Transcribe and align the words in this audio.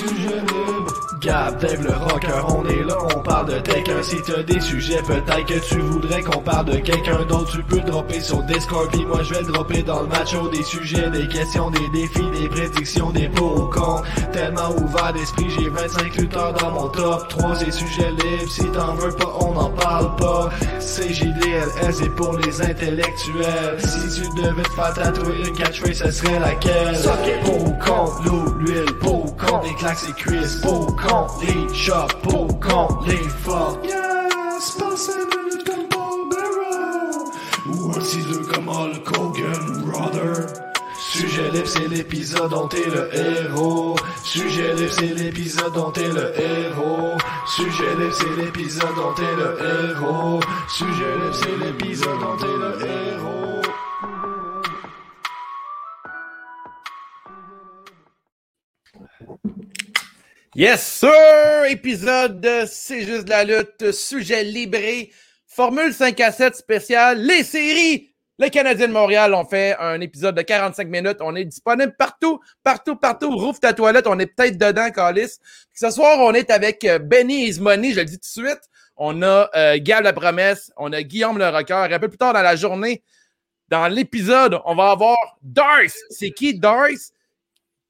Sujet 0.00 0.40
libre. 0.40 0.79
Gab, 1.18 1.60
Dave 1.60 1.82
le 1.82 1.92
rocker, 1.92 2.46
on 2.48 2.64
est 2.66 2.84
là, 2.84 2.96
on 3.14 3.20
parle 3.20 3.46
de 3.46 3.60
quelqu'un. 3.60 4.02
Si 4.02 4.16
t'as 4.22 4.42
des 4.42 4.60
sujets, 4.60 5.02
peut-être 5.02 5.46
que 5.46 5.58
tu 5.68 5.78
voudrais 5.80 6.22
qu'on 6.22 6.40
parle 6.40 6.66
de 6.66 6.76
quelqu'un 6.76 7.24
d'autre. 7.28 7.50
Tu 7.52 7.62
peux 7.64 7.80
dropper 7.80 8.20
sur 8.20 8.42
Discord, 8.44 8.88
puis 8.90 9.04
moi 9.04 9.22
je 9.22 9.34
vais 9.34 9.42
le 9.42 9.52
dropper 9.52 9.82
dans 9.82 10.02
le 10.02 10.08
macho. 10.08 10.48
Des 10.48 10.62
sujets, 10.62 11.10
des 11.10 11.26
questions, 11.28 11.70
des 11.70 11.88
défis, 11.88 12.30
des 12.40 12.48
prédictions, 12.48 13.10
des 13.10 13.28
pour. 13.28 13.70
Tellement 14.32 14.70
ouvert 14.76 15.12
d'esprit, 15.12 15.46
j'ai 15.58 15.68
25 15.68 16.14
lutteurs 16.16 16.52
dans 16.54 16.70
mon 16.70 16.88
top 16.88 17.28
3. 17.28 17.56
C'est 17.56 17.70
sujet 17.70 18.10
libre, 18.10 18.50
si 18.50 18.64
t'en 18.70 18.94
veux 18.94 19.12
pas, 19.12 19.32
on 19.40 19.52
n'en 19.52 19.70
parle 19.70 20.14
pas. 20.16 20.50
CJDLS, 20.78 21.92
c'est 21.92 22.14
pour 22.14 22.36
les 22.38 22.62
intellectuels. 22.62 23.78
Si 23.78 24.20
tu 24.20 24.28
devais 24.40 24.62
te 24.62 24.70
faire 24.70 24.94
tatouer 24.94 25.40
une 25.46 25.52
catchphrase, 25.56 25.98
ce 26.04 26.10
serait 26.10 26.38
laquelle? 26.38 26.96
Pour 27.44 27.66
ou 27.66 27.72
contre 27.72 28.22
l'eau, 28.24 28.54
l'huile, 28.58 28.92
pour 29.00 29.24
ou 29.26 29.30
contre 29.32 29.64
les 29.64 29.74
claques 29.74 29.98
et 30.08 30.12
cuisses, 30.12 30.56
pour 30.62 30.96
contre 31.08 31.44
les 31.44 32.36
ou 32.36 32.46
contre 32.54 33.06
les 33.06 33.28
fuck. 33.28 33.84
Yes, 33.84 34.76
passe 34.78 35.10
une 35.16 35.50
minute 35.50 35.64
comme 35.66 35.88
Paul 35.88 36.28
Bearer. 36.30 37.16
Ou 37.66 37.90
un 37.90 37.92
petit 37.94 38.22
deux 38.22 38.44
comme 38.52 38.68
Hulk 38.68 39.18
Hogan, 39.18 39.84
brother. 39.84 40.46
Sujet 41.12 41.50
libre, 41.50 41.66
c'est 41.66 41.88
l'épisode 41.88 42.50
dont 42.50 42.68
t'es 42.68 42.86
le 42.86 43.14
héros. 43.14 43.96
Sujet 44.22 44.74
libre, 44.74 44.92
c'est 44.92 45.14
l'épisode 45.14 45.72
dont 45.72 45.90
t'es 45.90 46.08
le 46.08 46.32
héros. 46.38 47.16
Sujet 47.46 47.94
libre, 47.98 48.14
c'est 48.14 48.36
l'épisode 48.36 48.94
dont 48.94 49.12
t'es 49.14 49.34
le 49.36 49.58
héros. 49.60 50.40
Sujet 50.68 51.14
libre, 51.16 51.34
c'est 51.34 51.56
l'épisode 51.64 52.20
dont 52.20 52.36
t'es 52.36 52.46
le 52.46 52.86
héros. 52.86 53.39
Yes, 60.56 60.82
sir! 60.82 61.64
Épisode 61.68 62.40
de 62.40 62.64
C'est 62.66 63.02
juste 63.02 63.26
de 63.26 63.30
la 63.30 63.44
lutte, 63.44 63.92
sujet 63.92 64.42
libré, 64.42 65.12
Formule 65.46 65.94
5 65.94 66.18
à 66.18 66.32
7 66.32 66.56
spécial, 66.56 67.20
les 67.24 67.44
séries! 67.44 68.10
Le 68.36 68.48
Canadien 68.48 68.88
de 68.88 68.92
Montréal 68.92 69.32
ont 69.34 69.44
fait 69.44 69.76
un 69.78 70.00
épisode 70.00 70.34
de 70.34 70.42
45 70.42 70.88
minutes. 70.88 71.18
On 71.20 71.36
est 71.36 71.44
disponible 71.44 71.94
partout, 71.96 72.40
partout, 72.64 72.96
partout. 72.96 73.30
Rouvre 73.30 73.60
ta 73.60 73.74
toilette, 73.74 74.08
on 74.08 74.18
est 74.18 74.26
peut-être 74.26 74.58
dedans, 74.58 74.90
Calis. 74.90 75.38
Ce 75.72 75.88
soir, 75.88 76.18
on 76.18 76.32
est 76.32 76.50
avec 76.50 76.84
euh, 76.84 76.98
Benny 76.98 77.44
Ismoney, 77.44 77.92
je 77.92 78.00
le 78.00 78.06
dis 78.06 78.18
tout 78.18 78.40
de 78.40 78.48
suite. 78.48 78.62
On 78.96 79.22
a 79.22 79.48
euh, 79.54 79.78
Gab 79.80 80.02
La 80.02 80.12
Promesse, 80.12 80.72
on 80.76 80.92
a 80.92 81.04
Guillaume 81.04 81.38
Le 81.38 81.48
Rocker. 81.48 81.86
Un 81.92 81.98
peu 82.00 82.08
plus 82.08 82.18
tard 82.18 82.32
dans 82.32 82.42
la 82.42 82.56
journée, 82.56 83.04
dans 83.68 83.86
l'épisode, 83.86 84.58
on 84.64 84.74
va 84.74 84.90
avoir 84.90 85.16
Darce. 85.42 85.96
C'est 86.08 86.32
qui 86.32 86.58
Darce? 86.58 87.12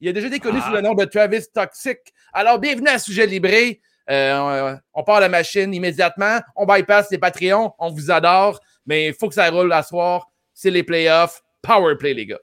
Il 0.03 0.09
a 0.11 0.13
déjà 0.13 0.27
été 0.27 0.41
connu 0.41 0.61
sous 0.61 0.73
le 0.73 0.83
nom 0.83 0.93
de 0.93 1.07
Travis 1.07 1.47
Toxic. 1.55 1.99
Alors, 2.33 2.59
bienvenue 2.59 2.89
à 2.89 2.99
Sujet 2.99 3.27
Libré. 3.27 3.81
Euh, 4.09 4.77
on 4.95 5.03
part 5.03 5.21
la 5.21 5.29
machine 5.29 5.75
immédiatement. 5.75 6.41
On 6.57 6.65
bypass 6.67 7.11
les 7.11 7.19
Patreons. 7.19 7.73
On 7.79 7.91
vous 7.91 8.11
adore. 8.11 8.61
Mais 8.87 9.09
il 9.09 9.15
faut 9.15 9.29
que 9.29 9.35
ça 9.35 9.51
roule 9.51 9.73
à 9.73 9.83
soir. 9.83 10.29
C'est 10.55 10.71
les 10.71 10.83
playoffs. 10.83 11.43
Power 11.63 11.97
play, 11.97 12.15
les 12.15 12.27
gars. 12.27 12.39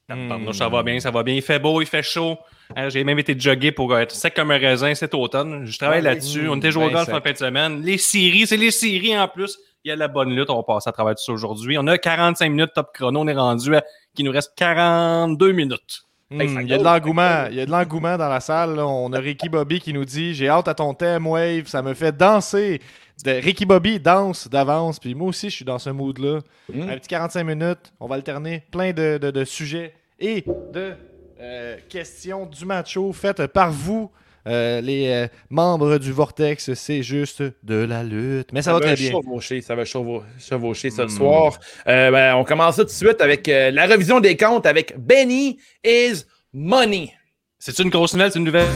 Pardon, 0.07 0.53
ça 0.53 0.69
va 0.69 0.83
bien, 0.83 0.99
ça 0.99 1.09
va 1.11 1.23
bien. 1.23 1.33
Il 1.35 1.41
fait 1.41 1.57
beau, 1.59 1.81
il 1.81 1.87
fait 1.87 2.03
chaud. 2.03 2.37
Hein, 2.75 2.89
J'ai 2.89 3.03
même 3.03 3.17
été 3.19 3.35
jogger 3.39 3.71
pour 3.71 3.97
être 3.97 4.11
sec 4.13 4.33
comme 4.35 4.51
un 4.51 4.57
raisin 4.57 4.93
cet 4.95 5.13
automne. 5.15 5.65
Je 5.65 5.77
travaille 5.77 5.97
Ouais, 5.99 6.03
là-dessus. 6.03 6.47
On 6.49 6.57
était 6.57 6.71
joué 6.71 6.85
au 6.85 6.87
ben 6.87 6.93
golf 7.03 7.09
en 7.09 7.21
fin 7.21 7.31
de 7.31 7.37
semaine. 7.37 7.81
Les 7.81 7.97
séries, 7.97 8.45
c'est 8.47 8.57
les 8.57 8.71
séries 8.71 9.17
en 9.17 9.27
plus. 9.27 9.57
Il 9.83 9.89
y 9.89 9.91
a 9.91 9.95
de 9.95 9.99
la 9.99 10.07
bonne 10.07 10.35
lutte. 10.35 10.49
On 10.49 10.57
va 10.57 10.63
passer 10.63 10.89
à 10.89 10.91
travers 10.93 11.15
tout 11.15 11.23
ça 11.23 11.31
aujourd'hui. 11.31 11.77
On 11.79 11.85
a 11.87 11.97
45 11.97 12.49
minutes 12.49 12.71
top 12.75 12.89
chrono. 12.93 13.19
On 13.21 13.27
est 13.27 13.33
rendu 13.33 13.75
à 13.75 13.83
qu'il 14.15 14.25
nous 14.25 14.31
reste 14.31 14.53
42 14.55 15.51
minutes. 15.51 16.03
Hmm, 16.31 16.41
il 16.41 16.67
y 16.67 16.73
a 16.73 16.79
de 16.79 16.83
l'engouement, 16.83 17.45
il 17.51 17.57
y 17.57 17.61
a 17.61 17.67
de 17.67 17.71
l'engouement 17.71 18.17
dans 18.17 18.29
la 18.29 18.39
salle. 18.39 18.75
là. 18.75 18.87
On 18.87 19.13
a 19.13 19.19
Ricky 19.19 19.47
Bobby 19.47 19.79
qui 19.79 19.93
nous 19.93 20.05
dit 20.05 20.33
J'ai 20.33 20.49
hâte 20.49 20.67
à 20.67 20.73
ton 20.73 20.93
thème, 20.95 21.27
Wave, 21.27 21.67
ça 21.67 21.83
me 21.83 21.93
fait 21.93 22.15
danser. 22.17 22.81
De- 23.23 23.31
Ricky 23.31 23.65
Bobby 23.65 23.99
danse 23.99 24.47
d'avance, 24.49 24.99
puis 24.99 25.15
moi 25.15 25.29
aussi 25.29 25.49
je 25.49 25.55
suis 25.55 25.65
dans 25.65 25.79
ce 25.79 25.89
mood-là. 25.89 26.41
Mm. 26.71 26.81
Un 26.89 26.97
petit 26.97 27.07
45 27.07 27.43
minutes, 27.43 27.93
on 27.99 28.07
va 28.07 28.15
alterner 28.15 28.63
plein 28.71 28.91
de, 28.91 29.17
de- 29.17 29.31
de 29.31 29.45
sujets 29.45 29.93
et 30.19 30.43
de 30.73 30.93
euh, 31.39 31.77
questions 31.89 32.45
du 32.45 32.65
macho 32.65 33.11
faites 33.13 33.47
par 33.47 33.71
vous, 33.71 34.11
euh, 34.47 34.79
les 34.81 35.07
euh, 35.09 35.27
membres 35.49 35.97
du 35.97 36.11
Vortex. 36.11 36.73
C'est 36.75 37.01
juste 37.03 37.41
de 37.63 37.75
la 37.75 38.03
lutte. 38.03 38.49
Mais 38.53 38.61
ça, 38.61 38.73
va 38.73 38.79
très 38.79 38.95
bien. 38.95 39.11
chevaucher, 39.11 39.61
ça 39.61 39.75
va 39.75 39.83
chevau- 39.85 40.23
chevaucher 40.37 40.89
ce 40.91 41.07
soir. 41.07 41.57
Euh, 41.87 42.11
ben, 42.11 42.35
on 42.35 42.43
commence 42.43 42.75
ça 42.75 42.83
tout 42.83 42.89
de 42.89 42.93
suite 42.93 43.21
avec 43.21 43.47
euh, 43.49 43.71
la 43.71 43.85
révision 43.85 44.19
des 44.19 44.37
comptes 44.37 44.65
avec 44.65 44.93
Benny 44.97 45.57
is 45.83 46.23
Money. 46.53 47.11
C'est 47.59 47.79
une 47.79 47.89
grosse 47.89 48.13
nouvelle, 48.13 48.31
c'est 48.31 48.39
une 48.39 48.45
nouvelle. 48.45 48.67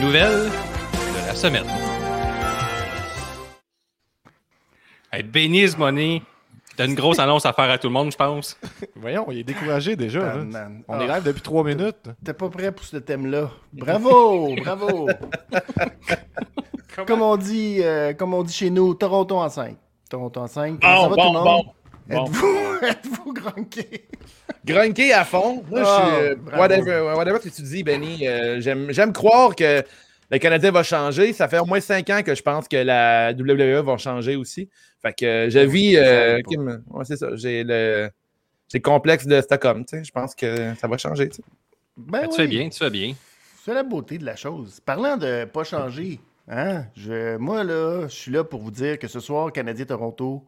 Les 0.00 0.06
nouvelles 0.06 0.48
de 0.48 1.26
la 1.26 1.34
semaine. 1.34 1.66
Hey, 5.12 5.22
Benny's 5.22 5.76
Money, 5.76 6.22
t'as 6.74 6.86
une 6.86 6.94
grosse 6.94 7.18
annonce 7.18 7.44
à 7.44 7.52
faire 7.52 7.68
à 7.68 7.76
tout 7.76 7.88
le 7.88 7.92
monde, 7.92 8.10
je 8.10 8.16
pense. 8.16 8.58
Voyons, 8.96 9.26
il 9.30 9.40
est 9.40 9.44
découragé 9.44 9.96
déjà. 9.96 10.20
là. 10.20 10.32
Tabarnak. 10.32 10.72
On 10.88 11.00
est 11.00 11.10
Ah. 11.10 11.16
live 11.16 11.24
depuis 11.24 11.42
trois 11.42 11.64
minutes. 11.64 12.08
T'es 12.24 12.32
pas 12.32 12.48
prêt 12.48 12.72
pour 12.72 12.86
ce 12.86 12.96
thème-là. 12.96 13.50
Bravo, 13.74 14.54
bravo. 14.56 15.10
comme 17.06 17.20
on 17.20 17.36
dit, 17.36 17.80
euh, 17.82 18.14
comme 18.14 18.32
on 18.32 18.42
dit 18.42 18.54
chez 18.54 18.70
nous, 18.70 18.94
Toronto 18.94 19.36
en 19.36 19.50
5. 19.50 19.76
Toronto 20.08 20.40
en 20.40 20.46
5. 20.46 20.80
Bon, 20.80 20.86
ça 21.02 21.08
va 21.08 21.14
bon, 21.14 21.14
tout 21.14 21.20
le 21.20 21.32
monde? 21.32 21.44
bon. 21.44 21.72
Bon. 22.10 22.24
Êtes-vous, 22.26 22.78
êtes-vous 22.86 23.32
grunqué? 23.32 24.08
Grunqué 24.64 25.12
à 25.12 25.24
fond. 25.24 25.62
Moi, 25.70 25.80
je 25.80 25.84
suis, 25.84 25.94
Ah, 25.94 26.10
euh, 26.20 26.36
whatever, 26.58 27.00
whatever 27.16 27.38
que 27.38 27.48
tu 27.48 27.62
dis, 27.62 27.82
Benny, 27.82 28.26
euh, 28.26 28.60
j'aime 28.60 28.90
j'aime 28.92 29.12
croire 29.12 29.54
que 29.54 29.82
le 30.30 30.38
Canadien 30.38 30.70
va 30.70 30.82
changer. 30.82 31.32
Ça 31.32 31.48
fait 31.48 31.58
au 31.58 31.64
moins 31.66 31.80
cinq 31.80 32.10
ans 32.10 32.22
que 32.22 32.34
je 32.34 32.42
pense 32.42 32.68
que 32.68 32.76
la 32.76 33.32
WWE 33.32 33.82
va 33.84 33.96
changer 33.96 34.36
aussi. 34.36 34.68
Fait 35.02 35.12
que 35.12 35.24
euh, 35.24 35.50
je 35.50 35.58
vis. 35.60 35.96
euh, 35.96 36.38
mais- 36.58 36.72
ouais, 36.90 37.04
c'est 37.04 37.16
ça. 37.16 37.28
J'ai 37.34 37.64
le, 37.64 38.10
j'ai 38.70 38.78
le 38.78 38.82
complexe 38.82 39.26
de 39.26 39.40
Stockholm. 39.40 39.84
tu 39.84 39.96
sais. 39.98 40.04
Je 40.04 40.10
pense 40.12 40.34
que 40.34 40.74
ça 40.74 40.86
va 40.88 40.98
changer. 40.98 41.28
tu 41.30 41.36
sais. 41.36 41.42
Ben 41.96 42.20
Ah, 42.24 42.26
tu 42.26 42.30
oui, 42.32 42.36
fais 42.36 42.46
bien, 42.46 42.68
tu 42.68 42.78
fais 42.78 42.90
bien. 42.90 43.14
C'est 43.64 43.74
la 43.74 43.82
beauté 43.82 44.18
de 44.18 44.24
la 44.24 44.36
chose. 44.36 44.80
Parlant 44.84 45.16
de 45.16 45.44
pas 45.44 45.64
changer, 45.64 46.18
hein, 46.48 46.84
je, 46.96 47.36
moi, 47.36 47.62
là, 47.64 48.08
je 48.08 48.14
suis 48.14 48.30
là 48.32 48.42
pour 48.42 48.60
vous 48.62 48.70
dire 48.70 48.98
que 48.98 49.06
ce 49.06 49.20
soir, 49.20 49.52
Canadien-Toronto, 49.52 50.44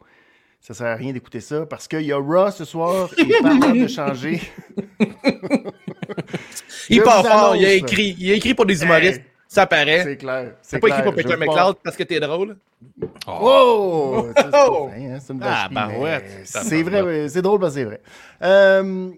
ça 0.65 0.73
sert 0.73 0.87
à 0.87 0.95
rien 0.95 1.11
d'écouter 1.11 1.41
ça 1.41 1.65
parce 1.65 1.89
qu'il 1.89 2.03
y 2.03 2.13
a 2.13 2.17
Raw 2.17 2.49
ce 2.51 2.63
soir 2.63 3.09
et 3.17 3.25
parlant 3.41 3.71
de 3.75 3.85
changer. 3.87 4.39
Il 6.89 7.01
part 7.01 7.25
fort. 7.25 7.55
Il 7.57 7.65
a, 7.65 7.73
écrit, 7.73 8.15
il 8.17 8.31
a 8.31 8.35
écrit 8.35 8.53
pour 8.53 8.65
des 8.65 8.81
humoristes. 8.81 9.17
Hey, 9.19 9.25
ça 9.47 9.67
paraît. 9.67 10.03
c'est 10.03 10.17
clair. 10.17 10.53
C'est 10.61 10.79
pas 10.79 10.87
écrit 10.87 11.03
pour 11.03 11.13
Peter 11.15 11.35
McLeod 11.37 11.75
parce 11.83 11.95
que 11.97 12.03
t'es 12.03 12.19
drôle? 12.19 12.55
Oh! 13.27 14.27
Ça, 14.35 14.49
c'est 14.51 14.57
Oh! 14.69 14.89
hein, 14.93 15.17
Ah, 15.41 15.67
barouette. 15.69 16.23
mais 16.39 16.45
C'est 16.45 16.83
vrai, 16.83 17.01
ouais, 17.01 17.29
c'est 17.29 17.41
drôle 17.41 17.59
parce 17.59 17.73
que 17.73 17.79
c'est 17.81 17.85
vrai. 17.85 18.01
Euh, 18.41 19.09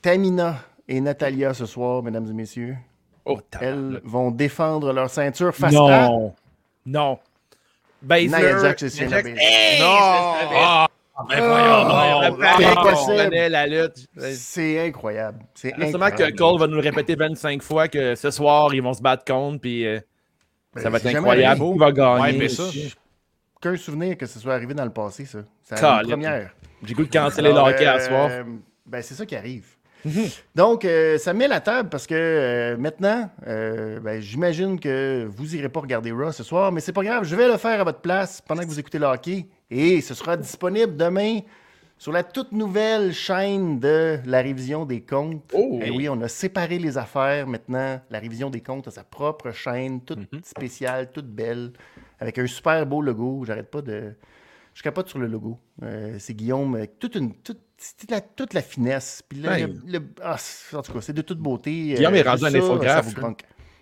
Tamina 0.00 0.56
et 0.88 1.00
Natalia 1.00 1.54
ce 1.54 1.66
soir, 1.66 2.02
mesdames 2.02 2.26
et 2.30 2.34
messieurs, 2.34 2.76
Oh, 3.24 3.38
elles 3.60 4.00
vont 4.04 4.30
défendre 4.30 4.92
leur 4.92 5.10
ceinture 5.10 5.54
face 5.54 5.74
à 5.74 6.08
Non. 6.86 7.18
Non. 8.02 8.08
Baszler. 8.08 8.28
Nia 8.28 8.58
Jax 8.62 8.82
et 8.82 8.90
Shayna 8.90 9.10
Jax- 9.10 9.28
Baszler. 9.28 9.40
Hey, 9.42 9.80
Non. 9.80 9.86
Ah, 9.90 10.86
ben 11.28 11.36
Ah, 11.42 12.28
voyons. 12.30 12.38
Ça 12.62 12.70
impossible. 12.70 13.16
connaît 13.24 13.48
la 13.48 13.66
lutte. 13.66 14.06
C'est 14.16 14.86
incroyable. 14.86 15.40
C'est 15.54 15.74
incroyable. 15.74 16.16
que 16.16 16.36
Cole 16.36 16.60
va 16.60 16.66
nous 16.68 16.76
le 16.76 16.80
répéter 16.80 17.16
25 17.16 17.62
fois 17.62 17.88
que 17.88 18.14
ce 18.14 18.30
soir, 18.30 18.72
ils 18.72 18.82
vont 18.82 18.94
se 18.94 19.02
battre 19.02 19.24
contre, 19.24 19.60
puis 19.60 19.84
euh, 19.86 19.98
ça 20.76 20.84
Ben, 20.84 20.90
va 20.90 20.98
être 20.98 21.06
incroyable. 21.16 21.60
Qui 21.60 21.78
va 21.78 21.92
gagner? 21.92 22.38
Ouais, 22.38 22.48
ça. 22.48 22.62
Aucun 23.56 23.76
souvenir 23.76 24.16
que 24.16 24.26
ce 24.26 24.38
soit 24.38 24.54
arrivé 24.54 24.74
dans 24.74 24.84
le 24.84 24.92
passé, 24.92 25.24
ça. 25.24 25.40
C'est 25.64 25.82
la 25.82 26.02
première. 26.04 26.50
J'ai 26.84 26.94
goût 26.94 27.04
de 27.04 27.10
canceller 27.10 27.48
le 27.48 27.54
Alors, 27.56 27.66
hockey 27.68 27.84
à 27.86 27.96
euh, 27.96 28.00
soir. 28.00 28.30
Ben, 28.86 29.02
c'est 29.02 29.14
ça 29.14 29.26
qui 29.26 29.34
arrive. 29.34 29.66
Donc, 30.54 30.84
euh, 30.84 31.18
ça 31.18 31.32
met 31.34 31.48
la 31.48 31.60
table 31.60 31.88
parce 31.88 32.06
que 32.06 32.14
euh, 32.14 32.76
maintenant, 32.76 33.30
euh, 33.46 34.00
ben, 34.00 34.20
j'imagine 34.20 34.78
que 34.78 35.26
vous 35.28 35.56
irez 35.56 35.68
pas 35.68 35.80
regarder 35.80 36.12
Raw 36.12 36.32
ce 36.32 36.42
soir, 36.42 36.72
mais 36.72 36.80
c'est 36.80 36.92
pas 36.92 37.02
grave, 37.02 37.24
je 37.24 37.34
vais 37.36 37.48
le 37.48 37.56
faire 37.56 37.80
à 37.80 37.84
votre 37.84 38.00
place 38.00 38.40
pendant 38.40 38.62
que 38.62 38.68
vous 38.68 38.78
écoutez 38.78 38.98
le 38.98 39.06
hockey 39.06 39.46
et 39.70 40.00
ce 40.00 40.14
sera 40.14 40.36
disponible 40.36 40.96
demain 40.96 41.40
sur 41.98 42.12
la 42.12 42.22
toute 42.22 42.52
nouvelle 42.52 43.12
chaîne 43.12 43.80
de 43.80 44.18
la 44.24 44.40
révision 44.40 44.84
des 44.84 45.00
comptes. 45.00 45.50
Oh, 45.52 45.80
Eh 45.82 45.90
oui. 45.90 45.96
oui, 45.96 46.08
on 46.08 46.20
a 46.22 46.28
séparé 46.28 46.78
les 46.78 46.96
affaires 46.96 47.48
maintenant. 47.48 48.00
La 48.08 48.20
révision 48.20 48.50
des 48.50 48.60
comptes 48.60 48.86
a 48.86 48.92
sa 48.92 49.02
propre 49.02 49.50
chaîne, 49.50 50.00
toute 50.02 50.32
Mhm. 50.32 50.40
spéciale, 50.44 51.10
toute 51.10 51.26
belle, 51.26 51.72
avec 52.20 52.38
un 52.38 52.46
super 52.46 52.86
beau 52.86 53.02
logo. 53.02 53.42
J'arrête 53.44 53.68
pas 53.70 53.82
de. 53.82 54.14
Je 54.74 54.82
capote 54.84 55.08
sur 55.08 55.18
le 55.18 55.26
logo. 55.26 55.58
C'est 56.18 56.34
Guillaume 56.34 56.76
avec 56.76 57.00
toute 57.00 57.16
une. 57.16 57.34
Toute, 57.34 57.58
toute 57.98 58.10
la, 58.10 58.20
toute 58.20 58.54
la 58.54 58.62
finesse. 58.62 59.22
Puis 59.28 59.40
le- 59.40 59.72
le- 59.86 60.02
ah, 60.22 60.36
c'est- 60.38 60.76
en 60.76 60.82
tout 60.82 60.92
cas, 60.92 61.00
c'est 61.00 61.12
de 61.12 61.22
toute 61.22 61.38
beauté. 61.38 61.70
Guillaume 61.94 62.14
est 62.14 62.22
rendu 62.22 62.44
un 62.44 62.50
ça, 62.50 62.58
infographe, 62.58 63.16
là. 63.16 63.28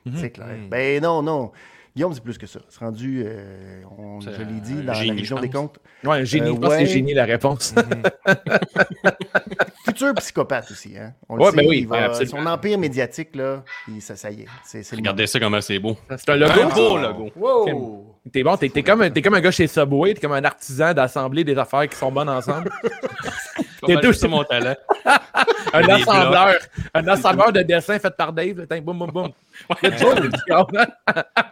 Mhm. 0.04 0.14
C'est 0.20 0.30
clair. 0.30 0.48
Ben 0.70 1.02
non, 1.02 1.22
non. 1.22 1.52
Guillaume, 1.96 2.12
c'est 2.12 2.22
plus 2.22 2.36
que 2.36 2.46
ça. 2.46 2.60
C'est 2.68 2.80
rendu, 2.80 3.22
euh, 3.24 3.80
on- 3.98 4.20
C'est 4.20 4.34
je 4.34 4.42
l'ai 4.42 4.60
dit, 4.60 4.74
dans 4.82 4.92
génie, 4.92 5.06
la 5.08 5.14
révision 5.14 5.36
je 5.38 5.42
des 5.42 5.50
comptes. 5.50 5.78
Ouais, 6.04 6.18
un 6.18 6.24
génie. 6.24 6.50
Euh, 6.50 6.54
je 6.54 6.60
pense 6.60 6.72
que 6.74 6.78
c'est 6.80 6.86
génie 6.86 7.14
la 7.14 7.24
réponse. 7.24 7.74
Futur 9.86 10.12
psychopathe 10.14 10.70
aussi, 10.70 10.96
hein. 10.98 11.14
On 11.28 11.36
le 11.36 11.44
sait, 11.44 11.56
ben 11.56 11.66
oui, 11.68 11.78
il 11.80 11.86
va- 11.88 12.04
absolument. 12.06 12.40
son 12.42 12.46
empire 12.46 12.78
médiatique, 12.78 13.34
là, 13.36 13.64
il- 13.88 14.02
ça, 14.02 14.16
ça 14.16 14.30
y 14.30 14.42
est. 14.42 14.46
C'est, 14.64 14.82
c'est 14.82 14.96
le 14.96 15.00
Regardez 15.00 15.26
ça 15.26 15.38
comment 15.40 15.60
c'est 15.60 15.78
beau. 15.78 15.96
c'est 16.18 16.28
un 16.28 16.36
logo. 16.36 16.52
Un 16.60 16.68
beau 16.74 16.98
logo. 16.98 17.30
moment. 17.36 18.12
T'es 18.32 18.42
bon, 18.42 18.56
t'es, 18.56 18.68
t'es 18.68 18.82
comme, 18.82 19.02
un- 19.02 19.10
t'es 19.10 19.22
comme 19.22 19.34
un 19.34 19.40
gars 19.40 19.52
chez 19.52 19.68
Subway, 19.68 20.14
t'es 20.14 20.20
comme 20.20 20.32
un 20.32 20.44
artisan 20.44 20.92
d'assembler 20.92 21.44
des 21.44 21.56
affaires 21.56 21.88
qui 21.88 21.96
sont 21.96 22.10
bonnes 22.10 22.28
ensemble. 22.28 22.70
Mal 23.94 24.02
deux- 24.02 24.12
ça 24.12 24.28
mon 24.28 24.44
talent. 24.44 24.74
un 25.72 25.88
assembleur. 25.88 26.54
Un 26.94 27.08
assembleur 27.08 27.52
de 27.52 27.62
dessins 27.62 27.98
fait 27.98 28.16
par 28.16 28.32
Dave. 28.32 28.66
boum, 28.82 28.98
boum, 28.98 29.10
boum. 29.10 29.30
Les. 29.82 29.90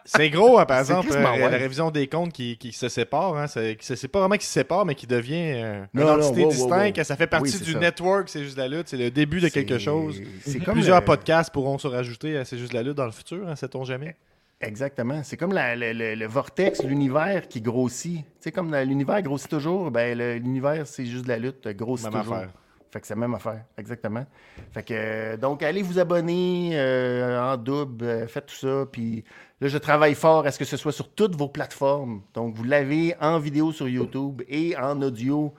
C'est 0.05 0.31
gros, 0.31 0.59
hein, 0.59 0.67
par 0.67 0.85
C'est 0.85 0.93
exemple, 0.93 1.13
euh, 1.13 1.23
ouais. 1.33 1.51
la 1.51 1.57
révision 1.57 1.91
des 1.91 2.07
comptes 2.07 2.33
qui, 2.33 2.57
qui 2.59 2.73
se 2.73 2.89
sépare. 2.89 3.37
Hein, 3.37 3.47
c'est, 3.47 3.77
c'est 3.81 4.09
pas 4.09 4.21
vraiment 4.21 4.37
qui 4.37 4.47
se 4.47 4.53
sépare, 4.53 4.85
mais 4.85 4.95
qui 4.95 5.07
devient 5.07 5.53
euh, 5.57 5.85
une 5.95 6.01
Non, 6.01 6.11
entité 6.21 6.43
wow, 6.45 6.51
distincte. 6.51 6.99
wow. 6.99 7.05
Ça 7.05 7.17
fait 7.17 7.27
partie 7.27 7.45
Oui, 7.45 7.51
c'est 7.51 7.65
du 7.65 7.73
ça. 7.73 7.79
network, 7.79 8.29
c'est 8.29 8.45
juste 8.45 8.59
la 8.59 8.69
lutte. 8.69 8.89
C'est 8.89 8.97
le 8.97 9.11
début 9.11 9.41
de 9.41 9.49
quelque 9.49 9.79
C'est- 9.79 9.85
chose. 9.85 10.21
C'est 10.47 10.59
comme 10.61 10.75
Plusieurs 10.75 11.01
le- 11.01 11.05
podcasts 11.05 11.51
pourront 11.53 11.79
se 11.79 11.87
rajouter 11.89 12.37
à 12.39 12.45
C'est 12.45 12.59
juste 12.59 12.73
la 12.73 12.83
lutte 12.83 12.95
dans 12.97 13.07
le 13.07 13.13
futur, 13.13 13.49
hein, 13.49 13.57
sait-on 13.57 13.85
jamais? 13.85 14.17
Exactement. 14.61 15.23
C'est 15.25 15.37
comme 15.37 15.53
la- 15.53 15.77
le, 15.77 15.93
le- 15.93 16.15
le 16.15 16.27
vortex, 16.27 16.83
l'univers 16.83 17.49
qui 17.49 17.61
grossit. 17.61 18.19
Tu 18.25 18.31
sais, 18.41 18.53
comme 18.53 18.75
l'univers 18.75 19.21
grossit 19.23 19.51
toujours, 19.51 19.91
ben 19.91 20.17
l'univers, 20.41 20.87
c'est 20.87 21.05
juste 21.07 21.25
de 21.25 21.29
la 21.29 21.39
lutte, 21.39 21.69
grossit 21.69 22.11
Même 22.11 22.21
toujours. 22.23 22.37
affaire. 22.37 22.51
Fait 22.91 23.01
que 23.01 23.07
c'est 23.09 23.15
la 23.15 23.21
même 23.21 23.35
affaire, 23.35 23.65
exactement. 23.77 24.25
Fait 24.71 24.85
que, 24.85 24.95
euh, 24.97 25.37
donc, 25.37 25.65
allez 25.65 25.83
vous 25.83 25.99
abonner 25.99 26.71
euh, 26.75 27.53
en 27.53 27.57
double, 27.57 28.05
euh, 28.05 28.27
faites 28.29 28.47
tout 28.47 28.55
ça. 28.55 28.87
Puis 28.91 29.25
là, 29.61 29.67
je 29.67 29.79
travaille 29.79 30.15
fort 30.15 30.47
à 30.47 30.53
ce 30.53 30.61
que 30.61 30.65
ce 30.65 30.77
soit 30.77 30.93
sur 30.93 31.13
toutes 31.13 31.35
vos 31.35 31.49
plateformes. 31.49 32.23
Donc, 32.35 32.55
vous 32.55 32.63
l'avez 32.63 33.17
en 33.21 33.41
vidéo 33.41 33.73
sur 33.73 33.89
YouTube 33.89 34.43
et 34.49 34.77
en 34.77 35.03
audio 35.03 35.53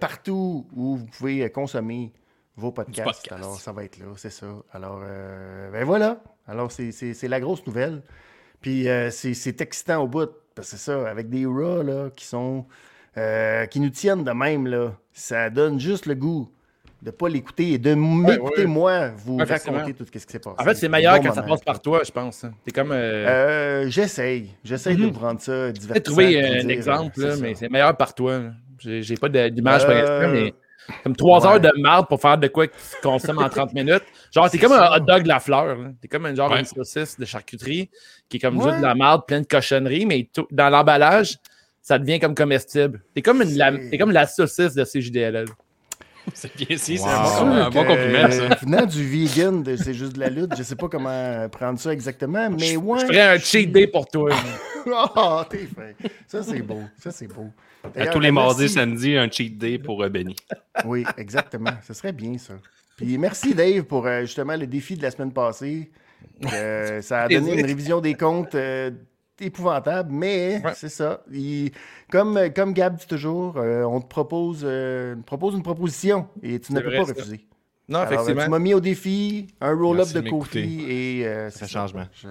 partout 0.00 0.66
où 0.74 0.96
vous 0.96 1.06
pouvez 1.06 1.48
consommer 1.50 2.12
vos 2.56 2.72
podcasts. 2.72 3.04
podcast. 3.22 3.32
Alors, 3.32 3.60
ça 3.60 3.72
va 3.72 3.84
être 3.84 3.98
là, 3.98 4.06
c'est 4.16 4.30
ça. 4.30 4.46
Alors, 4.72 5.00
euh, 5.02 5.70
ben 5.70 5.84
voilà. 5.84 6.20
Alors, 6.50 6.70
c'est- 6.72 7.28
la 7.28 7.40
grosse 7.40 7.66
nouvelle. 7.66 8.02
Puis, 8.60 8.88
euh, 8.88 9.10
c'est 9.10 9.60
excitant 9.60 10.02
au 10.02 10.08
bout. 10.08 10.30
Parce 10.54 10.70
que 10.72 10.76
c'est 10.76 10.82
ça, 10.92 11.08
avec 11.08 11.30
des 11.30 11.46
Raw 11.46 11.82
là, 11.82 12.10
qui 12.14 12.24
sont. 12.26 12.66
euh, 13.16 13.66
qui 13.66 13.80
nous 13.80 13.90
tiennent 13.90 14.22
de 14.22 14.30
même, 14.30 14.66
là, 14.68 14.92
ça 15.12 15.50
donne 15.50 15.80
juste 15.80 16.06
le 16.06 16.14
goût 16.14 16.48
de 17.02 17.10
pas 17.10 17.28
l'écouter 17.28 17.72
et 17.72 17.78
de 17.78 17.94
m'écouter, 17.94 18.60
ouais. 18.62 18.66
moi, 18.66 19.08
vous 19.08 19.38
Ouais, 19.38 19.44
raconter 19.44 19.94
tout 19.94 20.04
ce 20.04 20.10
qui 20.12 20.20
s'est 20.20 20.38
passé. 20.38 20.56
En 20.58 20.62
fait, 20.64 20.74
c'est 20.76 20.88
meilleur 20.88 21.16
Bon 21.16 21.24
quand 21.24 21.34
ça 21.34 21.42
passe 21.42 21.62
par 21.62 21.80
toi, 21.82 22.02
je 22.04 22.10
pense. 22.12 22.44
hein. 22.44 22.52
T'es 22.64 22.70
comme. 22.70 22.92
euh, 22.92 23.26
Euh, 23.26 23.88
J'essaye. 23.88 24.50
J'essaye 24.62 24.96
de 24.96 25.06
Mhm. 25.06 25.10
vous 25.10 25.18
rendre 25.18 25.40
ça 25.40 25.72
divertissant. 25.72 26.04
trouver 26.16 26.40
puis 26.40 26.52
un 26.56 26.60
dire, 26.60 26.70
exemple, 26.70 27.20
euh, 27.20 27.28
là, 27.30 27.36
mais 27.40 27.54
c'est 27.56 27.68
meilleur 27.68 27.96
par 27.96 28.14
toi. 28.14 28.42
J'ai 28.78 29.02
j'ai 29.02 29.16
pas 29.16 29.28
d'image 29.28 29.82
Euh, 29.84 29.86
l'instant, 29.94 30.28
mais 30.32 30.54
comme 31.04 31.14
trois 31.16 31.40
ouais. 31.40 31.46
heures 31.54 31.60
de 31.60 31.70
marde 31.80 32.08
pour 32.08 32.20
faire 32.20 32.36
de 32.38 32.48
quoi 32.48 32.66
que 32.66 32.72
tu 32.72 33.00
consommes 33.02 33.38
en 33.38 33.48
30 33.48 33.72
minutes. 33.74 34.02
Genre, 34.34 34.50
t'es 34.50 34.58
C'est 34.58 34.64
comme 34.66 34.72
un 34.76 34.90
hot 34.96 35.00
dog 35.00 35.26
la 35.26 35.40
fleur. 35.40 35.66
là. 35.76 35.88
T'es 36.00 36.08
comme 36.08 36.26
un 36.26 36.34
genre 36.34 36.50
Ouais. 36.50 36.60
une 36.60 36.64
saucisse 36.64 37.18
de 37.18 37.24
charcuterie 37.24 37.90
qui 38.28 38.36
est 38.38 38.40
comme 38.40 38.58
Ouais. 38.58 38.64
juste 38.64 38.78
de 38.78 38.82
la 38.86 38.94
marde, 38.94 39.22
plein 39.26 39.40
de 39.40 39.46
cochonneries, 39.46 40.06
mais 40.06 40.28
tout- 40.32 40.48
dans 40.50 40.68
l'emballage, 40.70 41.38
ça 41.82 41.98
devient 41.98 42.18
comme 42.20 42.34
comestible. 42.34 43.02
T'es 43.14 43.22
comme, 43.22 43.42
une, 43.42 43.56
la, 43.56 43.72
C'est- 43.72 43.90
t'es 43.90 43.98
comme 43.98 44.10
la 44.12 44.26
saucisse 44.26 44.74
de 44.74 44.84
CJDLL. 44.84 45.46
C'est 46.34 46.54
bien 46.54 46.76
si, 46.76 46.98
c'est 46.98 47.04
Wow. 47.04 47.08
un 47.10 47.40
bon, 47.44 47.52
un 47.52 47.70
bon 47.70 47.80
Euh, 47.82 47.84
compliment, 47.86 48.30
ça. 48.30 48.54
Venant 48.62 48.86
du 48.86 49.04
vegan, 49.04 49.62
de 49.62 49.74
c'est 49.76 49.94
juste 49.94 50.12
de 50.14 50.20
la 50.20 50.28
lutte, 50.28 50.52
je 50.56 50.62
sais 50.62 50.76
pas 50.76 50.86
comment 50.88 51.48
prendre 51.48 51.78
ça 51.80 51.92
exactement, 51.92 52.50
mais 52.50 52.76
ouais. 52.76 53.00
Je 53.00 53.06
ferais 53.06 53.20
un 53.36 53.38
cheat 53.38 53.72
day 53.72 53.86
pour 53.86 54.06
toi. 54.06 54.28
Oh, 54.86 55.42
t'es 55.50 55.66
fin. 55.66 55.92
Ça, 56.26 56.42
c'est 56.42 56.62
beau. 56.62 56.80
Ça, 56.98 57.10
c'est 57.10 57.26
beau. 57.28 57.46
À 57.96 58.06
tous 58.08 58.20
les 58.20 58.30
mardis, 58.30 58.68
samedis, 58.68 59.16
un 59.16 59.30
cheat 59.30 59.56
day 59.58 59.78
pour 59.78 60.02
euh, 60.02 60.08
Benny. 60.08 60.36
Oui, 60.84 61.04
exactement. 61.16 61.72
Ce 61.86 61.94
serait 61.94 62.12
bien, 62.12 62.36
ça. 62.38 62.54
Puis 62.96 63.16
merci, 63.18 63.54
Dave, 63.54 63.84
pour 63.84 64.06
euh, 64.06 64.22
justement 64.22 64.56
le 64.56 64.66
défi 64.66 64.96
de 64.96 65.02
la 65.02 65.10
semaine 65.10 65.32
passée. 65.32 65.90
Euh, 66.52 67.00
ça 67.02 67.22
a 67.22 67.28
donné 67.28 67.58
une 67.58 67.64
révision 67.66 68.00
des 68.00 68.14
comptes 68.14 68.54
épouvantable, 69.40 70.12
mais 70.12 70.60
Ouais. 70.64 70.72
c'est 70.74 70.88
ça. 70.88 71.22
Il- 71.32 71.70
comme, 72.10 72.38
comme 72.54 72.72
Gab 72.74 72.96
dit 72.96 73.06
toujours, 73.06 73.56
euh, 73.56 73.82
on 73.84 74.00
te 74.00 74.06
propose, 74.06 74.60
euh, 74.64 75.16
propose 75.24 75.54
une 75.54 75.62
proposition 75.62 76.28
et 76.42 76.60
tu 76.60 76.72
ne 76.72 76.80
peux 76.80 76.88
vrai, 76.88 76.96
pas 76.98 77.04
refuser. 77.04 77.46
Non, 77.90 77.98
Alors, 77.98 78.12
euh, 78.12 78.14
effectivement. 78.14 78.44
tu 78.44 78.50
m'as 78.50 78.58
mis 78.60 78.72
au 78.74 78.80
défi, 78.80 79.48
un 79.60 79.74
roll-up 79.76 80.08
de 80.14 80.20
de 80.20 80.30
Kofi 80.30 80.84
et 80.88 81.26
euh, 81.26 81.50
C'est 81.50 81.58
c'est 81.58 81.64
un 81.64 81.66
ça. 81.66 81.72
changement. 81.80 82.06
Je- 82.14 82.28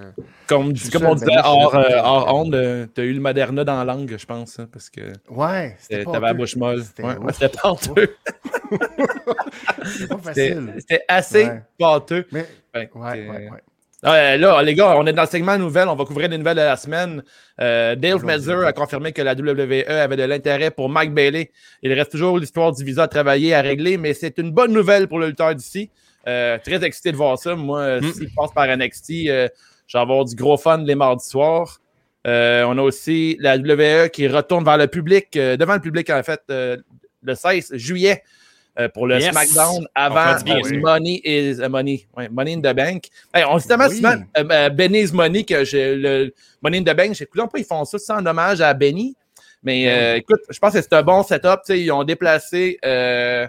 Comme, 0.47 0.61
on 0.61 0.67
ben 0.67 0.73
disait 0.73 0.91
je 1.33 1.39
hors, 1.45 1.75
euh, 1.75 2.00
hors 2.01 2.33
onde, 2.33 2.56
euh, 2.56 2.88
t'as 2.94 3.03
eu 3.03 3.11
le 3.13 3.19
Moderna 3.19 3.65
dans 3.65 3.77
la 3.77 3.83
langue, 3.94 4.15
je 4.17 4.25
pense, 4.25 4.57
hein, 4.57 4.69
parce 4.71 4.89
que 4.89 5.01
Ouais, 5.29 5.75
c'était 5.79 6.06
t'avais 6.06 6.27
la 6.27 6.33
bouche 6.33 6.56
molle. 6.56 6.81
C'était 6.83 7.03
Ouais, 7.03 7.15
c'était 7.33 7.50
pas 10.07 10.17
facile. 10.23 10.73
assez 11.09 11.44
Ouais. 11.45 11.61
pâteux. 11.77 12.25
Mais, 12.31 12.45
ouais, 12.73 12.89
ouais, 12.95 13.27
ouais. 13.27 13.63
Là, 14.01 14.61
les 14.63 14.75
gars, 14.75 14.95
on 14.97 15.05
est 15.05 15.13
dans 15.13 15.23
le 15.23 15.27
segment 15.27 15.57
nouvelles. 15.57 15.87
On 15.89 15.95
va 15.95 16.05
couvrir 16.05 16.29
les 16.29 16.37
nouvelles 16.37 16.55
de 16.57 16.61
la 16.61 16.77
semaine. 16.77 17.21
Euh, 17.59 17.95
Dave. 17.95 18.23
Meltzer 18.23 18.65
a 18.65 18.71
confirmé 18.71 19.11
que 19.11 19.21
la 19.21 19.33
WWE 19.33 19.83
avait 19.89 20.15
de 20.15 20.23
l'intérêt 20.23 20.71
pour 20.71 20.87
Mike 20.89 21.13
Bailey. 21.13 21.51
Il 21.83 21.91
reste 21.93 22.11
toujours 22.11 22.37
l'histoire 22.39 22.71
du 22.71 22.83
visa 22.85 23.03
à 23.03 23.07
travailler, 23.07 23.53
à 23.53 23.61
régler, 23.61 23.97
mais 23.97 24.13
c'est 24.13 24.37
une 24.37 24.51
bonne 24.51 24.71
nouvelle 24.71 25.07
pour 25.07 25.19
le 25.19 25.27
lutteur 25.27 25.53
d'ici. 25.53 25.89
Euh, 26.27 26.57
très 26.63 26.83
excité 26.83 27.11
de 27.11 27.17
voir 27.17 27.37
ça. 27.37 27.55
Moi, 27.55 27.99
Mm. 27.99 28.13
s'il 28.13 28.33
passe 28.33 28.51
par 28.53 28.67
NXT, 28.67 29.27
euh, 29.29 29.49
je 29.87 29.97
vais 29.97 30.01
avoir 30.01 30.23
du 30.23 30.35
gros 30.35 30.57
fun 30.57 30.77
les 30.83 30.95
mardis 30.95 31.27
soirs. 31.27 31.79
Euh, 32.27 32.63
on 32.67 32.77
a 32.77 32.81
aussi 32.81 33.37
la 33.39 33.57
WWE 33.57 34.09
qui 34.09 34.27
retourne 34.27 34.63
vers 34.63 34.77
le 34.77 34.87
public, 34.87 35.33
devant 35.33 35.73
le 35.73 35.79
public 35.79 36.09
en 36.09 36.21
fait, 36.23 36.41
le 36.49 37.35
16 37.35 37.75
juillet 37.75 38.23
pour 38.94 39.07
le 39.07 39.19
Yes. 39.19 39.31
SmackDown 39.31 39.86
avant 39.95 40.38
euh. 40.48 40.80
Money 40.80 41.21
is 41.24 41.60
euh, 41.62 41.68
Money. 41.69 42.07
Ouais, 42.16 42.30
Money 42.30 42.54
in 42.56 42.60
the 42.62 42.74
Bank. 42.75 43.06
Hey, 43.33 43.44
on 43.50 43.57
dit 43.57 43.68
tellement 43.68 43.88
Oui. 43.88 43.95
souvent 43.98 44.16
euh, 44.38 44.44
euh, 44.51 44.69
Benny's 44.69 45.12
Money 45.12 45.44
que 45.44 45.63
j'ai 45.66 45.95
le 45.95 46.33
Money 46.62 46.77
in 46.80 46.83
the 46.83 46.95
Bank. 46.95 47.14
J'ai 47.16 47.23
écouté, 47.26 47.44
ils 47.57 47.66
font 47.66 47.83
ça 47.85 47.97
sans 47.99 48.26
hommage 48.26 48.61
à 48.61 48.73
Benny. 48.73 49.16
Mais 49.64 49.90
euh, 49.90 50.16
écoute, 50.18 50.40
je 50.49 50.57
pense 50.59 50.73
que 50.73 50.81
c'est 50.81 50.94
un 50.94 51.04
bon 51.04 51.21
setup. 51.23 51.59
Ils 51.69 51.92
ont 51.92 52.04
déplacé 52.06 52.80
euh, 52.85 53.45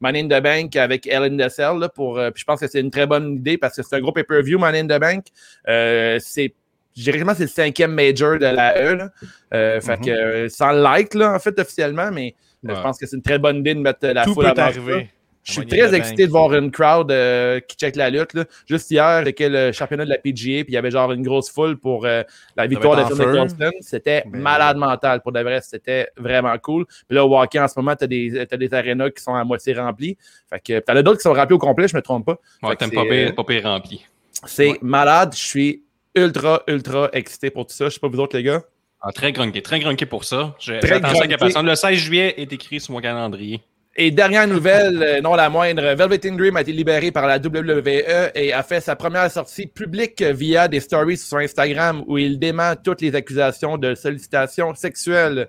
Money 0.00 0.20
in 0.20 0.28
the 0.28 0.42
Bank 0.42 0.76
avec 0.76 1.06
Ellen 1.08 1.36
Dessel 1.36 1.76
là, 1.78 1.88
pour. 1.88 2.18
euh, 2.18 2.30
puis 2.30 2.40
je 2.42 2.44
pense 2.44 2.60
que 2.60 2.68
c'est 2.68 2.80
une 2.80 2.90
très 2.92 3.06
bonne 3.06 3.34
idée 3.36 3.58
parce 3.58 3.76
que 3.76 3.82
c'est 3.82 3.96
un 3.96 4.00
gros 4.00 4.12
pay-per-view, 4.12 4.58
Money 4.58 4.80
in 4.80 4.86
the 4.86 5.00
Bank. 5.00 5.26
Euh, 5.68 6.18
c'est. 6.20 6.54
Je 6.96 7.02
dirais 7.04 7.20
que 7.20 7.34
c'est 7.34 7.42
le 7.44 7.48
cinquième 7.48 7.92
major 7.92 8.34
de 8.38 8.46
la 8.46 8.76
E. 8.80 8.94
Là. 8.94 9.10
Euh, 9.54 9.80
Fait 9.80 9.96
Mhm. 9.98 10.04
que 10.04 10.10
euh, 10.10 10.48
sans 10.48 10.72
le 10.72 10.82
like, 10.82 11.14
là, 11.14 11.32
en 11.34 11.38
fait, 11.38 11.56
officiellement, 11.58 12.10
mais 12.12 12.34
euh, 12.34 12.49
Ouais. 12.62 12.74
je 12.74 12.80
pense 12.82 12.98
que 12.98 13.06
c'est 13.06 13.16
une 13.16 13.22
très 13.22 13.38
bonne 13.38 13.58
idée 13.58 13.74
de 13.74 13.80
mettre 13.80 14.00
euh, 14.04 14.12
la 14.12 14.24
Tout 14.24 14.34
foule 14.34 14.44
peut 14.46 14.52
ça. 14.56 14.66
arriver. 14.66 15.08
Je 15.42 15.52
suis 15.52 15.66
très 15.66 15.94
excité 15.94 16.26
de 16.26 16.30
voir 16.30 16.52
une 16.54 16.70
crowd 16.70 17.10
euh, 17.10 17.60
qui 17.60 17.74
check 17.74 17.96
la 17.96 18.10
lutte. 18.10 18.34
là. 18.34 18.44
Juste 18.68 18.90
hier, 18.90 19.22
c'était 19.24 19.48
le 19.48 19.72
championnat 19.72 20.04
de 20.04 20.10
la 20.10 20.18
PGA, 20.18 20.64
puis 20.64 20.66
il 20.68 20.72
y 20.74 20.76
avait 20.76 20.90
genre 20.90 21.10
une 21.12 21.22
grosse 21.22 21.50
foule 21.50 21.78
pour 21.78 22.04
euh, 22.04 22.22
la 22.56 22.66
victoire 22.66 22.94
de 22.96 23.14
Phil. 23.14 23.26
Nicholson. 23.26 23.70
C'était 23.80 24.22
malade 24.30 24.76
mental 24.76 25.22
pour 25.22 25.32
de 25.32 25.40
vrai. 25.40 25.60
C'était 25.62 26.08
vraiment 26.18 26.54
cool. 26.58 26.84
Puis 26.84 27.16
là, 27.16 27.24
au 27.24 27.40
hockey, 27.40 27.58
en 27.58 27.68
ce 27.68 27.78
moment, 27.78 27.96
tu 27.96 28.04
as 28.04 28.06
des, 28.06 28.46
t'as 28.48 28.58
des 28.58 28.74
arénas 28.74 29.08
qui 29.10 29.22
sont 29.22 29.34
à 29.34 29.42
moitié 29.42 29.72
remplies. 29.72 30.18
Fait 30.50 30.60
que 30.60 30.78
t'en 30.80 30.94
as 30.94 31.02
d'autres 31.02 31.16
qui 31.16 31.22
sont 31.22 31.32
remplis 31.32 31.54
au 31.54 31.58
complet, 31.58 31.88
je 31.88 31.96
me 31.96 32.02
trompe 32.02 32.26
pas. 32.26 32.38
Ouais, 32.62 32.76
t'aimes 32.76 32.90
pas 32.90 33.04
pire, 33.06 33.34
pas 33.34 33.44
pire 33.44 33.62
rempli. 33.62 34.04
C'est 34.44 34.72
Ouais. 34.72 34.78
malade. 34.82 35.32
Je 35.34 35.42
suis 35.42 35.82
ultra, 36.14 36.62
ultra 36.68 37.08
excité 37.14 37.48
pour 37.50 37.64
tout 37.66 37.72
ça. 37.74 37.86
Je 37.86 37.94
sais 37.94 38.00
pas 38.00 38.08
vous 38.08 38.20
autres, 38.20 38.36
les 38.36 38.42
gars. 38.42 38.62
Ah, 39.02 39.12
très 39.12 39.32
grunqué, 39.32 39.62
très 39.62 39.80
grunqué 39.80 40.04
pour 40.06 40.24
ça. 40.24 40.54
J'attends. 40.58 41.62
Le 41.62 41.74
16 41.74 41.94
juillet 41.98 42.34
est 42.36 42.52
écrit 42.52 42.80
sur 42.80 42.92
mon 42.92 43.00
calendrier. 43.00 43.60
Et 43.96 44.10
dernière 44.12 44.46
nouvelle, 44.46 45.02
euh, 45.02 45.20
non 45.20 45.34
la 45.34 45.48
moindre, 45.50 45.82
Velvet 45.94 46.18
Dream 46.18 46.56
a 46.56 46.60
été 46.60 46.72
libéré 46.72 47.10
par 47.10 47.26
la 47.26 47.38
WWE 47.38 48.30
et 48.34 48.52
a 48.52 48.62
fait 48.62 48.80
sa 48.80 48.94
première 48.94 49.28
sortie 49.30 49.66
publique 49.66 50.22
via 50.22 50.68
des 50.68 50.78
stories 50.80 51.16
sur 51.16 51.38
Instagram 51.38 52.04
où 52.06 52.16
il 52.16 52.38
dément 52.38 52.74
toutes 52.82 53.00
les 53.00 53.14
accusations 53.14 53.78
de 53.78 53.94
sollicitation 53.96 54.74
sexuelle. 54.74 55.48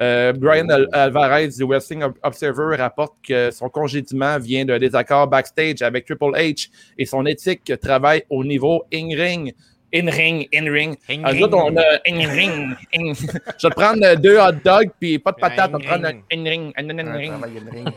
Euh, 0.00 0.32
Brian 0.32 0.68
Al- 0.70 0.88
Alvarez 0.92 1.48
du 1.48 1.64
Wrestling 1.64 2.02
Ob- 2.02 2.16
Observer 2.22 2.76
rapporte 2.76 3.14
que 3.28 3.50
son 3.50 3.68
congédiement 3.68 4.38
vient 4.38 4.64
d'un 4.64 4.78
désaccord 4.78 5.28
backstage 5.28 5.82
avec 5.82 6.06
Triple 6.06 6.32
H 6.34 6.70
et 6.96 7.04
son 7.04 7.26
éthique 7.26 7.72
travaille 7.80 8.22
au 8.30 8.42
niveau 8.42 8.84
in-ring. 8.92 9.52
In-ring, 9.94 10.48
in-ring. 10.54 10.96
Ah, 11.22 11.34
nous 11.34 11.42
autres, 11.42 11.56
on 11.58 11.76
a 11.76 12.00
in-ring. 12.06 12.74
in- 12.94 13.12
Je 13.58 13.66
vais 13.66 13.70
te 13.70 13.74
prendre 13.74 14.02
euh, 14.04 14.16
deux 14.16 14.38
hot 14.38 14.52
dogs, 14.64 14.90
puis 14.98 15.18
pas 15.18 15.32
de 15.32 15.36
patates. 15.36 15.68
On 15.68 15.72
va 15.74 15.78
te 15.80 15.84
prendre 15.84 16.06
un 16.06 16.12
in-ring. 16.32 16.72
in-ring. 16.78 17.00
in 17.00 17.12
ring. 17.12 17.32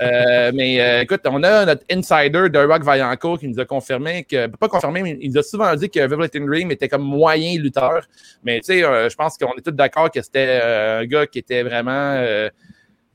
Euh, 0.02 0.52
mais 0.54 0.82
euh, 0.82 1.02
écoute, 1.04 1.22
on 1.26 1.42
a 1.44 1.66
notre 1.66 1.84
insider 1.90 2.50
de 2.50 2.60
Rock 2.60 2.84
Vaillancourt 2.84 3.40
qui 3.40 3.48
nous 3.48 3.60
a 3.60 3.66
confirmé 3.66 4.26
que, 4.26 4.48
pas 4.48 4.68
confirmé, 4.68 5.04
mais 5.04 5.18
il 5.22 5.32
nous 5.32 5.38
a 5.38 5.44
souvent 5.44 5.74
dit 5.76 5.90
que 5.90 6.00
Velvet 6.06 6.28
Dream 6.34 6.72
était 6.72 6.90
comme 6.90 7.04
moyen 7.04 7.58
lutteur. 7.60 8.02
Mais 8.44 8.60
tu 8.60 8.66
sais, 8.74 8.84
euh, 8.84 9.10
je 9.10 9.16
pense 9.16 9.38
qu'on 9.38 9.54
est 9.54 9.62
tous 9.62 9.72
d'accord 9.72 10.12
que 10.12 10.22
c'était 10.22 10.60
euh, 10.62 11.00
un 11.00 11.06
gars 11.06 11.26
qui 11.28 11.40
était 11.40 11.64
vraiment 11.64 12.16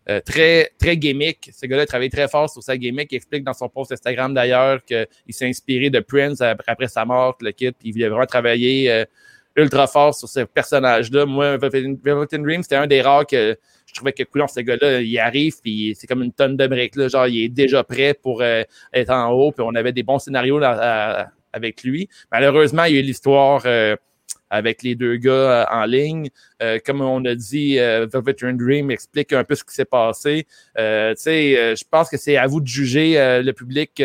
euh, 0.09 0.21
très, 0.21 0.71
très 0.79 0.97
gimmick. 0.97 1.51
Ce 1.53 1.67
gars-là 1.67 1.83
a 1.83 1.87
travaillé 1.87 2.11
très 2.11 2.27
fort 2.27 2.49
sur 2.49 2.63
sa 2.63 2.77
gimmick. 2.77 3.13
Il 3.13 3.17
explique 3.17 3.45
dans 3.45 3.53
son 3.53 3.69
post 3.69 3.93
Instagram 3.93 4.33
d'ailleurs 4.33 4.83
qu'il 4.85 5.07
s'est 5.31 5.47
inspiré 5.47 5.91
de 5.91 6.01
Prince 6.01 6.41
après, 6.41 6.89
sa 6.89 7.05
mort, 7.05 7.37
le 7.41 7.53
kit, 7.53 7.71
puis 7.73 7.89
il 7.89 7.93
voulait 7.93 8.09
vraiment 8.09 8.27
travailler 8.27 8.91
euh, 8.91 9.05
ultra 9.57 9.87
fort 9.87 10.15
sur 10.15 10.29
ce 10.29 10.41
personnage-là. 10.41 11.27
Moi, 11.27 11.59
Velvet 11.59 11.97
Dream, 12.03 12.63
c'était 12.63 12.77
un 12.77 12.87
des 12.87 13.03
rares 13.03 13.27
que 13.27 13.59
je 13.87 13.95
trouvais 13.95 14.13
que 14.13 14.23
coulon, 14.23 14.47
ce 14.47 14.61
gars-là, 14.61 15.01
il 15.01 15.19
arrive, 15.19 15.61
puis 15.61 15.95
c'est 15.99 16.07
comme 16.07 16.23
une 16.23 16.33
tonne 16.33 16.57
de 16.57 16.67
briques. 16.67 16.97
Là, 16.97 17.09
genre, 17.09 17.27
il 17.27 17.45
est 17.45 17.49
déjà 17.49 17.85
prêt 17.85 18.15
pour 18.15 18.41
euh, 18.41 18.63
être 18.93 19.11
en 19.11 19.31
haut, 19.33 19.53
puis 19.53 19.65
on 19.67 19.75
avait 19.75 19.93
des 19.93 20.03
bons 20.03 20.19
scénarios 20.19 20.61
avec 21.53 21.83
lui. 21.83 22.09
Malheureusement, 22.33 22.85
il 22.85 22.95
y 22.95 22.97
a 22.97 23.01
eu 23.01 23.05
l'histoire 23.05 23.65
avec 24.51 24.83
les 24.83 24.95
deux 24.97 25.17
gars 25.17 25.33
euh, 25.33 25.65
en 25.71 25.85
ligne. 25.87 26.29
Euh, 26.61 26.79
comme 26.85 27.01
on 27.01 27.25
a 27.25 27.35
dit, 27.35 27.79
euh, 27.79 28.07
Velvet 28.13 28.35
Dream 28.35 28.91
explique 28.91 29.33
un 29.33 29.45
peu 29.45 29.55
ce 29.55 29.65
qui 29.65 29.75
s'est 29.75 29.85
passé. 29.85 30.47
Je 30.77 31.85
pense 31.91 32.11
que 32.11 32.17
c'est 32.17 32.37
à 32.37 32.47
vous 32.47 32.61
de 32.61 32.67
juger 32.67 33.15
le 33.43 33.53
public 33.53 34.03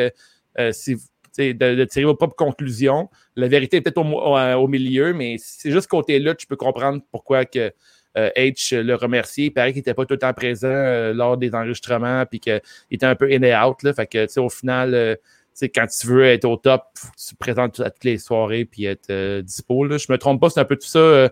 de, 0.58 1.84
tirer 1.86 2.06
vos 2.06 2.16
propres 2.16 2.36
conclusions. 2.36 3.10
La 3.36 3.48
vérité 3.48 3.78
est 3.78 3.82
peut-être 3.82 3.98
au, 3.98 4.68
milieu, 4.68 5.14
mais 5.14 5.36
c'est 5.40 5.72
juste 5.72 5.88
côté 5.88 6.20
là, 6.20 6.36
tu 6.36 6.48
peux 6.48 6.56
comprendre 6.56 7.02
pourquoi 7.12 7.46
que 7.46 7.74
H 8.16 8.80
le 8.80 8.96
remercier. 8.96 9.46
Il 9.46 9.52
paraît 9.52 9.74
qu'il 9.74 9.80
n'était 9.80 9.94
pas 9.94 10.06
tout 10.06 10.14
le 10.14 10.20
temps 10.20 10.34
présent 10.34 11.12
lors 11.14 11.38
des 11.38 11.54
enregistrements, 11.54 12.26
puis 12.26 12.40
qu'il 12.40 12.62
était 12.92 13.06
un 13.06 13.16
peu 13.16 13.30
in 13.30 13.44
and 13.44 13.70
out. 13.70 13.96
Fait 13.96 14.08
que, 14.08 14.40
au 14.40 14.50
final, 14.50 15.18
sais, 15.56 15.70
quand 15.70 15.88
tu 15.88 16.08
veux 16.08 16.26
être 16.26 16.46
au 16.46 16.58
top, 16.58 16.84
faut 16.96 17.08
que 17.08 17.18
tu 17.18 17.34
te 17.34 17.40
présentes 17.40 17.80
à 17.80 17.90
toutes 17.90 18.04
les 18.04 18.18
soirées 18.18 18.66
puis 18.66 18.86
être 18.86 19.10
euh, 19.10 19.42
dispo. 19.42 19.86
Là. 19.86 19.98
Je 19.98 20.06
me 20.10 20.18
trompe 20.18 20.40
pas, 20.42 20.50
c'est 20.50 20.60
un 20.60 20.66
peu 20.66 20.76
tout 20.76 20.88
ça 20.88 21.00
euh, 21.00 21.30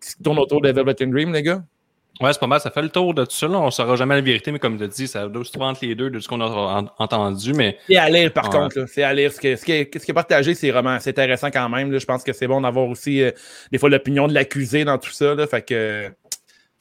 qui 0.00 0.22
tourne 0.22 0.38
autour 0.38 0.60
de 0.60 0.70
Velvet 0.70 0.94
Dream, 0.94 1.32
les 1.32 1.42
gars. 1.42 1.62
Ouais, 2.20 2.32
c'est 2.32 2.38
pas 2.38 2.46
mal. 2.46 2.60
Ça 2.60 2.70
fait 2.70 2.82
le 2.82 2.90
tour 2.90 3.14
de 3.14 3.24
tout 3.24 3.32
ça. 3.34 3.48
Là. 3.48 3.58
On 3.58 3.70
saura 3.70 3.96
jamais 3.96 4.14
la 4.14 4.20
vérité, 4.20 4.52
mais 4.52 4.58
comme 4.58 4.76
tu 4.76 4.84
as 4.84 4.88
dit, 4.88 5.08
ça 5.08 5.26
doit 5.28 5.44
se 5.44 5.50
trouver 5.50 5.66
entre 5.66 5.84
les 5.84 5.94
deux 5.94 6.10
de 6.10 6.20
ce 6.20 6.28
qu'on 6.28 6.40
a 6.40 6.44
en- 6.46 6.88
entendu. 6.98 7.52
Mais 7.54 7.78
C'est 7.88 7.96
à 7.96 8.08
lire, 8.10 8.32
par 8.32 8.44
Ouais. 8.44 8.50
contre. 8.60 8.84
C'est 8.86 9.02
à 9.02 9.12
lire. 9.14 9.32
Ce 9.32 9.40
qui, 9.40 9.56
ce 9.56 9.64
qui 9.64 9.72
est, 9.72 9.98
ce 9.98 10.04
qui 10.04 10.10
est 10.10 10.14
partagé, 10.14 10.54
c'est 10.54 10.70
vraiment 10.70 10.98
c'est 11.00 11.10
intéressant 11.10 11.50
quand 11.50 11.68
même. 11.70 11.90
là. 11.90 11.98
Je 11.98 12.04
pense 12.04 12.22
que 12.22 12.32
c'est 12.32 12.46
bon 12.46 12.60
d'avoir 12.60 12.86
aussi, 12.86 13.22
euh, 13.22 13.30
des 13.72 13.78
fois, 13.78 13.88
l'opinion 13.88 14.28
de 14.28 14.34
l'accusé 14.34 14.84
dans 14.84 14.98
tout 14.98 15.10
ça. 15.10 15.34
Là. 15.34 15.46
Fait 15.46 15.62
que, 15.66 16.10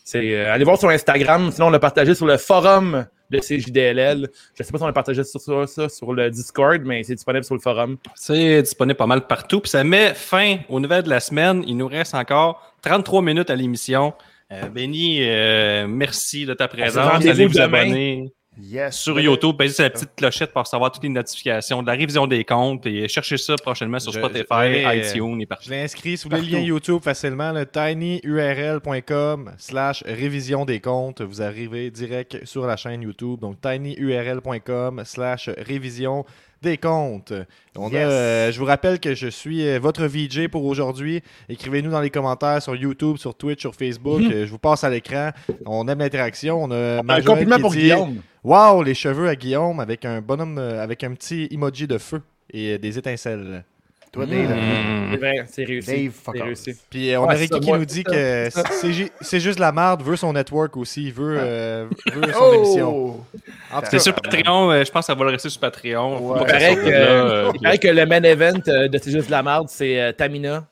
c'est, 0.03 0.35
euh, 0.35 0.51
allez 0.53 0.65
voir 0.65 0.77
sur 0.77 0.89
Instagram. 0.89 1.49
Sinon, 1.51 1.67
on 1.67 1.71
l'a 1.71 1.79
partagé 1.79 2.13
sur 2.13 2.25
le 2.27 2.37
forum 2.37 3.05
de 3.31 3.39
CJDLL. 3.39 4.29
Je 4.53 4.63
sais 4.63 4.71
pas 4.71 4.77
si 4.77 4.83
on 4.83 4.87
l'a 4.87 4.93
partagé 4.93 5.23
sur 5.23 5.39
ça, 5.39 5.67
ça 5.67 5.89
sur 5.89 6.13
le 6.13 6.29
Discord, 6.29 6.81
mais 6.83 7.03
c'est 7.03 7.15
disponible 7.15 7.43
sur 7.43 7.55
le 7.55 7.61
forum. 7.61 7.97
c'est 8.15 8.61
disponible 8.61 8.97
pas 8.97 9.07
mal 9.07 9.25
partout. 9.25 9.61
Puis 9.61 9.69
ça 9.69 9.83
met 9.83 10.13
fin 10.13 10.57
aux 10.69 10.79
nouvelles 10.79 11.03
de 11.03 11.09
la 11.09 11.19
semaine. 11.19 11.63
Il 11.67 11.77
nous 11.77 11.87
reste 11.87 12.13
encore 12.13 12.75
33 12.81 13.21
minutes 13.21 13.49
à 13.49 13.55
l'émission. 13.55 14.13
Euh, 14.51 14.67
Benny, 14.67 15.19
euh, 15.21 15.87
merci 15.87 16.45
de 16.45 16.53
ta 16.53 16.67
présence. 16.67 17.07
rendez-vous 17.07 17.31
Allez 17.31 17.45
vous 17.47 17.59
abonner 17.59 18.33
Yes. 18.59 18.97
sur 18.97 19.17
YouTube. 19.19 19.55
Basez 19.55 19.73
sur 19.73 19.83
la 19.83 19.89
petite 19.89 20.09
clochette 20.15 20.51
pour 20.51 20.61
recevoir 20.63 20.91
toutes 20.91 21.03
les 21.03 21.09
notifications 21.09 21.81
de 21.81 21.87
la 21.87 21.93
révision 21.93 22.27
des 22.27 22.43
comptes. 22.43 22.85
Et 22.85 23.07
cherchez 23.07 23.37
ça 23.37 23.55
prochainement 23.55 23.97
sur 23.99 24.11
Je- 24.11 24.19
Spotify, 24.19 24.45
je- 24.49 24.85
ouais, 24.85 24.99
iTunes 24.99 25.37
et 25.39 25.43
Je 25.43 25.47
partout. 25.47 25.69
l'ai 25.69 25.81
inscrit 25.83 26.17
sous 26.17 26.27
le 26.29 26.35
Partout. 26.37 26.51
lien 26.51 26.59
YouTube 26.59 27.01
facilement, 27.01 27.53
le 27.53 27.65
tinyurl.com 27.65 29.51
slash 29.57 30.03
révision 30.05 30.65
des 30.65 30.79
comptes. 30.81 31.21
Vous 31.21 31.41
arrivez 31.41 31.89
direct 31.91 32.45
sur 32.45 32.65
la 32.65 32.75
chaîne 32.77 33.01
YouTube. 33.03 33.39
Donc 33.39 33.61
tinyurl.com 33.61 35.01
slash 35.05 35.49
révision 35.57 36.25
des 36.61 36.77
comptes. 36.77 37.33
On 37.75 37.93
a, 37.93 37.97
euh, 37.97 38.51
je 38.51 38.59
vous 38.59 38.65
rappelle 38.65 38.99
que 38.99 39.15
je 39.15 39.27
suis 39.27 39.67
euh, 39.67 39.79
votre 39.79 40.05
VJ 40.05 40.47
pour 40.47 40.65
aujourd'hui. 40.65 41.21
Écrivez-nous 41.49 41.91
dans 41.91 42.01
les 42.01 42.09
commentaires 42.09 42.61
sur 42.61 42.75
YouTube, 42.75 43.17
sur 43.17 43.35
Twitch, 43.35 43.61
sur 43.61 43.73
Facebook. 43.73 44.21
Euh, 44.21 44.45
je 44.45 44.51
vous 44.51 44.59
passe 44.59 44.83
à 44.83 44.89
l'écran. 44.89 45.31
On 45.65 45.87
aime 45.87 45.99
l'interaction. 45.99 46.63
On 46.63 46.71
a 46.71 47.01
Un 47.07 47.21
compliment 47.21 47.55
qui 47.55 47.61
pour 47.61 47.71
dit, 47.71 47.81
Guillaume. 47.81 48.21
Wow, 48.43 48.83
les 48.83 48.93
cheveux 48.93 49.27
à 49.27 49.35
Guillaume 49.35 49.79
avec 49.79 50.05
un 50.05 50.21
bonhomme, 50.21 50.57
avec 50.57 51.03
un 51.03 51.13
petit 51.13 51.47
emoji 51.51 51.87
de 51.87 51.97
feu 51.97 52.21
et 52.51 52.77
des 52.77 52.97
étincelles. 52.97 53.63
Toi, 54.11 54.25
Dave. 54.25 54.49
Mm. 54.49 55.07
C'est 55.11 55.17
vrai, 55.17 55.45
c'est 55.49 55.63
réussi. 55.63 55.91
Dave, 56.03 56.11
fuck 56.11 56.37
réussi. 56.37 56.75
Puis 56.89 57.13
euh, 57.13 57.21
on 57.21 57.27
Ouais, 57.27 57.33
a 57.33 57.37
Ricky 57.37 57.53
ça, 57.53 57.59
qui 57.59 57.67
moi, 57.69 57.77
nous 57.77 57.85
dit 57.85 58.03
que 58.03 58.49
c'est 58.51 58.91
ju- 58.91 59.09
c'est 59.21 59.39
juste 59.39 59.57
la 59.59 59.71
marde, 59.71 60.03
veut 60.03 60.17
son 60.17 60.33
network 60.33 60.75
aussi, 60.75 61.05
il 61.05 61.13
veut, 61.13 61.37
euh, 61.39 61.87
veut 62.13 62.33
son 62.33 62.53
émission. 62.53 62.93
Oh! 62.93 63.25
Tout 63.73 63.81
C'est 63.89 63.99
sur 63.99 64.13
Patreon. 64.13 64.69
euh, 64.71 64.83
je 64.83 64.91
pense 64.91 65.03
que 65.03 65.13
ça 65.13 65.15
va 65.15 65.23
le 65.23 65.31
rester 65.31 65.47
sur 65.49 65.61
Patreon. 65.61 66.19
Ouais. 66.29 66.39
Il 66.41 66.45
paraît 66.45 66.75
que, 66.75 66.81
euh, 66.85 67.51
il 67.55 67.61
paraît 67.61 67.77
que 67.77 67.87
le 67.87 68.05
main 68.05 68.21
event 68.23 68.59
de 68.65 68.97
C'est 69.01 69.11
juste 69.11 69.27
de 69.27 69.31
la 69.31 69.43
merde, 69.43 69.67
c'est 69.69 70.01
euh, 70.01 70.11
Tamina 70.11 70.67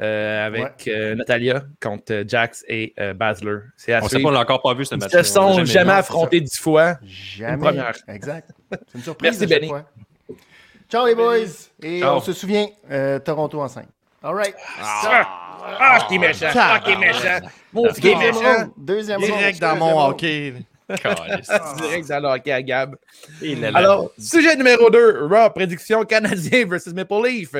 euh, 0.00 0.46
avec 0.46 0.88
euh, 0.88 1.14
Natalia 1.14 1.64
contre 1.80 2.10
euh, 2.12 2.24
Jax 2.26 2.64
et 2.68 2.94
euh, 2.98 3.12
Basler. 3.12 3.58
C'est 3.76 3.94
On 3.98 4.02
sait 4.04 4.08
suivre. 4.16 4.22
pas, 4.22 4.28
on 4.30 4.32
l'a 4.32 4.40
encore 4.40 4.62
pas 4.62 4.72
vu 4.72 4.86
ce 4.86 4.94
Ils 4.94 4.98
match. 4.98 5.12
se 5.12 5.22
sont 5.24 5.62
jamais 5.66 5.92
affrontés 5.92 6.40
dix 6.40 6.56
fois. 6.58 6.96
Jamais. 7.04 7.52
Une 7.52 7.60
première. 7.60 7.92
Exact. 8.08 8.48
C'est 8.70 8.80
une 8.94 9.02
surprise. 9.02 9.38
Merci, 9.38 9.46
Benny. 9.54 9.68
fois. 9.68 9.84
Ciao, 10.92 11.06
les 11.06 11.14
boys. 11.14 11.70
Et 11.82 12.00
Ciao. 12.00 12.16
on 12.16 12.20
se 12.20 12.34
souvient, 12.34 12.66
euh, 12.90 13.18
Toronto 13.18 13.62
en 13.62 13.66
5. 13.66 13.86
All 14.22 14.34
right. 14.34 14.54
Ah, 14.78 16.04
qui 16.06 16.16
est 16.16 16.18
méchant! 16.18 16.48
Ah, 16.54 16.82
méchant! 16.86 17.48
Mon 17.72 17.88
qui 17.88 18.08
est 18.08 18.12
Deuxième 18.12 18.34
méchant! 18.34 18.54
round. 18.58 18.70
Deuxième 18.76 19.20
direct 19.22 19.58
dans 19.58 19.76
mon 19.76 19.98
hockey. 20.08 20.52
Direct 21.78 22.08
dans 22.10 22.20
le 22.20 22.28
hockey 22.28 22.52
à 22.52 22.62
Gab. 22.62 22.96
Alors, 23.42 23.74
Alors, 23.74 24.10
sujet 24.18 24.54
numéro 24.54 24.90
2, 24.90 25.28
Raw, 25.30 25.48
prédiction 25.48 26.04
canadien 26.04 26.66
versus 26.66 26.92
Maple 26.92 27.26
Leaf. 27.26 27.52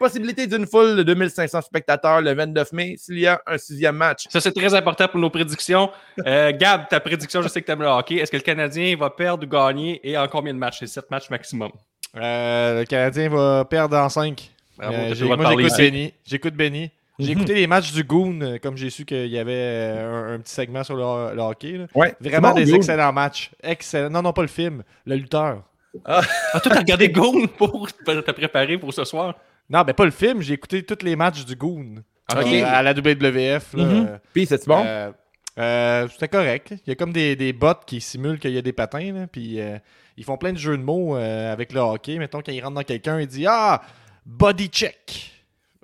Possibilité 0.00 0.48
d'une 0.48 0.66
foule 0.66 0.96
de 0.96 1.04
2500 1.04 1.60
spectateurs 1.60 2.20
le 2.20 2.34
29 2.34 2.72
mai 2.72 2.96
s'il 2.98 3.20
y 3.20 3.28
a 3.28 3.40
un 3.46 3.58
sixième 3.58 3.94
match. 3.94 4.24
ça, 4.28 4.40
c'est 4.40 4.50
très 4.50 4.74
important 4.74 5.06
pour 5.06 5.20
nos 5.20 5.30
prédictions. 5.30 5.88
Euh, 6.26 6.50
Gab, 6.50 6.88
ta 6.88 6.98
prédiction, 6.98 7.42
je 7.42 7.46
sais 7.48 7.60
que 7.60 7.66
tu 7.66 7.70
aimes 7.70 7.82
le 7.82 7.86
hockey. 7.86 8.16
Est-ce 8.16 8.32
que 8.32 8.38
le 8.38 8.42
Canadien 8.42 8.96
va 8.96 9.08
perdre 9.08 9.46
ou 9.46 9.48
gagner 9.48 10.00
et 10.02 10.18
en 10.18 10.26
combien 10.26 10.52
de 10.52 10.58
matchs? 10.58 10.80
C'est 10.80 10.88
7 10.88 11.08
matchs 11.12 11.30
maximum. 11.30 11.70
Euh, 12.16 12.80
le 12.80 12.84
Canadien 12.84 13.28
va 13.28 13.64
perdre 13.64 13.96
en 13.96 14.08
5. 14.08 14.50
Bravo, 14.78 14.92
t'as 14.92 15.14
j'ai- 15.14 15.20
le 15.20 15.24
droit 15.24 15.36
de 15.36 15.42
moi, 15.42 15.50
j'écoute. 15.56 15.76
Benny. 15.78 16.14
J'écoute 16.26 16.54
Benny. 16.54 16.90
J'ai 17.18 17.32
écouté 17.32 17.54
les 17.54 17.66
matchs 17.66 17.92
du 17.92 18.02
Goon, 18.04 18.40
euh, 18.40 18.58
comme 18.58 18.76
j'ai 18.76 18.90
su 18.90 19.04
qu'il 19.04 19.26
y 19.28 19.38
avait 19.38 19.52
euh, 19.54 20.32
un, 20.32 20.34
un 20.34 20.38
petit 20.40 20.52
segment 20.54 20.82
sur 20.82 20.96
le, 20.96 21.34
le 21.36 21.40
hockey. 21.42 21.72
là. 21.72 21.86
Ouais. 21.94 22.14
Vraiment 22.20 22.52
des 22.52 22.64
Goon. 22.64 22.76
excellents 22.76 23.12
matchs. 23.12 23.50
Excellent. 23.62 24.10
Non, 24.10 24.22
non, 24.22 24.32
pas 24.32 24.42
le 24.42 24.48
film. 24.48 24.82
Le 25.06 25.16
lutteur. 25.16 25.62
Ah, 26.04 26.22
toi, 26.52 26.60
t'as 26.72 26.78
regardé 26.78 27.08
Goon 27.10 27.46
pour 27.46 27.86
te 27.92 28.30
préparer 28.32 28.78
pour 28.78 28.92
ce 28.94 29.04
soir? 29.04 29.34
Non, 29.70 29.84
mais 29.86 29.92
pas 29.92 30.04
le 30.06 30.10
film. 30.10 30.40
J'ai 30.40 30.54
écouté 30.54 30.82
tous 30.82 31.04
les 31.04 31.14
matchs 31.14 31.44
du 31.44 31.54
Goon. 31.54 31.96
Ok. 32.34 32.46
Euh, 32.46 32.64
à 32.66 32.82
la 32.82 32.92
WWF. 32.94 33.74
là, 33.74 33.84
Mhm. 33.84 34.06
euh, 34.08 34.18
Puis, 34.32 34.46
c'est 34.46 34.66
bon? 34.66 34.82
Euh, 34.84 35.12
euh, 35.58 36.08
C'était 36.08 36.28
correct. 36.28 36.72
Il 36.86 36.90
y 36.90 36.92
a 36.92 36.94
comme 36.94 37.12
des, 37.12 37.36
des 37.36 37.52
bots 37.52 37.74
qui 37.86 38.00
simulent 38.00 38.38
qu'il 38.38 38.52
y 38.52 38.58
a 38.58 38.62
des 38.62 38.72
patins. 38.72 39.12
là, 39.12 39.26
puis 39.30 39.60
euh, 39.60 39.76
ils 40.16 40.24
font 40.24 40.36
plein 40.36 40.52
de 40.52 40.58
jeux 40.58 40.76
de 40.76 40.82
mots 40.82 41.16
euh, 41.16 41.52
avec 41.52 41.72
le 41.72 41.80
hockey. 41.80 42.18
Mettons, 42.18 42.40
quand 42.42 42.52
ils 42.52 42.60
rentrent 42.62 42.74
dans 42.76 42.82
quelqu'un, 42.84 43.20
ils 43.20 43.26
disent 43.26 43.46
Ah, 43.48 43.82
body 44.26 44.68
check. 44.68 45.30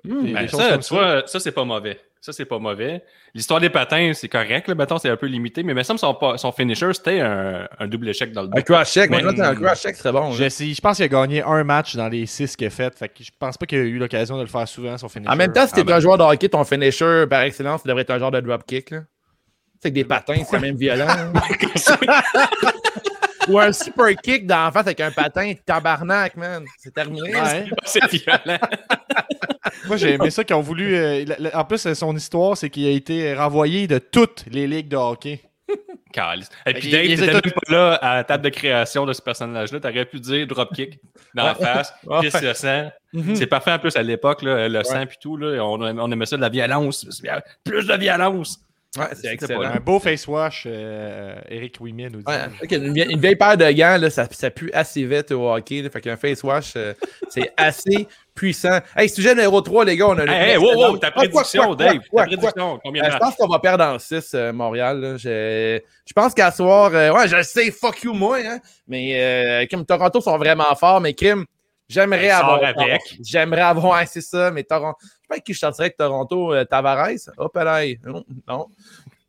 Des- 0.03 0.33
Ben, 0.33 0.41
des 0.43 0.47
ça, 0.47 0.69
comme 0.71 0.79
tu 0.81 0.93
vois, 0.93 1.23
ça, 1.27 1.39
c'est 1.39 1.51
pas 1.51 1.65
mauvais. 1.65 1.99
Ça, 2.21 2.33
c'est 2.33 2.45
pas 2.45 2.59
mauvais. 2.59 3.01
L'histoire 3.33 3.61
des 3.61 3.69
patins, 3.69 4.11
c'est 4.13 4.27
correct. 4.27 4.67
Là, 4.67 4.75
mettons, 4.75 4.97
c'est 4.97 5.07
un 5.09 5.15
peu 5.15 5.25
limité, 5.27 5.63
mais 5.63 5.71
il 5.71 5.75
me 5.75 5.83
semble 5.83 5.99
que 6.01 6.37
son, 6.37 6.51
finisher, 6.51 6.91
c'était 6.93 7.21
un, 7.21 7.65
un 7.79 7.87
double 7.87 8.09
échec 8.09 8.33
dans 8.33 8.41
le 8.41 8.49
Un. 8.49 8.59
Moi, 9.09 9.19
Mais- 9.21 9.23
je 9.29 9.35
pense 9.35 9.35
qu'un 9.37 9.55
cross-check 9.55 9.95
serait 9.95 10.11
bon. 10.11 10.31
Je, 10.31 10.49
sais- 10.49 10.73
je 10.73 10.81
pense 10.81 10.97
qu'il 10.97 11.05
a 11.05 11.07
gagné 11.07 11.41
un 11.43 11.63
match 11.63 11.95
dans 11.95 12.09
les 12.09 12.25
six 12.25 12.57
qu'il 12.57 12.67
a 12.67 12.69
fait. 12.69 12.93
Fait 12.97 13.07
que 13.07 13.23
je 13.23 13.31
pense 13.39 13.57
pas 13.57 13.65
qu'il 13.65 13.77
a 13.77 13.81
eu 13.83 13.97
l'occasion 13.97 14.35
de 14.35 14.41
le 14.41 14.47
faire 14.49 14.67
souvent, 14.67 14.97
son 14.97 15.07
finisher. 15.07 15.31
En 15.31 15.35
même 15.37 15.53
temps, 15.53 15.65
si 15.65 15.71
t'es 15.73 15.79
Ah, 15.81 15.83
ben, 15.85 15.93
un 15.95 15.99
joueur 16.01 16.17
de 16.17 16.23
hockey, 16.23 16.49
ton 16.49 16.63
finisher 16.65 17.25
par 17.29 17.41
excellence, 17.43 17.83
ça 17.83 17.87
devrait 17.87 18.01
être 18.01 18.11
un 18.11 18.19
genre 18.19 18.31
de 18.31 18.41
dropkick. 18.41 18.89
sais, 18.89 19.89
que 19.89 19.95
des 19.95 20.03
patins, 20.03 20.35
c'est 20.35 20.51
quand 20.57 20.59
même 20.59 20.75
violent. 20.75 21.07
hein. 21.07 21.31
Ou 23.49 23.59
un 23.59 23.71
super 23.73 24.15
kick 24.15 24.45
d'en 24.47 24.71
face 24.71 24.85
avec 24.87 24.99
un 25.01 25.11
patin, 25.11 25.53
tabarnak, 25.65 26.35
man. 26.37 26.65
C'est 26.77 26.93
terminé. 26.93 27.33
ouais. 27.35 27.65
c'est 27.85 28.05
violent. 28.11 28.59
Moi, 29.87 29.97
j'ai 29.97 30.13
aimé 30.13 30.29
ça 30.29 30.43
qu'ils 30.43 30.55
ont 30.55 30.61
voulu. 30.61 30.95
euh, 30.95 31.25
la- 31.25 31.35
la- 31.39 31.59
en 31.59 31.65
plus, 31.65 31.91
son 31.93 32.15
histoire, 32.15 32.57
c'est 32.57 32.69
qu'il 32.69 32.85
a 32.87 32.91
été 32.91 33.33
renvoyé 33.33 33.87
de 33.87 33.97
toutes 33.97 34.45
les 34.51 34.67
ligues 34.67 34.87
de 34.89 34.97
hockey. 34.97 35.41
Calice. 36.11 36.49
Et 36.65 36.73
puis 36.73 36.87
Il- 36.87 36.91
Dave, 36.91 37.05
il 37.05 37.09
t'étais 37.19 37.23
était 37.25 37.33
même 37.33 37.53
pas 37.53 37.71
là 37.71 37.93
à 37.95 38.15
la 38.15 38.23
table 38.23 38.43
de 38.43 38.49
création 38.49 39.05
de 39.05 39.13
ce 39.13 39.21
personnage-là. 39.21 39.79
T'aurais 39.79 40.05
pu 40.05 40.19
dire 40.19 40.47
dropkick 40.47 40.99
dans 41.35 41.43
la 41.45 41.55
face, 41.55 41.93
Ouais. 42.05 42.21
pisse 42.21 42.41
le 42.41 42.53
sang. 42.55 42.89
Mhm. 43.13 43.35
C'est 43.35 43.45
parfait 43.47 43.71
en 43.73 43.79
plus 43.79 43.95
à 43.95 44.01
l'époque, 44.01 44.39
le 44.43 44.83
sang 44.83 45.05
puis 45.05 45.17
tout. 45.21 45.37
Là, 45.37 45.63
on, 45.63 45.79
on 45.81 46.11
aimait 46.11 46.25
ça 46.25 46.35
de 46.37 46.41
la 46.41 46.49
violence. 46.49 47.05
Plus 47.63 47.85
de 47.87 47.93
violence. 47.95 48.59
Ouais, 48.97 49.05
c'est 49.13 49.31
excellent. 49.33 49.61
Un 49.61 49.79
beau 49.79 49.99
face 49.99 50.25
wash, 50.27 50.63
euh, 50.65 51.35
Eric 51.47 51.77
Wimet 51.79 52.09
nous 52.09 52.23
dit. 52.23 52.25
Ouais, 52.27 52.75
une, 52.75 52.91
vieille, 52.91 53.11
une 53.11 53.19
vieille 53.19 53.35
paire 53.35 53.55
de 53.55 53.69
gants, 53.71 53.97
là, 53.99 54.09
ça, 54.09 54.27
ça 54.31 54.49
pue 54.49 54.71
assez 54.73 55.03
vite 55.05 55.31
au 55.31 55.47
hockey. 55.53 55.83
là, 55.83 55.91
fait 55.91 56.01
qu'un 56.01 56.17
face 56.17 56.41
wash, 56.41 56.73
euh, 56.75 56.95
c'est 57.29 57.51
assez 57.57 58.07
puissant. 58.33 58.79
Hey, 58.95 59.07
sujet 59.07 59.35
numéro 59.35 59.61
3, 59.61 59.85
les 59.85 59.95
gars, 59.95 60.07
on 60.07 60.17
a 60.17 60.23
une. 60.23 60.29
Hey, 60.29 60.51
hey, 60.53 60.57
wow, 60.57 60.73
wow, 60.75 60.97
ta 60.97 61.07
Ah, 61.09 61.11
quoi, 61.11 61.21
prédiction, 61.29 61.65
quoi, 61.67 61.75
Dave. 61.75 61.99
quoi, 62.09 62.23
ta 62.25 62.27
prédiction, 62.35 62.79
combien 62.83 63.03
Euh, 63.03 63.11
je 63.11 63.17
pense 63.17 63.35
qu'on 63.35 63.47
va 63.47 63.59
perdre 63.59 63.83
en 63.83 63.99
6, 63.99 64.33
Montréal. 64.53 64.99
là. 64.99 65.17
Je, 65.17 65.79
je 66.07 66.13
pense 66.13 66.33
qu'à 66.33 66.49
soir, 66.49 66.89
euh, 66.95 67.11
ouais, 67.13 67.27
je 67.27 67.43
sais, 67.43 67.69
fuck 67.69 68.01
you, 68.01 68.13
moi, 68.13 68.39
hein, 68.43 68.59
mais 68.87 69.21
euh, 69.21 69.65
comme 69.69 69.85
Toronto 69.85 70.19
sont 70.19 70.37
vraiment 70.39 70.73
forts, 70.75 70.99
mais 70.99 71.13
Kim, 71.13 71.45
j'aimerais 71.89 72.29
avoir. 72.29 72.63
avec. 72.63 73.01
J'aimerais 73.25 73.61
avoir, 73.61 73.97
ouais, 73.99 74.05
c'est 74.05 74.21
ça, 74.21 74.51
mais 74.51 74.63
Toronto. 74.63 74.97
Je 75.01 75.07
sais 75.07 75.13
pas 75.27 75.35
avec 75.35 75.43
qui 75.43 75.53
je 75.53 75.59
sortirais 75.59 75.85
avec 75.85 75.97
Toronto, 75.97 76.53
euh, 76.53 76.63
Tavares. 76.65 77.09
Hop 77.37 77.55
là, 77.55 77.81
non, 78.05 78.23
non. 78.47 78.67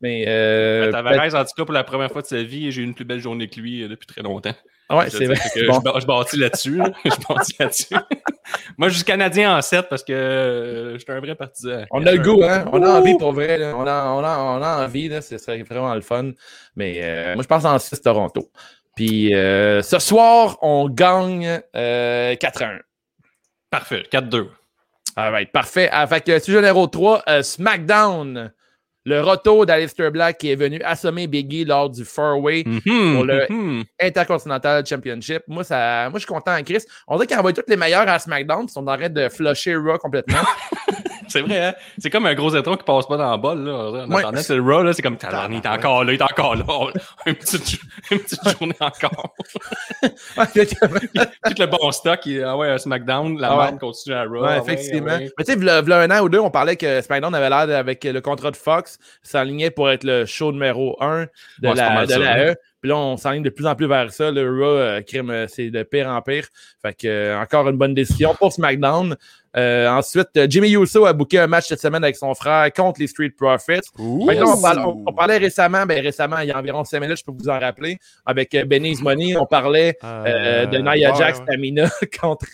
Mais. 0.01 0.25
Euh, 0.27 0.91
Ben, 0.91 1.03
Tavares, 1.03 1.35
en 1.35 1.43
tout 1.43 1.51
cas, 1.57 1.65
pour 1.65 1.73
la 1.73 1.83
première 1.83 2.11
fois 2.11 2.21
de 2.21 2.27
sa 2.27 2.41
vie, 2.41 2.71
j'ai 2.71 2.81
eu 2.81 2.85
une 2.85 2.95
plus 2.95 3.05
belle 3.05 3.19
journée 3.19 3.47
que 3.49 3.59
lui 3.59 3.83
euh, 3.83 3.87
depuis 3.87 4.07
très 4.07 4.21
longtemps. 4.21 4.51
peut-être- 4.89 4.97
ouais, 4.97 5.05
Je 5.11 5.17
c'est 5.17 5.25
vrai. 5.25 5.35
que 5.35 5.67
Bon. 5.67 5.81
Je, 5.95 6.01
je 6.01 6.05
bâtis 6.07 6.37
là-dessus. 6.37 6.77
là. 6.77 6.91
je 7.05 7.09
bâtis 7.27 7.55
là-dessus. 7.59 7.95
Moi, 8.77 8.89
je 8.89 8.95
suis 8.95 9.03
Canadien 9.05 9.55
en 9.55 9.61
7 9.61 9.87
parce 9.89 10.03
que 10.03 10.11
euh, 10.11 10.97
j'étais 10.97 11.13
un 11.13 11.19
vrai 11.21 11.35
partisan. 11.35 11.85
On 11.91 12.05
a 12.05 12.11
le 12.11 12.17
goût, 12.19 12.41
hein? 12.43 12.65
On 12.73 12.81
a 12.83 12.89
envie 12.99 13.15
pour 13.17 13.31
vrai. 13.31 13.57
là. 13.57 13.73
On, 13.77 13.85
a, 13.87 14.07
on, 14.09 14.23
a, 14.23 14.37
on 14.59 14.61
a 14.61 14.83
envie, 14.85 15.07
là. 15.07 15.21
Ce 15.21 15.37
serait 15.37 15.61
vraiment 15.63 15.93
le 15.95 16.01
fun. 16.01 16.31
Mais 16.75 16.99
euh, 17.01 17.35
moi, 17.35 17.43
je 17.43 17.47
pense 17.47 17.63
en 17.63 17.77
6 17.79 18.01
Toronto. 18.01 18.49
Puis 18.95 19.33
euh, 19.33 19.81
ce 19.81 19.99
soir, 19.99 20.57
on 20.61 20.89
gagne 20.89 21.61
euh, 21.75 22.33
4-1. 22.35 22.79
Parfait, 23.69 24.03
4-2. 24.11 24.47
All 25.15 25.31
right, 25.31 25.51
parfait. 25.51 25.89
Ah, 25.91 26.07
fait 26.07 26.21
que 26.21 26.39
sujet 26.39 26.57
numéro 26.59 26.87
3, 26.87 27.23
euh, 27.27 27.41
SmackDown. 27.43 28.51
Le 29.03 29.19
retour 29.21 29.65
d'Alistair 29.65 30.11
Black 30.11 30.37
qui 30.37 30.51
est 30.51 30.55
venu 30.55 30.79
assommer 30.83 31.25
Biggie 31.25 31.65
lors 31.65 31.89
du 31.89 32.05
Four-Way 32.05 32.63
Mhm, 32.67 33.15
Pour 33.15 33.23
le- 33.25 33.47
mhm. 33.49 33.83
Intercontinental 33.99 34.85
Championship. 34.85 35.41
Moi, 35.47 35.63
ça, 35.63 36.07
moi, 36.11 36.19
je 36.19 36.25
suis 36.25 36.27
content 36.33 36.55
en 36.55 36.61
Chris. 36.63 36.83
On 37.07 37.15
dirait 37.15 37.25
qu'ils 37.25 37.37
envoient 37.39 37.51
tous 37.51 37.63
les 37.67 37.77
meilleurs 37.77 38.07
à 38.07 38.19
SmackDown. 38.19 38.65
Ils 38.67 38.71
sont 38.71 38.85
en 38.87 38.95
train 38.97 39.09
de 39.09 39.27
flusher 39.29 39.75
Raw 39.75 39.97
complètement. 39.97 40.37
C'est 41.31 41.41
vrai, 41.41 41.65
hein? 41.67 41.73
C'est 41.97 42.09
comme 42.09 42.25
un 42.25 42.33
gros 42.33 42.53
étron 42.55 42.75
qui 42.75 42.83
passe 42.83 43.05
pas 43.07 43.17
dans 43.17 43.31
le 43.31 43.37
bol. 43.37 43.63
Là. 43.65 43.73
En 44.05 44.11
Ouais. 44.11 44.41
c'est 44.41 44.55
le 44.55 44.61
Raw, 44.61 44.83
là, 44.83 44.93
c'est 44.93 45.01
comme, 45.01 45.17
il 45.21 45.55
est 45.55 45.67
encore 45.67 46.03
là, 46.03 46.11
il 46.13 46.19
est 46.19 46.21
encore 46.21 46.55
là. 46.55 46.63
une, 47.25 47.35
petite, 47.35 47.79
une 48.11 48.19
petite 48.19 48.39
journée 48.59 48.75
encore. 48.79 49.33
Tout 50.05 51.53
le 51.59 51.65
bon 51.65 51.91
stock, 51.91 52.25
il, 52.25 52.43
ah 52.43 52.57
ouais, 52.57 52.69
à 52.69 52.77
SmackDown, 52.77 53.39
la 53.39 53.51
Ah 53.51 53.71
ouais. 53.71 53.77
continue 53.79 54.15
à 54.15 54.23
Raw. 54.23 54.41
Ouais, 54.41 54.47
ah 54.51 54.57
effectivement. 54.57 55.07
ah 55.11 55.17
ouais. 55.17 55.29
Mais 55.37 55.43
tu 55.43 55.51
sais, 55.53 55.57
v'là- 55.57 56.01
un 56.01 56.11
an 56.11 56.23
ou 56.23 56.29
deux, 56.29 56.39
on 56.39 56.49
parlait 56.51 56.75
que 56.75 57.01
SmackDown 57.01 57.33
avait 57.35 57.49
l'air, 57.49 57.77
avec 57.77 58.03
le 58.03 58.21
contrat 58.21 58.51
de 58.51 58.55
Fox, 58.57 58.97
s'alignait 59.23 59.71
pour 59.71 59.89
être 59.89 60.03
le 60.03 60.25
show 60.25 60.51
numéro 60.51 60.97
un 61.01 61.25
de 61.59 61.67
Ouais, 61.69 61.75
la, 61.75 62.05
de 62.05 62.15
la 62.15 62.31
hein. 62.33 62.37
E. 62.51 62.55
Puis 62.81 62.89
là, 62.89 62.97
on 62.97 63.15
s'enligne 63.15 63.43
de 63.43 63.49
plus 63.51 63.67
en 63.67 63.75
plus 63.75 63.87
vers 63.87 64.11
ça. 64.11 64.31
Le 64.31 64.41
Raw, 64.49 64.63
euh, 64.65 65.01
crime, 65.01 65.29
euh, 65.29 65.45
c'est 65.47 65.69
de 65.69 65.83
pire 65.83 66.07
en 66.09 66.19
pire. 66.21 66.47
Fait 66.81 66.93
que, 66.93 67.07
euh, 67.07 67.39
encore 67.39 67.69
une 67.69 67.77
bonne 67.77 67.93
décision 67.93 68.33
pour 68.33 68.51
SmackDown. 68.51 69.15
Euh, 69.55 69.87
ensuite, 69.89 70.29
Jimmy 70.49 70.71
Uso 70.71 71.05
a 71.05 71.13
booké 71.13 71.37
un 71.37 71.45
match 71.47 71.67
cette 71.67 71.81
semaine 71.81 72.03
avec 72.03 72.15
son 72.15 72.33
frère 72.33 72.71
contre 72.73 72.99
les 73.01 73.07
Street 73.07 73.29
Profits. 73.37 73.81
On, 74.47 74.61
parle- 74.61 74.79
on- 74.79 75.03
on 75.07 75.13
parlait 75.13 75.37
récemment, 75.37 75.85
ben 75.85 76.01
récemment, 76.01 76.39
il 76.39 76.47
y 76.47 76.51
a 76.51 76.57
environ 76.57 76.83
5 76.83 76.99
minutes, 77.01 77.17
je 77.17 77.23
peux 77.25 77.33
vous 77.37 77.49
en 77.49 77.59
rappeler, 77.59 77.97
avec 78.25 78.55
Benny's 78.65 79.01
Money, 79.01 79.35
on 79.37 79.45
parlait 79.45 79.97
euh, 80.25 80.65
de 80.67 80.77
Nia 80.77 81.11
ouais, 81.11 81.17
Jax 81.17 81.39
ouais. 81.39 81.45
Contre 82.21 82.45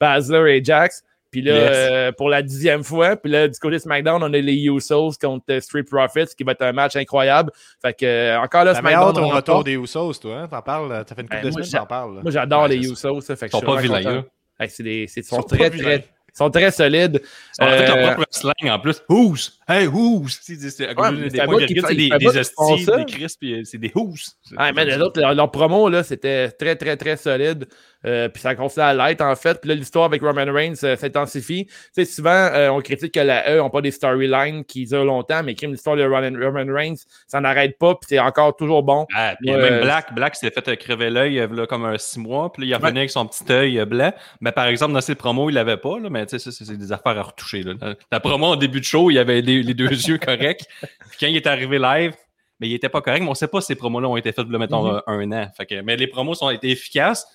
Basler 0.00 0.56
et 0.58 0.64
Jax. 0.64 1.02
Puis 1.30 1.42
là, 1.42 1.52
Yes. 1.54 1.70
euh, 1.90 2.12
pour 2.12 2.28
la 2.30 2.42
dixième 2.42 2.82
fois, 2.82 3.14
puis 3.16 3.30
là, 3.30 3.48
du 3.48 3.58
côté 3.58 3.74
de 3.76 3.80
SmackDown, 3.82 4.22
on 4.22 4.32
a 4.32 4.38
les 4.38 4.54
Usos 4.64 5.12
contre 5.20 5.44
euh, 5.50 5.60
Street 5.60 5.82
Profits, 5.82 6.34
qui 6.36 6.42
va 6.44 6.52
être 6.52 6.62
un 6.62 6.72
match 6.72 6.96
incroyable. 6.96 7.52
Fait 7.82 7.92
que, 7.92 8.06
euh, 8.06 8.40
encore 8.40 8.64
là, 8.64 8.72
La 8.72 8.78
SmackDown. 8.80 9.12
ton 9.14 9.24
on 9.24 9.28
retour 9.28 9.64
des 9.64 9.74
Usos, 9.74 10.14
toi. 10.14 10.36
Hein? 10.38 10.48
T'en 10.48 10.62
parles, 10.62 11.04
t'as 11.06 11.14
fait 11.14 11.20
une 11.22 11.28
couple 11.28 11.42
Ben, 11.42 11.48
de 11.50 11.52
moi, 11.54 11.62
semaines, 11.64 11.80
t'en 11.82 11.86
parles. 11.86 12.20
Moi, 12.22 12.30
j'adore 12.30 12.62
Ouais, 12.62 12.68
les 12.68 12.76
Usos, 12.90 13.20
ça. 13.20 13.36
Fait 13.36 13.46
que 13.48 13.50
Ils 13.50 13.52
sont 13.52 13.60
je 13.60 13.66
pas 13.66 13.80
vilains, 13.80 14.02
content. 14.02 14.24
Hey, 14.60 14.70
c'est 14.70 14.82
des, 14.82 15.06
c'est- 15.06 15.20
ils 15.20 15.24
sont, 15.24 15.36
sont 15.36 15.42
très, 15.42 15.68
vilains. 15.70 15.84
très, 15.98 16.08
ils 16.34 16.36
sont 16.36 16.50
très 16.50 16.70
solides. 16.70 17.22
Ils 17.60 17.64
ont 17.64 17.68
fait 17.68 17.90
Euh, 17.90 17.96
leur 18.04 18.14
propre 18.14 18.28
slang 18.30 18.70
en 18.70 18.78
plus. 18.78 19.02
Who's? 19.08 19.57
Hey, 19.68 19.86
who's? 19.86 20.38
C'est 20.42 20.56
c'est- 20.70 20.86
Ouais, 20.98 21.28
des 21.28 21.40
points 21.44 21.58
des, 21.58 21.66
des 21.66 22.26
hosties, 22.38 22.86
des 22.86 23.04
crisps, 23.04 23.38
euh, 23.44 23.60
c'est 23.64 23.78
des 23.78 23.92
who's. 23.94 24.34
Ah, 24.56 24.72
mais 24.72 24.84
les 24.86 24.96
autres, 24.98 25.20
leur, 25.20 25.34
leur 25.34 25.50
promo, 25.50 25.88
là, 25.90 26.02
c'était 26.02 26.50
très, 26.50 26.74
très, 26.76 26.96
très 26.96 27.16
solide. 27.18 27.66
Euh, 28.06 28.28
puis 28.28 28.40
ça 28.40 28.54
continue 28.54 28.84
à 28.84 28.94
l'être, 28.94 29.20
en 29.22 29.34
fait. 29.34 29.60
Puis 29.60 29.68
là, 29.68 29.74
l'histoire 29.74 30.04
avec 30.04 30.22
Roman 30.22 30.44
Reigns 30.52 30.74
euh, 30.84 30.96
s'intensifie. 30.96 31.66
Tu 31.66 31.72
sais, 31.92 32.04
souvent, 32.04 32.30
euh, 32.30 32.68
on 32.70 32.80
critique 32.80 33.12
que 33.12 33.18
la 33.20 33.50
E 33.52 33.58
n'ont 33.58 33.70
pas 33.70 33.80
des 33.82 33.90
storylines 33.90 34.64
qui 34.64 34.86
durent 34.86 35.04
longtemps, 35.04 35.42
mais 35.42 35.54
crime 35.56 35.72
l'histoire 35.72 35.96
de 35.96 36.04
Roman, 36.04 36.30
Roman 36.40 36.72
Reigns, 36.72 36.94
ça 37.26 37.40
n'arrête 37.40 37.76
pas, 37.76 37.94
puis 37.96 38.06
c'est 38.08 38.20
encore 38.20 38.54
toujours 38.56 38.84
bon. 38.84 39.04
Ah, 39.14 39.34
puis 39.40 39.50
Ouais. 39.50 39.58
même 39.70 39.82
Black, 39.82 40.14
Black 40.14 40.36
s'était 40.36 40.54
fait 40.62 40.70
euh, 40.70 40.76
crever 40.76 41.10
l'œil 41.10 41.40
euh, 41.40 41.48
là, 41.48 41.66
comme 41.66 41.84
un 41.84 41.98
six 41.98 42.20
mois, 42.20 42.52
puis 42.52 42.62
là, 42.62 42.68
il 42.68 42.74
revenait 42.80 43.00
avec 43.00 43.10
son 43.10 43.26
petit 43.26 43.52
œil 43.52 43.80
euh, 43.80 43.84
blanc. 43.84 44.12
Mais 44.40 44.52
par 44.52 44.66
exemple, 44.66 44.92
dans 44.94 45.00
ses 45.00 45.16
promos, 45.16 45.50
il 45.50 45.54
l'avait 45.54 45.76
pas, 45.76 45.98
là, 45.98 46.08
mais 46.08 46.24
tu 46.24 46.38
sais, 46.38 46.50
ça, 46.52 46.64
c'est 46.64 46.76
des 46.78 46.92
affaires 46.92 47.18
à 47.18 47.22
retoucher. 47.22 47.64
Là. 47.64 47.74
La- 48.12 48.20
promo 48.20 48.46
en 48.46 48.56
début 48.56 48.78
de 48.80 48.84
show, 48.84 49.10
il 49.10 49.18
avait 49.18 49.40
les, 49.58 49.62
les 49.68 49.74
deux 49.74 49.88
yeux 49.90 50.18
corrects. 50.18 50.64
Puis 50.80 51.18
quand 51.20 51.26
il 51.26 51.36
est 51.36 51.46
arrivé 51.46 51.78
live, 51.78 52.14
mais 52.60 52.68
il 52.68 52.74
était 52.74 52.88
pas 52.88 53.00
correct, 53.00 53.22
mais 53.22 53.28
on 53.28 53.34
sait 53.34 53.48
pas 53.48 53.60
si 53.60 53.68
ces 53.68 53.74
promos-là 53.76 54.08
ont 54.08 54.16
été 54.16 54.32
faites, 54.32 54.48
là, 54.48 54.58
mettons, 54.58 54.84
Mhm. 54.84 54.96
euh, 54.96 55.00
un 55.06 55.32
an. 55.32 55.48
Fait 55.56 55.66
que, 55.66 55.80
mais 55.82 55.96
les 55.96 56.06
promos 56.08 56.42
ont 56.42 56.50
été 56.50 56.70
efficaces. 56.70 57.26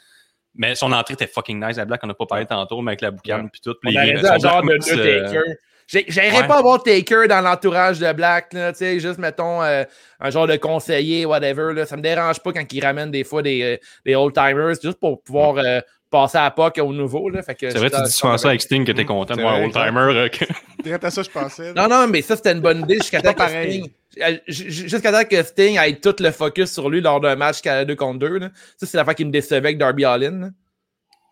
Mais 0.56 0.76
son 0.76 0.92
entrée 0.92 1.16
était 1.16 1.26
fucking 1.26 1.60
nice. 1.66 1.78
La 1.78 1.86
Black, 1.86 2.02
on 2.04 2.08
n'a 2.08 2.14
pas 2.14 2.28
parlé 2.28 2.46
tantôt, 2.46 2.80
mais 2.82 2.92
avec 2.92 3.02
la 3.02 3.10
boucane 3.10 3.50
puis 3.50 3.60
tout. 3.60 3.74
On 3.84 3.90
les- 3.90 4.18
genre 4.18 4.62
de 4.62 4.74
euh, 4.74 5.24
Taker. 5.26 5.42
J'aimerais 5.88 6.42
ouais. 6.42 6.48
pas 6.48 6.60
avoir 6.60 6.82
Taker 6.84 7.28
dans 7.28 7.42
l'entourage 7.42 8.00
de 8.00 8.12
Black, 8.14 8.50
tu 8.52 8.58
sais, 8.76 9.00
juste, 9.00 9.18
mettons, 9.18 9.64
euh, 9.64 9.84
un 10.20 10.30
genre 10.30 10.46
de 10.48 10.56
conseiller, 10.56 11.26
whatever, 11.26 11.74
là. 11.74 11.86
Ça 11.88 11.98
me 11.98 12.02
dérange 12.04 12.40
pas 12.40 12.54
quand 12.54 12.72
il 12.72 12.86
ramène 12.86 13.10
des 13.12 13.24
fois 13.24 13.42
des, 13.42 13.80
des 14.06 14.16
old-timers, 14.16 14.76
juste 14.82 15.00
pour 15.00 15.22
pouvoir 15.24 15.58
euh, 15.58 15.82
passer 16.14 16.38
à 16.38 16.50
POC 16.52 16.78
au 16.80 16.94
nouveau, 16.94 17.30
là. 17.30 17.42
Fait 17.42 17.56
que 17.56 17.70
C'est 17.72 17.78
vrai, 17.80 17.90
tu 17.90 17.98
je- 17.98 18.04
dis 18.04 18.12
souvent 18.12 18.38
ça 18.38 18.50
avec 18.50 18.62
Sting 18.62 18.86
que 18.86 18.92
t'es 18.92 19.04
content 19.04 19.34
de 19.34 19.40
C'est 19.40 19.42
voir 19.44 19.60
old-timer. 19.62 20.00
euh, 20.18 20.28
que- 20.30 20.46
Direct 20.84 21.04
à 21.04 21.10
ça, 21.12 21.24
je 21.24 21.30
pensais. 21.30 21.74
Non, 21.74 21.88
non, 21.90 22.08
mais 22.08 22.22
ça, 22.22 22.36
c'était 22.36 22.52
une 22.54 22.62
bonne 22.62 22.82
idée 22.82 22.96
jusqu'à 22.96 23.22
temps 23.22 23.34
pas 23.34 23.48
que. 23.50 23.64
Sting... 23.70 23.90
euh, 24.22 24.38
Jusqu'à 24.48 25.12
temps 25.12 25.28
que 25.30 25.42
Sting 25.44 25.78
ait 25.80 25.96
tout 25.96 26.16
le 26.20 26.32
focus 26.32 26.72
sur 26.72 26.90
lui 26.90 27.02
lors 27.02 27.20
d'un 27.20 27.36
match 27.36 27.62
2 27.64 27.96
contre 27.96 28.20
2. 28.20 28.38
Là. 28.38 28.50
Ça, 28.78 28.86
c'est 28.86 28.98
la 28.98 29.04
fois 29.04 29.14
qui 29.16 29.26
me 29.26 29.32
décevait 29.32 29.58
avec 29.58 29.78
Darby 29.78 30.06
Allin. 30.06 30.52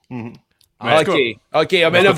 Mhm. 0.09 0.33
Mais 0.83 0.93
en 0.97 1.03
tout 1.03 1.11
ok, 1.11 1.17
ok. 1.53 1.71
mais 1.73 1.85
on 1.85 1.91
là, 1.91 2.01
va 2.01 2.09
vous 2.11 2.15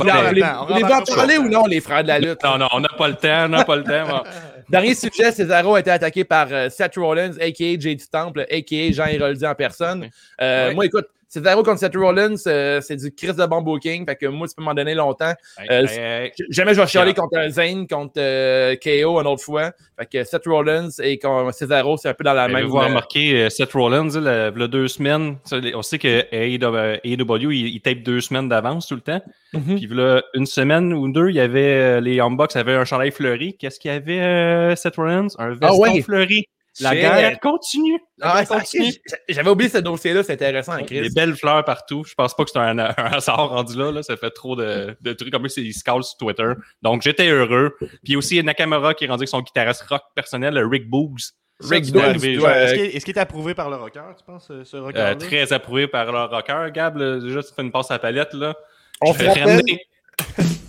voulez 0.70 0.84
en 0.86 1.02
parler 1.16 1.38
ou 1.38 1.50
non, 1.50 1.66
les 1.66 1.82
frères 1.82 2.02
de 2.04 2.08
la 2.08 2.18
lutte? 2.20 2.42
Non, 2.46 2.58
non, 2.58 2.70
on 2.72 2.80
n'a 2.80 2.88
pas 2.98 3.10
le 3.10 3.16
temps, 3.16 3.44
on 3.46 3.50
n'a 3.50 3.66
pas 3.66 3.76
le 3.76 3.84
temps. 3.84 4.08
bon. 4.08 4.22
Dernier 4.70 4.96
sujet, 4.96 5.34
Cesaro 5.34 5.76
a 5.76 5.82
été 5.82 5.92
attaqué 5.92 6.24
par 6.24 6.48
euh, 6.50 6.70
Seth 6.70 6.96
Rollins, 6.96 7.34
a.k.a. 7.42 7.74
JD 7.78 8.10
Temple, 8.10 8.46
a.k.a. 8.50 8.92
Jean 8.94 9.08
Héroldi 9.08 9.46
en 9.46 9.54
personne. 9.56 10.10
Euh, 10.42 10.70
Ouais. 10.70 10.76
Moi, 10.76 10.86
écoute, 10.86 11.08
Cesaro 11.34 11.64
contre 11.64 11.80
Seth 11.80 11.96
Rollins, 11.96 12.36
euh, 12.46 12.80
c'est 12.82 12.96
du 12.96 13.12
Chris 13.12 13.34
de 13.34 13.46
bon 13.48 13.62
booking. 13.62 14.06
Fait 14.06 14.16
que 14.16 14.28
moi, 14.28 14.48
tu 14.48 14.54
peux 14.56 14.62
m'en 14.64 14.76
donner 14.76 14.94
longtemps. 14.94 15.34
Hey, 15.58 15.68
Euh, 15.72 15.88
hey, 15.88 16.00
hey. 16.26 16.32
J- 16.38 16.44
Jamais 16.52 16.76
je 16.76 16.82
vais 16.82 16.86
chialer 16.88 17.14
contre 17.16 17.38
un 17.40 17.50
Zayn, 17.50 17.88
contre 17.88 18.14
euh, 18.18 18.76
KO 18.76 19.20
une 19.20 19.26
autre 19.28 19.42
fois. 19.44 19.72
Fait 19.98 20.06
que 20.06 20.24
Seth 20.24 20.46
Rollins 20.46 20.90
et 21.02 21.20
Cesaro, 21.54 21.98
c'est 21.98 22.10
un 22.10 22.14
peu 22.14 22.24
dans 22.24 22.34
la 22.34 22.48
même... 22.48 22.58
Avez-vous 22.58 22.78
euh, 22.78 22.86
remarqué 22.86 23.34
euh, 23.46 23.50
Seth 23.50 23.74
Rollins, 23.74 24.10
là, 24.22 24.52
il 24.56 24.62
y 24.62 24.64
a 24.64 24.68
deux 24.68 24.88
semaines, 24.88 25.38
on 25.74 25.82
sait 25.82 25.98
que 25.98 26.24
AEW, 26.32 27.00
AEW, 27.04 27.52
il, 27.52 27.68
il 27.76 27.82
tape 27.82 28.04
deux 28.04 28.22
semaines 28.22 28.48
d'avance 28.48 28.88
tout 28.88 28.96
le 28.96 29.02
temps. 29.02 29.22
Mhm. 29.54 29.76
Puis 29.78 29.88
là, 29.88 30.22
une 30.36 30.46
semaine 30.46 30.94
ou 30.94 31.12
deux, 31.12 31.30
il 31.30 31.36
y 31.36 31.40
avait 31.40 31.62
euh, 31.98 32.00
les 32.02 32.16
Young 32.16 32.38
Bucks 32.38 32.56
avaient 32.56 32.76
un 32.76 32.86
chandail 32.86 33.12
fleuri. 33.12 33.56
Qu'est-ce 33.58 33.80
qu'il 33.80 33.92
y 33.92 33.94
avait, 33.96 34.20
euh, 34.22 34.76
Seth 34.76 34.96
Rollins? 34.98 35.28
Un 35.40 35.50
veston 35.56 35.80
ouais. 35.80 36.02
fleuri. 36.02 36.46
La 36.80 36.96
guerre 36.96 37.40
continue. 37.40 38.00
Ah, 38.22 38.44
continue. 38.46 38.92
J'avais 39.30 39.50
oublié 39.50 39.70
ce 39.70 39.78
dossier-là, 39.78 40.24
c'est 40.24 40.34
intéressant, 40.34 40.76
Des 40.78 40.86
Chris. 40.86 41.10
belles 41.14 41.36
fleurs 41.36 41.64
partout. 41.64 42.04
Je 42.08 42.14
pense 42.16 42.34
pas 42.34 42.44
que 42.44 42.50
c'est 42.52 42.60
un, 42.60 42.78
un 42.80 42.94
hasard 42.98 43.50
rendu 43.50 43.78
là, 43.78 43.92
là. 43.92 44.02
Ça 44.04 44.18
fait 44.18 44.32
trop 44.32 44.56
de, 44.56 44.96
de 45.00 45.14
trucs. 45.14 45.32
Comme 45.32 45.44
lui, 45.44 45.50
c'est- 45.52 45.62
il 45.62 45.74
se 45.74 45.82
sur 45.82 46.18
Twitter. 46.20 46.52
Donc, 46.82 47.02
j'étais 47.04 47.28
heureux. 47.30 47.76
Puis 48.04 48.16
aussi, 48.16 48.42
Nakamura 48.42 48.94
qui 48.94 49.06
est 49.06 49.08
rendu 49.08 49.22
avec 49.22 49.30
son 49.30 49.42
guitariste 49.42 49.84
rock 49.84 50.02
personnel, 50.16 50.56
le 50.56 50.66
Rick 50.66 50.90
Boogs. 50.90 51.20
Rick 51.60 51.92
Boogs, 51.92 52.04
ouais. 52.24 52.96
Est-ce 52.96 53.06
qu'il 53.06 53.16
est, 53.16 53.22
approuvé 53.22 53.54
par 53.54 53.70
le 53.70 53.76
rocker, 53.76 54.02
tu 54.18 54.24
penses, 54.26 54.48
ce, 54.48 54.64
ce 54.64 54.78
Euh, 54.78 54.82
rocker 54.82 55.16
très 55.20 55.54
approuvé 55.54 55.88
par 55.88 56.12
leur 56.12 56.30
rocker. 56.32 56.72
Gab, 56.74 56.98
là, 56.98 57.20
déjà, 57.20 57.44
tu 57.44 57.50
fais 57.56 57.62
une 57.62 57.72
passe 57.72 57.92
à 57.92 57.96
la 57.96 58.00
palette, 58.00 58.34
là. 58.34 58.56
On 59.02 59.14
Je 59.14 59.20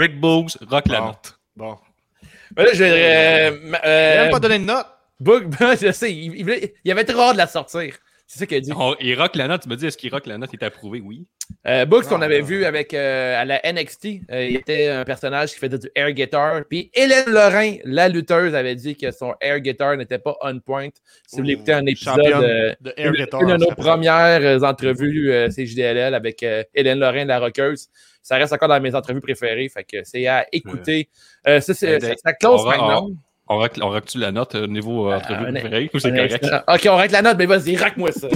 Rick 0.00 0.18
Boogs, 0.20 0.50
rock 0.68 0.86
la 0.88 1.00
Bon. 1.00 1.06
note. 1.08 1.38
Bon. 1.56 1.76
Ben 2.56 2.64
là, 2.64 2.70
je 2.72 2.82
vais. 2.84 3.50
Euh, 3.52 3.58
ma- 3.64 3.78
Il 3.78 3.84
a 3.84 3.88
euh, 3.88 4.22
même 4.22 4.30
pas 4.32 4.40
donné 4.40 4.58
de 4.58 4.64
note. 4.64 4.86
Boog, 5.20 5.54
ben, 5.58 5.76
je 5.80 5.92
sais, 5.92 6.10
il, 6.12 6.34
il 6.36 6.42
voulait- 6.42 6.74
il 6.84 6.90
avait 6.90 7.04
trop 7.04 7.20
hâte 7.20 7.32
de 7.34 7.38
la 7.38 7.46
sortir. 7.46 7.94
C'est 8.26 8.38
ça 8.38 8.46
qu'il 8.46 8.56
a 8.58 8.60
dit. 8.60 8.72
On- 8.74 8.94
il 9.00 9.14
rock 9.20 9.34
la 9.36 9.48
note. 9.48 9.62
Tu 9.62 9.68
me 9.68 9.74
dis, 9.76 9.86
est-ce 9.86 9.98
qu'il 9.98 10.10
rock 10.12 10.24
la 10.26 10.38
note? 10.38 10.50
Il 10.52 10.58
est 10.62 10.64
approuvé? 10.64 11.00
Oui. 11.04 11.26
Euh, 11.66 11.84
Books, 11.84 12.04
qu'on 12.04 12.22
Ah, 12.22 12.26
avait 12.26 12.42
vu 12.42 12.64
avec 12.64 12.94
euh, 12.94 13.40
à 13.42 13.44
la 13.44 13.60
NXT, 13.72 14.20
euh, 14.30 14.46
il 14.48 14.54
était 14.56 14.86
un 14.88 15.04
personnage 15.04 15.50
qui 15.52 15.58
faisait 15.58 15.78
du 15.80 15.90
air 15.96 16.12
guitar. 16.12 16.62
Puis 16.70 16.92
Hélène 16.94 17.28
Lorrain, 17.28 17.74
la 17.84 18.08
lutteuse, 18.08 18.54
avait 18.54 18.76
dit 18.76 18.96
que 18.96 19.10
son 19.10 19.34
air 19.40 19.58
guitar 19.58 19.96
n'était 19.96 20.20
pas 20.20 20.36
on 20.42 20.60
point. 20.60 20.88
Si 21.26 21.36
vous 21.36 21.42
voulez 21.42 21.54
écouter 21.54 21.72
un 21.72 21.84
épisode, 21.86 22.20
euh, 22.24 22.72
de 22.80 22.94
air 22.96 23.08
une, 23.08 23.16
guitar. 23.16 23.42
une 23.42 23.48
de 23.48 23.56
nos 23.56 23.70
premières 23.72 24.62
entrevues, 24.62 25.32
euh, 25.32 25.50
c'est 25.50 25.66
JDLL 25.66 26.14
avec 26.14 26.42
euh, 26.44 26.62
Hélène 26.72 27.00
Lorrain, 27.00 27.24
la 27.24 27.40
rockeuse. 27.40 27.88
Ça 28.22 28.36
reste 28.36 28.52
encore 28.52 28.68
dans 28.68 28.80
mes 28.80 28.94
entrevues 28.94 29.20
préférées. 29.20 29.68
Fait 29.68 29.84
que 29.84 30.04
c'est 30.04 30.26
à 30.26 30.46
écouter. 30.52 31.08
Euh, 31.46 31.60
ça, 31.60 31.74
c'est, 31.74 31.98
ben, 31.98 32.10
ça, 32.10 32.14
ben, 32.24 32.34
close 32.38 32.66
maintenant. 32.66 33.10
On 33.48 33.58
règle, 33.58 33.82
on 33.82 34.00
tu 34.00 34.18
la 34.18 34.30
note 34.30 34.54
au 34.54 34.66
niveau 34.66 35.10
euh, 35.10 35.10
ben, 35.10 35.16
entrevue 35.16 35.52
préférée 35.52 35.90
ou 35.92 35.98
c'est 35.98 36.10
correct? 36.10 36.46
Ok, 36.68 36.86
on 36.88 36.96
règle 36.96 37.12
la 37.14 37.22
note, 37.22 37.36
mais 37.38 37.46
vas-y, 37.46 37.76
raque-moi 37.76 38.12
ça. 38.12 38.28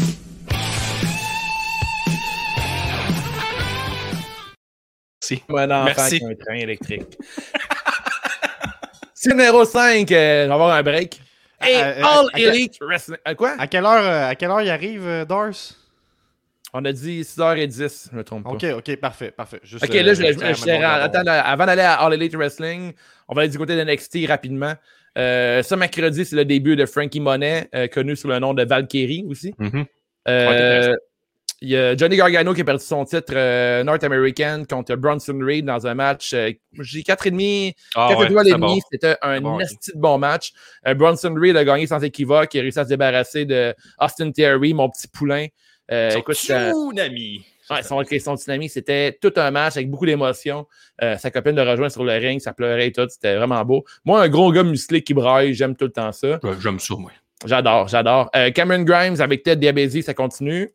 Merci. 5.23 5.43
Bon 5.49 5.73
enfant 5.73 5.85
Merci. 5.85 6.21
un 6.23 6.35
train 6.35 6.55
électrique. 6.55 7.17
c'est 9.15 9.31
numéro 9.35 9.65
5, 9.65 10.11
euh, 10.11 10.45
on 10.47 10.49
va 10.49 10.55
avoir 10.55 10.71
un 10.73 10.83
break. 10.83 11.21
Euh, 11.63 11.67
Et 11.67 11.71
hey, 11.71 12.03
All 12.03 12.27
Elite 12.35 12.79
quoi? 13.37 13.55
À 13.59 13.67
quelle 13.67 13.85
heure, 13.85 14.29
à 14.29 14.35
quelle 14.35 14.51
heure 14.51 14.61
il 14.61 14.71
arrive, 14.71 15.25
Dors? 15.27 15.53
On 16.77 16.85
a 16.85 16.93
dit 16.93 17.21
6h10, 17.23 18.09
je 18.11 18.17
me 18.17 18.25
trompe 18.25 18.43
pas. 18.45 18.51
Ok, 18.51 18.65
ok, 18.77 18.97
parfait, 18.97 19.31
parfait. 19.31 19.61
Juste, 19.63 19.85
Ok, 19.85 19.95
euh, 19.95 20.03
là, 20.03 20.13
je, 20.15 20.23
je- 20.25 20.33
je- 20.33 20.35
demander 20.67 20.85
attends, 20.85 21.23
là, 21.23 21.41
avant 21.47 21.67
d'aller 21.67 21.83
à 21.83 21.95
All 21.95 22.13
Elite 22.15 22.35
Wrestling, 22.35 22.93
on 23.29 23.35
va 23.35 23.43
aller 23.43 23.51
du 23.51 23.59
côté 23.59 23.77
de 23.77 23.81
NXT 23.85 24.27
rapidement. 24.27 24.75
Euh, 25.17 25.63
ce 25.63 25.77
mercredi, 25.77 26.25
c'est 26.25 26.35
le 26.35 26.45
début 26.45 26.75
de 26.75 26.85
Frankie 26.85 27.21
Monet, 27.21 27.69
euh, 27.77 27.87
connu 27.87 28.17
sous 28.17 28.27
le 28.27 28.41
nom 28.41 28.55
de 28.55 28.65
Valkyrie 28.65 29.25
aussi. 29.29 29.55
Mhm. 29.59 29.85
Euh, 30.27 30.97
il 31.61 31.69
y 31.69 31.77
a 31.77 31.97
Johnny 31.97 32.17
Gargano 32.17 32.53
qui 32.53 32.63
a 32.63 32.65
perdu 32.65 32.85
son 32.85 33.05
titre 33.05 33.33
euh, 33.37 33.85
North 33.85 34.03
American 34.03 34.65
contre 34.69 34.97
Bronson 34.97 35.39
Reed 35.41 35.65
dans 35.67 35.87
un 35.87 35.95
match. 35.95 36.33
euh, 36.35 36.51
j'ai 36.81 37.03
4,5 37.05 37.73
Ah 37.95 38.09
4 38.11 38.19
ouais, 38.21 38.27
étoiles 38.27 38.49
et 38.49 38.53
demie, 38.53 38.61
bon. 38.61 38.81
c'était 38.91 39.17
un 39.23 39.41
bon, 39.41 39.59
de 39.59 39.65
bon 39.95 40.19
match. 40.19 40.53
Euh, 40.89 40.95
Bronson 40.95 41.35
Reed 41.39 41.57
a 41.57 41.65
gagné 41.65 41.87
sans 41.87 42.03
équivoque, 42.03 42.53
il 42.55 42.59
a 42.59 42.63
réussi 42.63 42.81
à 42.81 42.85
se 42.85 42.89
débarrasser 42.89 43.45
de 43.45 43.73
Austin 44.01 44.33
Theory, 44.33 44.75
mon 44.75 44.91
petit 44.91 45.07
poulain. 45.07 45.47
Euh, 45.91 46.11
écoute, 46.11 46.37
tsunami. 46.37 47.45
Ouais, 47.71 47.83
son, 47.83 48.03
son 48.21 48.37
tsunami, 48.37 48.69
c'était 48.69 49.17
tout 49.21 49.33
un 49.37 49.51
match 49.51 49.77
avec 49.77 49.91
beaucoup 49.91 50.07
d'émotions. 50.07 50.67
Euh, 51.03 51.17
sa 51.17 51.31
copine 51.31 51.55
de 51.55 51.61
rejoindre 51.63 51.93
sur 51.93 52.05
le 52.05 52.13
ring, 52.13 52.41
ça 52.41 52.53
pleurait 52.53 52.89
et 52.89 52.93
tout, 52.93 53.07
c'était 53.09 53.37
vraiment 53.37 53.65
beau. 53.65 53.85
Moi, 54.05 54.23
un 54.23 54.29
gros 54.29 54.53
gars 54.53 54.63
musclé 54.63 55.03
qui 55.03 55.15
braille, 55.15 55.55
j'aime 55.55 55.75
tout 55.77 55.87
le 55.87 55.93
temps 55.93 56.13
ça. 56.13 56.39
Ouais, 56.43 56.53
J'aime 56.61 56.79
ça, 56.79 56.95
moi. 56.97 57.11
J'adore, 57.47 57.89
j'adore. 57.89 58.31
Euh, 58.37 58.51
Cameron 58.51 58.83
Grimes 58.83 59.21
avec 59.21 59.43
Ted 59.43 59.57
Diabezi, 59.57 60.03
ça 60.03 60.15
continue. 60.15 60.71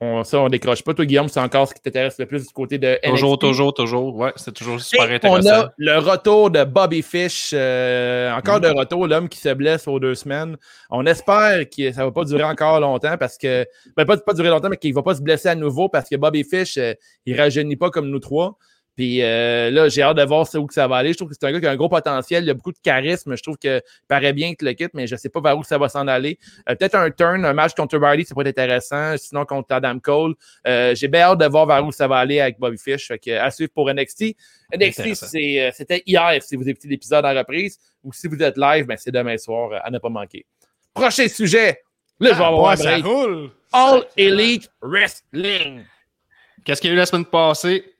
On, 0.00 0.24
ça, 0.24 0.40
on 0.40 0.48
décroche 0.48 0.82
pas. 0.82 0.92
Toi, 0.92 1.06
Guillaume, 1.06 1.28
c'est 1.28 1.40
encore 1.40 1.68
ce 1.68 1.72
qui 1.74 1.80
t'intéresse 1.80 2.18
le 2.18 2.26
plus 2.26 2.46
du 2.46 2.52
côté 2.52 2.78
de 2.78 2.98
Toujours, 3.04 3.32
NXT. 3.34 3.40
toujours, 3.40 3.72
toujours. 3.74 4.16
Ouais, 4.16 4.32
c'est 4.36 4.52
toujours 4.52 4.80
super 4.80 5.10
Et 5.10 5.14
intéressant. 5.14 5.48
on 5.48 5.60
a 5.60 5.72
le 5.78 5.98
retour 5.98 6.50
de 6.50 6.64
Bobby 6.64 7.00
Fish. 7.00 7.52
euh, 7.54 8.32
encore 8.34 8.58
Mm. 8.58 8.62
de 8.62 8.68
retour, 8.68 9.06
l'homme 9.06 9.28
qui 9.28 9.38
se 9.38 9.54
blesse 9.54 9.86
aux 9.86 10.00
deux 10.00 10.14
semaines. 10.16 10.56
On 10.90 11.06
espère 11.06 11.60
que 11.70 11.92
ça 11.92 12.04
va 12.04 12.10
pas 12.10 12.24
durer 12.24 12.42
encore 12.44 12.80
longtemps 12.80 13.16
parce 13.16 13.38
que. 13.38 13.64
Ben, 13.96 14.04
pas, 14.04 14.16
pas 14.16 14.34
durer 14.34 14.48
longtemps, 14.48 14.68
mais 14.68 14.76
qu'il 14.76 14.92
va 14.92 15.02
pas 15.02 15.14
se 15.14 15.22
blesser 15.22 15.48
à 15.48 15.54
nouveau 15.54 15.88
parce 15.88 16.08
que 16.08 16.16
Bobby 16.16 16.42
Fish, 16.44 16.76
euh, 16.76 16.92
il 17.24 17.40
rajeunit 17.40 17.76
pas 17.76 17.90
comme 17.90 18.08
nous 18.10 18.18
trois. 18.20 18.58
Puis 18.96 19.22
euh, 19.22 19.70
là, 19.70 19.88
j'ai 19.88 20.02
hâte 20.02 20.16
de 20.16 20.22
voir 20.22 20.46
où 20.54 20.66
que 20.66 20.74
ça 20.74 20.86
va 20.86 20.96
aller. 20.96 21.12
Je 21.12 21.18
trouve 21.18 21.28
que 21.28 21.34
c'est 21.38 21.46
un 21.46 21.52
gars 21.52 21.60
qui 21.60 21.66
a 21.66 21.70
un 21.70 21.76
gros 21.76 21.88
potentiel. 21.88 22.44
Il 22.44 22.50
a 22.50 22.54
beaucoup 22.54 22.72
de 22.72 22.78
charisme. 22.82 23.36
Je 23.36 23.42
trouve 23.42 23.58
que 23.58 23.82
paraît 24.06 24.32
bien 24.32 24.54
que 24.54 24.64
le 24.64 24.72
kit, 24.72 24.86
mais 24.94 25.06
je 25.06 25.16
sais 25.16 25.28
pas 25.28 25.40
vers 25.40 25.58
où 25.58 25.64
ça 25.64 25.78
va 25.78 25.88
s'en 25.88 26.06
aller. 26.06 26.38
Euh, 26.68 26.74
Peut-être 26.76 26.94
un 26.94 27.10
turn, 27.10 27.44
un 27.44 27.52
match 27.52 27.74
contre 27.74 27.98
Riley, 27.98 28.24
ça 28.24 28.34
pourrait 28.34 28.48
être 28.48 28.58
intéressant. 28.58 29.16
Sinon, 29.16 29.44
contre 29.44 29.74
Adam 29.74 29.98
Cole. 29.98 30.34
Euh, 30.66 30.94
j'ai 30.94 31.08
bien 31.08 31.22
hâte 31.22 31.38
de 31.38 31.46
voir 31.46 31.66
vers 31.66 31.84
où 31.84 31.90
ça 31.92 32.06
va 32.06 32.18
aller 32.18 32.40
avec 32.40 32.58
Bobby 32.58 32.78
Fish. 32.78 33.08
Fait 33.08 33.18
que, 33.18 33.30
à 33.32 33.50
suivre 33.50 33.72
pour 33.74 33.92
NXT. 33.92 34.36
NXT, 34.72 35.24
euh, 35.34 35.70
c'était 35.72 36.02
hier 36.06 36.42
si 36.42 36.56
vous 36.56 36.68
écoutez 36.68 36.88
l'épisode 36.88 37.24
en 37.24 37.34
reprise. 37.34 37.78
Ou 38.04 38.12
si 38.12 38.28
vous 38.28 38.40
êtes 38.42 38.56
live, 38.56 38.86
ben, 38.86 38.96
c'est 38.98 39.10
demain 39.10 39.36
soir 39.38 39.72
euh, 39.72 39.78
à 39.82 39.90
ne 39.90 39.98
pas 39.98 40.08
manquer. 40.08 40.44
Prochain 40.92 41.26
sujet. 41.26 41.80
Là, 42.20 42.30
je 42.32 42.38
vais 42.38 42.44
Ah, 42.44 42.48
avoir 42.48 42.70
un 42.70 42.76
break. 42.76 43.04
All 43.72 44.04
Elite 44.16 44.70
Wrestling. 44.80 45.82
Qu'est-ce 46.64 46.80
qu'il 46.80 46.90
y 46.90 46.92
a 46.92 46.94
eu 46.94 46.98
la 46.98 47.06
semaine 47.06 47.24
passée? 47.24 47.93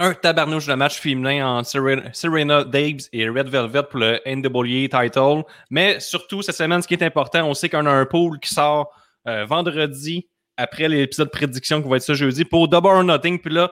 Un 0.00 0.12
tabarnouche 0.12 0.66
de 0.66 0.74
match 0.74 0.98
féminin 0.98 1.46
entre 1.46 1.68
Serena, 1.68 2.12
Serena 2.12 2.64
Daves 2.64 3.08
et 3.12 3.28
Red 3.28 3.48
Velvet 3.48 3.84
pour 3.84 4.00
le 4.00 4.20
NWA 4.26 4.88
title. 4.88 5.44
Mais 5.70 6.00
surtout, 6.00 6.42
cette 6.42 6.56
semaine, 6.56 6.82
ce 6.82 6.88
qui 6.88 6.94
est 6.94 7.02
important, 7.02 7.48
on 7.48 7.54
sait 7.54 7.68
qu'on 7.68 7.86
a 7.86 7.92
un 7.92 8.04
pool 8.04 8.40
qui 8.40 8.52
sort 8.52 8.90
euh, 9.28 9.44
vendredi 9.44 10.28
après 10.56 10.88
l'épisode 10.88 11.30
prédiction 11.30 11.80
qui 11.82 11.88
va 11.88 11.96
être 11.96 12.02
ça 12.02 12.14
jeudi 12.14 12.44
pour 12.44 12.68
Double 12.68 12.88
or 12.88 13.04
Nothing. 13.04 13.38
Puis 13.38 13.52
là, 13.52 13.70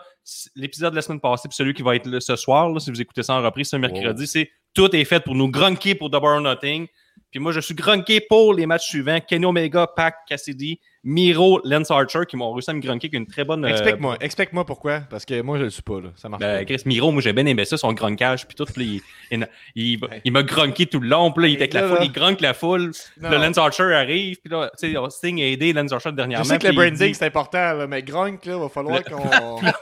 l'épisode 0.54 0.92
de 0.92 0.96
la 0.96 1.02
semaine 1.02 1.20
passée, 1.20 1.48
puis 1.48 1.56
celui 1.56 1.74
qui 1.74 1.82
va 1.82 1.96
être 1.96 2.06
là 2.06 2.20
ce 2.20 2.36
soir, 2.36 2.68
là, 2.68 2.78
si 2.78 2.90
vous 2.90 3.00
écoutez 3.00 3.22
ça 3.24 3.34
en 3.34 3.42
reprise 3.42 3.68
ce 3.68 3.76
mercredi, 3.76 4.26
c'est 4.26 4.50
tout 4.74 4.94
est 4.94 5.04
fait 5.04 5.20
pour 5.20 5.34
nous 5.34 5.50
grunker 5.50 5.96
pour 5.96 6.08
Double 6.08 6.26
or 6.26 6.40
Nothing. 6.40 6.86
Puis 7.32 7.40
moi, 7.40 7.50
je 7.50 7.58
suis 7.60 7.74
grunké 7.74 8.20
pour 8.20 8.54
les 8.54 8.66
matchs 8.66 8.86
suivants. 8.90 9.18
Kenny 9.26 9.44
Omega, 9.46 9.88
Pac, 9.88 10.14
Cassidy, 10.28 10.78
Miro, 11.04 11.60
Lance 11.64 11.90
Archer 11.90 12.20
qui 12.28 12.36
m'ont 12.36 12.52
réussi 12.52 12.70
à 12.70 12.74
me 12.74 12.80
grunker 12.80 13.06
avec 13.08 13.14
une 13.18 13.26
très 13.26 13.42
bonne. 13.44 13.64
euh, 13.64 13.68
Explique-moi, 13.68 14.16
explique-moi 14.20 14.64
pourquoi, 14.64 15.00
parce 15.10 15.24
que 15.24 15.40
moi 15.42 15.58
je 15.58 15.64
le 15.64 15.70
suis 15.70 15.82
pas, 15.82 16.00
là. 16.00 16.10
Ça 16.14 16.28
marche 16.28 16.40
ben, 16.42 16.58
pas. 16.58 16.64
Chris 16.64 16.82
Miro, 16.86 17.10
moi 17.10 17.20
j'ai 17.20 17.32
bien 17.32 17.44
aimé 17.46 17.64
ça, 17.64 17.76
son 17.76 17.92
grunkage, 17.92 18.46
puis 18.46 18.54
tout. 18.54 18.66
Puis 18.66 19.02
il, 19.32 19.36
il, 19.74 19.94
il, 19.94 20.00
il 20.24 20.30
m'a 20.32 20.44
grunké 20.44 20.86
tout 20.86 21.00
le 21.00 21.08
long, 21.08 21.32
puis 21.32 21.42
là, 21.42 21.48
il 21.48 21.54
était 21.54 21.62
avec 21.62 21.74
la 21.74 21.88
foule, 21.88 21.98
il 22.04 22.12
grunk 22.12 22.40
la 22.40 22.54
foule. 22.54 22.92
Non. 23.20 23.30
Lance 23.30 23.58
Archer 23.58 23.92
arrive, 23.94 24.36
puis 24.44 24.52
là, 24.52 24.70
tu 24.78 24.92
sais, 24.92 24.98
Sting 25.10 25.40
a 25.42 25.46
aidé 25.46 25.72
Lance 25.72 25.90
Archer 25.90 26.12
dernièrement. 26.12 26.44
Je 26.44 26.48
sais 26.50 26.58
que 26.58 26.68
le 26.68 26.72
branding 26.74 27.08
dit- 27.08 27.14
c'est 27.14 27.26
important, 27.26 27.72
là, 27.72 27.86
mais 27.88 28.02
Grunk, 28.04 28.44
là, 28.46 28.58
va 28.58 28.68
falloir 28.68 29.02
qu'on. 29.02 29.58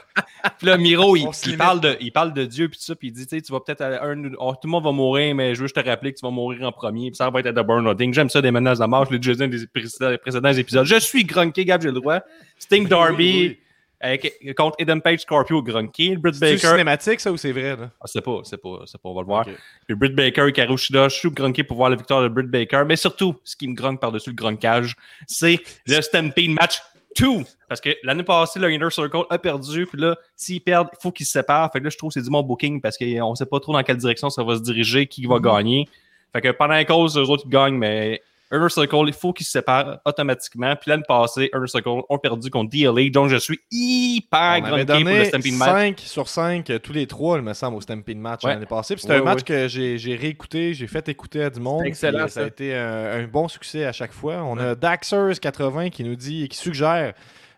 Puis 0.57 0.67
là, 0.67 0.77
Miro, 0.77 1.15
il, 1.15 1.27
il 1.45 1.57
parle 1.57 1.81
de, 1.81 1.97
il 1.99 2.11
parle 2.11 2.33
de 2.33 2.45
Dieu, 2.45 2.67
puis 2.67 2.77
tout 2.79 2.83
ça, 2.83 2.95
puis 2.95 3.09
il 3.09 3.11
dit, 3.11 3.27
tu 3.27 3.35
sais, 3.35 3.41
tu 3.43 3.51
vas 3.51 3.59
peut-être. 3.59 3.81
aller- 3.81 3.97
un- 4.01 4.31
oh, 4.39 4.53
tout 4.53 4.67
le 4.67 4.69
monde 4.71 4.83
va 4.83 4.91
mourir, 4.91 5.35
mais 5.35 5.53
je 5.53 5.59
veux 5.61 5.65
juste 5.67 5.75
te 5.81 5.87
rappeler 5.87 6.13
que 6.13 6.19
tu 6.19 6.25
vas 6.25 6.31
mourir 6.31 6.63
en 6.67 6.71
premier, 6.71 7.11
puis 7.11 7.15
ça 7.15 7.29
va 7.29 7.40
être 7.41 7.57
à 7.57 7.63
The. 7.95 8.13
J'aime 8.13 8.29
ça, 8.29 8.41
des 8.41 8.51
menaces 8.51 8.79
de 8.79 8.85
mort, 8.85 9.05
je 9.05 9.11
l'ai 9.11 9.19
déjà 9.19 9.33
dit 9.33 9.39
dans 9.39 9.47
des 9.47 9.67
précédents, 9.67 10.15
précédents 10.21 10.53
épisodes. 10.53 10.85
Je 10.85 10.95
suis 10.99 11.23
grunké, 11.25 11.65
Gab, 11.65 11.81
j'ai 11.81 11.89
le 11.89 11.93
droit. 11.93 12.19
Sting 12.57 12.87
Darby. 12.87 13.57
avec- 14.03 14.55
contre 14.57 14.75
Eden 14.79 14.99
Page 14.99 15.19
Scorpio 15.19 15.61
Grunky, 15.61 16.15
Britt 16.17 16.33
C'est 16.33 16.55
Baker. 16.55 16.69
cinématique, 16.69 17.19
ça, 17.19 17.31
ou 17.31 17.37
c'est 17.37 17.51
vrai, 17.51 17.75
là? 17.75 17.91
Ah, 18.01 18.05
c'est 18.07 18.21
pas, 18.21 18.39
c'est 18.43 18.57
pas, 18.59 18.79
c'est 18.87 18.99
pas, 18.99 19.09
on 19.09 19.13
va 19.13 19.21
le 19.21 19.27
voir. 19.27 19.45
Puis 19.85 19.95
Britt 19.95 20.15
Baker 20.15 20.47
et 20.47 20.51
Karushida, 20.53 21.07
je 21.07 21.15
suis 21.17 21.29
grunké 21.29 21.63
pour 21.63 21.77
voir 21.77 21.91
la 21.91 21.95
victoire 21.97 22.23
de 22.23 22.27
Britt 22.27 22.47
Baker. 22.49 22.81
Mais 22.87 22.95
surtout, 22.95 23.35
ce 23.43 23.55
qui 23.55 23.67
me 23.67 23.75
grunque 23.75 23.99
par-dessus 24.01 24.31
le 24.31 24.35
grunkage, 24.35 24.95
c'est 25.27 25.59
le 25.85 26.01
Stampede 26.01 26.49
Match 26.49 26.81
2. 27.19 27.43
Parce 27.69 27.79
que 27.79 27.91
l'année 28.01 28.23
passée, 28.23 28.59
le 28.59 28.71
Inner 28.73 28.89
Circle 28.89 29.21
a 29.29 29.37
perdu. 29.37 29.85
Puis 29.85 30.01
là, 30.01 30.15
s'ils 30.35 30.61
perdent, 30.61 30.87
il 30.93 30.97
faut 30.99 31.11
qu'ils 31.11 31.27
se 31.27 31.33
séparent. 31.33 31.71
Fait 31.71 31.77
que 31.77 31.83
là, 31.83 31.91
je 31.91 31.97
trouve 31.99 32.09
que 32.09 32.15
c'est 32.15 32.23
du 32.23 32.29
bon 32.31 32.41
booking 32.41 32.81
parce 32.81 32.97
qu'on 32.97 33.35
sait 33.35 33.45
pas 33.45 33.59
trop 33.59 33.73
dans 33.73 33.83
quelle 33.83 33.97
direction 33.97 34.31
ça 34.31 34.43
va 34.43 34.55
se 34.55 34.61
diriger, 34.63 35.05
qui 35.05 35.27
va 35.27 35.37
gagner. 35.37 35.87
Fait 36.33 36.41
que 36.41 36.49
pendant 36.51 36.73
la 36.73 36.85
cause, 36.85 37.17
eux 37.17 37.21
autres 37.29 37.43
ils 37.45 37.51
gagnent, 37.51 37.77
mais 37.77 38.21
Inner 38.53 38.69
Circle, 38.69 39.05
il 39.07 39.13
faut 39.13 39.31
qu'ils 39.31 39.45
se 39.45 39.53
séparent 39.53 39.99
automatiquement. 40.03 40.75
Puis 40.75 40.89
l'année 40.89 41.03
passée, 41.07 41.49
Inner 41.55 41.67
Circle 41.67 42.01
ont 42.09 42.17
perdu 42.17 42.49
contre 42.49 42.69
DLA. 42.69 43.09
Donc, 43.09 43.29
je 43.29 43.37
suis 43.37 43.59
hyper 43.71 44.59
On 44.61 44.65
avait 44.73 44.85
pour 44.85 44.95
le 44.97 45.03
donné 45.03 45.25
Stampede 45.25 45.53
Match. 45.53 45.69
5 45.69 45.99
sur 45.99 46.27
5, 46.27 46.69
euh, 46.69 46.79
tous 46.79 46.91
les 46.91 47.07
trois, 47.07 47.37
il 47.37 47.43
me 47.43 47.53
semble, 47.53 47.77
au 47.77 47.81
Stampede 47.81 48.17
Match 48.17 48.43
Ouais. 48.43 48.53
l'année 48.53 48.65
passée. 48.65 48.95
Puis 48.95 49.03
c'était 49.03 49.13
Ouais, 49.13 49.21
un 49.21 49.23
match 49.23 49.37
ouais. 49.37 49.43
que 49.43 49.67
j'ai 49.69 49.97
j'ai 49.97 50.15
réécouté, 50.17 50.73
j'ai 50.73 50.87
fait 50.87 51.07
écouter 51.07 51.43
à 51.43 51.49
du 51.49 51.61
monde. 51.61 51.79
C'était 51.79 51.87
excellent, 51.89 52.27
Ça 52.27 52.41
a 52.41 52.43
ça. 52.43 52.47
été 52.47 52.75
un, 52.75 53.21
un 53.21 53.23
bon 53.27 53.47
succès 53.47 53.85
à 53.85 53.93
chaque 53.93 54.11
fois. 54.11 54.43
On 54.43 54.57
a 54.57 54.75
Daxers80 54.75 55.89
qui 55.89 56.03
nous 56.03 56.15
dit, 56.17 56.47
qui 56.49 56.57
suggère 56.57 57.13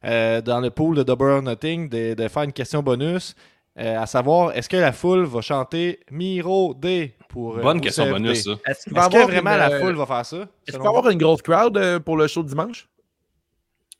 euh, 0.05 0.41
dans 0.41 0.59
le 0.59 0.69
pool 0.69 0.97
de 0.97 1.03
Double 1.03 1.29
or 1.29 1.41
Nothing 1.41 1.89
de, 1.89 2.13
de 2.13 2.27
faire 2.27 2.43
une 2.43 2.53
question 2.53 2.83
bonus. 2.83 3.35
Euh, 3.79 3.99
à 3.99 4.05
savoir, 4.05 4.55
est-ce 4.55 4.69
que 4.69 4.77
la 4.77 4.91
foule 4.91 5.23
va 5.25 5.41
chanter 5.41 5.99
Miro 6.11 6.73
D 6.75 7.13
pour. 7.29 7.57
euh, 7.57 7.61
Bonne 7.61 7.77
pour 7.77 7.85
question 7.85 8.03
CFD? 8.05 8.19
bonus, 8.19 8.43
ça. 8.43 8.51
Est-ce 8.67 8.83
qu'il 8.83 8.93
va 8.93 8.99
y 8.99 9.03
Est-ce 9.03 9.09
que 9.09 9.15
avoir 9.15 9.27
vraiment 9.27 9.51
une, 9.51 9.57
la 9.57 9.71
euh, 9.71 9.79
foule 9.79 9.95
va 9.95 10.05
faire 10.05 10.25
ça? 10.25 10.37
Est-ce 10.37 10.71
qu'il 10.77 10.77
va 10.79 10.85
y 10.85 10.87
avoir 10.87 11.09
une 11.09 11.17
grosse 11.17 11.41
crowd 11.41 11.99
pour 11.99 12.17
le 12.17 12.27
show 12.27 12.43
dimanche? 12.43 12.87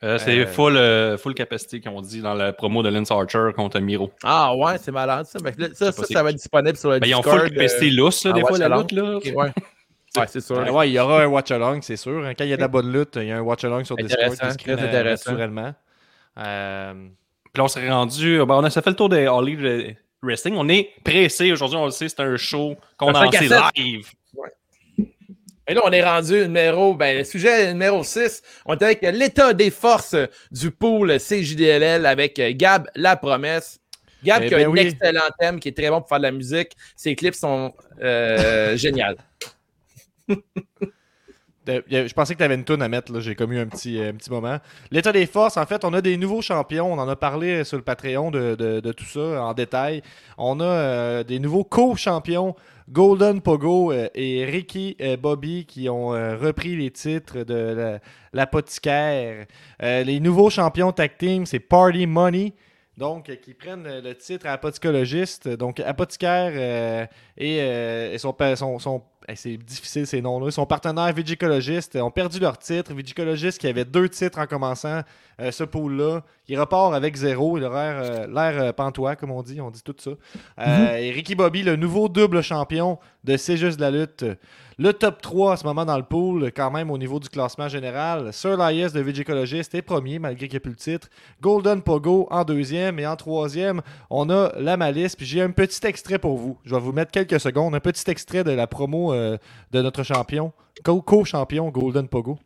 Euh, 0.04 0.18
c'est 0.18 0.38
Euh, 0.40 0.46
full, 0.46 0.76
euh, 0.76 1.18
full 1.18 1.34
capacité 1.34 1.80
qu'on 1.80 2.02
dit 2.02 2.22
dans 2.22 2.34
la 2.34 2.52
promo 2.52 2.84
de 2.84 2.90
Lance 2.90 3.10
Archer 3.10 3.52
contre 3.56 3.80
Miro. 3.80 4.12
Ah 4.24 4.54
ouais, 4.54 4.78
c'est 4.78 4.92
malade 4.92 5.26
ça. 5.26 5.40
Là, 5.58 5.68
ça, 5.74 5.92
ça, 5.94 6.04
ça 6.04 6.22
va 6.24 6.30
être 6.32 6.36
disponible 6.36 6.76
sur 6.78 6.92
le 6.92 7.00
Ben, 7.00 7.08
ils 7.08 7.16
ont 7.16 7.22
Discord. 7.22 7.40
full 7.40 7.50
capacité 7.52 7.90
lousse, 7.90 8.26
là, 8.26 8.34
des 8.34 8.42
fois, 8.42 8.58
la 8.58 8.68
lutte. 8.78 8.92
Là. 8.92 9.18
ouais. 9.34 9.52
Ouais, 10.16 10.26
c'est 10.28 10.42
sûr. 10.42 10.64
Ah 10.64 10.72
ouais, 10.72 10.90
il 10.92 10.94
y 10.94 11.00
aura 11.00 11.24
un 11.24 11.26
watch-along, 11.26 11.80
c'est 11.82 11.96
sûr. 11.96 12.22
Quand 12.38 12.44
il 12.44 12.50
y 12.52 12.54
a 12.54 12.56
de 12.56 12.62
la 12.62 12.68
bonne 12.68 12.92
lutte, 12.94 13.16
il 13.16 13.30
y 13.30 13.32
a 13.32 13.38
un 13.38 13.42
watch-along 13.42 13.84
sur 13.84 13.96
Discord 13.96 14.30
qui 14.38 14.52
se 14.52 14.58
crée 14.60 14.74
très 14.74 14.84
na- 14.84 14.88
intéressant. 14.90 15.32
naturellement. 15.32 15.74
Puis 17.54 17.60
là, 17.60 17.66
on 17.66 17.68
s'est 17.68 17.88
rendu. 17.88 18.39
ben, 18.39 18.56
on 18.56 18.63
a 18.63 18.70
ça 18.72 18.82
fait 18.82 18.89
le 18.89 18.96
tour 18.96 19.10
des 19.10 19.28
All 19.28 19.48
Elite 19.48 19.96
Wrestling. 20.24 20.56
On 20.58 20.68
est 20.70 20.89
pressé. 21.04 21.52
Aujourd'hui, 21.52 21.78
on 21.78 21.86
le 21.86 21.92
sait, 21.92 22.10
c'est 22.10 22.20
un 22.20 22.36
show 22.36 22.76
sept. 23.00 23.52
live. 23.78 24.10
Et 25.68 25.74
là, 25.76 25.82
on 25.86 25.92
est 25.92 26.04
rendu 26.04 26.34
numéro, 26.42 26.94
ben, 26.96 27.20
le 27.20 27.24
sujet 27.24 27.72
numéro 27.72 28.04
6. 28.04 28.42
On 28.66 28.74
est 28.76 28.84
avec 28.84 29.02
l'état 29.04 29.54
des 29.54 29.70
forces 29.70 30.16
du 30.52 30.72
pool 30.72 31.18
CJDLL 31.20 32.06
avec 32.06 32.38
euh, 32.39 32.52
Gab 32.54 32.89
La 32.96 33.16
Promesse. 33.16 33.80
Gab 34.26 34.42
Eh 34.44 34.48
qui 34.48 34.56
a 34.56 34.58
ben 34.58 34.68
un 34.68 34.70
oui. 34.72 34.80
excellent 34.80 35.22
thème 35.39 35.60
qui 35.60 35.70
est 35.70 35.78
très 35.78 35.89
bon 35.89 36.00
pour 36.00 36.10
faire 36.10 36.18
de 36.18 36.24
la 36.24 36.32
musique. 36.32 36.72
Ses 36.98 37.16
clips 37.16 37.36
sont 37.36 37.74
euh, 38.02 38.76
géniaux. 38.78 39.16
Je 41.67 42.13
pensais 42.13 42.34
que 42.34 42.39
tu 42.39 42.43
avais 42.43 42.56
une 42.56 42.63
toune 42.65 42.82
à 42.82 42.89
mettre, 42.89 43.19
j'ai 43.19 43.36
commis 43.36 43.58
un 43.58 43.67
petit, 43.67 43.97
euh, 43.99 44.10
un 44.10 44.13
petit 44.13 44.30
moment. 44.32 44.58
L'état 44.91 45.12
des 45.12 45.26
forces, 45.26 45.58
en 45.58 45.65
fait, 45.65 45.84
on 45.86 45.93
a 45.93 46.02
des 46.02 46.17
nouveaux 46.17 46.41
champions. 46.41 46.91
On 46.91 46.97
en 46.99 47.08
a 47.08 47.15
parlé 47.15 47.63
sur 47.63 47.78
le 47.78 47.84
Patreon 47.84 48.32
de, 48.32 48.91
tout 48.91 49.06
ça 49.06 49.43
en 49.43 49.54
détail. 49.54 50.02
On 50.38 50.60
a 50.60 50.63
euh, 50.65 51.23
des 51.23 51.39
nouveaux 51.39 51.63
co-champions, 51.63 52.56
Golden 52.89 53.41
Pogo 53.41 53.91
euh, 53.91 54.08
et 54.13 54.45
Ricky 54.45 54.97
Bobby, 55.21 55.65
qui 55.65 55.88
ont 55.89 56.10
repris 56.10 56.76
les 56.76 56.91
titres 56.91 57.43
de 57.43 57.54
la- 57.54 57.99
l'apothicaire. 58.34 59.45
Les 59.82 60.19
nouveaux 60.19 60.49
champions 60.49 60.91
tag 60.91 61.17
team, 61.17 61.45
c'est 61.45 61.60
Party 61.60 62.08
Money. 62.08 62.54
Donc, 62.95 63.32
qui 63.41 63.56
prennent 63.56 63.88
le 64.04 64.13
titre 64.13 64.45
à 64.45 64.52
apothicologiste. 64.52 65.47
Donc, 65.47 65.80
apothicaire 65.80 67.08
et, 67.38 68.15
son, 68.19 68.36
son- 68.56 68.78
son 68.80 69.02
c'est 69.36 69.58
difficile 69.58 70.08
ces 70.08 70.22
noms-là. 70.22 70.52
Son 70.52 70.66
partenaire 70.66 71.12
Vigicologist 71.14 71.96
ont 71.96 72.12
perdu 72.12 72.40
leur 72.40 72.58
titre. 72.58 72.94
Vigicologist 72.94 73.60
qui 73.60 73.68
avait 73.68 73.86
deux 73.86 74.10
titres 74.10 74.40
en 74.40 74.48
commençant 74.48 75.02
euh, 75.40 75.52
ce 75.52 75.64
pool-là. 75.64 76.22
Il 76.48 76.60
repart 76.60 76.94
avec 76.94 77.16
zéro. 77.16 77.58
Il 77.58 77.66
a 77.66 77.70
l'air 77.70 78.02
euh, 78.04 78.28
l'air, 78.28 78.62
euh, 78.62 78.72
pantois, 78.74 79.16
comme 79.16 79.32
on 79.32 79.42
dit. 79.42 79.62
On 79.62 79.72
dit 79.72 79.82
tout 79.84 79.96
ça. 79.98 80.12
Et 80.98 81.12
Ricky 81.12 81.36
Bobby, 81.36 81.64
le 81.64 81.76
nouveau 81.76 82.10
double 82.10 82.42
champion 82.42 83.00
de 83.24 83.38
C'est 83.38 83.58
juste 83.58 83.80
la 83.80 83.92
lutte. 83.92 84.26
Le 84.80 84.92
top 84.92 85.22
3 85.22 85.52
en 85.54 85.56
ce 85.56 85.64
moment 85.66 85.86
dans 85.86 85.98
le 85.98 86.04
pool, 86.04 86.52
quand 86.52 86.72
même 86.72 86.90
au 86.90 86.98
niveau 86.98 87.20
du 87.20 87.30
classement 87.30 87.68
général. 87.70 88.34
Sir 88.34 88.60
Elias 88.60 88.90
de 88.90 89.02
Vigicologist 89.02 89.76
est 89.76 89.84
premier, 89.84 90.18
malgré 90.18 90.48
qu'il 90.48 90.56
n'y 90.56 90.58
a 90.58 90.62
plus 90.62 90.72
le 90.72 90.76
titre. 90.78 91.10
Golden 91.42 91.84
Pogo 91.84 92.28
en 92.32 92.44
deuxième. 92.44 92.98
Et 93.00 93.06
en 93.06 93.16
troisième, 93.16 93.82
on 94.10 94.30
a 94.32 94.52
la 94.60 94.76
malice. 94.76 95.16
Puis 95.16 95.28
j'ai 95.28 95.42
un 95.44 95.52
petit 95.52 95.86
extrait 95.86 96.18
pour 96.18 96.38
vous. 96.38 96.58
Je 96.66 96.74
vais 96.74 96.82
vous 96.82 96.92
mettre 96.92 97.12
quelques 97.12 97.40
secondes. 97.40 97.76
Un 97.76 97.80
petit 97.80 98.10
extrait 98.10 98.44
de 98.44 98.52
la 98.52 98.66
promo 98.66 99.14
euh, 99.14 99.38
de 99.72 99.82
notre 99.84 100.02
champion, 100.02 100.52
co- 100.84 101.02
co-champion 101.04 101.70
Golden 101.70 102.08
Pogo. 102.08 102.40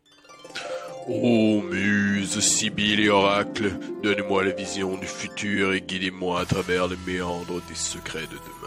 Ô 1.08 1.62
muse, 1.62 2.38
Sibylle 2.40 3.00
et 3.00 3.08
Oracle, 3.08 3.70
donnez-moi 4.02 4.44
la 4.44 4.50
vision 4.50 4.94
du 4.98 5.06
futur 5.06 5.72
et 5.72 5.80
guidez-moi 5.80 6.40
à 6.42 6.44
travers 6.44 6.86
les 6.88 6.98
méandres 7.06 7.62
des 7.66 7.74
secrets 7.74 8.20
de 8.20 8.26
demain. 8.26 8.57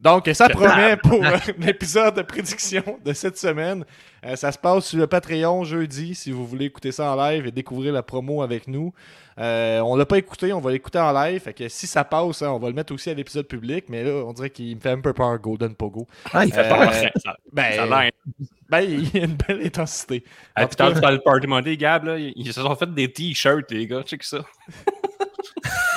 Donc, 0.00 0.30
ça 0.32 0.48
promet 0.48 0.96
pour 1.02 1.24
euh, 1.24 1.36
l'épisode 1.58 2.14
de 2.14 2.22
prédiction 2.22 2.98
de 3.04 3.12
cette 3.12 3.36
semaine. 3.36 3.84
Euh, 4.24 4.36
ça 4.36 4.52
se 4.52 4.58
passe 4.58 4.86
sur 4.86 4.98
le 4.98 5.06
Patreon 5.08 5.64
jeudi, 5.64 6.14
si 6.14 6.30
vous 6.30 6.46
voulez 6.46 6.66
écouter 6.66 6.92
ça 6.92 7.12
en 7.12 7.16
live 7.16 7.46
et 7.46 7.50
découvrir 7.50 7.92
la 7.92 8.02
promo 8.02 8.42
avec 8.42 8.68
nous. 8.68 8.92
Euh, 9.38 9.80
on 9.80 9.96
l'a 9.96 10.06
pas 10.06 10.18
écouté, 10.18 10.52
on 10.52 10.60
va 10.60 10.72
l'écouter 10.72 10.98
en 10.98 11.12
live. 11.12 11.40
Fait 11.40 11.52
que 11.52 11.68
si 11.68 11.86
ça 11.86 12.04
passe, 12.04 12.42
hein, 12.42 12.50
on 12.50 12.58
va 12.58 12.68
le 12.68 12.74
mettre 12.74 12.92
aussi 12.92 13.10
à 13.10 13.14
l'épisode 13.14 13.46
public. 13.46 13.86
Mais 13.88 14.04
là, 14.04 14.24
on 14.24 14.32
dirait 14.32 14.50
qu'il 14.50 14.74
me 14.76 14.80
fait 14.80 14.90
un 14.90 15.00
peu 15.00 15.12
peur, 15.12 15.38
Golden 15.38 15.74
Pogo. 15.74 16.06
Ah, 16.32 16.44
il 16.44 16.52
fait 16.52 16.64
Euh, 16.64 16.68
peur. 16.68 16.92
Ça, 16.92 17.36
Ben, 17.52 17.72
ça 17.72 17.86
ben, 18.68 18.80
il 18.80 19.16
y 19.16 19.20
a 19.20 19.24
une 19.24 19.36
belle 19.36 19.64
intensité. 19.64 20.24
Ah, 20.54 20.66
tout 20.66 20.76
dans 20.76 21.10
le 21.10 21.20
Party 21.20 21.46
Monday, 21.46 21.76
Gab, 21.76 22.04
là, 22.04 22.18
ils 22.18 22.52
se 22.52 22.60
sont 22.60 22.76
fait 22.76 22.92
des 22.92 23.10
t-shirts, 23.10 23.70
les 23.70 23.86
gars. 23.86 24.02
Check 24.02 24.22
ça. 24.22 24.40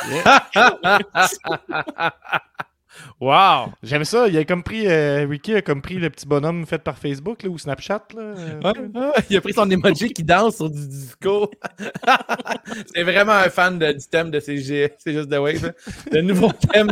Wow! 3.19 3.71
J'aime 3.83 4.03
ça. 4.05 4.27
Il 4.27 4.37
a 4.37 4.43
comme 4.45 4.63
pris, 4.63 4.87
euh, 4.87 5.25
Ricky 5.29 5.55
a 5.55 5.61
comme 5.61 5.81
pris 5.81 5.95
le 5.95 6.09
petit 6.09 6.27
bonhomme 6.27 6.65
fait 6.65 6.79
par 6.79 6.97
Facebook 6.97 7.43
là, 7.43 7.49
ou 7.49 7.57
Snapchat. 7.57 8.03
Là, 8.15 8.33
Ouais, 8.73 9.11
il 9.29 9.37
a 9.37 9.41
pris 9.41 9.53
son 9.53 9.69
emoji 9.69 10.11
qui 10.13 10.23
danse 10.23 10.55
sur 10.57 10.69
du 10.69 10.87
disco. 10.87 11.49
c'est 12.93 13.03
vraiment 13.03 13.33
un 13.33 13.49
fan 13.49 13.77
de- 13.79 13.91
du 13.93 14.05
thème 14.09 14.31
de 14.31 14.39
CG, 14.39 14.93
c'est 14.97 15.13
juste 15.13 15.29
de 15.29 15.37
Wave. 15.37 15.73
Le 16.11 16.21
nouveau 16.21 16.51
thème 16.73 16.89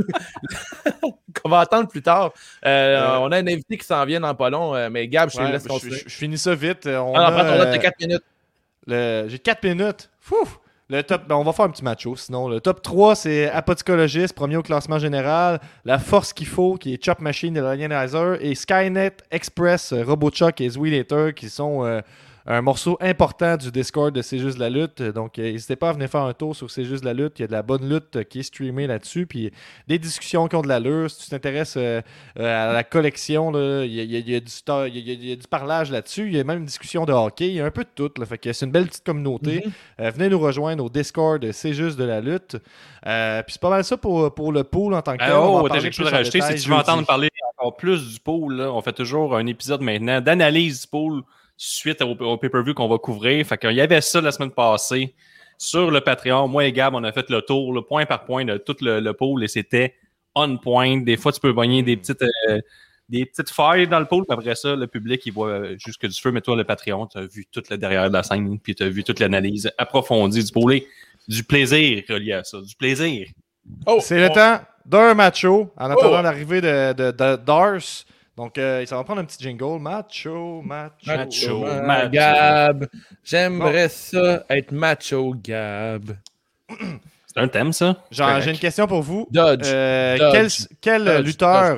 qu'on 1.41 1.49
va 1.49 1.59
attendre 1.61 1.87
plus 1.87 2.01
tard. 2.01 2.33
Euh, 2.65 2.79
Euh, 2.89 3.17
on 3.19 3.31
a 3.31 3.37
un 3.37 3.47
invité 3.47 3.77
qui 3.77 3.85
s'en 3.85 4.03
vient 4.05 4.19
dans 4.19 4.33
pas 4.35 4.49
long, 4.49 4.89
mais 4.89 5.07
Gab, 5.07 5.29
je 5.29 5.37
te 5.37 5.41
ouais, 5.41 5.51
laisse 5.51 5.63
je, 5.63 5.67
continuer. 5.67 5.97
je- 5.97 6.09
je 6.09 6.15
finis 6.15 6.37
ça 6.37 6.55
vite. 6.55 6.87
On 6.87 7.13
Ah, 7.15 7.27
a, 7.27 7.31
non, 7.31 7.37
prends 7.37 7.45
ton 7.51 7.57
note 7.57 7.71
de 7.73 7.77
4 7.77 7.99
minutes. 7.99 8.23
Le- 8.87 9.25
J'ai 9.27 9.39
4 9.39 9.63
minutes. 9.63 10.09
Fouf! 10.19 10.59
Le 10.91 11.03
top, 11.03 11.27
ben, 11.27 11.35
on 11.35 11.43
va 11.43 11.53
faire 11.53 11.65
un 11.65 11.69
petit 11.69 11.83
macho 11.83 12.15
sinon. 12.15 12.47
Le 12.49 12.59
top 12.61 12.81
3, 12.81 13.13
c'est 13.13 13.47
Apoticologist, 13.51 14.33
premier 14.33 14.57
au 14.57 14.63
classement 14.63 14.97
général. 14.97 15.59
La 15.85 15.99
Force 15.99 16.33
qu'il 16.33 16.47
faut, 16.47 16.77
qui 16.77 16.95
est 16.95 17.05
Chop 17.05 17.19
Machine 17.19 17.53
de 17.53 17.61
Lionizer. 17.61 18.43
Et 18.43 18.55
Skynet 18.55 19.17
Express, 19.29 19.93
euh, 19.93 20.03
Robochuck 20.03 20.59
et 20.61 20.69
Zweelater, 20.69 21.33
qui 21.35 21.47
sont 21.47 21.85
euh, 21.85 22.01
un 22.51 22.61
morceau 22.63 22.97
important 22.99 23.57
du 23.57 23.71
Discord 23.71 24.11
de 24.13 24.21
C'est 24.23 24.39
juste 24.39 24.55
de 24.57 24.61
la 24.61 24.69
lutte. 24.71 25.01
Donc, 25.03 25.37
euh, 25.37 25.43
n'hésitez 25.51 25.75
pas 25.75 25.89
à 25.89 25.93
venir 25.93 26.09
faire 26.09 26.23
un 26.23 26.33
tour 26.33 26.55
sur 26.55 26.71
C'est 26.71 26.83
juste 26.83 27.01
de 27.03 27.05
la 27.07 27.13
lutte. 27.13 27.37
Il 27.37 27.43
y 27.43 27.45
a 27.45 27.47
de 27.47 27.51
la 27.51 27.61
bonne 27.61 27.87
lutte 27.87 28.15
euh, 28.15 28.23
qui 28.23 28.39
est 28.39 28.43
streamée 28.43 28.87
là-dessus. 28.87 29.27
Puis 29.27 29.51
des 29.87 29.99
discussions 29.99 30.47
qui 30.47 30.55
ont 30.55 30.61
de 30.63 30.67
l'allure. 30.67 31.11
Si 31.11 31.23
tu 31.23 31.29
t'intéresses 31.29 31.75
euh, 31.77 32.01
à 32.37 32.73
la 32.73 32.83
collection, 32.83 33.51
là, 33.51 33.83
il 33.85 33.93
y, 33.93 33.99
a- 33.99 34.03
il 34.03 34.11
y 34.11 34.17
du 34.19 34.25
il 34.27 34.33
y 34.35 34.41
a- 34.41 35.13
il 35.13 35.25
y 35.29 35.31
a 35.31 35.35
du 35.35 35.47
parlage 35.47 35.91
là-dessus. 35.91 36.25
Il 36.27 36.35
y 36.35 36.39
a 36.39 36.43
même 36.43 36.59
une 36.59 36.65
discussion 36.65 37.05
de 37.05 37.13
hockey. 37.13 37.49
Il 37.49 37.53
y 37.53 37.61
a 37.61 37.65
un 37.65 37.71
peu 37.71 37.83
de 37.83 37.89
tout. 37.93 38.11
Là. 38.17 38.25
Fait 38.25 38.37
que 38.39 38.51
c'est 38.51 38.65
une 38.65 38.71
belle 38.71 38.87
petite 38.87 39.05
communauté. 39.05 39.63
Euh, 39.99 40.09
venez 40.09 40.29
nous 40.29 40.39
rejoindre 40.39 40.83
au 40.83 40.89
Discord, 40.89 41.51
c'est 41.51 41.73
juste 41.73 41.97
de 41.99 42.03
la 42.03 42.19
lutte. 42.19 42.57
Euh, 43.05 43.43
puis 43.43 43.53
c'est 43.53 43.61
pas 43.61 43.69
mal 43.69 43.83
ça 43.83 43.95
pour, 43.95 44.33
pour 44.33 44.51
le 44.51 44.63
pool 44.63 44.95
en 44.95 45.01
tant 45.01 45.13
que 45.13 45.23
tel. 45.23 45.33
Oh, 45.35 45.67
t'as 45.69 45.79
quelque 45.79 45.93
chose 45.93 46.07
plus 46.07 46.13
à 46.15 46.17
rajouter. 46.17 46.41
Si 46.41 46.63
tu 46.63 46.69
veux 46.69 46.75
entendre 46.75 47.05
parler 47.05 47.29
encore 47.57 47.77
plus 47.77 48.13
du 48.13 48.19
pool, 48.19 48.55
là, 48.55 48.71
on 48.73 48.81
fait 48.81 48.93
toujours 48.93 49.35
un 49.35 49.45
épisode 49.45 49.81
maintenant 49.81 50.19
d'analyse 50.19 50.81
du 50.81 50.87
pool 50.87 51.21
suite 51.61 52.01
au, 52.01 52.11
au 52.11 52.37
pay-per-view 52.37 52.73
qu'on 52.73 52.87
va 52.87 52.97
couvrir. 52.97 53.45
Fait 53.45 53.57
qu'il 53.57 53.73
y 53.73 53.81
avait 53.81 54.01
ça 54.01 54.21
la 54.21 54.31
semaine 54.31 54.51
passée 54.51 55.13
sur 55.57 55.91
le 55.91 55.99
Patreon. 56.01 56.47
Moi 56.47 56.65
et 56.65 56.71
Gab, 56.71 56.95
on 56.95 57.03
a 57.03 57.11
fait 57.11 57.29
le 57.29 57.41
tour, 57.41 57.85
point 57.85 58.05
par 58.05 58.23
point, 58.23 58.45
de 58.45 58.57
tout 58.57 58.77
le, 58.81 59.01
le 59.01 59.13
pool 59.13 59.43
et 59.43 59.47
c'était 59.47 59.93
on 60.35 60.57
point. 60.57 60.97
Des 61.01 61.17
fois, 61.17 61.31
tu 61.33 61.39
peux 61.41 61.51
gagner 61.53 61.83
des 61.83 61.97
petites, 61.97 62.21
euh, 62.47 62.59
des 63.09 63.25
petites 63.25 63.49
failles 63.49 63.87
dans 63.87 63.99
le 63.99 64.05
pool. 64.05 64.23
Puis 64.25 64.33
après 64.37 64.55
ça, 64.55 64.75
le 64.75 64.87
public, 64.87 65.21
il 65.25 65.33
voit 65.33 65.49
euh, 65.49 65.75
juste 65.77 65.99
que 65.99 66.07
du 66.07 66.17
feu. 66.19 66.31
Mais 66.31 66.39
toi, 66.41 66.55
le 66.55 66.63
Patreon, 66.63 67.07
tu 67.07 67.17
as 67.17 67.25
vu 67.25 67.45
tout 67.51 67.63
le 67.69 67.77
derrière 67.77 68.07
de 68.07 68.13
la 68.13 68.23
scène, 68.23 68.57
puis 68.59 68.73
tu 68.73 68.83
as 68.83 68.89
vu 68.89 69.03
toute 69.03 69.19
l'analyse 69.19 69.69
approfondie 69.77 70.43
du 70.43 70.51
pool. 70.51 70.73
Et 70.75 70.87
du 71.27 71.43
plaisir 71.43 72.03
relié 72.09 72.33
à 72.33 72.43
ça. 72.43 72.61
Du 72.61 72.75
plaisir. 72.75 73.27
Oh, 73.85 73.99
C'est 74.01 74.19
le 74.19 74.29
temps 74.29 74.61
d'un 74.85 75.13
macho 75.13 75.71
en 75.77 75.91
attendant 75.91 76.19
Oh. 76.19 76.23
l'arrivée 76.23 76.61
de, 76.61 76.93
de, 76.93 77.11
de 77.11 77.35
Dars. 77.35 77.81
Donc, 78.39 78.57
euh, 78.57 78.85
ça 78.85 78.95
va 78.95 79.03
prendre 79.03 79.19
un 79.19 79.25
petit 79.25 79.43
jingle. 79.43 79.81
Macho, 79.81 80.61
macho. 80.61 80.93
Macho. 81.05 81.65
Ah, 81.67 81.81
macho. 81.81 82.09
Gab. 82.09 82.87
J'aimerais 83.21 83.89
ça 83.89 84.45
être 84.49 84.71
macho, 84.71 85.35
Gab. 85.43 86.15
C'est 86.69 87.37
un 87.37 87.49
thème, 87.49 87.73
ça? 87.73 87.97
J'ai 88.09 88.49
une 88.49 88.57
question 88.57 88.87
pour 88.87 89.01
vous. 89.01 89.27
Dodge. 89.29 89.63
Euh, 89.65 90.17
Dodge. 90.17 90.31
quel 90.31 90.49
quel 90.79 91.03
Dodge, 91.03 91.25
lutteur, 91.25 91.77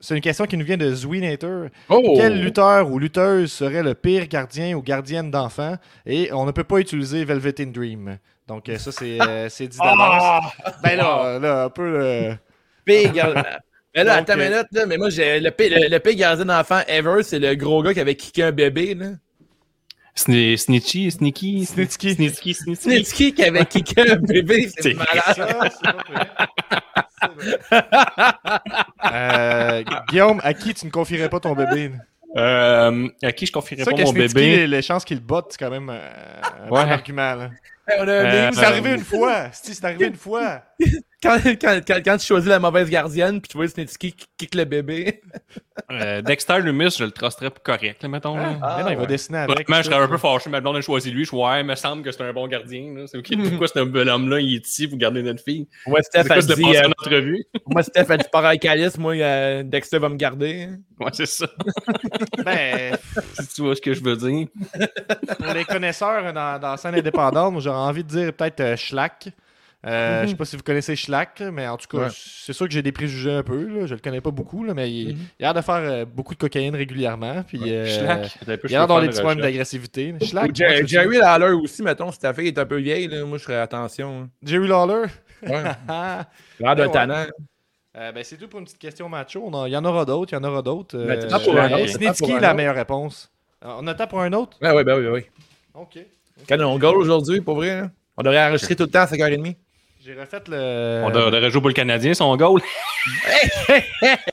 c'est 0.00 0.14
une 0.14 0.22
question 0.22 0.46
qui 0.46 0.56
nous 0.56 0.64
vient 0.64 0.78
de 0.78 0.94
Zweenator. 0.94 1.66
Oh! 1.90 2.14
Quel 2.16 2.40
lutteur 2.40 2.90
ou 2.90 2.98
lutteuse 2.98 3.52
serait 3.52 3.82
le 3.82 3.92
pire 3.92 4.28
gardien 4.28 4.74
ou 4.78 4.82
gardienne 4.82 5.30
d'enfant 5.30 5.76
Et 6.06 6.32
on 6.32 6.46
ne 6.46 6.52
peut 6.52 6.64
pas 6.64 6.78
utiliser 6.78 7.26
Velvet 7.26 7.60
in 7.60 7.66
Dream. 7.66 8.16
Donc, 8.46 8.70
euh, 8.70 8.78
ça, 8.78 8.92
c'est 8.92 9.20
euh, 9.20 9.50
c'est 9.50 9.68
dit 9.68 9.76
d'avance. 9.76 10.22
Ah! 10.24 10.40
Ben 10.82 10.96
là, 10.96 11.38
là, 11.38 11.64
un 11.64 11.68
peu. 11.70 12.00
euh, 12.00 12.34
Pire 12.86 13.12
gardien. 13.12 13.44
Mais 13.98 14.04
là, 14.04 14.18
Donc, 14.20 14.30
attends 14.30 14.38
euh, 14.40 14.44
une 14.44 14.50
minute, 14.52 14.66
là, 14.72 14.86
mais 14.86 14.96
moi, 14.96 15.10
j'ai 15.10 15.40
le 15.40 15.50
pire, 15.50 15.70
le, 15.70 15.88
le 15.88 15.98
pire 15.98 16.14
gardien 16.14 16.44
d'enfant 16.44 16.80
ever, 16.86 17.22
c'est 17.22 17.38
le 17.40 17.54
gros 17.56 17.82
gars 17.82 17.92
qui 17.94 18.00
avait 18.00 18.14
kické 18.14 18.44
un 18.44 18.52
bébé, 18.52 18.94
là. 18.94 19.06
Sni- 20.16 20.56
Snitchy, 20.56 21.10
Sneaky, 21.12 21.64
Snitsky. 21.66 22.14
Snitsky, 22.14 22.54
Snitsky. 22.54 22.90
Snitsky 22.90 23.34
qui 23.34 23.44
avait 23.44 23.64
kické 23.66 24.10
un 24.10 24.16
bébé, 24.16 24.68
c'est 24.78 24.94
malade. 24.94 25.72
Vrai. 27.36 27.56
Euh, 29.12 29.82
Guillaume, 30.08 30.40
à 30.42 30.54
qui 30.54 30.74
tu 30.74 30.86
ne 30.86 30.90
confierais 30.90 31.28
pas 31.28 31.40
ton 31.40 31.54
bébé? 31.54 31.92
Euh, 32.36 33.08
à 33.22 33.32
qui 33.32 33.46
je 33.46 33.52
confierais 33.52 33.84
pas 33.84 33.90
mon 33.92 33.96
Snitsky, 34.06 34.34
bébé? 34.34 34.56
les, 34.58 34.66
les 34.66 34.82
chances 34.82 35.04
qu'il 35.04 35.20
botte, 35.20 35.46
c'est 35.52 35.58
quand 35.58 35.70
même 35.70 35.88
euh, 35.90 36.10
un 36.66 36.70
Ouais. 36.70 36.84
bon 36.84 36.90
argument. 36.90 37.34
là. 37.34 37.50
Hey, 37.88 37.98
on 38.00 38.02
a 38.02 38.04
un 38.04 38.08
Euh, 38.08 38.44
meme, 38.46 38.52
C'est 38.54 38.64
arrivé 38.64 38.90
une 38.90 39.04
fois. 39.04 39.46
C'est 39.52 39.84
arrivé 39.84 40.06
une 40.06 40.16
fois. 40.16 40.62
Quand, 41.22 41.38
quand, 41.60 41.80
quand, 41.86 42.00
quand 42.04 42.16
tu 42.16 42.26
choisis 42.26 42.48
la 42.48 42.58
mauvaise 42.58 42.88
gardienne, 42.90 43.40
puis 43.40 43.48
tu 43.48 43.56
vois 43.56 43.68
Snitsky 43.68 44.12
qui 44.12 44.26
kick 44.36 44.54
le 44.54 44.64
bébé. 44.64 45.20
Euh, 45.92 46.20
Dexter 46.22 46.58
Lumis, 46.60 46.96
je 46.98 47.04
le 47.04 47.12
trusterais 47.12 47.50
pour 47.50 47.62
correct, 47.62 48.02
là, 48.02 48.08
mettons. 48.08 48.36
là. 48.36 48.58
Mais 48.76 48.82
non, 48.82 48.90
il 48.90 48.96
va 48.96 49.02
ouais. 49.02 49.06
dessiner 49.06 49.38
avec. 49.38 49.50
Honnêtement, 49.50 49.76
je 49.76 49.82
serais 49.84 49.94
un 49.96 50.08
peu 50.08 50.18
fâché, 50.18 50.50
ma 50.50 50.60
blonde 50.60 50.76
a 50.76 50.80
choisi 50.80 51.10
lui. 51.10 51.24
Je 51.24 51.34
ouais, 51.34 51.60
il 51.60 51.66
me 51.66 51.76
semble 51.76 52.02
que 52.02 52.10
c'est 52.10 52.22
un 52.22 52.32
bon 52.32 52.46
gardien. 52.48 53.04
C'est 53.06 53.16
ok, 53.16 53.28
pourquoi 53.48 53.68
c'est 53.68 53.78
un 53.78 53.86
bel 53.86 54.08
homme-là, 54.08 54.40
il 54.40 54.56
est 54.56 54.66
ici, 54.66 54.86
vous 54.86 54.96
gardez 54.96 55.22
notre 55.22 55.42
fille? 55.42 55.68
Moi, 55.86 56.00
C'est 56.02 56.20
Steph 56.20 56.24
quoi 56.26 56.36
a 56.36 56.40
de 56.40 56.54
dit, 56.54 56.62
passer 56.62 56.78
euh, 56.78 56.88
en 56.88 56.90
entrevue? 56.90 57.44
moi, 57.66 57.82
Steph 57.84 58.10
a 58.10 58.16
dit, 58.16 58.24
pars 58.30 58.44
avec 58.44 58.64
Alice, 58.64 58.98
moi, 58.98 59.14
euh, 59.14 59.62
Dexter 59.62 59.98
va 59.98 60.08
me 60.08 60.16
garder. 60.16 60.68
Ouais, 60.98 61.10
c'est 61.12 61.26
ça. 61.26 61.46
Ben, 62.44 62.98
si 63.40 63.54
tu 63.54 63.62
vois 63.62 63.76
ce 63.76 63.80
que 63.80 63.94
je 63.94 64.02
veux 64.02 64.16
dire? 64.16 64.48
pour 65.38 65.54
les 65.54 65.64
connaisseurs 65.64 66.32
dans, 66.34 66.58
dans 66.58 66.70
la 66.72 66.76
scène 66.76 66.96
indépendante, 66.96 67.52
moi, 67.52 67.62
j'aurais 67.62 67.78
envie 67.78 68.02
de 68.04 68.08
dire 68.08 68.32
peut-être 68.32 68.76
euh, 69.86 70.24
Je 70.24 70.28
sais 70.30 70.34
pas 70.34 70.44
si 70.44 70.56
vous 70.56 70.62
connaissez 70.62 70.96
Schlack, 70.96 71.40
mais 71.52 71.66
en 71.68 71.76
tout 71.76 71.86
cas, 71.86 72.04
Ouais. 72.04 72.08
c'est 72.12 72.52
sûr 72.52 72.66
que 72.66 72.72
j'ai 72.72 72.82
des 72.82 72.90
préjugés 72.92 73.30
un 73.32 73.42
peu. 73.42 73.64
Là. 73.66 73.86
Je 73.86 73.94
le 73.94 74.00
connais 74.00 74.20
pas 74.20 74.30
beaucoup, 74.32 74.64
là, 74.64 74.74
mais 74.74 74.90
il, 74.90 75.14
Mhm. 75.14 75.18
il 75.38 75.44
a 75.44 75.48
l'air 75.48 75.54
de 75.54 75.60
faire 75.60 75.74
euh, 75.76 76.04
beaucoup 76.04 76.34
de 76.34 76.38
cocaïne 76.38 76.74
régulièrement. 76.74 77.42
Puis, 77.46 77.60
euh, 77.72 77.86
Schlack. 77.86 78.38
Il 78.46 78.50
a 78.52 78.56
l'air 78.56 78.80
d'avoir 78.80 79.00
des 79.02 79.08
petits 79.08 79.20
problèmes 79.20 79.40
d'agressivité. 79.40 80.14
Schlack, 80.22 80.54
Jerry 80.54 81.18
Lawler 81.18 81.52
aussi, 81.52 81.82
mettons, 81.82 82.10
si 82.12 82.18
ta 82.18 82.34
fille 82.34 82.48
est 82.48 82.58
un 82.58 82.66
peu 82.66 82.76
vieille, 82.78 83.06
là, 83.08 83.24
moi, 83.24 83.38
je 83.38 83.44
ferais 83.44 83.58
attention. 83.60 84.22
hein. 84.22 84.28
Jerry 84.42 84.66
Lawler? 84.68 85.06
Ouais. 85.42 85.62
L'air 86.60 86.76
d'un 86.76 87.26
euh, 87.96 88.12
ben, 88.12 88.22
c'est 88.22 88.36
tout 88.36 88.46
pour 88.46 88.60
une 88.60 88.64
petite 88.66 88.78
question 88.78 89.08
macho. 89.08 89.42
On 89.44 89.62
a- 89.64 89.68
Il 89.68 89.72
y 89.72 89.76
en 89.76 89.84
aura 89.84 90.04
d'autres. 90.04 90.32
Il 90.32 90.36
y 90.36 90.38
en 90.38 90.44
aura 90.44 90.62
d'autres. 90.62 90.96
Ben, 90.98 91.18
Euh, 91.24 91.86
Snitsky, 91.88 92.32
un 92.32 92.38
la 92.40 92.54
meilleure 92.54 92.76
réponse. 92.76 93.30
On 93.60 93.84
attend 93.88 94.06
pour 94.06 94.20
un 94.20 94.32
autre? 94.34 94.56
Ouais, 94.62 94.70
ouais, 94.72 94.84
ben 94.84 94.96
oui, 94.98 95.04
ben 95.04 95.12
oui. 95.14 95.22
Ok. 95.74 95.98
Quand 96.48 96.60
on 96.60 96.78
goal 96.78 96.96
aujourd'hui, 96.96 97.40
pour 97.40 97.56
vrai, 97.56 97.80
là. 97.80 97.90
on 98.16 98.22
devrait 98.22 98.44
enregistrer 98.44 98.76
tout 98.76 98.84
le 98.84 98.90
temps 98.90 99.00
à 99.00 99.06
5h30. 99.06 99.56
J'ai 100.00 100.14
refait 100.14 100.42
le. 100.48 101.02
On 101.04 101.10
devrait 101.10 101.50
jouer 101.50 101.60
pour 101.60 101.68
le 101.68 101.74
Canadien, 101.74 102.14
son 102.14 102.36
goal. 102.36 102.60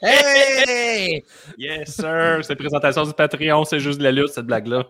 Hey! 0.02 1.24
Yes, 1.58 1.96
sir. 1.96 2.40
C'est 2.44 2.56
présentation 2.56 3.04
du 3.04 3.14
Patreon, 3.14 3.64
c'est 3.66 3.80
juste 3.80 3.98
de 4.00 4.04
la 4.04 4.12
lutte, 4.12 4.30
cette 4.30 4.46
blague-là. 4.46 4.84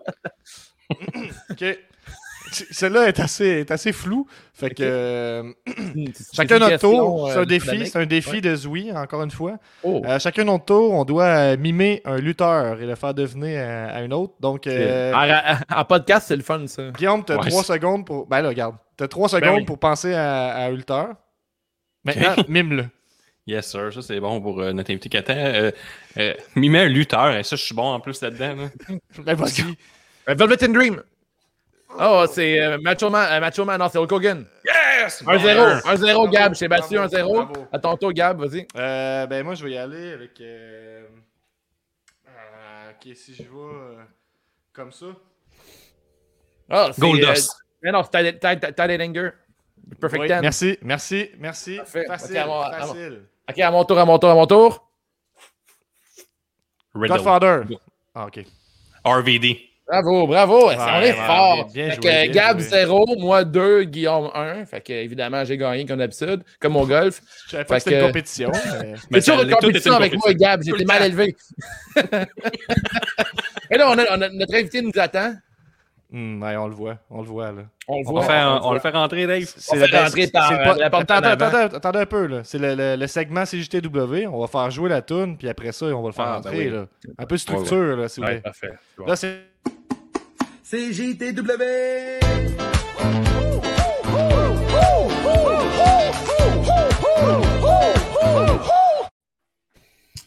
Ok. 1.50 1.64
Celle-là 2.72 3.08
est 3.08 3.20
assez, 3.20 3.46
est 3.46 3.72
assez 3.72 3.91
floue. 3.91 4.28
Fait 4.54 4.70
que 4.70 4.84
euh, 4.84 5.44
C'est 6.13 6.34
chacun 6.36 6.60
notre 6.60 6.78
tour, 6.80 7.30
c'est 7.32 7.38
euh, 7.38 7.41
un 7.41 7.46
défi, 7.46 7.88
c'est 7.88 8.00
un 8.00 8.06
défi 8.06 8.30
Ouais. 8.32 8.41
de 8.41 8.56
Zoui, 8.56 8.91
encore 8.91 9.24
une 9.24 9.32
fois. 9.32 9.58
Oh. 9.84 10.02
Euh, 10.06 10.18
chacun 10.20 10.44
notre 10.46 10.65
tour, 10.65 10.94
on 10.94 11.06
doit 11.06 11.26
euh, 11.26 11.58
mimer 11.58 12.02
un 12.06 12.18
lutteur 12.18 12.80
et 12.82 12.86
le 12.86 12.96
faire 12.96 13.13
devenir 13.13 13.60
à, 13.60 13.88
à 13.98 14.02
une 14.02 14.13
autre. 14.13 14.34
Donc, 14.39 14.68
euh, 14.68 15.13
En, 15.13 15.80
en 15.82 15.86
podcast, 15.86 16.28
c'est 16.28 16.36
le 16.36 16.44
fun, 16.44 16.65
ça. 16.68 16.89
Guillaume, 16.91 17.24
t'as 17.26 17.38
Ouais, 17.38 17.50
3 17.50 17.63
c'est- 17.63 17.74
secondes 17.74 18.06
pour. 18.06 18.28
Ben 18.28 18.41
là, 18.41 18.50
regarde. 18.50 18.76
T'as 18.98 19.08
3 19.08 19.28
secondes 19.30 19.41
Ben 19.44 19.56
oui. 19.58 19.65
pour 19.65 19.78
penser 19.80 20.13
à, 20.13 20.54
à 20.56 20.65
un 20.68 20.72
lutteur. 20.72 21.10
Maintenant, 22.04 22.36
mime-le. 22.48 22.86
Yes, 23.48 23.70
sir. 23.70 23.91
Ça, 23.94 24.02
c'est 24.02 24.20
bon 24.20 24.41
pour 24.41 24.60
euh, 24.60 24.72
notre 24.74 24.89
invité 24.91 25.08
Catan. 25.10 25.34
Euh, 25.36 25.72
euh, 26.18 26.34
mimer 26.56 26.80
un 26.80 26.88
lutteur. 26.88 27.36
Et 27.36 27.44
ça, 27.44 27.56
je 27.56 27.62
suis 27.63 27.76
bon 27.76 27.91
en 27.94 28.00
plus 28.00 28.22
là-dedans. 28.22 28.56
là. 28.56 28.96
Ben 29.24 29.36
vas-y. 29.36 29.62
Euh, 30.30 30.34
Velvet 30.34 30.63
and 30.65 30.72
Dream. 30.74 31.02
Oh, 31.99 32.25
c'est 32.31 32.60
euh, 32.62 32.77
Macho 32.81 33.10
Man. 33.10 33.27
euh, 33.31 33.39
Macho 33.39 33.63
Man, 33.65 33.79
non, 33.79 33.88
c'est 33.89 33.97
Hulk 33.97 34.12
Hogan. 34.12 34.45
Yes! 34.65 35.23
1-0. 35.23 35.81
1-0, 35.84 36.29
Gab. 36.31 36.53
Battu 36.69 36.95
Bravo, 36.95 37.08
1-0. 37.08 37.34
bravo. 37.45 37.67
À 37.71 37.79
ton 37.79 37.95
tour, 37.97 38.12
Gab, 38.13 38.39
vas-y. 38.43 38.67
Euh, 38.75 39.25
ben 39.27 39.43
moi, 39.43 39.55
je 39.55 39.63
vais 39.63 39.71
y 39.71 39.77
aller 39.77 40.13
avec. 40.13 40.39
euh, 40.41 41.05
euh, 42.27 42.91
ok, 42.91 43.15
si 43.15 43.34
je 43.36 43.43
vais 43.43 43.49
euh, 43.53 44.03
comme 44.73 44.91
ça. 44.91 45.05
Ah, 46.69 46.89
c'est, 46.93 47.01
Goldust. 47.01 47.51
euh, 47.51 47.63
mais 47.84 47.91
non, 47.91 48.03
c'est 48.03 48.34
Ty- 48.34 48.39
Ty- 48.39 48.60
Ty- 48.60 48.73
Tyler 48.73 48.97
Langer. 48.97 49.29
Perfect 50.01 50.21
Oui, 50.23 50.27
Ten. 50.27 50.41
merci, 50.41 50.77
merci, 50.81 51.29
merci. 51.38 51.77
Parfait. 51.77 52.05
Facile, 52.08 52.31
Ok, 52.31 52.38
à 52.38 52.45
moi, 52.47 52.65
à 52.65 52.69
moi. 52.79 52.88
facile. 52.88 53.21
Ok, 53.49 53.60
à 53.60 53.71
mon 53.71 53.86
tour, 53.86 53.99
à 53.99 54.05
mon 54.05 54.17
tour, 54.19 54.29
à 54.31 54.34
mon 54.36 54.47
tour. 54.47 54.89
Riddle. 56.95 57.17
Godfather. 57.17 57.62
Ah, 58.15 58.25
ok. 58.25 58.39
RVD. 59.03 59.58
Bravo, 59.88 60.26
bravo. 60.26 60.65
on 60.67 60.71
est 60.71 60.78
ouais, 60.78 61.13
fort. 61.13 61.65
bien- 61.65 61.74
bien 61.74 61.89
fait 61.91 61.95
joué, 61.95 62.02
que 62.02 62.24
bien 62.24 62.32
Gab 62.32 62.60
joué. 62.60 62.67
0, 62.69 63.06
moi 63.19 63.43
2, 63.43 63.84
Guillaume 63.84 64.32
1. 64.34 64.65
Fait 64.65 64.82
que 64.82 64.91
évidemment, 64.93 65.45
j'ai 65.45 65.58
gagné 65.58 65.86
comme 65.86 66.00
d'habitude, 66.00 66.41
comme 66.60 66.76
au 66.76 66.88
golf. 66.88 67.21
Je 67.45 67.52
savais 67.52 67.65
pas 67.65 67.76
Fait 67.76 67.80
que 67.80 67.84
c'était 67.91 68.00
une 68.02 68.08
compétition. 68.08 68.52
mais- 68.82 68.93
Mais 69.12 69.21
C'est 69.21 69.32
toujours 69.32 69.43
une 69.48 69.52
compétition 69.54 69.91
une 69.93 69.98
avec 69.98 70.13
moi 70.17 70.34
Gab. 70.34 70.62
Le 70.65 70.86
mal 70.86 71.04
élevé. 71.04 71.36
Et 73.71 73.78
là, 73.78 73.89
on 73.89 73.98
a, 73.98 74.04
on 74.17 74.21
a- 74.21 74.30
notre 74.30 74.56
invité 74.56 74.82
nous 74.82 74.91
attend. 74.98 75.34
Hmm, 76.12 76.41
ouais, 76.41 76.56
on 76.56 76.67
le 76.67 76.74
voit, 76.76 76.98
on 77.10 77.21
le 77.21 77.28
voit 77.28 77.52
là. 77.52 77.63
On 77.88 78.00
le 78.02 78.08
On, 78.08 78.12
voit. 78.12 78.21
on 78.21 78.28
le 78.28 78.36
on 78.36 78.60
voit. 78.62 78.74
le 78.76 78.80
fait 78.80 78.89
rentrer, 78.91 79.26
Dave. 79.28 79.43
C'est 79.58 79.76
fait 79.78 79.98
rentrer 79.98 80.28
par, 80.28 80.50
c'est 80.50 80.58
pas- 80.58 80.76
la 80.76 80.89
porte 80.89 81.10
attends, 81.12 81.28
en 81.28 81.32
attends, 81.32 81.45
avant. 81.45 81.58
attends, 81.65 81.78
attendez 81.78 82.00
un 82.00 82.06
peu 82.06 82.26
là. 82.28 82.41
C'est 82.43 82.60
le, 82.60 82.76
le- 82.76 82.95
le 82.95 83.08
segment 83.08 83.43
CJTW. 83.43 84.28
On 84.32 84.39
va 84.39 84.48
faire 84.48 84.69
jouer 84.71 84.89
la 84.89 85.02
tune, 85.02 85.36
puis 85.38 85.50
après 85.50 85.71
ça, 85.71 85.88
on 85.88 86.02
va 86.04 86.08
le 86.10 86.13
faire 86.13 86.26
Ah, 86.26 86.39
ben 86.43 86.50
rentrer 86.50 86.65
oui. 86.67 86.69
là. 86.71 86.86
Un 87.17 87.26
peu 87.26 87.36
de 87.36 87.39
structure 87.39 87.98
là, 87.98 88.08
s'il 88.08 88.24
vous 88.24 88.30
Ouais, 88.30 88.36
plaît. 88.39 88.41
parfait. 88.43 88.71
Là, 89.06 89.15
c'est 89.15 89.36
C'est 90.67 90.91
JTW! 90.93 91.62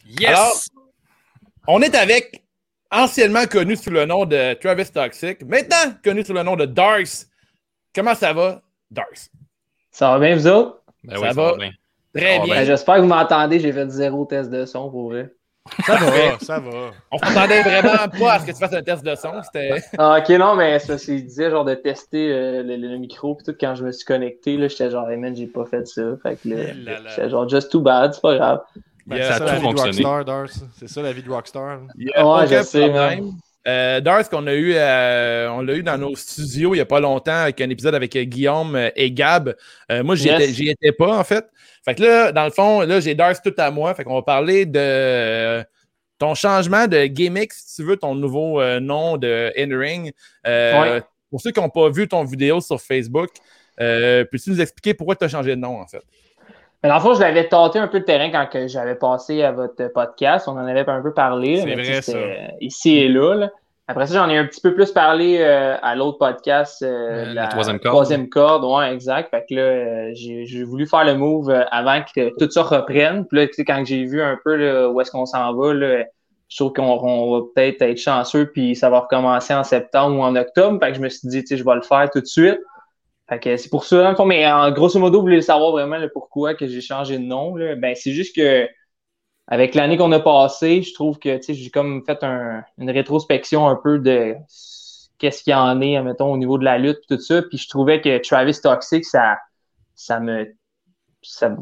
Yes! 0.07 0.29
Alors, 0.29 0.53
on 1.67 1.81
est 1.81 1.93
avec 1.93 2.41
anciennement 2.89 3.47
connu 3.47 3.75
sous 3.75 3.89
le 3.89 4.05
nom 4.05 4.23
de 4.23 4.53
Travis 4.53 4.89
Toxic, 4.89 5.43
maintenant 5.43 5.75
connu 6.01 6.23
sous 6.23 6.31
le 6.31 6.43
nom 6.43 6.55
de 6.55 6.65
Darks. 6.65 7.27
Comment 7.93 8.15
ça 8.15 8.31
va, 8.31 8.61
Darks? 8.89 9.29
Ça 9.91 10.11
va 10.11 10.19
bien, 10.25 10.37
vous 10.37 10.47
autres? 10.47 10.81
Ben 11.03 11.17
ça 11.17 11.21
oui, 11.21 11.35
va. 11.35 11.57
bien. 11.57 11.71
Très 12.15 12.39
bien. 12.39 12.55
Ben, 12.55 12.65
J'espère 12.65 12.95
que 12.95 13.01
vous 13.01 13.07
m'entendez. 13.07 13.59
J'ai 13.59 13.73
fait 13.73 13.89
zéro 13.89 14.23
test 14.23 14.49
de 14.49 14.65
son 14.65 14.89
pour 14.89 15.09
vrai. 15.09 15.33
Ça 15.85 15.95
va, 15.95 16.39
ça 16.39 16.59
va. 16.59 16.91
On 17.11 17.17
s'attendait 17.17 17.61
vraiment 17.61 18.07
pas 18.19 18.33
à 18.33 18.39
ce 18.39 18.45
que 18.45 18.51
tu 18.51 18.57
fasses 18.57 18.73
un 18.73 18.81
test 18.81 19.03
de 19.03 19.15
son. 19.15 19.41
C'était. 19.43 19.81
Ah, 19.97 20.19
ok, 20.19 20.29
non, 20.37 20.55
mais 20.55 20.79
ça, 20.79 20.97
c'est- 20.97 21.21
disait 21.21 21.49
genre 21.49 21.65
de 21.65 21.75
tester 21.75 22.31
euh, 22.31 22.63
le, 22.63 22.75
le 22.75 22.97
micro. 22.97 23.35
Puis 23.35 23.45
tout, 23.45 23.55
quand 23.59 23.75
je 23.75 23.83
me 23.83 23.91
suis 23.91 24.05
connecté, 24.05 24.57
là, 24.57 24.67
j'étais 24.67 24.89
genre, 24.91 25.09
hey 25.09 25.17
man, 25.17 25.35
j'ai 25.35 25.47
pas 25.47 25.65
fait 25.65 25.87
ça. 25.87 26.01
Fait 26.23 26.35
que 26.41 26.49
là, 26.49 26.55
Eh 26.59 27.09
j'étais 27.09 27.29
genre, 27.29 27.47
just 27.47 27.71
too 27.71 27.81
bad, 27.81 28.13
c'est 28.13 28.21
pas 28.21 28.35
grave. 28.35 28.61
Ben, 29.07 29.15
Yeah, 29.17 29.25
c'est 29.25 29.31
ça 29.31 29.37
ça 29.39 29.43
a 29.43 29.47
la 29.47 29.53
tout 29.53 29.61
vie 29.61 29.73
de 29.73 29.79
fonctionné. 29.79 30.05
Rockstar, 30.05 30.25
Dars. 30.25 30.47
C'est 30.77 30.87
ça 30.89 31.01
la 31.01 31.13
vie 31.13 31.23
de 31.23 31.29
Rockstar. 31.31 31.79
Ouais, 31.97 32.47
je 32.47 32.63
sais, 32.63 32.79
problème. 32.89 33.31
Euh, 33.67 33.99
Darks, 33.99 34.29
qu'on 34.29 34.47
a 34.47 34.53
eu, 34.53 34.73
euh, 34.75 35.51
on 35.51 35.61
l'a 35.61 35.73
eu 35.73 35.83
dans 35.83 35.97
nos 35.97 36.15
studios 36.15 36.73
il 36.73 36.77
n'y 36.77 36.81
a 36.81 36.85
pas 36.85 36.99
longtemps 37.01 37.41
avec 37.43 37.59
un 37.59 37.69
épisode 37.69 37.93
avec 37.93 38.15
euh, 38.15 38.23
Guillaume 38.23 38.75
euh, 38.75 38.89
et 38.95 39.11
Gab. 39.11 39.53
Euh, 39.91 40.01
moi, 40.03 40.15
j'y 40.15 40.27
Yes. 40.27 40.41
étais, 40.41 40.53
j'y 40.53 40.69
étais 40.69 40.91
pas, 40.93 41.17
en 41.17 41.23
fait. 41.23 41.45
Fait 41.83 41.93
que 41.95 42.03
là, 42.03 42.31
dans 42.31 42.45
le 42.45 42.51
fond, 42.51 42.81
là, 42.81 42.99
j'ai 42.99 43.15
Darks 43.15 43.41
tout 43.43 43.53
à 43.57 43.69
moi. 43.69 43.93
Fait 43.93 44.03
qu'on 44.03 44.15
va 44.15 44.21
parler 44.21 44.65
de 44.65 45.63
ton 46.17 46.35
changement 46.35 46.87
de 46.87 47.05
gimmick, 47.05 47.53
si 47.53 47.75
tu 47.75 47.83
veux, 47.83 47.97
ton 47.97 48.15
nouveau 48.15 48.61
nom 48.79 49.17
de 49.17 49.51
In-Ring. 49.57 50.11
Ouais. 50.45 51.01
Pour 51.29 51.39
ceux 51.41 51.51
qui 51.51 51.59
n'ont 51.59 51.69
pas 51.69 51.89
vu 51.89 52.07
ton 52.07 52.23
vidéo 52.23 52.59
sur 52.61 52.81
Facebook, 52.81 53.29
peux-tu 53.77 54.49
nous 54.49 54.61
expliquer 54.61 54.93
pourquoi 54.93 55.15
tu 55.15 55.23
as 55.25 55.29
changé 55.29 55.51
de 55.51 55.61
nom, 55.61 55.79
en 55.79 55.87
fait? 55.87 56.01
Mais 56.83 56.89
dans 56.89 56.95
le 56.95 57.01
fond, 57.01 57.13
je 57.13 57.19
l'avais 57.19 57.47
tâté 57.47 57.77
un 57.79 57.87
peu 57.87 57.97
le 57.97 58.05
terrain 58.05 58.29
quand 58.29 58.47
que 58.51 58.67
j'avais 58.67 58.95
passé 58.95 59.43
à 59.43 59.51
votre 59.51 59.87
podcast. 59.93 60.47
On 60.47 60.51
en 60.53 60.65
avait 60.65 60.87
un 60.87 61.01
peu 61.01 61.13
parlé. 61.13 61.61
C'est 61.61 61.73
vrai, 61.73 62.01
ça. 62.01 62.17
euh, 62.17 62.47
Ici 62.61 62.97
et 62.97 63.09
là, 63.09 63.35
là. 63.35 63.49
Après 63.89 64.05
ça, 64.05 64.13
j'en 64.13 64.29
ai 64.29 64.37
un 64.37 64.45
petit 64.45 64.61
peu 64.61 64.75
plus 64.75 64.91
parlé 64.91 65.39
euh, 65.39 65.75
à 65.81 65.95
l'autre 65.95 66.19
podcast. 66.19 66.83
euh, 66.83 67.25
la 67.25 67.33
la 67.33 67.47
troisième 67.47 67.79
corde. 67.79 67.93
Troisième 67.95 68.29
corde, 68.29 68.63
ouais, 68.63 68.93
exact. 68.93 69.31
Fait 69.31 69.43
que 69.49 69.55
là, 69.55 69.61
euh, 69.61 70.09
j'ai, 70.13 70.63
voulu 70.63 70.85
faire 70.85 71.03
le 71.05 71.15
move 71.15 71.49
euh, 71.49 71.63
avant 71.71 71.99
que 72.15 72.29
tout 72.37 72.51
ça 72.51 72.61
reprenne. 72.61 73.25
Puis 73.25 73.39
là, 73.39 73.47
tu 73.47 73.53
sais, 73.53 73.65
quand 73.65 73.83
j'ai 73.83 74.05
vu 74.05 74.21
un 74.21 74.37
peu 74.45 74.55
là, 74.55 74.89
où 74.89 75.01
est-ce 75.01 75.09
qu'on 75.09 75.25
s'en 75.25 75.55
va, 75.55 75.73
là, 75.73 76.03
je 76.49 76.55
trouve 76.57 76.71
qu'on 76.73 76.83
on 76.83 77.39
va 77.39 77.45
peut-être 77.55 77.81
être 77.81 77.97
chanceux, 77.97 78.45
puis 78.51 78.75
ça 78.75 78.91
va 78.91 78.99
recommencer 78.99 79.55
en 79.55 79.63
septembre 79.63 80.17
ou 80.19 80.21
en 80.21 80.35
octobre. 80.35 80.77
Fait 80.79 80.91
que 80.91 80.97
je 80.97 81.01
me 81.01 81.09
suis 81.09 81.27
dit, 81.27 81.41
tu 81.41 81.47
sais, 81.47 81.57
je 81.57 81.65
vais 81.65 81.75
le 81.75 81.81
faire 81.81 82.09
tout 82.11 82.21
de 82.21 82.25
suite. 82.27 82.59
Fait 83.29 83.39
que 83.39 83.57
c'est 83.57 83.69
pour 83.69 83.83
ça, 83.83 84.15
mais 84.25 84.51
en 84.51 84.71
grosso 84.71 84.99
modo, 84.99 85.19
vous 85.19 85.25
voulez 85.25 85.41
savoir 85.41 85.71
vraiment 85.71 85.97
le 85.97 86.09
pourquoi 86.09 86.55
que 86.55 86.67
j'ai 86.67 86.81
changé 86.81 87.19
de 87.19 87.23
nom. 87.23 87.55
Là. 87.55 87.75
Ben, 87.75 87.95
c'est 87.95 88.11
juste 88.11 88.35
que 88.35 88.67
avec 89.47 89.75
l'année 89.75 89.97
qu'on 89.97 90.11
a 90.11 90.19
passée, 90.19 90.81
je 90.81 90.93
trouve 90.93 91.19
que 91.19 91.39
j'ai 91.47 91.69
comme 91.69 92.03
fait 92.05 92.23
un- 92.23 92.63
une 92.77 92.89
rétrospection 92.91 93.67
un 93.67 93.75
peu 93.75 93.99
de 93.99 94.35
qu'est-ce 95.19 95.43
qu'il 95.43 95.51
y 95.51 95.55
en 95.55 95.79
est, 95.81 96.01
mettons, 96.01 96.31
au 96.31 96.37
niveau 96.37 96.57
de 96.57 96.63
la 96.65 96.77
lutte 96.77 97.01
tout 97.07 97.19
ça. 97.19 97.41
Puis 97.43 97.57
je 97.57 97.67
trouvais 97.69 98.01
que 98.01 98.17
Travis 98.19 98.59
Toxic, 98.61 99.05
ça, 99.05 99.37
ça 99.95 100.19
me 100.19 100.47
ça 101.21 101.49
me 101.49 101.57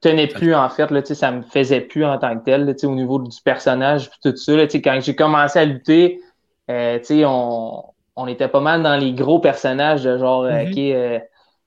tenait 0.00 0.28
plus 0.28 0.54
en 0.54 0.68
fait, 0.68 0.90
là, 0.90 1.04
ça 1.04 1.32
me 1.32 1.42
faisait 1.42 1.80
plus 1.80 2.04
en 2.04 2.18
tant 2.18 2.38
que 2.38 2.44
tel, 2.44 2.64
là, 2.66 2.74
au 2.84 2.94
niveau 2.94 3.18
du 3.18 3.40
personnage 3.42 4.10
puis 4.10 4.18
tout 4.22 4.36
ça. 4.36 4.52
Là, 4.52 4.64
quand 4.64 5.00
j'ai 5.00 5.16
commencé 5.16 5.58
à 5.58 5.64
lutter, 5.64 6.20
euh, 6.70 6.98
on, 7.24 7.82
on 8.18 8.26
était 8.26 8.48
pas 8.48 8.60
mal 8.60 8.82
dans 8.82 8.96
les 8.96 9.12
gros 9.12 9.38
personnages 9.40 10.04
de 10.04 10.18
genre, 10.18 10.42
euh, 10.44 10.64
Mhm. 10.64 10.68
ok, 10.72 10.78
euh, 10.78 11.18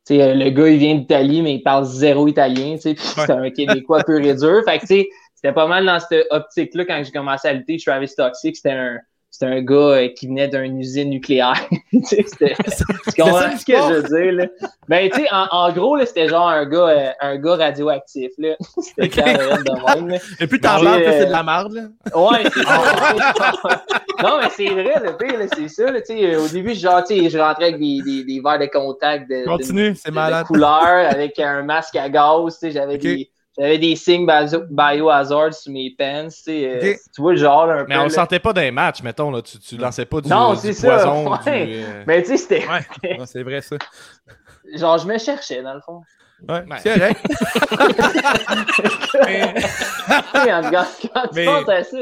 tu 0.05 0.15
sais, 0.15 0.21
euh, 0.21 0.33
le 0.35 0.49
gars, 0.49 0.67
il 0.69 0.77
vient 0.79 0.95
d'Italie, 0.95 1.41
mais 1.41 1.55
il 1.55 1.63
parle 1.63 1.85
zéro 1.85 2.27
italien, 2.27 2.75
tu 2.75 2.81
sais, 2.81 2.95
c'est 2.97 3.31
un 3.31 3.49
Québécois 3.51 4.03
pur 4.03 4.19
et 4.19 4.35
dur. 4.35 4.61
Fait 4.65 4.77
que, 4.77 4.81
tu 4.81 4.87
sais, 4.87 5.09
c'était 5.35 5.53
pas 5.53 5.67
mal 5.67 5.85
dans 5.85 5.99
cette 5.99 6.27
optique-là 6.29 6.85
quand 6.85 7.01
j'ai 7.03 7.11
commencé 7.11 7.47
à 7.47 7.53
lutter. 7.53 7.77
Travis 7.77 8.13
Toxic, 8.15 8.55
c'était 8.55 8.71
un, 8.71 8.97
c'était 9.31 9.45
un 9.45 9.61
gars 9.61 9.75
euh, 9.75 10.09
qui 10.09 10.27
venait 10.27 10.47
d'une 10.49 10.77
usine 10.79 11.09
nucléaire. 11.09 11.55
Tu 11.91 12.03
sais, 12.05 12.23
c'était- 12.27 12.53
tu 13.15 13.21
comprends 13.21 13.57
ce 13.57 13.65
que 13.65 13.73
je 13.75 13.93
veux 13.93 14.03
dire, 14.21 14.31
là? 14.33 14.45
Ben, 14.87 15.09
tu 15.09 15.21
sais, 15.21 15.27
en, 15.31 15.45
en 15.51 15.71
gros, 15.71 15.95
là, 15.95 16.05
c'était 16.05 16.27
genre 16.29 16.47
un 16.49 16.65
gars, 16.65 16.87
euh, 16.87 17.09
un 17.19 17.37
gars 17.37 17.55
radioactif, 17.55 18.31
là. 18.37 18.55
C'était 18.81 19.03
Ok. 19.07 19.11
carrément 19.11 19.57
de 19.57 19.95
même, 19.99 20.07
là. 20.09 20.17
Et 20.39 20.47
plus 20.47 20.59
t'en 20.59 20.81
parles, 20.81 21.01
plus 21.01 21.07
euh, 21.07 21.19
c'est 21.19 21.25
de 21.27 21.31
la 21.31 21.43
merde, 21.43 21.73
là. 21.73 21.81
Ouais, 22.17 22.43
c'est 22.53 22.63
ça. 22.63 23.83
non, 24.23 24.39
mais 24.41 24.49
c'est 24.55 24.69
vrai, 24.69 24.93
le 25.03 25.17
pire, 25.17 25.37
là, 25.39 25.45
c'est 25.53 25.67
ça. 25.67 25.91
Là, 25.91 26.01
tu 26.01 26.13
sais, 26.17 26.35
au 26.35 26.47
début, 26.47 26.73
genre, 26.75 27.03
tu 27.03 27.15
sais, 27.17 27.29
je 27.29 27.37
rentrais 27.37 27.65
avec 27.69 27.79
des, 27.79 28.01
des, 28.03 28.23
des 28.23 28.41
verres 28.41 28.59
de 28.59 28.65
contact 28.67 29.29
de, 29.29 29.45
Continue, 29.45 29.91
de- 29.91 29.97
de 30.09 30.11
malade. 30.11 30.45
couleur, 30.45 30.83
avec 31.09 31.39
un 31.39 31.63
masque 31.63 31.95
à 31.95 32.09
gaz. 32.09 32.53
tu 32.53 32.59
sais, 32.67 32.71
J'avais 32.71 32.95
Ok. 32.95 33.01
des, 33.01 33.29
j'avais 33.57 33.77
des 33.77 33.95
signes 33.95 34.25
bio- 34.25 34.63
biohazard 34.69 35.53
sur 35.53 35.71
mes 35.73 35.93
pants. 35.97 36.27
euh. 36.47 36.93
Tu 37.13 37.21
vois 37.21 37.31
le 37.33 37.37
genre, 37.37 37.69
un 37.69 37.85
Mais 37.87 37.95
peu. 37.95 37.99
on 38.01 38.03
le 38.03 38.09
là. 38.09 38.15
sentait 38.15 38.39
pas 38.39 38.53
d'un 38.53 38.71
match, 38.71 39.03
mettons. 39.03 39.31
Là. 39.31 39.41
Tu, 39.41 39.59
tu 39.59 39.77
lançais 39.77 40.05
pas 40.05 40.21
du, 40.21 40.29
Non, 40.29 40.53
du 40.53 40.59
c'est 40.59 40.73
ça, 40.73 40.95
poison. 40.95 41.31
ouais. 41.31 41.65
du, 41.65 41.73
euh, 41.83 42.03
Mais 42.07 42.21
tu 42.23 42.29
sais, 42.29 42.37
c'était. 42.37 42.65
Ouais, 42.67 43.17
c'est 43.25 43.43
vrai, 43.43 43.61
ça. 43.61 43.77
Genre, 44.75 44.97
je 44.97 45.07
me 45.07 45.17
cherchais, 45.17 45.61
dans 45.61 45.73
le 45.73 45.81
fond. 45.81 46.01
Ouais, 46.49 46.55
Ouais. 46.55 46.77
c'est 46.79 46.99
correct. 46.99 47.19
Mais- 49.25 49.53
Oui, 50.45 50.53
en 50.53 50.61
tout 50.63 50.71
cas, 50.71 50.87
quand 51.13 51.21
tu 51.27 51.35
Mais- 51.35 51.45
penses 51.45 51.69
à 51.69 51.83
ça. 51.83 51.97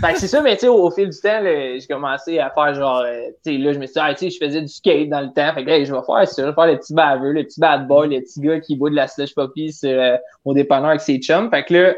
Fait 0.00 0.12
que 0.14 0.18
c'est 0.20 0.26
ça, 0.28 0.40
mais 0.42 0.54
tu 0.54 0.60
sais, 0.62 0.68
au, 0.68 0.84
au 0.86 0.90
fil 0.90 1.08
du 1.08 1.18
temps, 1.20 1.40
là, 1.40 1.78
j'ai 1.78 1.86
commencé 1.88 2.38
à 2.38 2.50
faire 2.50 2.74
genre, 2.74 3.00
euh, 3.06 3.28
tu 3.44 3.52
sais, 3.52 3.58
là, 3.58 3.72
je 3.72 3.78
me 3.78 3.86
suis 3.86 3.94
dit, 3.94 4.00
ah, 4.02 4.12
tu 4.14 4.18
sais, 4.18 4.30
je 4.30 4.44
faisais 4.44 4.60
du 4.60 4.68
skate 4.68 5.08
dans 5.08 5.20
le 5.20 5.28
temps. 5.28 5.52
Fait 5.54 5.64
que, 5.64 5.70
hey, 5.70 5.86
je 5.86 5.94
vais 5.94 6.00
faire 6.04 6.28
ça, 6.28 6.42
je 6.42 6.48
vais 6.48 6.54
faire 6.54 6.66
le 6.66 6.78
petit 6.78 6.94
baveux, 6.94 7.32
le 7.32 7.44
petit 7.44 7.60
bad 7.60 7.86
boy, 7.86 8.08
le 8.08 8.20
petit 8.20 8.40
gars 8.40 8.60
qui 8.60 8.76
boit 8.76 8.90
de 8.90 8.96
la 8.96 9.06
slush 9.06 9.34
poppy 9.34 9.72
sur, 9.72 9.90
euh, 9.90 10.16
au 10.44 10.54
dépanneur 10.54 10.90
avec 10.90 11.00
ses 11.00 11.18
chums. 11.18 11.48
Fait 11.50 11.64
que 11.64 11.74
là, 11.74 11.94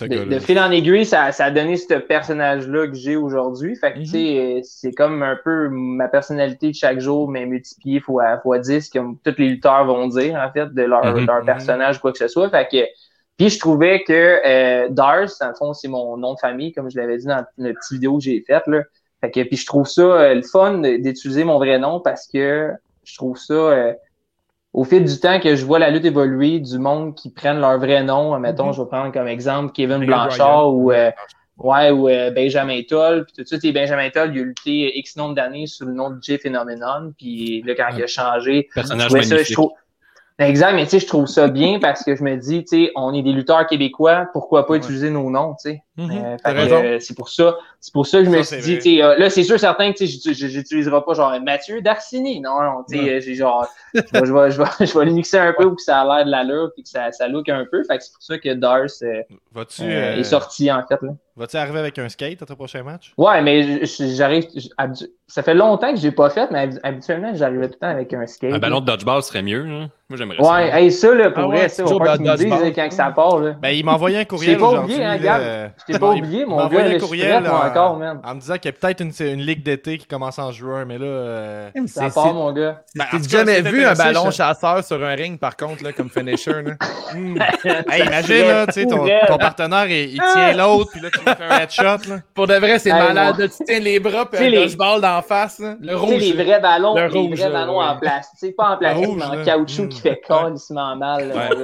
de, 0.00 0.38
fil 0.38 0.58
en 0.58 0.70
aiguille, 0.70 1.06
ça, 1.06 1.32
ça 1.32 1.46
a 1.46 1.50
donné 1.50 1.76
ce 1.76 1.94
personnage-là 1.94 2.88
que 2.88 2.94
j'ai 2.94 3.16
aujourd'hui. 3.16 3.76
Fait 3.76 3.92
que, 3.92 3.98
Mhm. 3.98 4.04
tu 4.04 4.10
sais, 4.10 4.38
euh, 4.38 4.60
c'est 4.62 4.92
comme 4.92 5.22
un 5.22 5.38
peu 5.42 5.68
ma 5.70 6.08
personnalité 6.08 6.68
de 6.70 6.74
chaque 6.74 6.98
jour, 7.00 7.28
mais 7.30 7.46
multipliée 7.46 8.00
fois, 8.00 8.38
fois 8.40 8.58
10, 8.58 8.90
comme 8.90 9.18
tous 9.24 9.34
les 9.38 9.48
lutteurs 9.48 9.84
vont 9.86 10.08
dire, 10.08 10.34
en 10.34 10.52
fait, 10.52 10.72
de 10.74 10.82
leur, 10.82 11.04
Mhm. 11.04 11.26
leur 11.26 11.44
personnage, 11.44 12.00
quoi 12.00 12.12
que 12.12 12.18
ce 12.18 12.28
soit. 12.28 12.50
Fait 12.50 12.66
que, 12.70 12.84
puis 13.36 13.48
je 13.50 13.58
trouvais 13.58 14.02
que 14.02 14.12
euh, 14.44 14.88
Dars, 14.90 15.28
dans 15.40 15.48
le 15.48 15.54
fond, 15.54 15.72
c'est 15.72 15.88
mon 15.88 16.16
nom 16.16 16.34
de 16.34 16.38
famille, 16.38 16.72
comme 16.72 16.90
je 16.90 16.98
l'avais 16.98 17.18
dit 17.18 17.26
dans 17.26 17.44
la 17.58 17.72
petite 17.72 17.92
vidéo 17.92 18.18
que 18.18 18.24
j'ai 18.24 18.42
faite, 18.46 18.66
là. 18.66 18.82
Fait 19.20 19.30
que, 19.30 19.42
puis 19.44 19.56
je 19.56 19.66
trouve 19.66 19.86
ça 19.86 20.02
euh, 20.02 20.34
le 20.34 20.42
fun 20.42 20.78
d'utiliser 20.78 21.44
mon 21.44 21.58
vrai 21.58 21.78
nom 21.78 22.00
parce 22.00 22.26
que 22.26 22.70
je 23.04 23.16
trouve 23.16 23.38
ça, 23.38 23.54
euh, 23.54 23.92
au 24.76 24.84
fil 24.84 25.04
du 25.04 25.18
temps 25.18 25.40
que 25.40 25.56
je 25.56 25.64
vois 25.64 25.78
la 25.78 25.90
lutte 25.90 26.04
évoluer, 26.04 26.60
du 26.60 26.78
monde 26.78 27.14
qui 27.14 27.30
prennent 27.30 27.60
leur 27.60 27.78
vrai 27.78 28.02
nom, 28.02 28.38
mettons, 28.38 28.72
je 28.72 28.82
vais 28.82 28.86
prendre 28.86 29.10
comme 29.10 29.26
exemple 29.26 29.72
Kevin 29.72 30.04
Blanchard 30.04 30.74
ou, 30.74 30.92
euh, 30.92 31.10
ouais, 31.56 31.90
ou 31.90 32.10
euh, 32.10 32.30
Benjamin 32.30 32.82
Toll, 32.86 33.24
puis 33.24 33.32
tout 33.34 33.42
tu 33.42 33.58
sais, 33.58 33.72
Benjamin 33.72 34.10
Toll, 34.10 34.36
il 34.36 34.40
a 34.40 34.44
lutté 34.44 34.98
X 34.98 35.16
nombre 35.16 35.34
d'années 35.34 35.66
sous 35.66 35.86
le 35.86 35.94
nom 35.94 36.10
de 36.10 36.22
J 36.22 36.36
Phenomenon, 36.36 37.14
puis 37.16 37.62
là, 37.62 37.74
quand 37.74 37.96
il 37.96 38.02
a 38.02 38.06
changé, 38.06 38.68
Personnage 38.74 39.04
je 39.04 39.08
trouvais 39.08 39.22
ça, 39.22 39.42
je 39.42 39.52
trouve... 39.54 39.70
Exact, 40.38 40.74
mais 40.74 40.84
tu 40.84 40.90
sais, 40.90 40.98
je 41.00 41.06
trouve 41.06 41.26
ça 41.26 41.48
bien 41.48 41.78
parce 41.80 42.04
que 42.04 42.14
je 42.14 42.22
me 42.22 42.36
dis, 42.36 42.62
tu 42.64 42.84
sais, 42.84 42.92
on 42.94 43.14
est 43.14 43.22
des 43.22 43.32
lutteurs 43.32 43.66
québécois, 43.66 44.26
pourquoi 44.34 44.66
pas 44.66 44.74
Ouais. 44.74 44.78
utiliser 44.80 45.08
nos 45.08 45.30
noms, 45.30 45.54
tu 45.54 45.70
sais? 45.70 45.82
Mhm, 45.96 46.10
Euh, 46.10 46.36
euh, 46.46 46.98
c'est 47.00 47.16
pour 47.16 47.30
ça, 47.30 47.56
c'est 47.80 47.90
pour 47.90 48.06
ça 48.06 48.18
que 48.18 48.26
je 48.26 48.30
me 48.30 48.42
suis 48.42 48.58
dit, 48.58 48.74
tu 48.76 48.80
sais, 48.96 49.02
euh, 49.02 49.16
là, 49.16 49.30
c'est 49.30 49.44
sûr 49.44 49.58
certain 49.58 49.92
que 49.92 49.96
tu 49.96 50.06
sais, 50.06 50.34
j'utiliserai 50.34 51.02
pas 51.06 51.14
genre 51.14 51.40
Mathieu 51.40 51.80
Darcini. 51.80 52.40
Non, 52.40 52.60
non, 52.60 52.84
tu 52.86 52.98
sais, 52.98 53.14
euh, 53.14 53.20
j'ai 53.20 53.34
genre, 53.34 53.66
je 53.94 54.00
vais, 54.00 54.26
je 54.26 54.32
vais, 54.34 54.50
je 54.50 54.58
vais, 54.58 54.86
je 54.86 54.98
vais 54.98 55.04
le 55.06 55.12
mixer 55.12 55.38
un 55.38 55.54
peu 55.54 55.68
pour 55.68 55.76
que 55.76 55.82
ça 55.82 56.02
a 56.02 56.04
l'air 56.04 56.26
de 56.26 56.30
l'allure 56.30 56.70
puis 56.74 56.82
que 56.82 56.88
ça, 56.90 57.10
ça 57.12 57.28
look 57.28 57.48
un 57.48 57.64
peu. 57.64 57.82
Fait 57.84 57.96
que 57.96 58.04
c'est 58.04 58.12
pour 58.12 58.22
ça 58.22 58.36
que 58.36 58.48
euh, 58.50 58.54
euh, 59.02 59.22
euh, 59.80 60.16
est 60.16 60.24
sorti 60.24 60.70
en 60.70 60.82
fait 60.86 61.00
là. 61.00 61.12
Vas-tu 61.36 61.56
arriver 61.56 61.78
avec 61.78 61.98
un 61.98 62.08
skate 62.08 62.42
à 62.42 62.46
ton 62.46 62.54
prochain 62.54 62.82
match? 62.82 63.12
Ouais, 63.16 63.42
mais 63.42 63.84
je- 63.86 64.14
j'arrive, 64.14 64.44
ça 65.28 65.42
fait 65.42 65.54
longtemps 65.54 65.92
que 65.92 65.98
j'ai 66.00 66.10
pas 66.12 66.30
fait, 66.30 66.50
mais 66.50 66.66
habi- 66.66 66.80
habituellement 66.82 67.32
j'arrivais 67.34 67.68
tout 67.68 67.74
le 67.74 67.86
temps 67.86 67.92
avec 67.92 68.12
un 68.14 68.26
skate. 68.26 68.52
Un 68.54 68.58
ballon 68.58 68.80
de 68.80 68.86
dodgeball 68.86 69.22
serait 69.22 69.42
mieux. 69.42 69.64
hein. 69.66 69.88
Moi, 70.08 70.16
j'aimerais 70.18 70.36
ça. 70.40 70.52
Ouais, 70.52 70.70
hey, 70.84 70.92
ça 70.92 71.12
là, 71.12 71.30
pour 71.32 71.42
Ah 71.42 71.46
vrai, 71.48 71.62
ouais, 71.62 71.68
ça, 71.68 71.82
va 71.82 71.88
de 71.90 72.22
qu'ils 72.38 72.48
me 72.48 72.70
quand 72.76 72.88
que 72.88 72.94
ça 72.94 73.10
part 73.10 73.40
là. 73.40 73.56
Ben, 73.60 73.70
il 73.70 73.84
m'a 73.84 73.94
envoyé 73.94 74.18
un 74.18 74.24
courriel 74.24 74.56
pas 74.56 74.66
aujourd'hui. 74.68 74.94
oublié, 74.94 75.04
hein, 75.04 75.16
là, 75.16 75.18
Gab? 75.18 75.40
euh, 75.42 75.68
Je 75.80 75.92
t'ai 75.92 75.98
pas 75.98 76.12
il- 76.14 76.18
oublié, 76.22 76.40
il 76.42 76.46
mon 76.46 76.56
m'a 76.58 76.68
gars, 76.68 76.80
un 76.84 76.90
je 76.92 76.98
courriel 76.98 77.42
moi, 77.42 77.64
euh, 77.64 77.70
encore, 77.70 77.96
man. 77.96 78.20
en 78.24 78.34
me 78.36 78.40
disant 78.40 78.54
qu'il 78.54 78.66
y 78.66 78.68
a 78.68 78.72
peut-être 78.72 79.00
une, 79.00 79.10
une 79.26 79.40
ligue 79.40 79.64
d'été 79.64 79.98
qui 79.98 80.06
commence 80.06 80.38
en 80.38 80.52
juin, 80.52 80.84
mais 80.84 80.98
là... 80.98 81.06
euh, 81.06 81.70
Ça 81.86 82.08
part, 82.10 82.32
mon 82.34 82.52
gars. 82.52 82.82
Ben, 82.94 83.04
en 83.12 83.18
T'as 83.18 83.28
jamais 83.28 83.62
vu 83.62 83.84
un 83.84 83.94
ballon 83.94 84.26
je- 84.30 84.36
chasseur 84.36 84.84
sur 84.84 85.02
un 85.02 85.14
ring, 85.16 85.40
par 85.40 85.56
contre, 85.56 85.82
là, 85.82 85.92
comme 85.92 86.08
finisher? 86.08 86.62
Là? 86.62 86.74
Hmm. 87.12 87.36
Hey, 87.88 88.04
imagine, 88.04 88.46
là, 88.48 88.66
tu 88.66 88.72
sais, 88.74 88.86
ton, 88.86 89.06
partenaire, 89.38 89.86
il, 89.88 90.14
tient 90.20 90.52
l'autre, 90.54 90.90
puis 90.90 91.00
là, 91.00 91.08
tu 91.10 91.20
un 91.26 91.58
headshot, 91.60 91.82
là. 92.08 92.16
Pour 92.34 92.46
de 92.46 92.54
vrai, 92.54 92.78
c'est 92.78 92.90
malade. 92.92 93.36
Tu 93.56 93.64
tiens 93.64 93.78
les 93.80 93.98
bras, 94.00 94.26
puis 94.30 94.48
les- 94.50 94.56
dodgeball 94.58 95.00
d'en 95.00 95.22
face. 95.22 95.58
là. 95.58 95.74
Le 95.80 95.96
rouge. 95.96 96.20
les 96.20 96.32
vrais 96.32 96.60
ballons, 96.60 96.94
Le 96.94 97.06
les 97.08 97.18
rouge, 97.20 97.38
vrais 97.40 97.50
ballons 97.50 97.78
ouais. 97.78 97.84
en 97.84 97.96
plastique, 97.98 98.56
pas 98.56 98.70
en 98.70 98.76
plastique, 98.76 99.06
rouge, 99.06 99.16
mais 99.18 99.24
en 99.24 99.34
là. 99.34 99.44
caoutchouc 99.44 99.82
Mm. 99.84 99.88
qui 99.88 100.00
fait 100.00 100.20
calissement 100.26 100.96
mal. 100.96 101.28
là, 101.28 101.34
Ouais. 101.34 101.56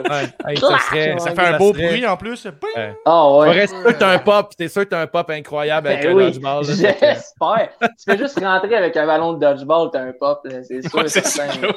Ouais. 0.46 0.56
Ça 0.56 0.78
serait. 0.78 1.14
Ça 1.18 1.30
fait 1.32 1.40
un 1.46 1.58
beau 1.58 1.72
serait- 1.72 1.86
bruit, 1.88 2.06
en 2.06 2.16
plus. 2.16 2.46
Boing! 2.46 2.94
Ah 3.04 3.30
ouais. 3.30 3.46
Faudrait 3.46 3.66
sûr 3.66 3.84
que 3.84 3.92
t'as 3.92 4.10
un 4.10 4.18
pop, 4.18 4.54
t'es 4.56 4.68
sûr 4.68 4.82
que 4.84 4.88
t'as 4.90 5.00
un 5.02 5.06
pop 5.06 5.28
incroyable 5.30 5.88
avec 5.88 6.02
Ben 6.02 6.10
un 6.10 6.14
oui, 6.14 6.24
dodgeball. 6.24 6.64
j'espère. 6.64 7.68
tu 7.80 7.88
fais 8.06 8.18
juste 8.18 8.38
rentrer 8.40 8.74
avec 8.76 8.96
un 8.96 9.06
ballon 9.06 9.32
de 9.34 9.40
dodgeball, 9.40 9.90
t'as 9.92 10.00
un 10.02 10.12
pop, 10.12 10.40
là, 10.44 10.62
c'est 10.62 10.82
sûr. 10.82 10.94
Ouais, 10.98 11.08
c'est 11.08 11.24
ça. 11.26 11.44
certain. 11.48 11.68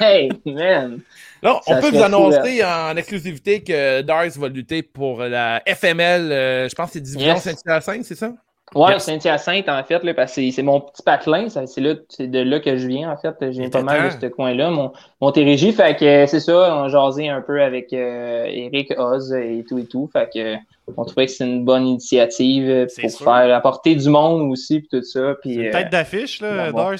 hey, 0.00 0.28
man. 0.46 1.00
Là, 1.44 1.60
on 1.66 1.80
peut 1.80 1.90
vous 1.90 2.02
annoncer 2.02 2.64
en 2.64 2.96
exclusivité 2.96 3.62
que 3.62 4.00
Dars 4.00 4.30
va 4.36 4.48
lutter 4.48 4.82
pour 4.82 5.22
la 5.22 5.62
FML, 5.66 6.32
euh, 6.32 6.68
je 6.68 6.74
pense 6.74 6.86
que 6.86 6.92
c'est 6.94 7.00
Division 7.00 7.34
Yes. 7.34 7.42
Saint-Hyacinthe, 7.42 8.04
c'est 8.04 8.14
ça? 8.14 8.32
Ouais, 8.74 8.92
Yes. 8.92 9.04
Saint-Hyacinthe, 9.04 9.68
en 9.68 9.82
fait, 9.84 10.02
là, 10.02 10.14
parce 10.14 10.32
que 10.34 10.42
c'est- 10.42 10.50
c'est 10.50 10.62
mon 10.62 10.80
petit 10.80 11.02
patelin. 11.02 11.48
ça- 11.48 11.66
C'est 11.66 11.80
là, 11.80 11.94
c'est 12.08 12.26
de 12.26 12.40
là 12.40 12.60
que 12.60 12.76
je 12.76 12.86
viens, 12.88 13.10
en 13.10 13.16
fait. 13.16 13.34
Je 13.40 13.46
viens 13.60 13.70
pas 13.70 13.82
mal 13.82 14.08
de 14.08 14.20
ce 14.20 14.26
coin-là, 14.26 14.70
mon 14.70 14.92
Montérégie. 15.20 15.72
Fait 15.72 15.96
que 15.96 16.26
c'est 16.26 16.40
ça, 16.40 16.76
on 16.76 16.88
jasait 16.88 17.28
un 17.28 17.40
peu 17.40 17.62
avec 17.62 17.92
euh, 17.92 18.44
Eric 18.46 18.92
Oz 18.98 19.32
et 19.32 19.64
tout 19.68 19.78
et 19.78 19.86
tout. 19.86 20.08
Fait 20.12 20.28
que 20.32 20.56
on 20.96 21.04
trouvait 21.04 21.24
que 21.26 21.32
c'est 21.32 21.44
une 21.44 21.64
bonne 21.64 21.86
initiative 21.86 22.68
euh, 22.68 22.86
pour 23.00 23.10
sûr. 23.10 23.24
faire 23.24 23.56
apporter 23.56 23.94
du 23.94 24.08
monde 24.10 24.50
aussi 24.52 24.80
puis 24.80 24.88
tout 24.90 25.02
ça. 25.02 25.34
Puis, 25.40 25.66
euh, 25.66 25.70
tête 25.72 25.90
d'affiche, 25.90 26.40
là, 26.42 26.70
bon. 26.72 26.78
À- 26.78 26.90
Ouais, 26.90 26.96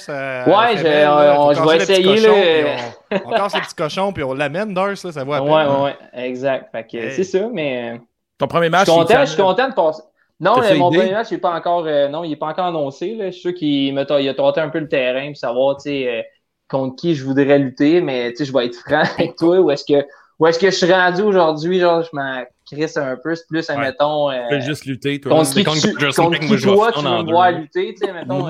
je- 0.77 1.37
on- 1.37 1.53
Faut 1.53 1.53
je 1.53 1.69
vais 1.69 1.77
essayer, 1.77 2.03
cochon, 2.03 2.27
là. 2.31 2.75
On, 3.11 3.29
on 3.29 3.29
casse 3.35 3.55
le 3.55 3.61
petit 3.61 3.75
cochon, 3.75 4.11
puis 4.11 4.23
on 4.23 4.33
l'amène, 4.33 4.73
Dars, 4.73 4.87
là, 4.87 4.95
ça 4.95 5.23
va 5.23 5.35
à 5.37 5.41
ouais, 5.41 5.47
peine. 5.49 5.75
ouais, 5.75 5.83
ouais, 5.83 6.25
exact. 6.25 6.71
Fait 6.71 6.83
que 6.87 6.97
Hey. 6.97 7.11
c'est 7.11 7.23
ça, 7.23 7.47
mais. 7.53 7.93
euh, 7.93 7.97
Ton 8.39 8.47
premier 8.47 8.69
match, 8.69 8.87
Je 8.87 8.91
suis 8.91 8.99
content, 9.01 9.19
je 9.21 9.25
suis 9.25 9.41
content 9.41 9.69
de 9.69 9.73
passer. 9.75 10.01
Non, 10.39 10.55
T'as-tu 10.59 10.73
le- 10.73 10.79
mon 10.79 10.87
idée? 10.89 10.97
premier 10.97 11.11
match, 11.13 11.27
il 11.31 11.35
est 11.35 11.37
pas 11.39 11.55
encore, 11.55 11.85
euh, 11.85 12.09
non, 12.09 12.23
il 12.23 12.31
est 12.33 12.35
pas 12.35 12.47
encore 12.47 12.65
annoncé. 12.65 13.15
Là. 13.15 13.27
Je 13.27 13.31
suis 13.31 13.41
sûr 13.41 13.53
qu'il 13.53 13.97
a 13.97 14.33
tenté 14.33 14.59
un 14.59 14.69
peu 14.69 14.79
le 14.79 14.89
terrain 14.89 15.27
pour 15.27 15.37
savoir, 15.37 15.77
tu 15.77 15.83
sais, 15.83 16.07
euh, 16.09 16.21
contre 16.67 16.95
qui 16.97 17.15
je 17.15 17.23
voudrais 17.23 17.57
lutter, 17.59 18.01
mais 18.01 18.31
tu 18.31 18.37
sais, 18.37 18.45
je 18.45 18.53
vais 18.53 18.65
être 18.65 18.75
franc 18.75 19.03
avec 19.17 19.35
toi. 19.37 19.59
Où 19.59 19.71
est-ce 19.71 19.85
que, 19.85 20.05
où 20.39 20.47
est-ce 20.47 20.59
que 20.59 20.69
je 20.69 20.75
suis 20.75 20.91
rendu 20.91 21.21
aujourd'hui? 21.21 21.79
Genre, 21.79 22.03
je 22.03 22.09
m'en 22.13 22.43
crisse 22.69 22.97
un 22.97 23.15
peu. 23.15 23.33
C'est 23.35 23.47
plus, 23.47 23.69
admettons, 23.69 24.29
euh, 24.29 24.41
Tu 24.41 24.55
peux 24.55 24.59
juste 24.61 24.85
lutter, 24.85 25.21
toi. 25.21 25.31
contre 25.33 25.53
qui, 25.53 25.63
contre 25.63 25.81
tu, 25.81 25.95
contre 26.15 26.39
qui 26.39 26.61
toi, 26.61 26.91
tu 26.91 26.99
veux 27.07 27.11
me 27.19 27.23
voir 27.31 27.51
lutter, 27.51 27.93
tu 27.93 28.05
sais, 28.05 28.11
mettons. 28.13 28.47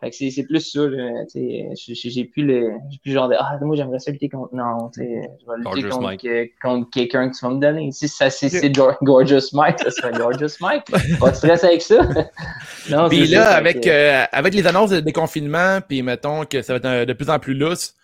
Fait 0.00 0.10
que 0.10 0.16
c'est, 0.16 0.30
c'est 0.30 0.44
plus 0.44 0.60
ça, 0.60 0.86
là, 0.86 1.24
tu 1.32 1.40
sais, 1.74 1.94
j'ai- 2.08 2.24
plus 2.24 2.44
le, 2.44 2.70
j'ai 2.88 2.98
plus 2.98 3.10
genre 3.12 3.28
de, 3.28 3.34
ah, 3.36 3.58
moi, 3.62 3.74
j'aimerais 3.74 3.98
ça 3.98 4.12
lutter 4.12 4.28
contre, 4.28 4.54
non, 4.54 4.90
tu 4.94 5.00
sais, 5.00 5.08
je 5.40 5.46
vais 5.50 5.56
lutter 5.58 5.64
Gorgeous 5.64 5.88
contre, 5.88 6.02
Mike. 6.02 6.22
que- 6.22 6.48
contre 6.62 6.90
quelqu'un 6.90 7.28
que 7.30 7.36
tu 7.36 7.44
vas 7.44 7.52
me 7.52 7.60
donner. 7.60 7.90
Si 7.90 8.06
ça, 8.06 8.30
c'est, 8.30 8.48
c'est 8.48 8.70
Gor- 8.70 8.96
Gorgeous 9.02 9.48
Mike, 9.54 9.80
ça 9.80 9.90
serait 9.90 10.12
Gorgeous 10.12 10.54
Mike. 10.60 10.84
Pas 11.20 11.30
de 11.30 11.34
stress 11.36 11.64
avec 11.64 11.82
ça. 11.82 11.96
non, 12.90 13.08
Puis 13.08 13.26
là, 13.26 13.42
ça, 13.44 13.56
avec, 13.56 13.80
que- 13.80 13.88
euh, 13.88 14.24
avec 14.30 14.54
les 14.54 14.66
annonces 14.68 14.90
de 14.90 15.00
déconfinement, 15.00 15.80
puis 15.86 16.02
mettons 16.02 16.44
que 16.44 16.62
ça 16.62 16.74
va 16.74 16.76
être 16.76 16.86
un- 16.86 17.04
de 17.04 17.12
plus 17.12 17.28
en 17.28 17.40
plus 17.40 17.54
lousse, 17.54 17.94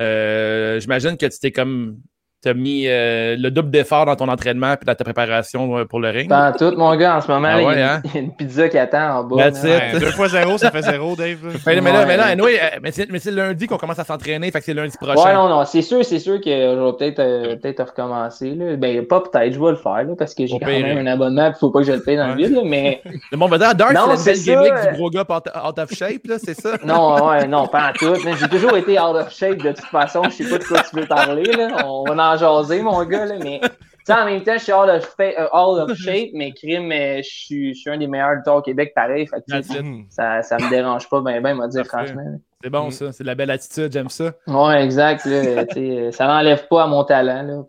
euh, 0.00 0.80
j'imagine 0.80 1.16
que 1.16 1.26
tu 1.26 1.38
t'es 1.38 1.52
comme. 1.52 1.98
Tu 2.44 2.50
as 2.50 2.54
mis 2.54 2.84
euh, 2.86 3.36
le 3.38 3.50
double 3.50 3.70
d'effort 3.70 4.04
dans 4.04 4.16
ton 4.16 4.28
entraînement 4.28 4.76
puis 4.76 4.84
dans 4.86 4.94
ta 4.94 5.02
préparation 5.02 5.78
euh, 5.78 5.84
pour 5.86 5.98
le 5.98 6.10
ring? 6.10 6.28
Pas 6.28 6.50
en 6.50 6.52
tout, 6.52 6.74
mon 6.76 6.94
gars, 6.94 7.16
en 7.16 7.20
ce 7.22 7.28
moment, 7.28 7.48
Ah 7.50 7.56
là, 7.56 7.60
il 7.60 7.64
y 7.64 7.66
ouais, 7.68 7.80
a 7.82 7.94
hein? 7.94 8.02
une- 8.04 8.10
il 8.10 8.14
y 8.14 8.18
a 8.18 8.20
une 8.20 8.36
pizza 8.36 8.68
qui 8.68 8.76
attend 8.78 9.18
en 9.20 9.24
bas. 9.24 9.36
That's 9.50 9.62
man. 9.64 9.72
it. 9.72 9.94
Ouais, 9.94 10.00
deux 10.00 10.10
fois 10.10 10.28
zéro, 10.28 10.58
ça 10.58 10.70
fait 10.70 10.82
zéro, 10.82 11.16
Dave. 11.16 11.38
là. 11.46 11.52
Mais, 11.66 11.80
mais 11.80 11.92
là, 11.92 11.98
Ouais. 12.00 12.06
mais 12.06 12.16
là, 12.18 12.24
anyway, 12.26 12.58
euh, 12.62 12.78
mais 12.82 12.90
c'est 12.92 13.10
mais 13.10 13.18
c'est 13.18 13.30
lundi 13.30 13.66
qu'on 13.66 13.78
commence 13.78 13.98
à 13.98 14.04
s'entraîner, 14.04 14.50
fait 14.50 14.58
que 14.58 14.64
c'est 14.66 14.74
lundi 14.74 14.94
Ouais, 15.00 15.14
prochain. 15.14 15.32
non, 15.32 15.48
non, 15.48 15.64
c'est 15.64 15.80
sûr, 15.82 16.04
c'est 16.04 16.18
sûr 16.18 16.38
que 16.40 16.50
je 16.50 16.84
vais 16.84 16.92
peut-être 16.98 17.18
euh, 17.20 17.56
peut-être 17.56 17.82
recommencer. 17.84 18.50
Là. 18.50 18.76
Ben, 18.76 19.06
pas 19.06 19.20
peut-être, 19.22 19.54
je 19.54 19.58
vais 19.60 19.70
le 19.70 19.76
faire, 19.76 20.04
là, 20.04 20.14
parce 20.18 20.34
que 20.34 20.44
j'ai 20.46 20.58
quand 20.58 20.66
même 20.66 20.98
un 20.98 21.10
abonnement, 21.10 21.46
il 21.48 21.58
faut 21.58 21.70
pas 21.70 21.78
que 21.80 21.86
je 21.86 21.92
le 21.92 22.02
paye 22.02 22.16
dans 22.18 22.24
Ouais. 22.28 22.34
le 22.34 22.36
vide, 22.46 22.54
là, 22.56 22.62
mais 22.64 23.00
Le 23.32 23.38
monde 23.38 23.50
va 23.50 23.58
dire, 23.58 23.68
ah, 23.70 23.74
Dark, 23.74 23.94
Non, 23.94 24.16
c'est 24.16 24.34
ça, 24.34 24.52
gimmick 24.54 24.72
euh. 24.72 24.90
du 24.90 24.96
gros 24.98 25.08
gars 25.08 25.24
out, 25.30 25.44
out 25.66 25.78
of 25.78 25.90
shape, 25.94 26.26
là, 26.26 26.36
c'est 26.44 26.60
ça? 26.60 26.72
non, 26.84 27.26
ouais, 27.28 27.46
non, 27.46 27.66
pas 27.68 27.88
en 27.88 27.92
tout. 27.94 28.14
mais 28.24 28.32
J'ai 28.38 28.48
toujours 28.48 28.76
été 28.76 28.98
out 29.00 29.16
of 29.16 29.30
shape 29.34 29.58
de 29.62 29.70
toute 29.70 29.80
façon, 29.86 30.22
je 30.24 30.30
sais 30.30 30.44
pas 30.50 30.58
de 30.58 30.64
quoi 30.64 30.80
tu 30.80 30.96
veux 30.96 31.06
parler, 31.06 31.44
là. 31.44 31.86
On 31.86 32.04
va 32.04 32.14
en 32.34 32.62
jaser, 32.62 32.82
mon 32.82 33.04
gars, 33.04 33.26
là, 33.26 33.34
mais 33.42 33.60
tu 33.62 33.68
sais, 34.04 34.12
en 34.20 34.24
même 34.26 34.42
temps, 34.42 34.52
je 34.58 34.62
suis 34.64 34.72
out 34.72 34.88
of, 34.88 35.14
fa- 35.16 35.22
euh, 35.24 35.46
out 35.56 35.78
of 35.90 35.96
shape, 35.96 36.30
mais 36.34 36.52
crime, 36.52 36.90
euh, 36.92 37.18
je 37.18 37.28
suis 37.28 37.74
je 37.74 37.80
suis 37.80 37.90
un 37.90 37.96
des 37.98 38.06
meilleurs 38.06 38.34
lutteurs 38.34 38.56
au 38.56 38.62
Québec, 38.62 38.92
pareil, 38.94 39.26
fait 39.26 39.36
que, 39.38 39.62
ça, 40.10 40.42
ça 40.42 40.56
me 40.58 40.68
dérange 40.70 41.08
pas 41.08 41.20
ben 41.20 41.40
ben, 41.42 41.54
m'a 41.54 41.68
dire 41.68 41.84
franchement. 41.86 42.22
C'est 42.62 42.70
bon, 42.70 42.90
ça. 42.90 43.12
C'est 43.12 43.24
de 43.24 43.28
la 43.28 43.34
belle 43.34 43.50
attitude, 43.50 43.92
j'aime 43.92 44.08
ça. 44.08 44.32
Ouais, 44.46 44.82
exact, 44.82 45.26
là, 45.26 45.66
tu 45.66 45.74
sais, 45.74 46.12
ça 46.12 46.26
n'enlève 46.26 46.66
pas 46.66 46.84
à 46.84 46.86
mon 46.86 47.04
talent, 47.04 47.42
là. 47.42 47.62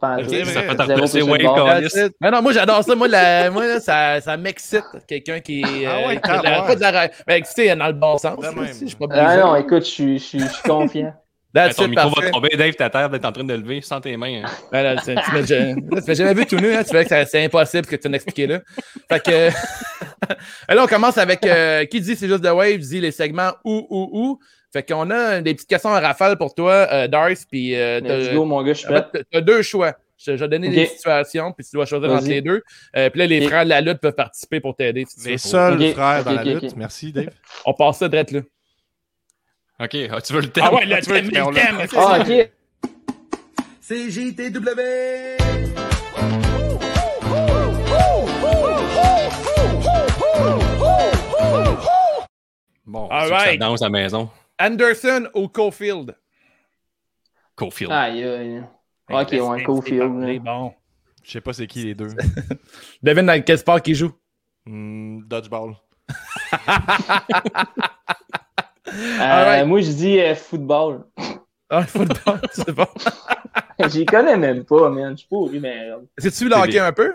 Ça 0.54 0.62
fait. 0.62 0.76
That's 1.82 1.96
it. 2.08 2.14
Mais 2.22 2.32
non, 2.32 2.42
moi, 2.42 2.54
j'adore 2.54 2.82
ça. 2.82 2.96
Moi, 2.96 3.10
la, 3.10 3.50
moi 3.52 3.66
là, 3.68 3.80
ça, 3.82 4.22
ça 4.22 4.38
m'excite. 4.38 4.86
Quelqu'un 5.06 5.42
qui 5.42 5.64
est. 5.64 5.86
Ah 5.86 6.08
ouais, 6.08 6.22
qui 6.22 6.30
a 6.32 6.38
de 6.40 6.44
la- 6.46 6.62
pas 6.62 6.76
de 6.76 6.82
la- 6.82 7.08
Ben, 7.28 7.34
excité 7.36 7.76
dans 7.76 7.88
le 7.88 7.94
bon 7.94 8.18
sens. 8.18 8.38
Je 8.82 8.86
suis 8.86 8.96
pas 8.96 9.06
Ah 9.12 9.38
non, 9.38 9.56
écoute, 9.58 9.84
je 9.84 9.90
suis- 9.92 10.18
je 10.18 10.24
suis 10.24 10.40
je 10.40 10.46
suis 10.48 10.64
confiant. 10.64 11.14
That's 11.56 11.76
Ton 11.78 11.86
it, 11.86 11.90
micro 11.92 12.10
va 12.10 12.30
tomber. 12.32 12.50
Dave, 12.58 12.74
t'as 12.78 12.90
terre 12.90 13.10
d'être 13.10 13.26
en 13.26 13.32
train 13.32 13.44
de 13.44 13.54
le 13.54 13.60
lever 13.62 13.82
sans 13.82 14.02
tes 14.02 14.16
mains. 14.18 14.44
hein. 14.44 14.50
Ben 14.72 14.84
là, 14.84 14.96
tu, 14.98 15.06
tu 15.06 15.12
m'as 15.14 15.96
là, 15.96 16.02
tu 16.06 16.16
jamais 16.16 16.34
vu 16.34 16.46
tout 16.46 16.58
nu, 16.58 16.74
hein? 16.74 16.84
Tu 16.84 16.90
fais 16.92 17.06
que 17.06 17.26
c'est 17.26 17.44
impossible 17.46 17.86
ce 17.86 17.92
que 17.92 17.96
tu 17.96 18.10
m'as 18.10 18.16
expliqué 18.18 18.46
là. 18.48 18.60
Fait 19.10 19.24
que. 19.24 19.50
là, 20.74 20.84
on 20.84 20.88
commence 20.88 21.18
avec 21.18 21.46
euh, 21.46 21.86
qui 21.86 22.02
dit 22.02 22.16
c'est 22.16 22.28
juste 22.28 22.44
de 22.44 22.50
wave, 22.50 22.78
dit 22.80 23.00
les 23.02 23.12
segments 23.12 23.54
où, 23.64 23.88
où, 23.90 24.10
où. 24.14 24.40
Fait 24.74 24.84
qu'on 24.84 25.10
a 25.10 25.40
des 25.40 25.54
petites 25.54 25.70
questions 25.70 25.90
en 25.92 26.02
rafale 26.02 26.38
pour 26.38 26.54
toi, 26.54 26.88
euh, 26.92 27.08
Darce, 27.08 27.46
puis 27.50 27.76
euh, 27.76 28.02
Let's 28.02 28.28
t'as- 28.28 28.34
go, 28.36 28.44
mon 28.44 28.62
gars, 28.62 28.74
je 28.74 28.80
suis 28.80 28.88
en 28.88 28.92
prêt. 28.92 29.06
fait, 29.14 29.26
t'as 29.32 29.42
deux 29.42 29.62
choix. 29.62 29.94
Je 30.18 30.36
je 30.36 30.44
vais 30.44 30.48
donner 30.50 30.70
des 30.70 30.86
situations, 30.86 31.52
puis 31.54 31.66
tu 31.66 31.72
dois 31.76 31.86
choisir 31.86 32.12
entre 32.12 32.28
les 32.28 32.42
deux. 32.42 32.62
Euh, 32.96 33.10
puis 33.10 33.20
là, 33.20 33.28
les 33.28 33.48
frères 33.48 33.64
de 33.66 33.70
la 33.70 33.80
lutte 33.82 34.00
peuvent 34.00 34.14
participer 34.16 34.60
pour 34.60 34.76
t'aider. 34.76 35.06
si 35.08 35.22
tu 35.22 35.30
Les 35.30 35.38
seuls 35.38 35.92
frères 35.94 36.24
dans 36.26 36.32
la 36.34 36.44
lutte. 36.44 36.76
Merci, 36.76 37.12
Dave. 37.14 37.30
On 37.66 37.74
passe 37.74 38.00
ça 38.00 38.10
direct 38.10 38.32
là. 38.32 38.40
Ok, 39.80 39.96
ah, 40.12 40.22
tu 40.22 40.34
veux 40.34 40.42
le 40.42 40.50
thème? 40.52 40.64
Ah 40.68 40.74
ouais, 40.74 40.86
le 40.86 41.02
tu 41.02 41.10
veux- 41.12 41.22
thème, 41.32 41.44
on 41.46 41.50
le 41.50 41.56
thème, 41.56 41.78
c'est 41.90 41.98
Ah, 41.98 42.20
ok. 42.22 42.52
C'est 43.82 44.10
JTW. 44.10 45.36
Bon, 52.86 53.08
All 53.10 53.28
c'est 53.28 53.34
que 53.34 53.40
ça 53.40 53.46
right. 53.46 53.60
danse 53.60 53.82
à 53.82 53.86
la 53.86 53.90
maison. 53.90 54.30
Anderson 54.60 55.28
ou 55.34 55.48
Cofield? 55.48 56.16
Cofield. 57.56 57.92
Aïe, 57.92 58.24
aïe. 58.24 58.64
Ok, 59.10 59.32
Laisse- 59.32 59.42
ouais, 59.42 59.64
Cofield. 59.64 60.20
là. 60.22 60.40
Bon. 60.40 60.74
Je 61.24 61.32
sais 61.32 61.42
pas 61.42 61.54
c'est 61.54 61.66
qui 61.68 61.84
les 61.84 61.96
deux. 61.96 62.10
Devine 63.04 63.26
dans 63.26 63.42
quel 63.44 63.58
sport 63.58 63.80
il 63.86 63.96
joue? 63.96 64.12
Hmm, 64.66 65.22
dodgeball. 65.26 65.76
Euh. 68.88 69.66
Moi, 69.66 69.82
je 69.82 69.92
dis 69.92 70.20
euh, 70.20 70.36
football. 70.36 71.06
Ah, 71.68 71.82
football, 71.82 72.40
c'est 72.52 72.72
bon. 72.72 72.86
J'y 73.90 74.06
connais 74.06 74.38
même 74.38 74.64
pas, 74.66 74.88
man. 74.92 75.14
Je 75.14 75.22
suis 75.22 75.28
pourri, 75.28 75.60
mais. 75.60 75.90
Est-ce 76.16 76.30
que 76.30 76.34
tu 76.36 76.44
veux 76.44 76.52
le 76.52 76.56
hockey 76.58 76.78
un 76.78 76.94
peu? 76.94 77.12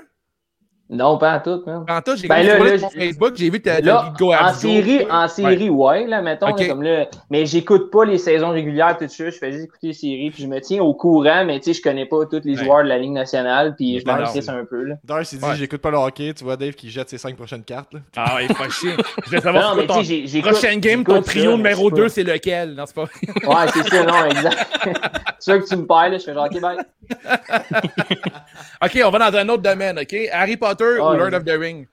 Non, 0.92 1.18
pas 1.18 1.38
tout. 1.38 1.62
En 1.66 2.00
tout, 2.02 2.16
j'ai 2.16 2.26
Ben 2.26 2.38
comme 2.38 2.46
là, 2.46 2.54
scrollé 2.54 2.70
là, 2.72 2.78
sur 2.78 2.90
j'ai- 2.90 2.98
Facebook, 3.06 3.32
j'ai 3.36 3.48
vu 3.48 3.62
ta 3.62 3.80
Là, 3.80 4.12
Go 4.18 4.32
en 4.34 4.52
série, 4.52 5.06
en 5.08 5.28
série, 5.28 5.70
ouais, 5.70 6.06
là, 6.08 6.20
mettons, 6.20 6.46
là, 6.46 6.52
Ok. 6.52 6.66
comme 6.68 6.82
là, 6.82 7.06
mais 7.30 7.46
j'écoute 7.46 7.92
pas 7.92 8.04
les 8.04 8.18
saisons 8.18 8.50
régulières, 8.50 8.96
tout 8.98 9.06
ça, 9.06 9.30
je 9.30 9.38
fais 9.38 9.52
juste 9.52 9.64
écouter 9.66 9.86
les 9.88 9.92
séries, 9.92 10.30
puis 10.32 10.42
je 10.42 10.48
me 10.48 10.58
tiens 10.60 10.82
au 10.82 10.92
courant, 10.94 11.44
mais 11.44 11.60
tu 11.60 11.66
sais, 11.72 11.78
je 11.78 11.82
connais 11.82 12.06
pas 12.06 12.26
tous 12.26 12.40
les 12.44 12.58
Ouais. 12.58 12.64
joueurs 12.64 12.82
de 12.82 12.88
la 12.88 12.98
Ligue 12.98 13.12
nationale, 13.12 13.76
puis 13.76 14.00
je 14.00 14.04
m'en 14.04 14.14
un 14.14 14.64
peu, 14.64 14.82
là. 14.82 14.94
Il 15.30 15.38
dit 15.38 15.44
Ouais. 15.44 15.54
J'écoute 15.56 15.80
pas 15.80 15.90
le 15.92 15.96
hockey. 15.98 16.34
Tu 16.34 16.42
vois 16.42 16.56
Dave 16.56 16.72
qui 16.72 16.90
jette 16.90 17.08
ses 17.08 17.18
5 17.18 17.36
prochaines 17.36 17.62
cartes. 17.62 17.94
là. 17.94 18.00
Ah, 18.16 18.38
il 18.42 18.52
faut 18.52 18.68
chier. 18.70 18.92
Je 19.26 19.30
vais 19.30 19.40
savoir 19.40 19.76
Non, 19.76 19.86
ton 19.86 20.02
prochaine 20.42 20.80
game, 20.80 21.04
ton 21.04 21.16
ça, 21.16 21.22
trio 21.22 21.56
numéro 21.56 21.84
je 21.90 21.94
sais 21.94 21.96
2, 21.96 22.02
pas. 22.02 22.08
c'est 22.08 22.22
lequel? 22.24 22.74
Non, 22.74 22.84
c'est 22.86 22.94
pas 22.96 23.02
Ouais, 23.02 23.70
c'est 23.72 23.88
ça, 23.88 24.02
non, 24.04 24.24
exact. 24.26 24.66
c'est 25.38 25.52
sûr 25.52 25.62
que 25.62 25.68
tu 25.68 25.76
me 25.76 25.86
perds, 25.86 26.08
là, 26.10 26.18
je 26.18 26.24
fais 26.24 26.34
genre, 26.34 26.48
ok, 26.52 26.60
bye. 26.60 26.76
OK, 28.82 29.00
on 29.04 29.10
va 29.10 29.30
dans 29.30 29.38
un 29.38 29.48
autre 29.48 29.62
domaine, 29.62 29.98
OK? 29.98 30.16
Harry 30.32 30.56
Potter 30.56 30.79
ou 30.84 31.10
Ouais. 31.10 31.18
Lord 31.18 31.34
of 31.34 31.44
the 31.44 31.58
Ring? 31.58 31.86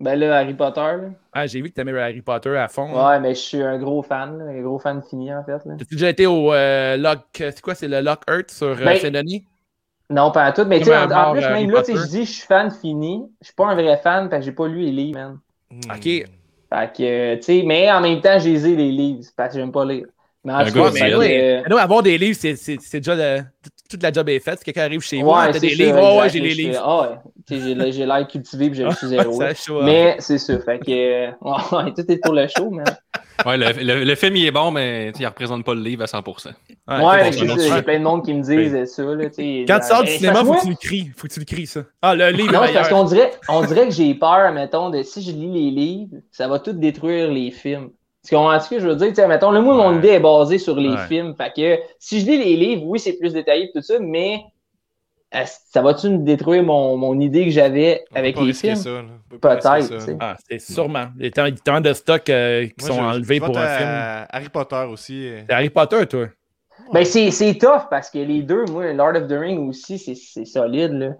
Ben 0.00 0.18
là, 0.18 0.38
Harry 0.38 0.54
Potter, 0.54 0.80
là. 0.80 1.10
Ah, 1.32 1.46
j'ai 1.46 1.62
vu 1.62 1.70
que 1.70 1.74
t'aimais 1.74 1.98
Harry 1.98 2.20
Potter 2.20 2.56
à 2.56 2.68
fond. 2.68 2.92
Ouais, 2.92 3.20
mais 3.20 3.34
je 3.34 3.40
suis 3.40 3.62
un 3.62 3.78
gros 3.78 4.02
fan, 4.02 4.38
là, 4.38 4.44
un 4.46 4.60
gros 4.60 4.78
fan 4.78 5.02
fini, 5.02 5.32
en 5.32 5.44
fait, 5.44 5.64
là. 5.64 5.74
T'as 5.78 5.84
déjà 5.90 6.10
été 6.10 6.26
au 6.26 6.52
euh, 6.52 6.96
Lock... 6.96 7.20
C'est 7.32 7.60
quoi? 7.60 7.74
C'est 7.74 7.88
le 7.88 8.00
Lock 8.00 8.20
Earth 8.28 8.50
sur 8.50 8.66
euh, 8.66 8.84
Ben, 8.84 8.98
Saint-Denis? 8.98 9.44
Non, 10.10 10.30
pas 10.32 10.44
à 10.44 10.52
tout, 10.52 10.64
mais 10.64 10.80
tu 10.80 10.86
sais, 10.86 10.96
en, 10.96 11.06
plus, 11.32 11.42
Harry 11.42 11.66
même 11.66 11.70
là, 11.70 11.80
tu 11.82 11.86
sais, 11.86 11.92
Potter. 11.92 12.06
je 12.06 12.10
dis, 12.10 12.24
je 12.24 12.32
suis 12.32 12.46
fan 12.46 12.70
fini. 12.70 13.22
Je 13.40 13.46
suis 13.46 13.54
pas 13.54 13.68
un 13.68 13.74
vrai 13.74 13.96
fan, 13.98 14.28
parce 14.28 14.40
que 14.40 14.46
j'ai 14.46 14.52
pas 14.52 14.66
lu 14.66 14.80
les 14.80 14.92
livres, 14.92 15.18
man. 15.18 15.38
OK. 15.90 16.04
Fait 16.04 16.28
que, 16.92 17.02
euh, 17.02 17.36
tu 17.36 17.42
sais, 17.42 17.62
mais 17.64 17.90
en 17.90 18.00
même 18.00 18.20
temps, 18.20 18.38
j'ai 18.38 18.58
les 18.58 18.90
livres, 18.90 19.22
parce 19.36 19.54
que 19.54 19.60
j'aime 19.60 19.72
pas 19.72 19.84
lire. 19.84 20.06
Mais 20.44 20.52
en 20.52 20.64
tout 20.66 20.72
cas, 20.74 20.90
qui 20.90 20.98
fait 20.98 21.16
mais 21.18 21.62
Mais 21.62 21.68
non, 21.70 21.76
avoir 21.78 22.02
des 22.02 22.18
livres, 22.18 22.36
c'est 22.38 22.56
c'est- 22.56 22.78
c'est 22.80 23.00
déjà 23.00 23.14
le- 23.14 23.44
toute 23.88 24.02
la 24.02 24.12
job 24.12 24.28
est 24.28 24.40
faite. 24.40 24.58
Si 24.58 24.64
quelqu'un 24.64 24.82
arrive 24.82 25.00
chez 25.00 25.20
vous, 25.22 25.28
ouais, 25.28 25.46
t'as 25.46 25.52
c'est 25.54 25.60
des 25.60 25.74
livres. 25.74 25.98
Oh, 26.02 26.20
ouais, 26.20 26.28
j'ai 26.28 26.40
les 26.40 26.54
livres. 26.54 26.82
Ah 26.84 27.00
ouais, 27.02 27.16
tu 27.46 27.60
sais, 27.60 27.74
j'ai 27.76 27.92
j'ai 27.92 28.06
l'air 28.06 28.26
cultivé, 28.28 28.70
puis 28.70 28.80
je 28.90 28.94
suis 28.96 29.08
zéro. 29.08 29.32
Ça 29.38 29.46
là. 29.48 29.54
chaud, 29.54 29.80
hein. 29.80 29.84
Mais 29.84 30.16
c'est 30.18 30.38
ça, 30.38 30.58
fait 30.60 30.78
que, 30.78 30.90
euh, 30.90 31.30
ouais, 31.72 31.92
tout 31.94 32.10
est 32.12 32.18
pour 32.18 32.34
le 32.34 32.46
show, 32.48 32.70
man. 32.70 32.84
Ouais, 33.46 33.56
le, 33.56 33.72
le- 33.82 34.04
le 34.04 34.14
film, 34.14 34.36
il 34.36 34.46
est 34.46 34.50
bon, 34.52 34.70
mais 34.70 35.12
il 35.18 35.26
représente 35.26 35.64
pas 35.64 35.74
le 35.74 35.80
livre 35.80 36.02
à 36.02 36.06
100%. 36.06 36.50
Ouais, 36.86 37.30
il 37.32 37.44
y 37.66 37.70
a 37.70 37.82
plein 37.82 37.98
de 37.98 38.04
monde 38.04 38.24
qui 38.24 38.32
me 38.32 38.42
disent 38.42 38.94
ça, 38.94 39.02
là. 39.02 39.24
Quand 39.66 39.80
tu 39.80 39.86
sors 39.88 40.02
du 40.04 40.10
cinéma, 40.10 40.44
faut 40.44 40.54
que 40.54 40.62
tu 40.62 40.68
le 40.70 40.76
cries. 40.76 41.10
Faut 41.16 41.26
que 41.26 41.32
tu 41.32 41.40
le 41.40 41.44
cries, 41.46 41.66
ça. 41.66 41.80
Ah, 42.02 42.14
le 42.14 42.30
livre 42.30 42.52
Non, 42.52 42.64
est 42.64 42.72
parce 42.74 42.88
qu'on 42.88 43.04
dirait, 43.04 43.32
on 43.48 43.64
dirait 43.64 43.88
que 43.88 43.94
j'ai 43.94 44.14
peur, 44.14 44.52
mettons, 44.52 44.90
de 44.90 45.02
si 45.02 45.22
je 45.22 45.32
lis 45.32 45.50
les 45.52 45.70
livres, 45.70 46.16
ça 46.30 46.48
va 46.48 46.58
tout 46.58 46.72
détruire 46.72 47.30
les 47.30 47.50
films. 47.50 47.90
Tu 48.24 48.34
comprends 48.34 48.58
ce 48.58 48.70
que 48.70 48.78
je 48.80 48.88
veux 48.88 48.96
dire? 48.96 49.08
Tu 49.08 49.16
sais, 49.16 49.28
mettons, 49.28 49.50
le 49.50 49.60
moi, 49.60 49.74
mon 49.74 49.90
Ouais. 49.90 49.98
idée 49.98 50.08
est 50.08 50.20
basée 50.20 50.58
sur 50.58 50.76
les 50.76 50.88
Ouais. 50.90 51.06
films. 51.08 51.34
Fait 51.36 51.52
que 51.54 51.82
si 51.98 52.20
je 52.20 52.26
lis 52.26 52.38
les 52.38 52.56
livres, 52.56 52.84
oui, 52.86 52.98
c'est 52.98 53.18
plus 53.18 53.32
détaillé 53.34 53.70
tout 53.74 53.82
ça, 53.82 53.98
mais 54.00 54.44
euh, 55.34 55.42
ça 55.46 55.82
va-tu 55.82 56.08
me 56.10 56.18
détruire 56.18 56.62
mon, 56.62 56.96
mon 56.96 57.18
idée 57.20 57.44
que 57.44 57.50
j'avais 57.50 58.04
avec 58.14 58.34
pas 58.36 58.42
les 58.44 58.52
films? 58.52 58.76
Peut-être. 59.28 60.16
Ah, 60.20 60.36
c'est 60.48 60.60
sûrement. 60.60 61.08
Il 61.18 61.24
y 61.24 61.28
a 61.28 61.30
tant- 61.30 61.80
de 61.80 61.92
stocks 61.92 62.30
euh, 62.30 62.66
qui 62.66 62.74
Moi, 62.80 62.88
sont 62.88 62.94
je- 62.94 63.00
enlevés 63.02 63.34
je 63.36 63.44
pour 63.44 63.58
un 63.58 63.62
à 63.62 63.68
film. 63.68 64.26
Harry 64.30 64.48
Potter 64.48 64.86
aussi. 64.90 65.26
euh. 65.28 65.42
C'est 65.48 65.54
Harry 65.54 65.70
Potter, 65.70 66.06
toi. 66.06 66.26
Ben, 66.92 67.04
c'est, 67.04 67.30
c'est 67.30 67.54
tough 67.58 67.88
parce 67.90 68.10
que 68.10 68.18
les 68.18 68.42
deux, 68.42 68.64
moi, 68.66 68.92
Lord 68.92 69.16
of 69.16 69.28
the 69.28 69.32
Ring 69.38 69.68
aussi, 69.68 69.98
c'est, 69.98 70.14
c'est 70.14 70.44
solide, 70.44 70.92
là. 70.92 71.10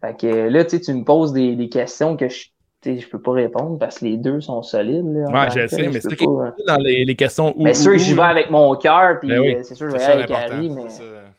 Fait 0.00 0.16
que 0.18 0.26
là, 0.26 0.64
tu 0.64 0.70
sais, 0.72 0.80
tu 0.80 0.92
me 0.94 1.04
poses 1.04 1.32
des, 1.32 1.56
des 1.56 1.68
questions 1.68 2.16
que 2.16 2.28
je, 2.28 2.46
je 2.84 3.08
peux 3.08 3.20
pas 3.20 3.32
répondre 3.32 3.78
parce 3.78 3.98
que 3.98 4.04
les 4.04 4.16
deux 4.16 4.40
sont 4.40 4.62
solides, 4.62 5.04
là. 5.06 5.30
Ouais, 5.30 5.50
je 5.50 5.66
sais, 5.66 5.88
mais 5.88 6.00
c'est 6.00 6.16
pas, 6.16 6.54
dans 6.66 6.76
les, 6.76 7.04
les 7.04 7.16
questions 7.16 7.52
où. 7.56 7.62
Mais 7.64 7.74
sûr 7.74 7.96
j'y 7.98 8.14
vais 8.14 8.22
avec 8.22 8.50
mon 8.50 8.74
cœur, 8.76 9.18
puis 9.20 9.28
Ben 9.28 9.40
oui. 9.40 9.54
euh, 9.56 9.60
c'est 9.62 9.74
sûr 9.74 9.86
que 9.88 9.92
je 9.94 9.98
vais 9.98 10.04
avec. 10.04 10.30
Harry, 10.30 10.68
mais. 10.70 10.82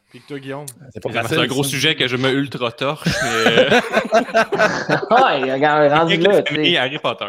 Puis 0.10 0.22
que 0.22 0.28
toi, 0.28 0.40
Guillaume? 0.40 0.66
C'est 0.94 1.38
un 1.38 1.46
gros 1.48 1.64
ça. 1.64 1.70
sujet 1.70 1.96
que 1.96 2.08
je 2.08 2.16
me 2.16 2.30
ultra 2.32 2.72
torche, 2.72 3.08
mais. 3.24 3.68
euh, 3.76 5.40
ouais, 5.44 5.54
regarde, 5.54 5.92
rendu 5.92 6.18
là. 6.18 6.42
Harry 6.82 6.98
Potter. 7.00 7.26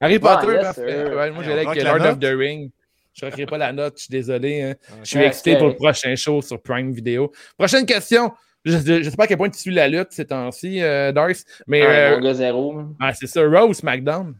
Harry 0.00 0.18
Potter, 0.18 0.46
yes, 0.52 0.62
parfait. 0.62 1.14
Ouais, 1.14 1.30
moi, 1.30 1.42
j'allais 1.44 1.66
avec 1.66 1.82
Lord 1.82 2.04
of 2.06 2.18
the 2.18 2.32
Ring. 2.36 2.70
Je 3.14 3.24
ne 3.24 3.30
recréerai 3.30 3.48
pas 3.48 3.58
la 3.58 3.72
note, 3.72 3.94
je 3.96 4.02
suis 4.04 4.10
désolé. 4.10 4.62
hein. 4.62 4.74
Je 5.04 5.08
suis 5.08 5.18
Ouais, 5.18 5.28
excité 5.28 5.56
pour 5.56 5.68
le 5.68 5.76
prochain 5.76 6.16
show 6.16 6.42
sur 6.42 6.60
Prime 6.60 6.90
Video. 6.92 7.30
Prochaine 7.56 7.86
question. 7.86 8.32
Je 8.64 8.76
ne 8.76 9.02
sais 9.02 9.16
pas 9.16 9.24
à 9.24 9.26
quel 9.26 9.36
point 9.36 9.50
tu 9.50 9.58
suis 9.58 9.74
la 9.74 9.88
lutte 9.88 10.08
ces 10.12 10.24
temps-ci, 10.24 10.82
euh, 10.82 11.12
Darce, 11.12 11.44
mais 11.66 11.82
Ouais, 11.82 12.12
euh, 12.16 12.20
gars 12.20 12.34
zéro, 12.34 12.80
ah, 13.00 13.12
c'est 13.12 13.26
ça, 13.26 13.42
Raw 13.42 13.68
ou 13.68 13.74
SmackDown? 13.74 14.34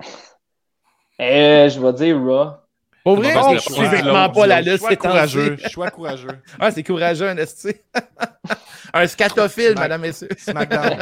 Euh, 1.20 1.68
je 1.68 1.78
vais 1.80 1.92
dire 1.92 2.18
Raw. 2.20 2.52
Pour 3.04 3.16
vrai, 3.16 3.34
Bon, 3.34 3.52
je 3.52 3.58
suis 3.58 3.84
vraiment 3.84 4.30
pas 4.30 4.46
la 4.46 4.62
lutte 4.62 4.78
Choix 4.78 4.88
ces 4.90 4.96
temps-ci. 4.96 5.08
courageux. 5.36 5.56
Choix 5.70 5.90
courageux. 5.90 6.28
Ah, 6.58 6.70
c'est 6.70 6.82
courageux, 6.82 7.28
un 7.28 7.36
un 8.94 9.06
scatophile, 9.06 9.74
madame, 9.76 10.00
messieurs. 10.00 10.28
SmackDown. 10.38 10.96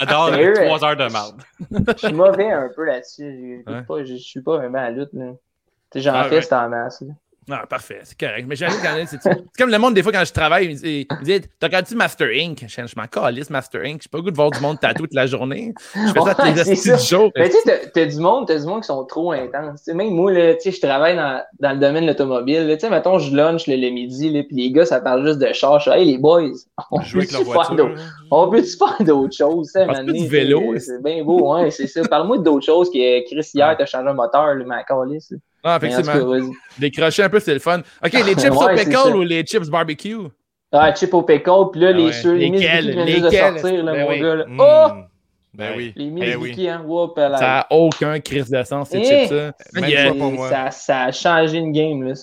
J'adore 0.00 0.30
les 0.32 0.52
trois 0.54 0.84
heures 0.84 0.96
de 0.96 1.08
marde. 1.12 1.42
je 1.70 2.06
suis 2.06 2.12
mauvais 2.12 2.50
un 2.50 2.68
peu 2.74 2.84
là-dessus. 2.84 3.64
Je, 4.04 4.16
suis 4.16 4.40
pas 4.40 4.56
vraiment 4.56 4.78
à 4.78 4.90
la 4.90 4.90
lutte, 4.90 5.12
là. 5.12 5.30
Tu 5.92 5.98
sais, 5.98 6.00
j'en 6.00 6.14
Ah, 6.14 6.24
fais, 6.24 6.36
ouais. 6.36 6.42
c'est 6.42 6.54
en 6.54 6.68
masse, 6.68 7.00
là. 7.02 7.12
Ah, 7.48 7.64
parfait, 7.68 8.00
c'est 8.02 8.18
correct. 8.18 8.44
Mais 8.48 8.56
j'avoue 8.56 8.76
en 8.80 9.00
a, 9.00 9.06
c'est 9.06 9.22
c'est 9.22 9.30
comme 9.56 9.70
le 9.70 9.78
monde, 9.78 9.94
des 9.94 10.02
fois, 10.02 10.10
quand 10.10 10.24
je 10.24 10.32
travaille, 10.32 10.66
ils 10.66 11.06
me 11.08 11.22
disent, 11.24 11.42
T'as 11.60 11.68
regardé 11.68 11.94
Master 11.94 12.28
Inc 12.34 12.64
Je 12.66 12.86
je 12.86 12.94
m'en 12.96 13.06
calisse, 13.06 13.50
Master 13.50 13.82
Inc. 13.84 14.00
J'ai 14.02 14.08
pas 14.08 14.18
le 14.18 14.22
goût 14.24 14.30
de 14.32 14.36
voir 14.36 14.50
du 14.50 14.58
monde 14.60 14.80
tatou 14.80 15.04
toute 15.04 15.14
la 15.14 15.26
journée. 15.26 15.72
Je 15.94 16.12
fais 16.12 16.20
ça 16.20 16.34
tous 16.34 16.42
Ouais, 16.42 16.64
les 16.64 16.74
ça. 16.74 16.96
du 16.96 17.02
jour. 17.04 17.30
Mais 17.36 17.48
tu 17.48 17.56
sais, 17.64 17.90
t'as- 17.94 18.06
du 18.06 18.16
monde, 18.18 18.48
t'as 18.48 18.58
du 18.58 18.66
monde 18.66 18.80
qui 18.80 18.88
sont 18.88 19.04
trop 19.04 19.30
intenses. 19.30 19.86
Même 19.86 20.10
moi, 20.10 20.32
là, 20.32 20.54
tu 20.54 20.62
sais, 20.62 20.72
je 20.72 20.80
travaille 20.80 21.14
dans, 21.14 21.40
dans 21.60 21.70
le 21.72 21.78
domaine 21.78 22.02
de 22.04 22.08
l'automobile. 22.08 22.66
là. 22.66 22.74
Tu 22.74 22.80
sais, 22.80 22.90
mettons, 22.90 23.18
je 23.20 23.34
lunch 23.34 23.68
le, 23.68 23.76
le 23.76 23.90
midi, 23.90 24.28
là, 24.30 24.42
puis 24.42 24.56
les 24.56 24.72
gars, 24.72 24.84
ça 24.84 25.00
parle 25.00 25.24
juste 25.24 25.38
de 25.38 25.52
char. 25.52 25.78
Je 25.78 25.90
suis, 25.90 26.00
hey, 26.00 26.04
les 26.04 26.18
boys, 26.18 26.42
on 26.90 26.98
peut-tu 26.98 27.44
faire 27.44 27.70
peut-tu 28.50 28.76
faire 28.76 28.96
d'autres 29.06 29.36
choses, 29.36 29.70
ça, 29.70 29.84
c'est 29.84 29.90
un 29.90 30.04
pas 30.04 30.12
du 30.12 30.26
vélo, 30.26 30.76
c'est- 30.78 31.00
bien 31.02 31.22
beau, 31.22 31.54
ouais, 31.54 31.70
c'est 31.70 31.86
ça. 31.86 32.02
Parle-moi 32.08 32.38
d'autres 32.38 32.66
choses 32.66 32.90
que 32.90 33.24
Chris, 33.26 33.48
hier, 33.54 33.74
t'as 33.78 33.86
changé 33.86 34.08
un 34.08 34.14
moteur, 34.14 34.56
encore 34.80 35.04
là, 35.04 35.16
c'est- 35.20 35.36
Ah, 35.68 35.78
effectivement. 35.82 36.26
vas-y. 36.26 36.50
Décrocher 36.78 37.22
un 37.24 37.28
peu, 37.28 37.40
c'est 37.40 37.54
le 37.54 37.58
fun. 37.60 37.80
OK, 38.04 38.12
les 38.12 38.20
chips 38.34 38.50
Ouais, 38.50 38.72
au 38.72 38.76
pickle 38.76 39.16
ou 39.16 39.22
les 39.22 39.42
chips 39.42 39.68
barbecue? 39.68 40.16
Ah, 40.72 40.94
chip 40.94 41.12
au 41.14 41.22
pickle, 41.22 41.50
puis 41.72 41.80
là, 41.80 41.88
Ah 41.88 41.92
les 41.92 42.04
ouais. 42.06 42.12
ceux, 42.12 42.34
les 42.34 42.50
Miss 42.50 42.60
Lesquels? 42.60 42.84
Vicky 42.86 42.90
qui 42.90 42.94
viennent 42.96 43.08
juste 43.08 43.20
de 43.22 43.30
Lesquels? 43.30 43.60
sortir, 43.60 43.84
là, 43.84 43.92
Ben 43.92 44.02
mon 44.04 44.08
oui. 44.10 44.20
gars, 44.20 44.34
là. 44.34 44.44
Mm. 44.46 44.60
Oh! 44.60 44.88
Ben 45.54 45.72
oui. 45.76 45.92
Les 45.96 46.04
Miss 46.10 46.24
Ben 46.24 46.36
oui. 46.38 46.48
Vicky, 46.50 46.68
hein, 46.68 46.82
whoop, 46.84 47.16
là. 47.16 47.36
Ça 47.38 47.46
n'a 47.46 47.66
aucun 47.70 48.20
crise 48.20 48.50
de 48.50 48.62
sens, 48.62 48.90
ces 48.90 48.98
Eh! 48.98 49.04
chips-là. 49.04 49.52
Ça, 50.48 50.70
ça 50.70 51.00
a 51.04 51.12
changé 51.12 51.58
une 51.58 51.72
game, 51.72 52.02
là. 52.02 52.14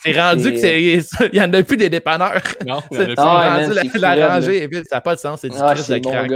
C'est 0.00 0.12
rendu 0.20 0.52
que 0.52 0.58
c'est. 0.58 0.80
Il 0.80 1.02
y 1.38 1.40
en 1.42 1.52
a 1.52 1.62
plus 1.64 1.76
des 1.76 1.90
dépanneurs. 1.90 2.40
Non, 2.66 2.80
C'est 2.92 2.98
il 2.98 3.00
y 3.00 3.02
en 3.02 3.04
a 3.04 3.10
c'est 3.14 3.14
plus. 3.14 3.14
Ah 3.18 3.40
ouais, 3.40 3.48
rendu 3.64 3.74
man, 3.74 3.88
la, 4.00 4.16
la 4.16 4.28
rangée. 4.34 4.62
et 4.62 4.68
puis 4.68 4.78
Ça 4.88 4.96
n'a 4.96 5.00
pas 5.00 5.14
de 5.16 5.20
sens. 5.20 5.40
C'est 5.40 5.48
du 5.48 5.56
Ah, 5.58 5.74
de 5.74 5.98
crack. 5.98 6.30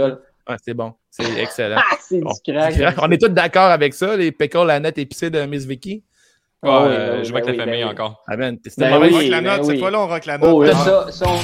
c'est 0.65 0.73
bon. 0.73 0.93
C'est 1.09 1.39
excellent. 1.41 1.77
Ah, 1.79 1.95
c'est 2.01 2.19
Bon. 2.19 2.31
du 2.45 2.51
crack. 2.53 2.73
Crack. 2.75 2.95
On 3.01 3.09
est 3.11 3.17
tous 3.21 3.29
d'accord 3.29 3.69
avec 3.71 3.93
ça, 3.93 4.17
les 4.17 4.31
pickles 4.33 4.69
à 4.69 4.79
net 4.81 4.97
épicés 4.97 5.29
de 5.29 5.45
Miss 5.45 5.65
Vicky? 5.65 6.03
Ouais, 6.63 6.69
Ah 6.71 6.83
oui, 6.83 6.89
euh, 6.93 7.11
ben 7.11 7.19
oui, 7.19 7.25
je 7.25 7.33
avec 7.33 7.45
ben 7.45 7.45
la 7.45 7.51
oui, 7.51 7.57
famille 7.69 7.83
ben 7.83 7.89
encore. 7.91 8.23
Ah 8.27 8.37
ben, 8.37 8.57
c'était 8.65 8.89
Ben 8.89 9.01
oui. 9.01 9.09
rock 9.13 9.23
la 9.27 9.41
note. 9.41 9.57
ben 9.57 9.63
Cette 9.63 9.73
oui. 9.73 9.79
fois-là, 9.79 9.99
on 9.99 10.07
rock 10.07 10.25
la 10.25 10.37
note. 10.37 10.49
Oh, 10.53 10.63
là, 10.63 10.71
Ah. 10.73 10.85
ça, 10.85 11.11
ça, 11.11 11.25
on- 11.27 11.39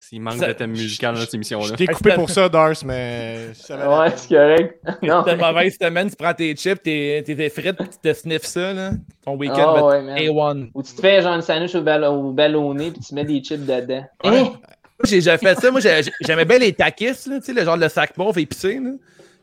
S'il 0.00 0.20
manque 0.20 0.34
Ça- 0.36 0.48
de 0.48 0.52
thème 0.52 0.70
musical 0.72 1.14
dans 1.14 1.20
cette 1.22 1.34
émission-là. 1.34 1.66
Je 1.70 1.74
t'ai 1.74 1.86
coupé 1.86 2.12
pour 2.14 2.28
ça, 2.28 2.48
Darce, 2.48 2.84
mais. 2.84 3.54
ça 3.54 3.76
Ouais, 4.00 4.10
c'est 4.14 4.28
correct. 4.36 4.78
Non. 5.02 5.22
C'était 5.24 5.36
une 5.36 5.40
mauvaise 5.40 5.76
semaine, 5.80 6.10
tu 6.10 6.16
prends 6.16 6.34
tes 6.34 6.54
chips, 6.54 6.82
tes, 6.82 7.22
tes, 7.24 7.34
tes 7.34 7.48
frites, 7.50 7.78
tu 7.78 7.98
te 8.02 8.12
sniffes 8.12 8.44
ça, 8.44 8.72
là. 8.74 8.90
Ton 9.24 9.36
week-end 9.36 9.54
Ah 9.58 9.72
va 9.80 9.86
ouais, 9.86 9.98
être 9.98 10.04
man. 10.04 10.18
A1. 10.18 10.70
Ou 10.74 10.82
tu 10.82 10.92
te 10.94 11.00
fais 11.00 11.22
genre 11.22 11.34
une 11.34 11.40
sandwich 11.42 11.74
au, 11.74 11.80
ballon, 11.82 12.28
au 12.28 12.32
ballonné 12.32 12.90
puis 12.90 13.00
tu 13.00 13.14
mets 13.14 13.24
des 13.24 13.40
chips 13.42 13.64
dedans. 13.64 14.04
Ouais. 14.24 14.38
Hein? 14.38 14.42
Moi, 14.42 15.06
j'ai 15.06 15.16
déjà 15.16 15.38
fait 15.38 15.54
ça. 15.58 15.70
Moi, 15.70 15.80
j'ai- 15.80 16.02
j'aimais 16.20 16.44
bien 16.44 16.58
les 16.58 16.72
takis, 16.74 17.06
là, 17.06 17.38
tu 17.38 17.42
sais, 17.42 17.52
le 17.54 17.64
genre 17.64 17.78
de 17.78 17.88
sac 17.88 18.12
pauvre 18.12 18.36
épicé, 18.38 18.74
là. 18.82 18.90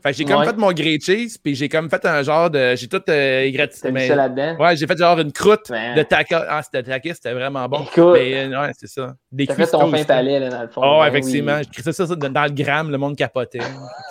Fait 0.02 0.12
que 0.12 0.16
j'ai 0.16 0.24
comme 0.24 0.40
Ouais. 0.40 0.46
fait 0.46 0.56
mon 0.56 0.72
grilled 0.72 1.02
cheese, 1.04 1.36
puis 1.42 1.54
j'ai 1.54 1.68
comme 1.68 1.90
fait 1.90 2.04
un 2.06 2.22
genre 2.22 2.48
de. 2.50 2.74
J'ai 2.76 2.88
tout 2.88 2.96
euh, 2.96 3.00
T'as 3.06 3.40
égratigné. 3.42 3.92
mis 3.92 4.08
ça 4.08 4.14
là-dedans? 4.16 4.56
Ouais, 4.58 4.76
j'ai 4.76 4.86
fait 4.86 4.96
genre 4.96 5.18
une 5.20 5.30
croûte 5.32 5.66
Ben. 5.68 5.94
de 5.94 6.02
taka. 6.02 6.46
Ah, 6.48 6.62
c'était 6.62 6.82
takis, 6.82 7.14
c'était 7.14 7.32
vraiment 7.34 7.68
bon. 7.68 7.82
Écoute. 7.82 8.14
Mais 8.14 8.44
euh, 8.46 8.60
ouais, 8.62 8.72
c'est 8.78 8.86
ça. 8.88 9.14
Des 9.30 9.46
T'as 9.46 9.54
fait 9.54 9.66
ton 9.66 9.90
fin 9.90 10.02
palais, 10.04 10.40
là, 10.40 10.48
dans 10.48 10.62
le 10.62 10.68
fond. 10.68 10.80
Oh, 10.84 11.00
Ben 11.02 11.08
effectivement. 11.08 11.56
oui. 11.58 11.62
J'ai 11.64 11.70
crissé 11.70 11.92
ça, 11.92 12.06
ça 12.06 12.14
dans 12.16 12.44
le 12.44 12.50
gramme, 12.50 12.90
le 12.90 12.98
monde 12.98 13.16
capotait. 13.16 13.60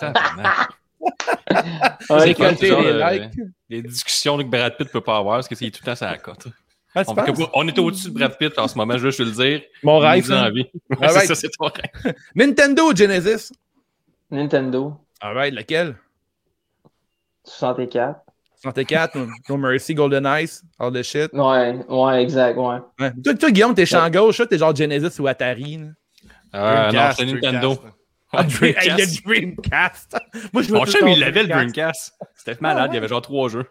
Ouais, 2.10 2.26
J'ai 2.26 2.34
compté 2.34 2.70
les 2.70 2.92
likes. 3.18 3.32
Les 3.68 3.82
discussions 3.82 4.36
que 4.38 4.42
Brad 4.44 4.76
Pitt 4.76 4.90
peut 4.90 5.00
pas 5.00 5.16
avoir? 5.18 5.36
Parce 5.38 5.48
que 5.48 5.54
c'est 5.54 5.70
tout 5.70 5.80
le 5.82 5.86
temps 5.86 5.94
ça 5.96 6.10
la 6.10 6.18
cote. 6.18 6.46
Ah, 6.94 7.02
On, 7.06 7.14
on 7.54 7.68
est 7.68 7.78
au-dessus 7.78 8.08
de 8.10 8.14
Brad 8.14 8.36
Pitt 8.36 8.58
en 8.58 8.66
ce 8.68 8.76
moment, 8.76 8.94
je 8.94 8.98
veux 9.04 9.10
juste 9.10 9.18
te 9.20 9.24
le 9.24 9.30
dire. 9.30 9.62
Mon 9.82 9.98
rêve, 9.98 10.30
envie. 10.32 10.66
Ouais, 10.90 10.96
Alright. 11.06 11.20
c'est 11.22 11.26
ça, 11.26 11.34
c'est 11.34 11.48
ton 11.58 11.66
rêve. 11.66 12.14
Nintendo 12.34 12.90
ou 12.90 12.96
Genesis? 12.96 13.50
Nintendo, 14.30 14.96
Alright, 15.20 15.52
lequel? 15.54 15.96
64. 17.44 18.20
64, 18.62 19.14
No- 19.16 19.26
No 19.48 19.56
Mercy, 19.56 19.94
Golden 19.94 20.26
Ice, 20.42 20.62
all 20.78 20.92
the 20.92 21.02
shit. 21.02 21.32
Ouais, 21.32 21.78
ouais, 21.88 22.22
exact, 22.22 22.56
ouais. 22.58 22.76
Ouais. 22.98 23.12
Toi, 23.24 23.34
toi, 23.34 23.50
Guillaume, 23.50 23.74
t'es 23.74 23.86
champ 23.86 24.08
gauche, 24.10 24.40
t'es 24.48 24.58
genre 24.58 24.74
Genesis 24.76 25.18
ou 25.20 25.26
Atari. 25.26 25.78
là. 25.78 25.86
Ah, 26.52 26.58
non, 26.86 26.90
Dreamcast, 26.90 27.18
c'est 27.18 27.26
Nintendo. 27.26 27.74
Dreamcast. 27.74 27.94
Ah, 28.32 28.42
Dreamcast. 28.44 28.86
Hey, 28.86 28.96
le 28.98 29.22
Dreamcast. 29.24 30.16
Moi, 30.52 30.62
je 30.62 30.72
Mon 30.74 30.84
chum, 30.84 31.08
il 31.08 31.24
avait 31.24 31.42
le 31.42 31.48
Dreamcast. 31.48 32.12
C'était 32.34 32.60
malade, 32.60 32.90
il 32.92 32.94
y 32.96 32.98
avait 32.98 33.08
genre 33.08 33.22
trois 33.22 33.48
jeux. 33.48 33.66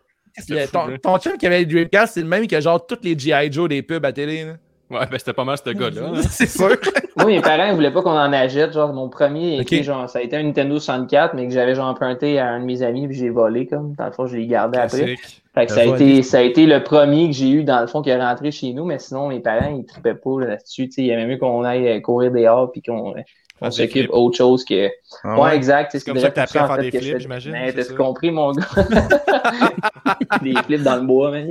Le- 0.47 0.65
ton, 0.67 0.97
ton 0.97 1.17
chum 1.19 1.37
qui 1.37 1.45
avait 1.45 1.59
le 1.59 1.65
Dreamcast, 1.65 2.13
c'est 2.15 2.21
le 2.21 2.27
même 2.27 2.47
que 2.47 2.59
genre 2.59 2.85
tous 2.85 2.97
les 3.03 3.17
G.I. 3.17 3.51
Joe 3.51 3.69
des 3.69 3.83
pubs 3.83 4.05
à 4.05 4.11
télé. 4.13 4.45
là. 4.45 4.53
Ouais, 4.89 5.05
ben 5.09 5.19
c'était 5.19 5.33
pas 5.33 5.43
mal 5.43 5.57
ce 5.63 5.69
gars-là. 5.69 6.01
hein. 6.15 6.21
C'est 6.29 6.49
sûr. 6.49 6.75
Moi, 7.15 7.25
mes 7.27 7.41
parents, 7.41 7.65
ils 7.67 7.75
voulaient 7.75 7.91
pas 7.93 8.01
qu'on 8.01 8.09
en 8.17 8.33
achète. 8.33 8.73
Genre, 8.73 8.91
mon 8.91 9.07
premier, 9.07 9.59
Ok. 9.59 9.71
était, 9.71 9.83
genre, 9.83 10.09
ça 10.09 10.19
a 10.19 10.21
été 10.23 10.35
un 10.35 10.43
Nintendo 10.43 10.79
64, 10.79 11.35
mais 11.35 11.47
que 11.47 11.53
j'avais 11.53 11.75
genre 11.75 11.87
emprunté 11.87 12.39
à 12.39 12.47
un 12.49 12.59
de 12.59 12.65
mes 12.65 12.81
amis, 12.81 13.07
puis 13.07 13.15
j'ai 13.15 13.29
volé, 13.29 13.67
comme. 13.67 13.93
Dans 13.95 14.05
le 14.07 14.11
fond, 14.11 14.25
je 14.25 14.35
l'ai 14.37 14.47
gardé 14.47 14.79
après. 14.79 15.15
Fait 15.55 15.65
que 15.65 15.71
ça 15.71 15.81
a, 15.81 15.83
été, 15.85 16.23
ça 16.23 16.37
a 16.39 16.41
été 16.41 16.65
le 16.65 16.83
premier 16.83 17.27
que 17.27 17.35
j'ai 17.35 17.49
eu, 17.49 17.63
dans 17.63 17.81
le 17.81 17.87
fond, 17.87 18.01
qui 18.01 18.09
est 18.09 18.19
rentré 18.19 18.51
chez 18.51 18.71
nous, 18.73 18.85
mais 18.85 18.97
sinon, 18.99 19.27
mes 19.27 19.39
parents, 19.39 19.75
ils 19.75 19.85
trippaient 19.85 20.13
pas 20.15 20.39
là-dessus. 20.41 20.87
Tu 20.87 20.91
sais, 20.91 21.01
il 21.03 21.09
aimait 21.11 21.25
mieux 21.27 21.37
qu'on 21.37 21.63
aille 21.63 21.87
euh, 21.87 21.99
courir 21.99 22.31
dehors, 22.31 22.71
puis 22.71 22.81
qu'on 22.81 23.11
euh, 23.15 23.21
on 23.61 23.69
s'occupe 23.71 24.09
autre 24.11 24.37
chose 24.37 24.63
que. 24.63 24.89
Ah 25.23 25.39
ouais, 25.39 25.55
exact. 25.55 25.91
C'est 25.91 26.03
comme 26.05 26.17
ça 26.17 26.29
que 26.29 26.35
t'as 26.35 26.43
appris 26.43 26.59
à 26.59 26.67
faire 26.67 26.77
des 26.77 26.91
flips, 26.91 27.19
j'imagine, 27.19 27.51
Mais 27.51 27.73
c'est 27.73 27.89
t'as 27.89 27.93
compris, 27.95 28.31
mon 28.31 28.53
gars? 28.53 28.63
des 30.41 30.53
flips 30.65 30.83
dans 30.83 30.95
le 30.95 31.01
bois, 31.05 31.31
man. 31.31 31.47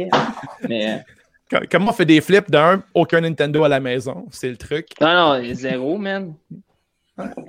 Mais. 0.68 1.04
Co- 1.50 1.64
Comment 1.70 1.90
on 1.90 1.92
fait 1.94 2.04
des 2.04 2.20
flips 2.20 2.50
d'un, 2.50 2.82
aucun 2.94 3.20
Nintendo 3.20 3.64
à 3.64 3.68
la 3.68 3.80
maison? 3.80 4.26
C'est 4.30 4.50
le 4.50 4.56
truc. 4.56 4.88
Non, 5.00 5.14
non, 5.38 5.54
zéro, 5.54 5.96
man. 5.98 6.34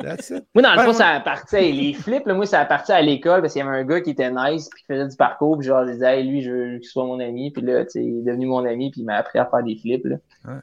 That's 0.02 0.32
it. 0.32 0.44
Moi, 0.56 0.64
dans 0.64 0.74
le 0.74 0.80
fond, 0.80 0.88
ouais. 0.88 0.94
ça 0.94 1.10
appartient. 1.10 1.72
Les 1.72 1.94
flips, 1.94 2.26
là, 2.26 2.34
moi, 2.34 2.48
ça 2.48 2.60
appartient 2.60 2.92
à 2.92 3.04
l'école 3.04 3.42
parce 3.42 3.54
qu'il 3.54 3.64
y 3.64 3.68
avait 3.68 3.78
un 3.78 3.84
gars 3.86 4.02
qui 4.02 4.10
était 4.10 4.32
nice 4.32 4.68
puis 4.68 4.82
qui 4.82 4.86
faisait 4.92 5.08
du 5.08 5.16
parcours. 5.16 5.60
Puis 5.60 5.68
genre, 5.68 5.86
je 5.86 5.92
disais, 5.92 6.22
hey, 6.22 6.28
lui, 6.28 6.42
je 6.42 6.50
veux 6.50 6.80
qu'il 6.80 6.90
soit 6.90 7.06
mon 7.06 7.20
ami. 7.20 7.52
Puis 7.52 7.62
là, 7.62 7.86
tu 7.86 8.00
il 8.02 8.22
est 8.22 8.24
devenu 8.24 8.48
mon 8.48 8.66
ami 8.66 8.90
puis 8.90 9.02
il 9.02 9.04
m'a 9.06 9.18
appris 9.18 9.38
à 9.38 9.46
faire 9.46 9.62
des 9.62 9.76
flips. 9.76 10.06
Là. 10.06 10.16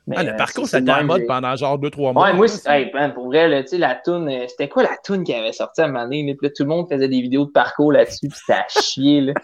Mais, 0.09 0.17
Ah, 0.19 0.25
le 0.25 0.31
euh, 0.31 0.37
parcours, 0.37 0.67
ça 0.67 0.81
était 0.81 0.91
en 0.91 1.05
mode 1.05 1.23
pendant 1.29 1.55
genre 1.55 1.79
2-3 1.79 2.15
mois. 2.15 2.25
Ouais, 2.25 2.33
moi, 2.33 2.49
c'est- 2.49 2.69
hey, 2.69 2.91
man, 2.93 3.15
pour 3.15 3.27
vrai, 3.27 3.47
là, 3.47 3.63
tu 3.63 3.69
sais, 3.69 3.79
la 3.79 3.95
toune, 3.95 4.29
euh, 4.29 4.45
c'était 4.49 4.69
quoi 4.69 4.83
la 4.83 4.97
toune 5.05 5.23
qui 5.23 5.33
avait 5.35 5.53
sorti 5.53 5.83
à 5.83 5.85
un 5.85 5.89
moment 5.89 6.03
donné? 6.03 6.25
Puis 6.37 6.49
là, 6.49 6.51
tout 6.57 6.65
le 6.65 6.69
monde 6.71 6.89
faisait 6.91 7.07
des 7.09 7.21
vidéos 7.21 7.45
de 7.45 7.53
parcours 7.53 7.93
là-dessus, 7.93 8.27
puis 8.29 8.37
c'était 8.45 8.59
à 8.59 8.67
chier, 8.69 9.21
là. 9.21 9.35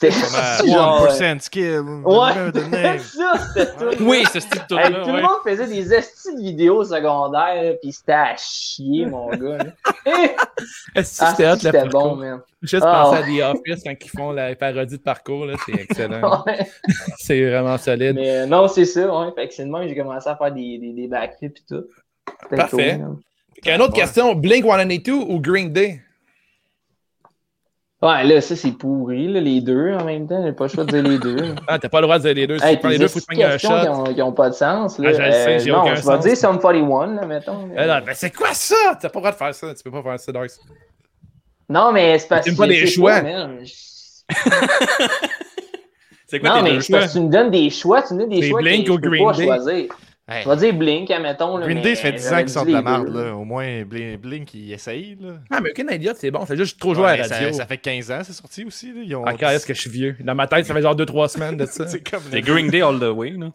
C'était 0.00 0.08
Comme, 0.10 0.34
euh, 0.34 0.72
genre... 0.72 1.02
euh, 1.04 1.08
1% 1.08 1.40
skill. 1.40 1.80
Ouais, 2.04 2.98
ça, 2.98 3.32
cette 3.54 3.76
toune. 3.78 3.94
Oui, 4.08 4.24
c'est 4.32 4.40
ce 4.40 4.48
type 4.48 4.62
de 4.68 4.76
Hey, 4.76 4.92
là 4.92 5.04
tout 5.04 5.10
le 5.12 5.22
monde 5.22 5.38
faisait 5.46 5.66
des 5.68 5.94
estis 5.94 6.34
de 6.34 6.40
vidéos 6.40 6.82
secondaires, 6.84 7.76
puis 7.80 7.92
c'était 7.92 8.12
à 8.12 8.34
chier, 8.36 9.06
mon 9.10 9.28
gars. 9.28 9.58
là. 9.58 9.64
Est-ce 10.96 11.20
que 11.20 11.24
Ah, 11.24 11.34
c'était 11.36 11.56
c'était 11.58 11.88
bon, 11.88 12.16
man. 12.16 12.40
Juste 12.60 12.84
Ah, 12.84 13.04
penser 13.12 13.30
ouais. 13.32 13.42
à 13.42 13.52
The 13.52 13.56
Office 13.56 13.84
quand 13.84 13.94
ils 14.04 14.10
font 14.10 14.32
la 14.32 14.54
parodie 14.56 14.96
de 14.96 15.02
parcours, 15.02 15.46
là, 15.46 15.54
c'est 15.64 15.74
excellent. 15.80 16.42
Ouais. 16.46 16.66
c'est 17.18 17.48
vraiment 17.50 17.78
solide. 17.78 18.16
Mais 18.16 18.30
euh, 18.38 18.46
non, 18.46 18.66
c'est 18.68 18.86
ça, 18.86 19.06
ouais. 19.06 19.30
Fait 19.36 19.48
que 19.48 19.54
c'est 19.54 19.64
de 19.64 19.70
même 19.70 19.82
que 19.82 19.88
j'ai 19.88 19.96
commencé 19.96 20.28
à 20.28 20.34
faire 20.36 20.50
des, 20.52 20.78
des, 20.78 20.92
des 20.92 21.06
backflips 21.06 21.56
et 21.58 21.62
tout. 21.68 21.84
C'était 22.42 22.56
Parfait. 22.56 23.00
Ok, 23.56 23.66
Une 23.72 23.80
autre 23.82 23.92
question, 23.94 24.34
Blink 24.34 24.64
182 24.64 25.12
ou 25.12 25.40
Green 25.40 25.72
Day? 25.72 26.00
Ouais, 28.04 28.22
là, 28.24 28.40
ça, 28.42 28.54
c'est 28.54 28.72
pourri, 28.72 29.28
là, 29.28 29.40
les 29.40 29.60
deux 29.62 29.94
en 29.94 30.04
même 30.04 30.28
temps. 30.28 30.42
J'ai 30.44 30.52
pas 30.52 30.64
le 30.64 30.68
choix 30.70 30.84
de 30.84 30.90
dire 30.90 31.02
les 31.02 31.18
deux. 31.18 31.54
Ah, 31.66 31.78
t'as 31.78 31.88
pas 31.88 32.00
le 32.00 32.06
droit 32.06 32.18
de 32.18 32.24
dire 32.24 32.34
les 32.34 32.46
deux. 32.46 32.58
Si 32.58 32.64
Hey, 32.66 32.74
tu 32.76 32.80
prends 32.80 32.88
les 32.90 32.98
deux, 32.98 33.08
faut 33.08 33.18
que 33.18 33.24
tu 33.24 33.34
prennes 33.34 33.42
un 33.46 33.50
questions 33.52 33.70
qui 33.80 33.84
shot. 33.86 33.90
ont, 33.92 34.14
qui 34.14 34.22
ont 34.22 34.32
pas 34.32 34.50
de 34.50 34.54
sens. 34.54 34.98
Là. 34.98 35.08
Ah, 35.08 35.12
je 35.14 35.22
le 35.22 35.32
sais, 35.32 35.58
j'ai 35.60 35.70
non, 35.72 35.80
aucun 35.80 35.94
je 35.94 36.00
vais 36.00 36.02
sens. 36.02 36.24
dire 36.24 36.36
Sum 36.36 36.58
41, 36.60 37.14
là, 37.14 37.26
mettons. 37.26 37.68
Eh 37.72 37.84
là, 37.86 38.00
ben 38.02 38.12
c'est 38.14 38.30
quoi 38.30 38.52
ça? 38.52 38.74
T'as 39.00 39.08
pas 39.08 39.18
le 39.20 39.22
droit 39.22 39.32
de 39.32 39.36
faire 39.36 39.54
ça. 39.54 39.74
Tu 39.74 39.82
peux 39.82 39.90
pas 39.90 40.02
faire 40.02 40.20
ça, 40.20 40.32
Darks. 40.32 40.50
Non, 41.68 41.92
mais 41.92 42.18
c'est 42.18 42.28
parce 42.28 42.46
que. 42.46 42.54
Pas 42.54 42.66
des 42.66 42.86
choix. 42.86 43.22
C'est 46.26 46.40
quoi 46.40 46.48
Non, 46.48 46.56
tes 46.56 46.62
mais 46.62 46.74
deux 46.76 46.80
choix? 46.80 46.98
parce 47.00 47.12
que 47.12 47.18
tu 47.18 47.24
me 47.24 47.30
donnes 47.30 47.50
des 47.50 47.70
choix. 47.70 48.02
Tu 48.02 48.14
me 48.14 48.18
donnes 48.20 48.28
des 48.30 48.42
choix 48.48 48.60
Blink 48.60 48.88
ou 48.88 48.98
Green 48.98 49.32
Day? 49.32 49.88
Hey. 50.26 50.42
Je 50.42 50.48
vais 50.48 50.56
dire 50.56 50.74
Blink, 50.74 51.10
admettons. 51.10 51.58
Green 51.58 51.76
mais 51.76 51.82
Day, 51.82 51.94
ça 51.96 52.02
fait 52.02 52.12
10 52.12 52.32
ans 52.32 52.38
qu'ils 52.38 52.48
sortent 52.48 52.68
de 52.68 52.72
la 52.72 52.80
merde. 52.80 53.08
Là. 53.08 53.34
Au 53.36 53.44
moins, 53.44 53.82
Blink, 53.84 54.20
Blink 54.22 54.54
il 54.54 54.72
essaye. 54.72 55.18
Là. 55.20 55.34
Ah, 55.50 55.60
mais 55.60 55.70
aucun 55.70 55.86
idiot, 55.88 56.12
c'est 56.16 56.30
bon. 56.30 56.46
C'est 56.46 56.56
juste 56.56 56.80
trop 56.80 56.94
joué 56.94 57.04
Ouais, 57.04 57.10
à 57.10 57.16
la 57.18 57.28
radio. 57.28 57.52
ça, 57.52 57.58
ça 57.58 57.66
fait 57.66 57.76
15 57.76 58.10
ans, 58.10 58.20
c'est 58.24 58.32
sorti 58.32 58.64
aussi. 58.64 58.86
Là. 58.92 59.02
Ils 59.04 59.14
ont... 59.16 59.24
Ah, 59.26 59.34
quand 59.38 59.50
est-ce 59.50 59.66
que 59.66 59.74
je 59.74 59.80
suis 59.82 59.90
vieux? 59.90 60.16
Dans 60.20 60.34
ma 60.34 60.46
tête, 60.46 60.64
ça 60.64 60.72
fait 60.72 60.80
genre 60.80 60.96
2-3 60.96 61.28
semaines 61.28 61.56
de 61.58 61.66
ça. 61.66 61.86
C'est 61.88 62.08
comme 62.08 62.22
C'est 62.30 62.40
Green 62.40 62.68
Day 62.70 62.80
all 62.80 62.98
the 62.98 63.14
way, 63.14 63.30
là. 63.30 63.50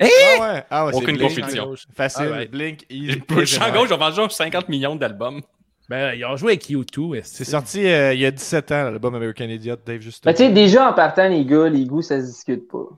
Ah 0.00 0.04
ouais, 0.06 0.64
ah 0.70 0.86
ouais 0.86 0.92
c'est 0.92 0.98
Aucune 0.98 1.18
confusion. 1.18 1.74
Facile, 1.94 2.28
Ah 2.32 2.36
ouais. 2.38 2.46
Blink, 2.46 2.80
Le 2.90 3.42
easy. 3.42 3.54
champ 3.54 3.70
gauche, 3.72 3.90
on 3.92 3.96
vend 3.96 4.10
genre 4.10 4.32
50 4.32 4.68
millions 4.68 4.96
d'albums. 4.96 5.40
Ben, 5.88 6.14
ils 6.14 6.24
ont 6.24 6.36
joué 6.36 6.52
avec 6.52 6.64
U2. 6.64 7.20
C'est 7.22 7.44
sorti 7.44 7.86
euh, 7.86 8.14
il 8.14 8.20
y 8.20 8.26
a 8.26 8.30
17 8.30 8.72
ans, 8.72 8.84
l'album 8.84 9.14
American 9.14 9.44
Idiot, 9.44 9.76
Dave 9.86 10.00
juste. 10.00 10.24
Mais 10.24 10.32
tu 10.32 10.38
sais, 10.42 10.50
déjà 10.50 10.88
en 10.88 10.94
partant, 10.94 11.28
les 11.28 11.44
gars, 11.44 11.68
les 11.68 11.84
goûts, 11.84 12.02
ça 12.02 12.18
se 12.20 12.26
discute 12.26 12.66
pas. 12.68 12.88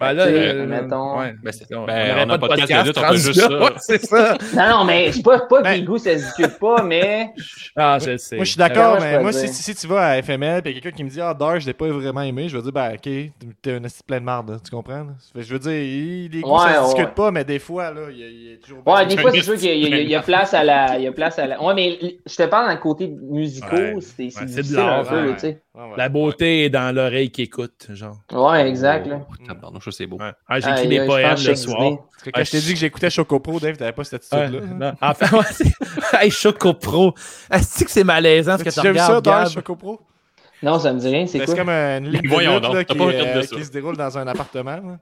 Ben 0.00 0.12
là, 0.12 0.26
euh, 0.26 0.66
mettons- 0.66 1.18
ouais. 1.18 1.34
Ben, 1.42 1.52
c'est- 1.52 1.74
on 1.74 1.84
ben, 1.86 2.10
aurait 2.12 2.24
on 2.26 2.30
a 2.30 2.38
pas 2.38 2.48
de 2.48 2.60
de 2.62 2.98
on 2.98 3.08
peut 3.10 3.16
juste 3.16 3.40
ça. 3.40 3.48
Ouais, 3.58 3.70
c'est 3.78 4.04
ça. 4.06 4.38
Non, 4.54 4.68
non, 4.78 4.84
mais 4.84 5.10
c'est 5.12 5.22
pas, 5.22 5.40
pas 5.40 5.58
que 5.58 5.62
Ben- 5.64 5.72
les 5.74 5.82
goûts, 5.82 5.98
ça 5.98 6.16
se 6.16 6.24
discute 6.24 6.58
pas, 6.58 6.82
mais. 6.82 7.30
Ah, 7.76 7.98
je 8.00 8.16
sais. 8.16 8.36
Moi, 8.36 8.44
je 8.44 8.50
suis 8.50 8.58
d'accord, 8.58 8.98
je 9.00 9.04
mais 9.04 9.20
moi, 9.20 9.32
si, 9.32 9.48
si 9.48 9.74
tu 9.74 9.86
vas 9.86 10.08
à 10.10 10.22
FML 10.22 10.62
et 10.66 10.72
quelqu'un 10.74 10.90
qui 10.90 11.04
me 11.04 11.10
dit 11.10 11.20
Ah, 11.20 11.34
Dark, 11.34 11.60
je 11.60 11.66
l'ai 11.66 11.72
pas 11.74 11.88
vraiment 11.88 12.22
aimé, 12.22 12.48
je 12.48 12.56
vais 12.56 12.62
dire 12.62 12.72
Ben, 12.72 12.92
ok, 12.94 13.08
t'es 13.62 13.72
un 13.72 13.82
esti 13.84 14.02
plein 14.04 14.20
de 14.20 14.24
marde, 14.24 14.60
tu 14.64 14.70
comprends 14.70 15.06
Je 15.34 15.52
veux 15.52 15.58
dire, 15.58 15.72
il- 15.72 16.28
les 16.30 16.40
goûts, 16.42 16.52
Ouais, 16.52 16.72
ça 16.72 16.82
se 16.84 16.94
discute 16.94 17.14
pas, 17.14 17.30
mais 17.30 17.44
des 17.44 17.58
fois, 17.58 17.90
là, 17.90 18.02
il 18.10 18.18
y 18.18 18.22
a, 18.24 18.26
il 18.28 18.50
y 18.50 18.54
a 18.54 18.56
toujours. 18.58 18.82
Ouais, 18.86 19.06
des 19.06 19.16
fois, 19.16 19.30
d'un 19.30 19.36
c'est 19.38 19.42
sûr 19.44 19.56
qu'il 19.56 19.64
y, 19.78 19.92
a- 19.94 19.98
y 20.00 20.12
y 20.14 20.20
place 20.22 20.54
à 20.54 20.64
la. 20.64 20.96
Il 20.98 21.02
y 21.04 21.06
a 21.06 21.12
place 21.12 21.38
à 21.38 21.46
la. 21.46 21.62
Ouais, 21.62 21.74
mais 21.74 21.98
je 22.26 22.36
te 22.36 22.44
parle 22.44 22.70
le 22.70 22.76
côté 22.80 23.08
musical, 23.08 23.94
Ouais. 23.94 24.00
c'est 24.00 24.44
difficile 24.44 24.78
un 24.78 25.04
peu, 25.04 25.32
tu 25.34 25.38
sais. 25.40 25.62
La 25.96 26.08
beauté 26.08 26.64
est 26.64 26.70
dans 26.70 26.94
l'oreille 26.94 27.30
qui 27.30 27.42
écoute, 27.42 27.86
genre. 27.90 28.16
Ouais, 28.32 28.68
exact, 28.68 29.06
là. 29.06 29.20
Ça, 29.90 29.96
c'est 29.98 30.06
beau. 30.06 30.16
Ouais. 30.18 30.32
Ah, 30.48 30.60
J'écris 30.60 30.88
des 30.88 31.06
poèmes 31.06 31.36
le 31.38 31.46
que 31.48 31.54
soir. 31.54 31.92
Que 32.24 32.30
quand 32.30 32.44
je 32.44 32.50
t'ai 32.50 32.60
dit 32.60 32.72
que 32.74 32.78
j'écoutais 32.78 33.10
Choco 33.10 33.38
Pro, 33.40 33.60
Dave, 33.60 33.76
t'avais 33.76 33.92
pas 33.92 34.04
cette 34.04 34.22
attitude-là. 34.32 34.94
ouais, 35.00 35.44
c'est- 35.52 35.72
hey, 36.22 36.30
Choco 36.30 36.74
Pro. 36.74 37.14
Est-ce 37.50 37.84
que 37.84 37.90
c'est 37.90 38.04
malaisant 38.04 38.58
ce 38.58 38.64
que 38.64 38.70
Tu 38.70 38.80
tu 38.80 38.86
as 38.86 38.92
vu 38.92 38.98
ça, 38.98 39.06
regardes, 39.06 39.24
Dark, 39.24 39.44
Gab? 39.44 39.52
Choco 39.54 39.76
Pro? 39.76 40.00
Non, 40.62 40.78
ça 40.80 40.92
me 40.92 40.98
dit 40.98 41.08
rien, 41.08 41.26
c'est 41.26 41.38
C'est 41.38 41.44
quoi? 41.46 41.54
comme 41.54 41.68
une 41.70 42.10
ligne 42.10 42.22
de 42.22 42.28
Voyons 42.28 42.58
lutte, 42.58 42.72
là, 42.72 42.84
qui, 42.84 42.98
euh, 43.00 43.42
ça. 43.42 43.56
qui 43.56 43.64
se 43.64 43.70
déroule 43.70 43.96
dans 43.96 44.18
un 44.18 44.26
appartement. 44.26 44.98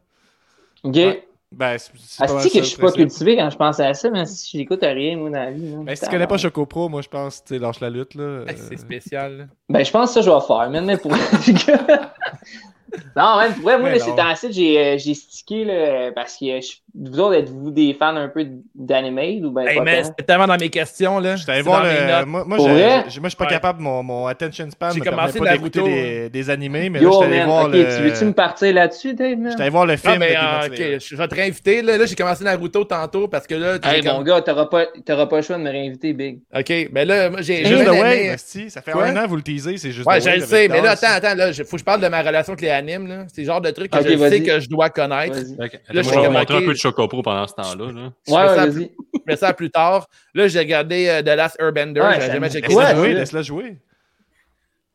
Ok. 0.82 0.95
Ouais. 0.95 1.26
Ben, 1.53 1.78
c'est 1.78 1.93
pas 2.18 2.26
ça, 2.41 2.49
que 2.51 2.59
je 2.59 2.62
suis 2.64 2.76
pas 2.76 2.91
cultivé 2.93 3.37
quand 3.37 3.49
je 3.49 3.57
pense 3.57 3.78
à 3.80 3.95
ça, 3.95 4.11
mais 4.11 4.26
si 4.26 4.59
j'écoute 4.59 4.82
à 4.82 4.89
rien, 4.89 5.16
moi, 5.16 5.30
dans 5.30 5.39
la 5.39 5.53
vie. 5.53 5.70
là. 5.70 5.76
Ben, 5.84 5.95
si 5.97 6.05
tu 6.05 6.11
connais 6.11 6.26
pas 6.26 6.37
Choco 6.37 6.66
Pro, 6.66 6.89
moi, 6.89 7.01
je 7.03 7.09
pense, 7.09 7.43
tu 7.45 7.57
lâche 7.57 7.80
la 7.80 7.89
lutte, 7.89 8.14
là. 8.16 8.22
Euh, 8.24 8.45
C'est 8.57 8.76
spécial. 8.76 9.49
Ben, 9.68 9.84
je 9.84 9.91
pense 9.91 10.09
que 10.12 10.14
ça, 10.14 10.20
je 10.22 10.30
vais 10.30 10.47
faire, 10.47 10.68
mais 10.70 10.97
pour. 10.99 11.12
non, 13.16 13.41
vrai, 13.61 13.78
moi, 13.78 13.99
c'est 13.99 14.14
j'ai 14.53 14.78
euh, 14.78 14.99
j'ai 14.99 15.14
stické, 15.14 15.64
là, 15.64 16.12
parce 16.12 16.37
que 16.37 16.61
je... 16.61 16.76
vous 16.99 17.20
autres, 17.20 17.34
êtes-vous 17.34 17.70
des 17.70 17.94
fans 17.99 18.16
un 18.16 18.28
peu 18.28 18.47
d'anime 18.74 19.44
ou 19.44 19.51
ben 19.51 19.66
Hey, 19.68 19.76
tant? 19.76 19.84
c'était 20.05 20.22
tellement 20.22 20.47
dans 20.47 20.57
mes 20.57 20.70
questions, 20.70 21.18
là. 21.18 21.36
Je 21.36 21.44
t'allais 21.44 21.61
voir 21.62 21.84
le. 21.84 22.24
Moi, 22.24 22.44
moi, 22.47 22.59
je 22.59 23.11
suis 23.11 23.36
pas 23.36 23.44
Ouais. 23.44 23.51
capable, 23.51 23.82
mon, 23.82 24.03
mon 24.03 24.26
attention 24.26 24.70
span 24.70 24.90
J'ai 24.92 25.01
me 25.01 25.05
permet 25.05 25.18
commencé 25.18 25.38
pas 25.38 25.53
d'écouter 25.53 25.82
des, 25.82 26.30
des 26.30 26.51
animés, 26.51 26.88
mais 26.88 27.01
là, 27.01 27.09
je 27.11 27.14
Yo, 27.14 27.22
allé 27.22 27.38
man, 27.38 27.47
voir 27.47 27.66
ok, 27.66 27.72
le. 27.74 27.97
tu 27.97 28.03
veux-tu 28.03 28.24
me 28.24 28.32
partir 28.32 28.74
là-dessus, 28.74 29.14
Dave? 29.14 29.38
Je 29.57 29.61
allé 29.61 29.70
voir 29.70 29.84
le 29.86 29.97
film 29.97 30.14
Ah, 30.14 30.18
mais 30.18 30.36
euh, 30.36 30.62
Slayer. 30.76 30.94
ok, 30.97 31.03
je 31.03 31.16
vais 31.16 31.28
te 31.28 31.34
réinviter. 31.34 31.82
Là, 31.82 31.99
là 31.99 32.07
j'ai 32.07 32.14
commencé 32.14 32.44
Naruto 32.44 32.84
tantôt 32.84 33.28
parce 33.28 33.47
que 33.47 33.55
là, 33.55 33.74
Hey, 33.82 34.03
comme- 34.03 34.14
mon 34.16 34.22
gars, 34.22 34.40
t'auras 34.40 34.66
pas, 34.66 34.86
t'auras 35.05 35.26
pas 35.26 35.36
le 35.36 35.42
choix 35.42 35.59
de 35.59 35.62
me 35.62 35.70
réinviter, 35.70 36.12
Big. 36.14 36.38
Ok, 36.57 36.72
mais 36.92 37.05
là, 37.05 37.30
moi, 37.30 37.42
j'ai. 37.42 37.64
Juste 37.64 37.86
esti, 37.86 38.70
ça 38.70 38.80
fait 38.80 38.92
Quoi? 38.92 39.05
un 39.07 39.16
an, 39.16 39.26
vous 39.26 39.36
le 39.36 39.42
teasez, 39.42 39.76
c'est 39.76 39.90
juste 39.90 40.07
Ouais, 40.07 40.20
je 40.20 40.30
le 40.30 40.40
sais, 40.40 40.68
mais 40.68 40.80
là, 40.80 40.92
attends, 40.92 41.09
attends, 41.11 41.34
là, 41.34 41.49
il 41.51 41.64
faut 41.64 41.72
que 41.76 41.78
je 41.78 41.84
parle 41.84 42.01
de 42.01 42.09
ma 42.09 42.22
relation 42.22 42.53
avec 42.55 42.62
les 42.62 42.70
animes, 42.70 43.07
là. 43.07 43.24
C'est 43.32 43.42
le 43.42 43.47
genre 43.47 43.61
de 43.61 43.70
truc 43.70 43.90
que 43.90 44.03
je 44.03 44.16
sais 44.16 44.42
que 44.42 44.61
je 44.61 44.68
dois 44.68 44.88
connaître. 44.90 45.36
Là, 45.59 46.03
je 46.03 46.03
je 46.03 46.74
suis 46.74 46.86
Chocopro 46.91 47.22
pendant 47.22 47.47
ce 47.47 47.55
temps-là. 47.55 47.93
là. 47.93 48.12
Ouais, 48.28 48.57
vas-y. 48.57 48.93
Je 49.28 49.37
ça 49.37 49.53
plus 49.53 49.70
tard. 49.70 50.07
Là, 50.34 50.47
j'ai 50.49 50.59
regardé 50.61 51.09
euh, 51.09 51.22
The 51.22 51.37
Last 51.37 51.57
Airbender. 51.61 52.01
Ouais, 52.01 52.14
j'avais 52.20 52.32
jamais 52.32 52.51
checké 52.51 52.72
ça. 52.72 52.95
jouer, 52.95 53.09
ouais. 53.09 53.14
laisse-la 53.14 53.43
jouer. 53.43 53.76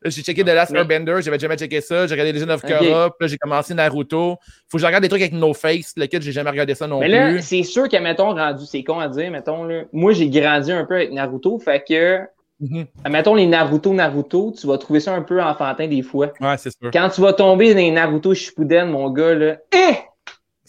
J'ai 0.04 0.22
checké 0.22 0.42
The 0.42 0.48
Last 0.48 0.72
Mais- 0.72 0.80
Airbender, 0.80 1.16
j'avais 1.20 1.38
jamais 1.38 1.56
checké 1.56 1.80
ça. 1.80 2.06
J'ai 2.08 2.14
regardé 2.14 2.32
Legend 2.32 2.50
of 2.50 2.64
Ok. 2.64 2.70
Korra, 2.70 3.10
puis 3.10 3.16
là, 3.20 3.26
j'ai 3.28 3.36
commencé 3.38 3.72
Naruto. 3.72 4.36
Faut 4.68 4.76
que 4.76 4.80
je 4.80 4.86
regarde 4.86 5.02
des 5.02 5.08
trucs 5.08 5.22
avec 5.22 5.32
No 5.32 5.54
Face, 5.54 5.92
lequel 5.96 6.20
j'ai 6.22 6.32
jamais 6.32 6.50
regardé 6.50 6.74
ça 6.74 6.88
non 6.88 6.98
Mais 6.98 7.08
là, 7.08 7.28
plus. 7.30 7.42
c'est 7.42 7.62
sûr 7.62 7.88
que, 7.88 7.96
mettons, 7.98 8.34
rendu, 8.34 8.64
c'est 8.66 8.82
con 8.82 8.98
à 8.98 9.06
dire, 9.08 9.30
mettons, 9.30 9.62
là, 9.64 9.82
moi, 9.92 10.12
j'ai 10.12 10.28
grandi 10.28 10.72
un 10.72 10.84
peu 10.86 10.96
avec 10.96 11.12
Naruto, 11.12 11.56
fait 11.60 11.84
que, 11.88 12.18
Mhm. 12.58 12.86
mettons, 13.10 13.34
les 13.36 13.46
Naruto, 13.46 13.92
Naruto, 13.94 14.52
tu 14.60 14.66
vas 14.66 14.76
trouver 14.78 14.98
ça 14.98 15.14
un 15.14 15.22
peu 15.22 15.40
enfantin 15.40 15.86
des 15.86 16.02
fois. 16.02 16.32
Ouais, 16.40 16.56
c'est 16.58 16.70
sûr. 16.76 16.90
Quand 16.92 17.08
tu 17.08 17.20
vas 17.20 17.32
tomber 17.32 17.72
dans 17.72 17.78
les 17.80 17.90
Naruto 17.92 18.34
Shippuden, 18.34 18.88
mon 18.90 19.08
gars, 19.10 19.34
là, 19.36 19.56
eh! 19.72 19.94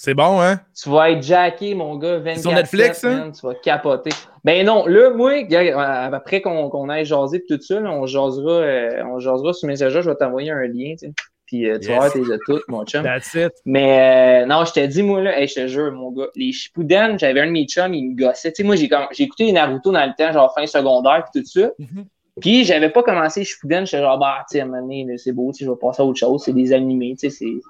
C'est 0.04 0.16
bon, 0.16 0.41
hein? 0.41 0.60
Tu 0.76 0.89
vas 0.89 1.12
être 1.12 1.24
jacké, 1.24 1.74
mon 1.76 1.95
gars, 1.95 2.18
24 2.18 2.41
sur 2.41 2.51
Netflix, 2.51 3.04
man, 3.04 3.32
tu 3.32 3.47
vas 3.47 3.56
capoter. 3.56 4.10
Ben 4.43 4.66
non, 4.66 4.86
là, 4.86 5.12
moi, 5.12 5.32
euh, 5.49 6.12
après 6.12 6.41
qu'on 6.41 6.89
aille 6.89 7.06
jaser 7.06 7.41
tout 7.47 7.58
ça, 7.62 7.80
là, 7.80 7.89
on 7.89 8.06
jasera, 8.06 8.51
euh, 8.51 9.01
on 9.06 9.20
jasera 9.20 9.54
sur 9.54 9.66
Messenger, 9.70 10.01
je 10.01 10.10
vais 10.10 10.16
t'envoyer 10.18 10.51
un 10.51 10.68
lien, 10.68 10.95
tu 10.99 11.08
sais. 11.08 11.14
Puis 11.45 11.70
euh, 11.70 11.80
tu 11.80 11.88
vas 11.88 11.99
voir 11.99 12.12
tes 12.12 12.20
de 12.20 12.38
toutes, 12.45 12.68
mon 12.68 12.84
chum. 12.84 13.01
That's 13.01 13.34
it. 13.34 13.54
Mais 13.64 14.43
euh, 14.43 14.45
non, 14.45 14.66
je 14.66 14.74
te 14.74 14.86
dis, 14.86 15.04
moi, 15.04 15.22
là, 15.22 15.39
hey, 15.39 15.47
je 15.47 15.54
te 15.54 15.68
jure, 15.68 15.93
mon 15.93 16.12
gars, 16.12 16.28
les 16.36 16.51
Shippuden, 16.51 17.18
j'avais 17.18 17.39
un 17.39 17.47
de 17.47 17.51
mes 17.51 17.66
chums, 17.66 17.93
il 17.93 18.10
me 18.10 18.16
gossait. 18.18 18.51
Tu 18.51 18.58
sais, 18.58 18.64
moi, 18.66 18.76
j'ai 18.76 18.89
écouté 19.24 19.45
les 19.45 19.54
Naruto 19.54 19.93
dans 19.93 20.06
le 20.06 20.12
temps, 20.18 20.34
genre 20.34 20.54
fin 20.54 20.66
secondaire 20.66 21.24
pis 21.32 21.39
tout 21.39 21.47
ça. 21.47 21.70
Mhm. 21.80 22.08
Puis 22.41 22.66
j'avais 22.66 22.89
pas 22.89 23.04
commencé 23.04 23.45
Shippuden, 23.45 23.86
j'étais 23.86 24.04
genre, 24.04 24.20
bah, 24.20 24.39
tu 24.49 24.58
sais, 24.58 24.60
à 24.60 24.64
un 24.64 24.68
moment 24.68 24.82
donné, 24.82 25.06
là, 25.08 25.14
c'est 25.18 25.32
beau, 25.32 25.54
tu 25.54 25.60
sais, 25.60 25.66
je 25.66 25.72
vais 25.72 25.78
passer 25.78 26.01
à 26.01 26.06
autre 26.06 26.20
chose, 26.20 26.43
c'est 26.43 26.51
des 26.51 26.74
animés, 26.74 27.16
tu 27.18 27.30
sais, 27.30 27.38
c'est 27.38 27.62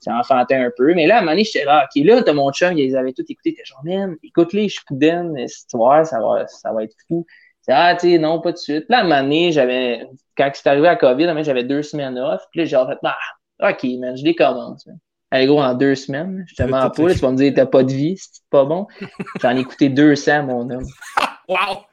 c'est 0.00 0.10
enfantin 0.10 0.64
un 0.64 0.70
peu. 0.76 0.94
Mais 0.94 1.06
là, 1.06 1.16
à 1.16 1.18
un 1.18 1.20
moment 1.22 1.32
donné, 1.32 1.44
j'étais 1.44 1.64
là, 1.64 1.84
OK, 1.84 2.02
là, 2.04 2.22
t'as 2.22 2.32
mon 2.32 2.50
chum, 2.52 2.76
ils 2.76 2.96
avaient 2.96 3.12
tout 3.12 3.24
écouté. 3.28 3.54
T'es 3.54 3.64
genre, 3.64 3.82
man, 3.84 4.16
écoute-les, 4.22 4.68
Shippuden, 4.68 5.46
si 5.48 5.66
tu 5.66 5.76
vois, 5.76 6.04
ça 6.04 6.20
va, 6.20 6.46
ça 6.46 6.72
va 6.72 6.84
être 6.84 6.94
fou. 7.08 7.26
Ah, 7.70 7.94
tu 7.94 8.10
sais, 8.12 8.18
non, 8.18 8.40
pas 8.40 8.52
de 8.52 8.56
suite. 8.56 8.86
Là, 8.88 8.98
à 8.98 9.00
un 9.00 9.04
moment 9.04 9.22
donné, 9.22 9.52
j'avais, 9.52 10.06
quand 10.36 10.50
c'est 10.54 10.66
arrivé 10.68 10.88
à 10.88 10.96
COVID, 10.96 11.34
j'avais 11.42 11.64
deux 11.64 11.82
semaines 11.82 12.18
off. 12.18 12.42
Puis 12.50 12.60
là, 12.60 12.64
j'ai 12.66 12.76
fait, 12.76 12.98
bah, 13.02 13.16
OK, 13.60 13.84
man, 13.98 14.16
je 14.16 14.24
les 14.24 14.34
commence. 14.34 14.86
man. 14.86 14.98
Hey 15.30 15.46
gros, 15.46 15.60
en 15.60 15.74
deux 15.74 15.94
semaines, 15.94 16.46
je 16.48 16.54
te 16.54 16.62
mens 16.62 16.88
pas, 16.88 17.08
là, 17.08 17.12
tu 17.14 17.20
vas 17.20 17.30
me 17.30 17.36
dire 17.36 17.52
t'as 17.54 17.66
pas 17.66 17.82
de 17.82 17.92
vie, 17.92 18.16
c'est 18.16 18.42
pas 18.48 18.64
bon. 18.64 18.86
J'en 19.42 19.54
ai 19.54 19.60
écouté 19.60 19.90
200, 19.90 20.44
mon 20.44 20.70
homme. 20.70 20.86
Wow! 21.48 21.86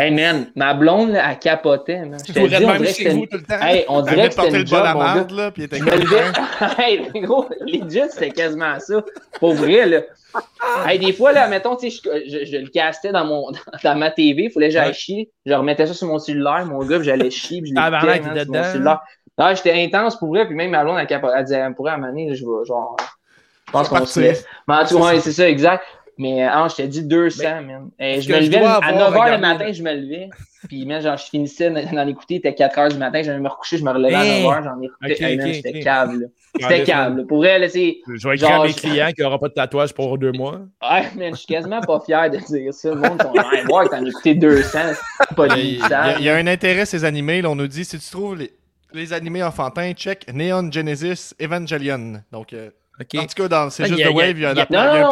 Hey 0.00 0.10
man, 0.12 0.50
ma 0.54 0.74
blonde, 0.74 1.10
là, 1.10 1.30
elle 1.30 1.38
capotait. 1.38 1.98
Man. 2.04 2.18
Je 2.26 2.32
te 2.32 2.38
dis, 2.38 2.64
on 2.64 2.68
même 2.68 2.82
dirait 2.82 2.92
que 2.94 3.08
vous 3.10 3.18
une- 3.22 3.28
tout 3.28 3.36
le 3.38 3.42
temps. 3.42 3.60
Hey, 3.60 3.84
on 3.88 4.02
dirait 4.02 4.16
que 4.16 4.22
c'était 4.34 4.42
porter 4.42 4.60
une 4.60 4.66
job, 4.66 4.82
gars. 4.82 4.94
marde, 4.94 5.30
là, 5.32 5.50
puis 5.50 5.62
était 5.64 5.78
hey, 6.78 7.10
gros, 7.22 7.48
legit, 7.60 8.02
c'était 8.10 8.30
quasiment 8.30 8.78
ça. 8.78 9.02
Pour 9.40 9.54
vrai, 9.54 9.86
là. 9.86 10.00
Hey, 10.86 10.98
des 10.98 11.12
fois, 11.12 11.32
là, 11.32 11.48
mettons, 11.48 11.74
tu 11.74 11.90
sais, 11.90 12.00
je, 12.04 12.30
je, 12.30 12.44
je 12.44 12.56
le 12.58 12.68
castais 12.68 13.10
dans, 13.12 13.24
mon, 13.24 13.50
dans 13.84 13.96
ma 13.96 14.10
TV, 14.10 14.44
il 14.44 14.50
fallait 14.50 14.68
que 14.68 14.72
j'aille 14.74 14.94
chier. 14.94 15.30
Je 15.46 15.52
remettais 15.54 15.86
ça 15.86 15.94
sur 15.94 16.06
mon 16.06 16.18
cellulaire, 16.18 16.64
mon 16.66 16.78
gars, 16.84 16.98
puis 16.98 17.06
j'allais 17.06 17.30
chier, 17.30 17.60
puis 17.60 17.70
je 17.70 17.74
Tabarnak, 17.74 18.16
l'écoutais, 18.16 18.32
t'étais 18.34 18.44
sur 18.44 18.52
mon 18.52 18.58
dedans, 18.60 18.72
cellulaire. 18.72 19.00
Non, 19.38 19.54
j'étais 19.54 19.84
intense 19.84 20.16
pour 20.18 20.28
vrai, 20.28 20.46
puis 20.46 20.54
même 20.54 20.70
ma 20.70 20.84
blonde, 20.84 20.98
elle, 20.98 21.06
capo- 21.06 21.30
elle 21.34 21.44
disait, 21.44 21.58
elle 21.58 21.74
pourrait 21.74 21.92
amener, 21.92 22.34
je 22.34 22.44
vais, 22.44 22.64
genre, 22.66 22.96
je 23.66 23.72
pense 23.72 23.88
qu'on 23.88 24.04
se 24.06 24.20
laisse. 24.20 24.44
Mais 24.66 24.74
en 24.74 24.84
tout 24.84 24.98
cas, 24.98 25.20
c'est 25.20 25.32
ça, 25.32 25.48
exact. 25.48 25.84
Mais, 26.18 26.42
ah, 26.44 26.66
je 26.68 26.74
t'ai 26.76 26.88
dit 26.88 27.04
200, 27.04 27.42
man. 27.62 27.90
Eh, 27.98 28.14
est-ce 28.14 28.26
je 28.28 28.32
me 28.34 28.40
levais 28.40 28.56
à 28.58 28.74
avoir 28.76 29.12
9h 29.12 29.32
le 29.36 29.38
matin, 29.38 29.72
je 29.72 29.82
me 29.84 29.94
levais. 29.94 30.28
Puis, 30.68 30.84
man, 30.84 31.00
genre, 31.00 31.16
je 31.16 31.24
finissais 31.26 31.70
d'en 31.70 32.06
écouter, 32.08 32.34
il 32.34 32.36
était 32.38 32.50
4h 32.50 32.90
du 32.90 32.98
matin, 32.98 33.22
j'allais 33.22 33.38
me 33.38 33.48
recoucher, 33.48 33.78
je 33.78 33.84
me 33.84 33.90
relevais 33.92 34.14
Hey! 34.14 34.44
à 34.44 34.60
9h, 34.60 34.64
j'en 34.64 35.06
Hey, 35.08 35.36
man, 35.36 35.48
ok, 35.48 35.54
C'était 35.54 35.78
câble, 35.80 36.20
là. 36.22 36.26
C'était 36.60 36.78
mais 36.78 36.82
câble. 36.84 37.26
Pour 37.28 37.46
elle, 37.46 37.70
c'est. 37.70 37.98
Je 38.08 38.28
vais 38.28 38.34
écrire 38.34 38.48
Genre, 38.50 38.62
à 38.64 38.66
mes 38.66 38.72
clients 38.74 39.10
qui 39.14 39.22
n'auront 39.22 39.38
pas 39.38 39.48
de 39.48 39.54
tatouage 39.54 39.94
pour 39.94 40.18
deux 40.18 40.32
mois. 40.32 40.60
Ouais, 40.82 41.04
man, 41.16 41.32
je 41.34 41.36
suis 41.36 41.46
quasiment 41.46 41.80
pas 41.80 42.00
fier 42.00 42.28
de 42.30 42.38
dire 42.38 42.74
ça. 42.74 42.88
Le 42.88 42.96
monde, 42.96 43.22
sont 43.22 43.32
genre, 43.32 43.52
Hey, 43.54 43.64
voir 43.66 43.84
que 43.84 43.90
t'en 43.96 44.04
as 44.04 44.08
écouté 44.08 44.34
200, 44.34 44.78
c'est 45.28 45.36
pas 45.36 45.46
Il 45.46 45.54
du 45.54 45.60
y, 45.78 45.82
a, 45.82 45.86
il 45.86 45.90
y 45.90 45.94
a- 45.94 46.18
il 46.18 46.24
y 46.24 46.28
a 46.30 46.34
un 46.34 46.46
intérêt, 46.48 46.84
ces 46.84 47.04
animés. 47.04 47.42
Là, 47.42 47.50
on 47.50 47.54
nous 47.54 47.68
dit 47.68 47.84
si 47.84 47.96
tu 47.96 48.10
trouves 48.10 48.36
les, 48.38 48.50
les 48.92 49.12
animés 49.12 49.44
enfantins, 49.44 49.92
check 49.92 50.26
Neon 50.34 50.72
Genesis 50.72 51.32
Evangelion. 51.40 52.22
Donc, 52.32 52.52
euh, 52.52 52.70
En 53.00 53.26
tout 53.26 53.42
cas, 53.42 53.48
dans 53.48 53.70
C'est 53.70 53.84
Ah, 53.84 53.86
juste 53.86 54.02
The 54.02 54.12
Wave, 54.14 54.36
il 54.38 54.40
y 54.40 54.44
a, 54.46 54.50
un- 54.50 54.54
public 54.54 54.68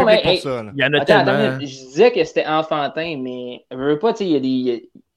mais, 0.06 0.22
pour 0.22 0.30
hey, 0.32 0.38
ça. 0.38 0.64
Il 0.76 0.80
y 0.80 0.84
en 0.84 0.92
a 0.92 0.96
Attends, 0.96 1.04
tellement. 1.24 1.32
attends, 1.32 1.60
je 1.60 1.66
disais 1.66 2.10
que 2.12 2.24
c'était 2.24 2.46
enfantin, 2.46 3.18
mais 3.22 3.64
je 3.70 3.76
veux 3.76 3.98
pas, 3.98 4.12
tu 4.12 4.18
sais, 4.18 4.24
il 4.26 4.32
y 4.32 4.36
a 4.36 4.40
des, 4.40 4.48
il 4.48 4.66
y 4.66 4.70
a- 4.72 4.74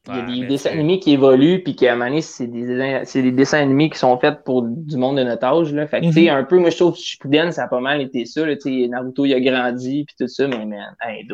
il 0.07 0.15
y 0.15 0.17
a 0.17 0.21
Ouais, 0.21 0.25
des 0.35 0.41
mais 0.41 0.47
dessins 0.47 0.71
animés 0.71 0.99
qui 0.99 1.11
évoluent, 1.11 1.61
puis 1.61 1.75
qu'à 1.75 1.91
un 1.91 1.95
moment 1.95 2.07
donné, 2.09 2.21
c'est 2.21 2.47
des, 2.47 3.31
dessins 3.31 3.59
animés 3.59 3.89
qui 3.89 3.99
sont 3.99 4.17
faits 4.17 4.43
pour 4.43 4.63
du 4.63 4.97
monde 4.97 5.17
de 5.17 5.23
notre 5.23 5.45
âge, 5.45 5.71
là. 5.73 5.85
Fait 5.87 5.99
que, 6.01 6.05
tu 6.07 6.13
sais, 6.13 6.21
Mhm. 6.21 6.29
un 6.29 6.43
peu, 6.45 6.57
moi, 6.57 6.69
je 6.69 6.77
trouve 6.77 6.93
que 6.93 6.99
Shippuden, 6.99 7.51
ça 7.51 7.65
a 7.65 7.67
pas 7.67 7.79
mal 7.79 8.01
été 8.01 8.25
ça, 8.25 8.45
là, 8.45 8.55
Naruto, 8.65 9.25
il 9.25 9.33
a 9.33 9.39
grandi, 9.39 10.05
puis 10.05 10.15
tout 10.19 10.27
ça, 10.27 10.47
mais 10.47 10.65
man, 10.65 10.95
hey. 11.05 11.27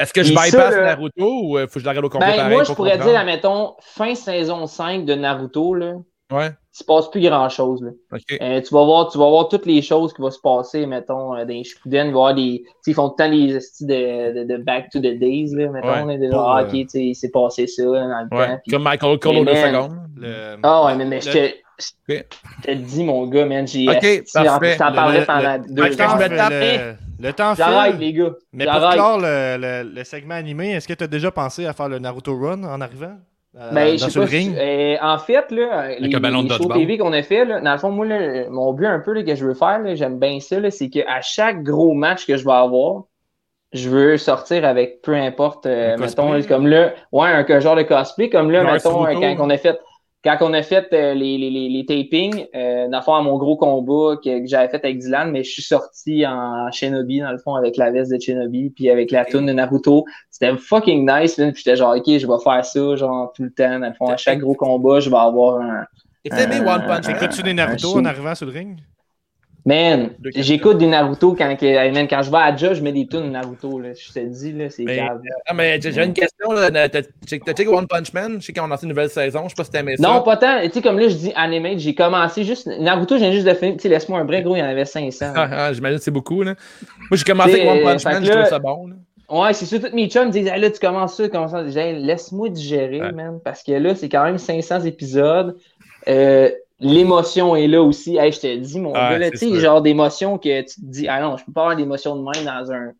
Est-ce 0.00 0.12
que 0.12 0.22
je 0.22 0.28
Et 0.32 0.34
bypass 0.34 0.50
ça, 0.50 0.70
là- 0.70 0.84
Naruto 0.86 1.40
ou 1.44 1.58
il 1.58 1.66
faut 1.68 1.74
que 1.74 1.80
je 1.80 1.84
l'arrête 1.84 2.02
au 2.04 2.08
complet 2.08 2.28
Ben, 2.30 2.36
pareil 2.36 2.52
moi, 2.54 2.62
je 2.64 2.66
pour 2.68 2.76
pourrais 2.76 2.92
comprendre? 2.92 3.12
dire, 3.12 3.20
admettons, 3.20 3.74
fin 3.80 4.14
saison 4.14 4.66
5 4.66 5.04
de 5.04 5.14
Naruto, 5.14 5.74
là, 5.74 5.92
Ouais, 6.32 6.50
se 6.78 6.84
passe 6.84 7.08
plus 7.10 7.20
grand 7.20 7.48
chose, 7.48 7.82
là. 7.82 7.90
OK. 8.12 8.38
Euh, 8.40 8.60
tu 8.60 8.74
vas 8.74 8.84
voir, 8.84 9.08
tu 9.10 9.18
vas 9.18 9.28
voir 9.28 9.48
toutes 9.48 9.66
les 9.66 9.80
choses 9.82 10.12
qui 10.12 10.20
vont 10.22 10.30
se 10.30 10.40
passer, 10.40 10.84
mettons, 10.86 11.34
euh, 11.34 11.44
dans 11.44 11.48
les 11.48 11.64
Shippuden, 11.64 12.12
tu 12.12 12.64
sais, 12.82 12.90
ils 12.90 12.94
font 12.94 13.08
tout 13.08 13.16
le 13.18 13.24
temps 13.24 13.30
les 13.30 13.54
estis 13.56 13.86
de, 13.86 14.44
de, 14.44 14.44
de 14.44 14.62
Back 14.62 14.90
to 14.90 14.98
the 14.98 15.18
Days, 15.18 15.54
là, 15.54 15.68
mettons, 15.70 16.06
Ouais, 16.06 16.16
là, 16.18 16.26
de 16.26 16.30
pour, 16.30 16.40
ah, 16.40 16.62
euh, 16.62 16.66
ok, 16.66 16.86
il 16.94 17.14
s'est 17.14 17.30
passé 17.30 17.66
ça, 17.66 17.82
là, 17.84 18.00
dans 18.28 18.28
le 18.30 18.38
Ouais. 18.38 18.46
temps. 18.48 18.58
puis- 18.64 18.72
Comme 18.72 18.82
Michael 18.82 19.18
Cole 19.18 19.44
deux 19.46 19.54
secondes. 19.54 19.96
Le- 20.16 20.56
Ah 20.62 20.84
ouais, 20.86 20.94
mais, 20.96 21.04
mais 21.04 21.20
je 21.20 21.30
te, 21.30 21.38
Ok. 22.08 22.26
je 22.62 22.62
te 22.66 22.70
dis, 22.72 23.04
mon 23.04 23.26
gars, 23.26 23.44
man, 23.46 23.66
j'ai, 23.66 23.88
Ok, 23.88 24.02
esti, 24.04 24.38
en- 24.38 24.44
parfait. 24.44 24.72
je 24.74 24.78
t'en 24.78 24.88
le- 24.90 24.94
parlerai 24.94 25.20
le- 25.20 25.26
pendant 25.26 25.52
le- 25.56 25.74
deux 25.74 25.82
me 25.82 25.96
tape- 25.96 26.50
le, 27.20 27.26
le 27.26 27.32
temps 27.32 27.54
J'arrête, 27.54 27.98
les 27.98 28.12
gars. 28.12 28.32
Mais 28.52 28.64
pour 28.66 28.90
clore 28.90 29.18
le, 29.18 29.56
le, 29.58 29.90
le 29.94 30.04
segment 30.04 30.34
animé, 30.34 30.72
est-ce 30.72 30.88
que 30.88 30.94
tu 30.94 31.04
as 31.04 31.06
déjà 31.06 31.30
pensé 31.30 31.66
à 31.66 31.72
faire 31.72 31.88
le 31.88 31.98
Naruto 31.98 32.36
Run 32.38 32.64
en 32.64 32.80
arrivant? 32.80 33.16
Ben, 33.70 33.96
dans 33.96 34.06
je 34.06 34.10
sais 34.10 34.10
ce 34.10 34.18
pas. 34.18 34.24
ring? 34.26 34.52
si- 34.52 34.58
euh, 34.58 34.96
en 35.00 35.18
fait, 35.18 35.50
là, 35.50 35.98
les, 35.98 36.08
ballon 36.20 36.42
les 36.42 36.50
shows. 36.50 36.68
TV 36.68 36.98
qu'on 36.98 37.12
a 37.12 37.22
fait, 37.22 37.44
là, 37.44 37.60
dans 37.60 37.72
le 37.72 37.78
fond, 37.78 37.90
moi, 37.90 38.06
là, 38.06 38.48
mon 38.50 38.72
but 38.72 38.86
un 38.86 39.00
peu 39.00 39.12
là, 39.12 39.22
que 39.22 39.34
je 39.34 39.44
veux 39.44 39.54
faire, 39.54 39.80
j'aime 39.96 40.18
bien 40.18 40.40
ça, 40.40 40.56
c'est 40.70 40.88
qu'à 40.90 41.20
chaque 41.22 41.62
gros 41.62 41.94
match 41.94 42.26
que 42.26 42.36
je 42.36 42.44
vais 42.44 42.52
avoir, 42.52 43.04
je 43.72 43.88
veux 43.88 44.16
sortir 44.16 44.64
avec 44.64 45.02
peu 45.02 45.14
importe, 45.14 45.66
euh, 45.66 45.96
mettons, 45.98 46.40
comme 46.42 46.66
là, 46.66 46.92
ouais, 47.12 47.28
un, 47.28 47.44
un 47.48 47.60
genre 47.60 47.76
de 47.76 47.82
cosplay, 47.82 48.30
comme 48.30 48.50
là, 48.50 48.62
Genre 48.62 48.72
mettons, 48.72 49.06
euh, 49.06 49.12
quand 49.14 49.36
on 49.46 49.50
a 49.50 49.58
fait. 49.58 49.78
Quand 50.26 50.38
on 50.40 50.52
a 50.54 50.62
fait 50.62 50.92
euh, 50.92 51.14
les, 51.14 51.38
les, 51.38 51.50
les, 51.50 51.68
les 51.68 51.86
tapings, 51.86 52.46
euh, 52.52 52.88
dans 52.88 52.98
le 52.98 53.04
fond, 53.04 53.14
à 53.14 53.22
mon 53.22 53.38
gros 53.38 53.56
combat 53.56 54.16
que, 54.16 54.40
que 54.40 54.46
j'avais 54.46 54.68
fait 54.68 54.84
avec 54.84 54.98
Dylan, 54.98 55.30
mais 55.30 55.44
je 55.44 55.52
suis 55.52 55.62
sorti 55.62 56.26
en 56.26 56.68
Shinobi, 56.72 57.20
dans 57.20 57.30
le 57.30 57.38
fond, 57.38 57.54
avec 57.54 57.76
la 57.76 57.92
veste 57.92 58.10
de 58.10 58.18
Shinobi, 58.18 58.70
puis 58.70 58.90
avec 58.90 59.12
la 59.12 59.24
toune 59.24 59.46
de 59.46 59.52
Naruto. 59.52 60.04
C'était 60.32 60.56
fucking 60.56 61.08
nice, 61.08 61.38
man. 61.38 61.52
Puis 61.52 61.62
j'étais 61.64 61.76
genre, 61.76 61.94
OK, 61.96 62.06
je 62.06 62.26
vais 62.26 62.42
faire 62.42 62.64
ça, 62.64 62.96
genre, 62.96 63.32
tout 63.36 63.44
le 63.44 63.52
temps. 63.52 63.78
Dans 63.78 63.86
le 63.86 63.94
fond, 63.94 64.08
à 64.08 64.16
chaque 64.16 64.40
gros 64.40 64.54
combat, 64.54 64.98
je 64.98 65.10
vais 65.10 65.16
avoir 65.16 65.60
un... 65.60 65.84
Et 66.24 66.28
t'as 66.28 66.42
aimé 66.42 66.58
One 66.58 66.84
Punch? 66.88 67.08
Écoutes-tu 67.08 67.44
des 67.44 67.54
Naruto 67.54 67.96
un 67.96 68.00
en 68.00 68.04
arrivant 68.06 68.34
sur 68.34 68.46
le 68.46 68.52
ring? 68.52 68.80
Man, 69.66 70.10
j'écoute 70.36 70.78
des 70.78 70.86
Naruto 70.86 71.34
quand, 71.34 71.44
man, 71.46 72.06
quand 72.08 72.22
je 72.22 72.30
vais 72.30 72.36
à 72.36 72.56
Joe, 72.56 72.74
je 72.74 72.82
mets 72.82 72.92
des 72.92 73.06
tunes 73.08 73.24
de 73.24 73.30
Naruto, 73.30 73.80
là. 73.80 73.88
Je 73.98 74.12
te 74.12 74.20
dis, 74.20 74.52
là, 74.52 74.70
c'est 74.70 74.84
grave. 74.84 75.20
Ah, 75.44 75.54
mais 75.54 75.80
j'ai 75.80 75.90
j'ai 75.92 76.04
une 76.04 76.12
question. 76.12 76.52
là. 76.52 76.88
T'as 76.88 77.02
checké 77.26 77.66
One 77.66 77.88
Punch 77.88 78.12
Man? 78.12 78.36
Je 78.40 78.46
sais 78.46 78.52
qu'on 78.52 78.66
a 78.66 78.68
lancé 78.68 78.84
une 78.84 78.90
nouvelle 78.90 79.10
saison. 79.10 79.42
Je 79.44 79.48
sais 79.48 79.54
pas 79.56 79.64
si 79.64 79.70
t'aimais 79.72 79.96
ça. 79.96 80.08
Non, 80.08 80.22
pas 80.22 80.36
tant. 80.36 80.60
Tu 80.62 80.70
sais, 80.70 80.82
comme 80.82 80.98
là, 81.00 81.08
je 81.08 81.16
dis 81.16 81.32
animate, 81.34 81.78
j'ai 81.80 81.94
commencé 81.96 82.44
juste. 82.44 82.68
Naruto, 82.78 83.16
viens 83.16 83.32
juste 83.32 83.46
de 83.46 83.54
finir. 83.54 83.74
Tu 83.74 83.80
sais, 83.82 83.88
laisse-moi 83.88 84.20
un 84.20 84.24
break, 84.24 84.44
gros, 84.44 84.54
il 84.54 84.60
y 84.60 84.62
en 84.62 84.66
avait 84.66 84.84
500. 84.84 85.32
Ah, 85.34 85.48
ah, 85.50 85.72
J'imagine 85.72 85.98
que 85.98 86.04
c'est 86.04 86.10
beaucoup. 86.12 86.42
Là. 86.44 86.54
Moi, 87.10 87.16
j'ai 87.18 87.24
commencé 87.24 87.60
avec 87.60 87.66
One 87.66 87.82
Punch 87.82 88.04
Man. 88.04 88.24
Je 88.24 88.30
trouve 88.30 88.44
ça 88.46 88.58
bon. 88.60 88.86
là. 88.86 88.94
Ouais, 89.28 89.52
c'est 89.52 89.66
sûr, 89.66 89.80
tous 89.80 89.92
mes 89.92 90.08
chums 90.08 90.28
me 90.28 90.30
disent, 90.32 90.46
Hey, 90.46 90.60
là, 90.60 90.70
tu 90.70 90.78
commences 90.78 91.16
ça? 91.16 91.24
J'ai 91.24 91.70
dit, 91.72 91.78
Hey, 91.78 92.00
laisse-moi 92.00 92.48
digérer, 92.50 93.00
Ouais. 93.00 93.10
man, 93.10 93.40
parce 93.44 93.64
que 93.64 93.72
là, 93.72 93.96
c'est 93.96 94.08
quand 94.08 94.22
même 94.22 94.38
500 94.38 94.82
épisodes. 94.84 95.56
Euh, 96.06 96.50
L'émotion 96.78 97.56
est 97.56 97.68
là 97.68 97.82
aussi. 97.82 98.16
Hey, 98.16 98.32
je 98.32 98.40
te 98.40 98.56
dis, 98.56 98.80
mon 98.80 98.92
gars, 98.92 99.30
tu 99.30 99.36
sais, 99.38 99.60
genre 99.60 99.80
d'émotions 99.80 100.38
que 100.38 100.60
tu 100.60 100.80
te 100.80 100.86
dis, 100.86 101.08
ah 101.08 101.20
non, 101.20 101.36
je 101.36 101.44
peux 101.44 101.52
pas 101.52 101.62
avoir 101.62 101.76
d'émotions 101.76 102.16
de 102.16 102.22
même 102.22 102.44
dans 102.44 102.72
un, 102.72 102.92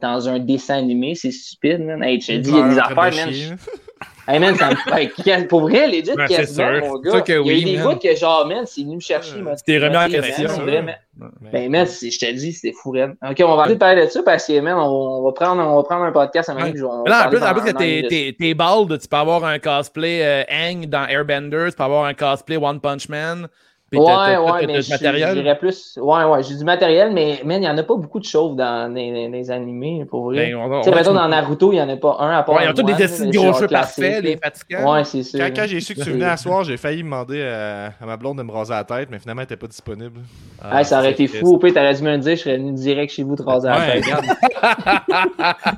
dans 0.00 0.28
un 0.28 0.38
dessin 0.38 0.76
animé, 0.78 1.14
c'est 1.14 1.30
stupide, 1.30 1.80
man. 1.80 2.02
Hey, 2.02 2.20
je 2.20 2.26
te 2.26 2.32
dis, 2.32 2.50
il 2.50 2.56
y 2.56 2.60
a 2.60 2.68
des 2.68 2.78
affaires, 2.78 3.10
de 3.10 3.16
man. 3.16 3.58
Hey, 4.28 4.38
man, 4.40 4.54
ça 4.56 4.70
me 4.70 5.22
quel- 5.22 5.46
Pour 5.46 5.60
vrai, 5.62 5.86
legit, 5.86 6.10
Ouais, 6.12 6.26
quasiment, 6.26 6.78
sûr. 6.78 6.86
mon 6.86 6.98
gars. 6.98 7.20
que 7.20 7.32
il 7.32 7.34
y 7.34 7.38
a 7.38 7.42
oui, 7.42 7.60
eu 7.60 7.64
des 7.64 7.76
man. 7.76 7.84
bouts 7.94 7.98
que, 8.00 8.14
genre, 8.16 8.46
man, 8.46 8.64
c'est 8.66 8.82
venu 8.82 8.96
me 8.96 9.00
chercher. 9.00 9.36
Tu 9.38 9.62
t'es 9.64 9.78
remis 9.78 9.96
en 9.96 10.08
question. 10.08 10.64
man, 10.64 10.94
Ben, 11.52 11.70
man, 11.70 11.86
je 11.86 12.18
te 12.18 12.32
dis, 12.32 12.52
c'est 12.52 12.72
fou, 12.72 12.90
raide. 12.90 13.14
Ok, 13.22 13.36
on 13.44 13.54
va 13.54 13.62
arrêter 13.62 13.74
de 13.74 13.78
parler 13.78 14.04
de 14.06 14.10
ça 14.10 14.22
parce 14.22 14.46
que, 14.46 14.58
man, 14.60 14.74
on, 14.78 15.22
va, 15.24 15.32
prendre, 15.32 15.62
on 15.62 15.76
va 15.76 15.82
prendre 15.84 16.04
un 16.04 16.12
podcast 16.12 16.48
à 16.48 16.54
Mais 16.54 16.72
là, 16.72 17.26
en 17.26 17.28
plus, 17.28 17.42
en 17.42 17.52
plus 17.54 17.72
que 17.72 18.32
t'es, 18.32 18.54
bald, 18.54 19.00
tu 19.00 19.08
peux 19.08 19.16
avoir 19.16 19.44
un 19.44 19.58
cosplay 19.58 20.20
euh, 20.22 20.44
Aang 20.48 20.86
dans 20.86 21.06
Airbender, 21.06 21.66
tu 21.70 21.76
peux 21.76 21.84
avoir 21.84 22.04
un 22.04 22.14
cosplay 22.14 22.56
One 22.56 22.80
Punch 22.80 23.08
Man. 23.08 23.48
Puis 23.88 24.00
Ouais, 24.00 24.06
t'as- 24.06 24.12
t'as- 24.34 24.42
ouais, 24.42 24.60
t'as- 24.62 24.66
mais 24.66 24.80
du 24.80 24.90
matériel? 24.90 25.56
plus. 25.60 25.98
Ouais, 26.02 26.24
ouais, 26.24 26.42
j'ai 26.42 26.56
du 26.56 26.64
matériel, 26.64 27.12
mais, 27.12 27.40
man, 27.44 27.58
il 27.58 27.66
n'y 27.66 27.68
en 27.68 27.78
a 27.78 27.84
pas 27.84 27.94
beaucoup 27.94 28.18
de 28.18 28.24
choses 28.24 28.56
dans 28.56 28.92
les, 28.92 29.12
les- 29.12 29.28
les 29.28 29.50
animés, 29.52 30.04
pour 30.10 30.24
vrai. 30.24 30.52
Ben, 30.52 30.80
tu 30.82 30.90
sais, 30.92 31.04
dans 31.04 31.28
Naruto, 31.28 31.72
il 31.72 31.76
n'y 31.76 31.80
en 31.82 31.88
a 31.88 31.96
pas 31.96 32.16
un 32.18 32.36
à 32.36 32.42
part. 32.42 32.56
Ouais, 32.56 32.64
ils 32.64 32.70
ont 32.70 32.74
tous 32.74 32.82
des 32.82 32.92
là, 32.92 32.98
de 32.98 33.30
gros 33.36 33.52
cheveux 33.54 33.68
parfaits, 33.68 34.24
les 34.24 34.36
fatigants. 34.36 34.92
Ouais, 34.92 35.04
c'est 35.04 35.22
ça. 35.22 35.38
Quand, 35.38 35.54
quand 35.54 35.64
j'ai 35.68 35.78
su 35.80 35.94
que 35.94 36.02
tu 36.02 36.10
venais 36.10 36.24
à 36.24 36.36
soir, 36.36 36.64
j'ai 36.64 36.76
failli 36.76 37.04
demander 37.04 37.42
à, 37.44 37.92
à 38.00 38.06
ma 38.06 38.16
blonde 38.16 38.38
de 38.38 38.42
me 38.42 38.50
raser 38.50 38.72
la 38.74 38.82
tête, 38.82 39.08
mais 39.08 39.20
finalement, 39.20 39.42
elle 39.42 39.44
n'était 39.46 39.56
pas 39.56 39.68
disponible. 39.68 40.20
Ah, 40.60 40.82
ça 40.82 40.98
aurait 40.98 41.12
été 41.12 41.28
fou. 41.28 41.54
Au 41.54 41.58
pire, 41.58 41.72
t'aurais 41.72 41.94
dû 41.94 42.02
me 42.02 42.10
le 42.10 42.18
dire, 42.18 42.34
je 42.34 42.40
serais 42.42 42.56
venu 42.56 42.72
direct 42.72 43.12
chez 43.12 43.22
vous 43.22 43.36
te 43.36 43.42
raser 43.44 43.68
la 43.68 43.80
tête. 43.80 44.04
regarde. 44.04 44.26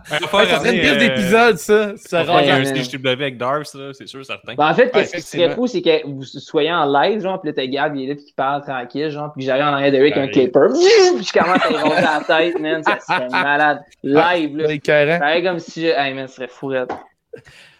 Ça 0.08 0.58
serait 0.58 0.74
une 0.74 0.80
piste 0.80 0.98
d'épisode, 0.98 1.58
ça. 1.58 1.92
Ça 1.96 2.22
Il 2.22 2.26
y 2.26 2.30
a 2.30 2.34
Ouais, 2.36 2.50
un. 2.50 2.64
CHW 2.64 3.06
avec 3.08 3.36
Darth, 3.36 3.76
c'est 3.92 4.06
sûr, 4.08 4.24
certain. 4.24 4.54
Ben, 4.54 4.70
en 4.70 4.74
fait, 4.74 4.90
ce 5.04 5.16
qui 5.16 5.22
serait 5.22 5.50
fou, 5.50 5.66
c'est 5.66 5.82
que 5.82 6.06
vous 6.06 6.22
soyez 6.24 6.72
en 6.72 6.84
live, 6.86 7.20
genre, 7.20 7.40
puis 7.40 7.50
là, 7.50 7.52
t'as 7.98 8.00
Gab, 8.00 8.00
il 8.00 8.04
est 8.04 8.08
là, 8.08 8.14
puis 8.14 8.24
il 8.28 8.34
parle 8.34 8.62
tranquille, 8.62 9.10
genre, 9.10 9.32
puis 9.32 9.42
que 9.42 9.46
j'arrive 9.46 9.64
en 9.64 9.72
arrière 9.74 9.92
de 9.92 9.96
lui 9.98 10.12
avec 10.12 10.16
un 10.16 10.22
Ouais. 10.22 10.30
clipper, 10.30 10.66
puis 11.16 11.24
je 11.24 11.32
commence 11.32 11.64
à 11.64 11.70
y 11.70 11.76
roncer 11.76 12.02
la 12.02 12.20
tête, 12.26 12.58
man, 12.60 12.82
ça 12.84 12.98
serait 13.00 13.28
malade. 13.28 13.80
Live, 14.02 14.56
là. 14.56 14.64
C'est. 14.68 15.18
Pareil 15.18 15.42
comme 15.44 15.58
si, 15.58 15.82
je... 15.82 15.86
hey, 15.88 16.14
man, 16.14 16.28
ce 16.28 16.34
serait 16.36 16.48
fou, 16.48 16.68
raide. 16.68 16.88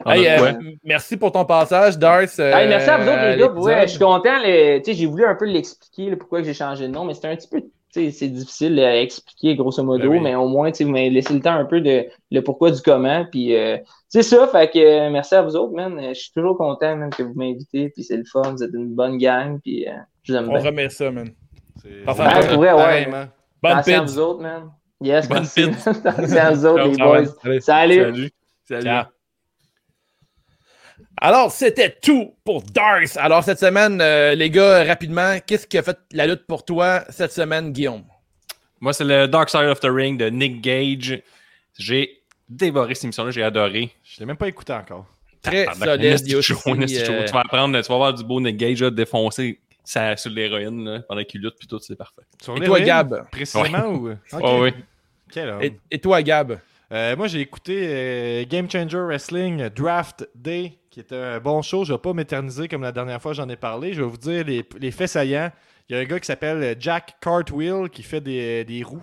On 0.05 0.11
a 0.11 0.17
Hey, 0.17 0.25
de 0.25 0.29
euh, 0.45 0.53
merci 0.85 1.17
pour 1.17 1.33
ton 1.33 1.45
passage, 1.45 1.99
Darth. 1.99 2.39
euh, 2.39 2.53
Hey, 2.55 2.69
merci 2.69 2.89
à 2.91 2.99
vous 2.99 3.09
autres, 3.09 3.23
les 3.31 3.37
gars. 3.37 3.47
l'épisode. 3.49 3.79
je 3.83 3.87
suis 3.89 3.99
content. 3.99 4.39
le- 4.45 4.79
Tu 4.79 4.85
sais, 4.85 4.95
j'ai 4.95 5.07
voulu 5.07 5.25
un 5.25 5.35
peu 5.35 5.47
l'expliquer, 5.47 6.15
pourquoi 6.17 6.41
que 6.41 6.47
j'ai 6.47 6.55
changé 6.55 6.87
de 6.87 6.93
nom, 6.93 7.05
mais 7.05 7.15
c'était 7.15 7.29
un 7.29 7.37
petit 7.37 7.49
peu. 7.49 7.61
tu 7.61 7.69
sais, 7.91 8.11
C'est 8.13 8.29
difficile 8.29 8.79
à 8.81 9.01
expliquer 9.01 9.57
grosso 9.57 9.83
modo, 9.83 10.03
Ben 10.05 10.09
oui. 10.11 10.21
mais 10.21 10.35
au 10.35 10.47
moins, 10.47 10.71
tu 10.71 10.77
sais, 10.79 10.85
vous 10.85 10.91
m'avez 10.91 11.11
laissé 11.11 11.33
le 11.35 11.41
temps 11.41 11.55
un 11.55 11.65
peu 11.65 11.81
de 11.81 12.05
le 12.31 12.41
pourquoi 12.43 12.71
du 12.71 12.81
comment. 12.83 13.25
Puis, 13.31 13.57
euh, 13.57 13.79
c'est 14.09 14.23
ça, 14.23 14.49
fait 14.49 14.71
que 14.73 14.79
euh, 14.79 15.11
merci 15.11 15.35
à 15.35 15.43
vous 15.43 15.55
autres, 15.57 15.75
man. 15.75 15.99
Euh, 15.99 16.09
Je 16.15 16.21
suis 16.21 16.33
toujours 16.33 16.57
content, 16.57 16.97
man, 16.97 17.11
que 17.11 17.23
vous 17.23 17.35
m'invitez. 17.35 17.91
Puis, 17.91 18.05
c'est 18.05 18.17
le 18.17 18.25
fun. 18.25 18.43
Vous 18.53 18.63
êtes 18.63 18.73
une 18.75 18.95
bonne 18.95 19.19
gang. 19.19 19.61
Puis, 19.61 19.87
euh, 19.89 19.93
je 20.23 20.33
vous 20.33 20.39
aime 20.39 20.49
On 20.49 20.55
bien. 20.55 20.63
remet 20.63 20.89
ça, 20.89 21.11
man. 21.11 21.31
C'est- 21.83 22.05
Parfait. 22.05 22.23
Ouais, 22.23 22.49
pour 22.49 22.57
vrai, 22.59 22.73
ouais. 22.73 22.77
Pareillement. 22.79 23.25
Bonne 23.63 23.75
Merci 23.75 23.93
à 23.95 24.03
vous 24.03 24.19
autres, 24.19 24.41
man. 24.41 24.71
Yes, 25.01 25.29
Bonne 25.29 25.39
merci. 25.39 25.67
merci 26.19 26.39
à 26.39 26.51
vous 26.53 26.67
autres, 26.67 26.85
les 26.89 26.97
boys. 26.97 27.27
Salut. 27.27 27.61
Salut. 27.61 28.03
Salut. 28.03 28.31
Salut. 28.69 28.83
Ciao. 28.85 29.05
Alors, 31.21 31.51
c'était 31.51 31.91
tout 32.01 32.35
pour 32.45 32.63
Darth. 32.63 33.17
Alors, 33.17 33.43
cette 33.43 33.59
semaine, 33.59 34.01
euh, 34.01 34.35
les 34.35 34.51
gars, 34.51 34.85
rapidement, 34.85 35.37
qu'est-ce 35.45 35.67
qui 35.67 35.77
a 35.79 35.83
fait 35.83 35.99
la 36.13 36.27
lutte 36.27 36.47
pour 36.47 36.65
toi 36.65 37.03
cette 37.09 37.33
semaine, 37.33 37.73
Guillaume? 37.73 38.05
Moi, 38.81 38.93
c'est 38.93 39.05
le 39.05 39.27
Dark 39.27 39.51
Side 39.51 39.65
of 39.69 39.81
the 39.81 39.89
Ring 39.91 40.17
de 40.19 40.27
Nick 40.27 40.61
Gage. 40.61 41.21
J'ai 41.77 42.18
dévoré 42.49 42.95
cette 42.95 43.05
émission-là, 43.05 43.31
j'ai 43.31 43.43
adoré. 43.43 43.91
Je 44.05 44.21
l'ai 44.21 44.27
même 44.27 44.37
pas 44.37 44.49
écouté 44.49 44.73
encore. 44.73 45.07
Très 45.43 45.67
solide, 45.75 46.27
Yoshi. 46.27 46.53
euh, 46.67 47.25
Tu 47.27 47.33
vas 47.33 47.41
apprendre, 47.41 47.81
tu 47.81 47.89
vas 47.89 47.97
voir 47.97 48.13
du 48.15 48.25
beau 48.25 48.41
Nick 48.41 48.57
Gage 48.57 48.83
là, 48.83 48.91
défoncer 48.91 49.61
ça, 49.85 50.17
sur 50.17 50.31
l'héroïne, 50.31 51.05
pendant 51.09 51.25
qu'il 51.25 51.41
lutte, 51.41 51.55
puis 51.59 51.69
tout, 51.69 51.79
c'est 51.79 51.97
parfait. 51.97 52.23
Sur 52.43 52.57
Et 52.57 52.67
toi, 52.67 52.81
Gab? 52.81 53.29
Précisément 53.31 53.87
ou? 53.87 54.11
Oh, 54.41 54.59
oui. 54.63 54.75
Quel 55.31 55.49
homme. 55.49 55.63
Et, 55.63 55.79
et 55.91 55.99
toi, 55.99 56.23
Gab? 56.23 56.59
Euh, 56.91 57.17
moi, 57.17 57.27
j'ai 57.29 57.41
écouté 57.41 57.87
euh, 57.87 58.45
Game 58.49 58.69
Changer 58.71 58.99
Wrestling 58.99 59.69
Draft 59.69 60.29
Day, 60.35 60.73
qui 60.91 61.01
était 61.01 61.17
un 61.17 61.39
bon 61.39 61.63
show. 61.63 61.85
Je 61.85 61.93
ne 61.93 61.97
vais 61.99 62.03
pas 62.03 62.13
m'éterniser 62.15 62.67
comme 62.67 62.83
la 62.83 62.93
dernière 62.93 63.21
fois 63.23 63.33
j'en 63.35 63.49
ai 63.49 63.57
parlé. 63.57 63.93
Je 63.93 64.03
vais 64.03 64.09
vous 64.09 64.17
dire 64.17 64.45
les, 64.45 64.65
les 64.81 64.91
faits 64.91 65.11
saillants. 65.11 65.53
Il 65.89 65.97
y 65.97 65.99
a 65.99 66.03
un 66.03 66.05
gars 66.05 66.19
qui 66.19 66.27
s'appelle 66.27 66.77
Jack 66.81 67.17
Cartwheel 67.21 67.89
qui 67.91 68.03
fait 68.03 68.21
des, 68.21 68.65
des 68.65 68.83
roues. 68.83 69.03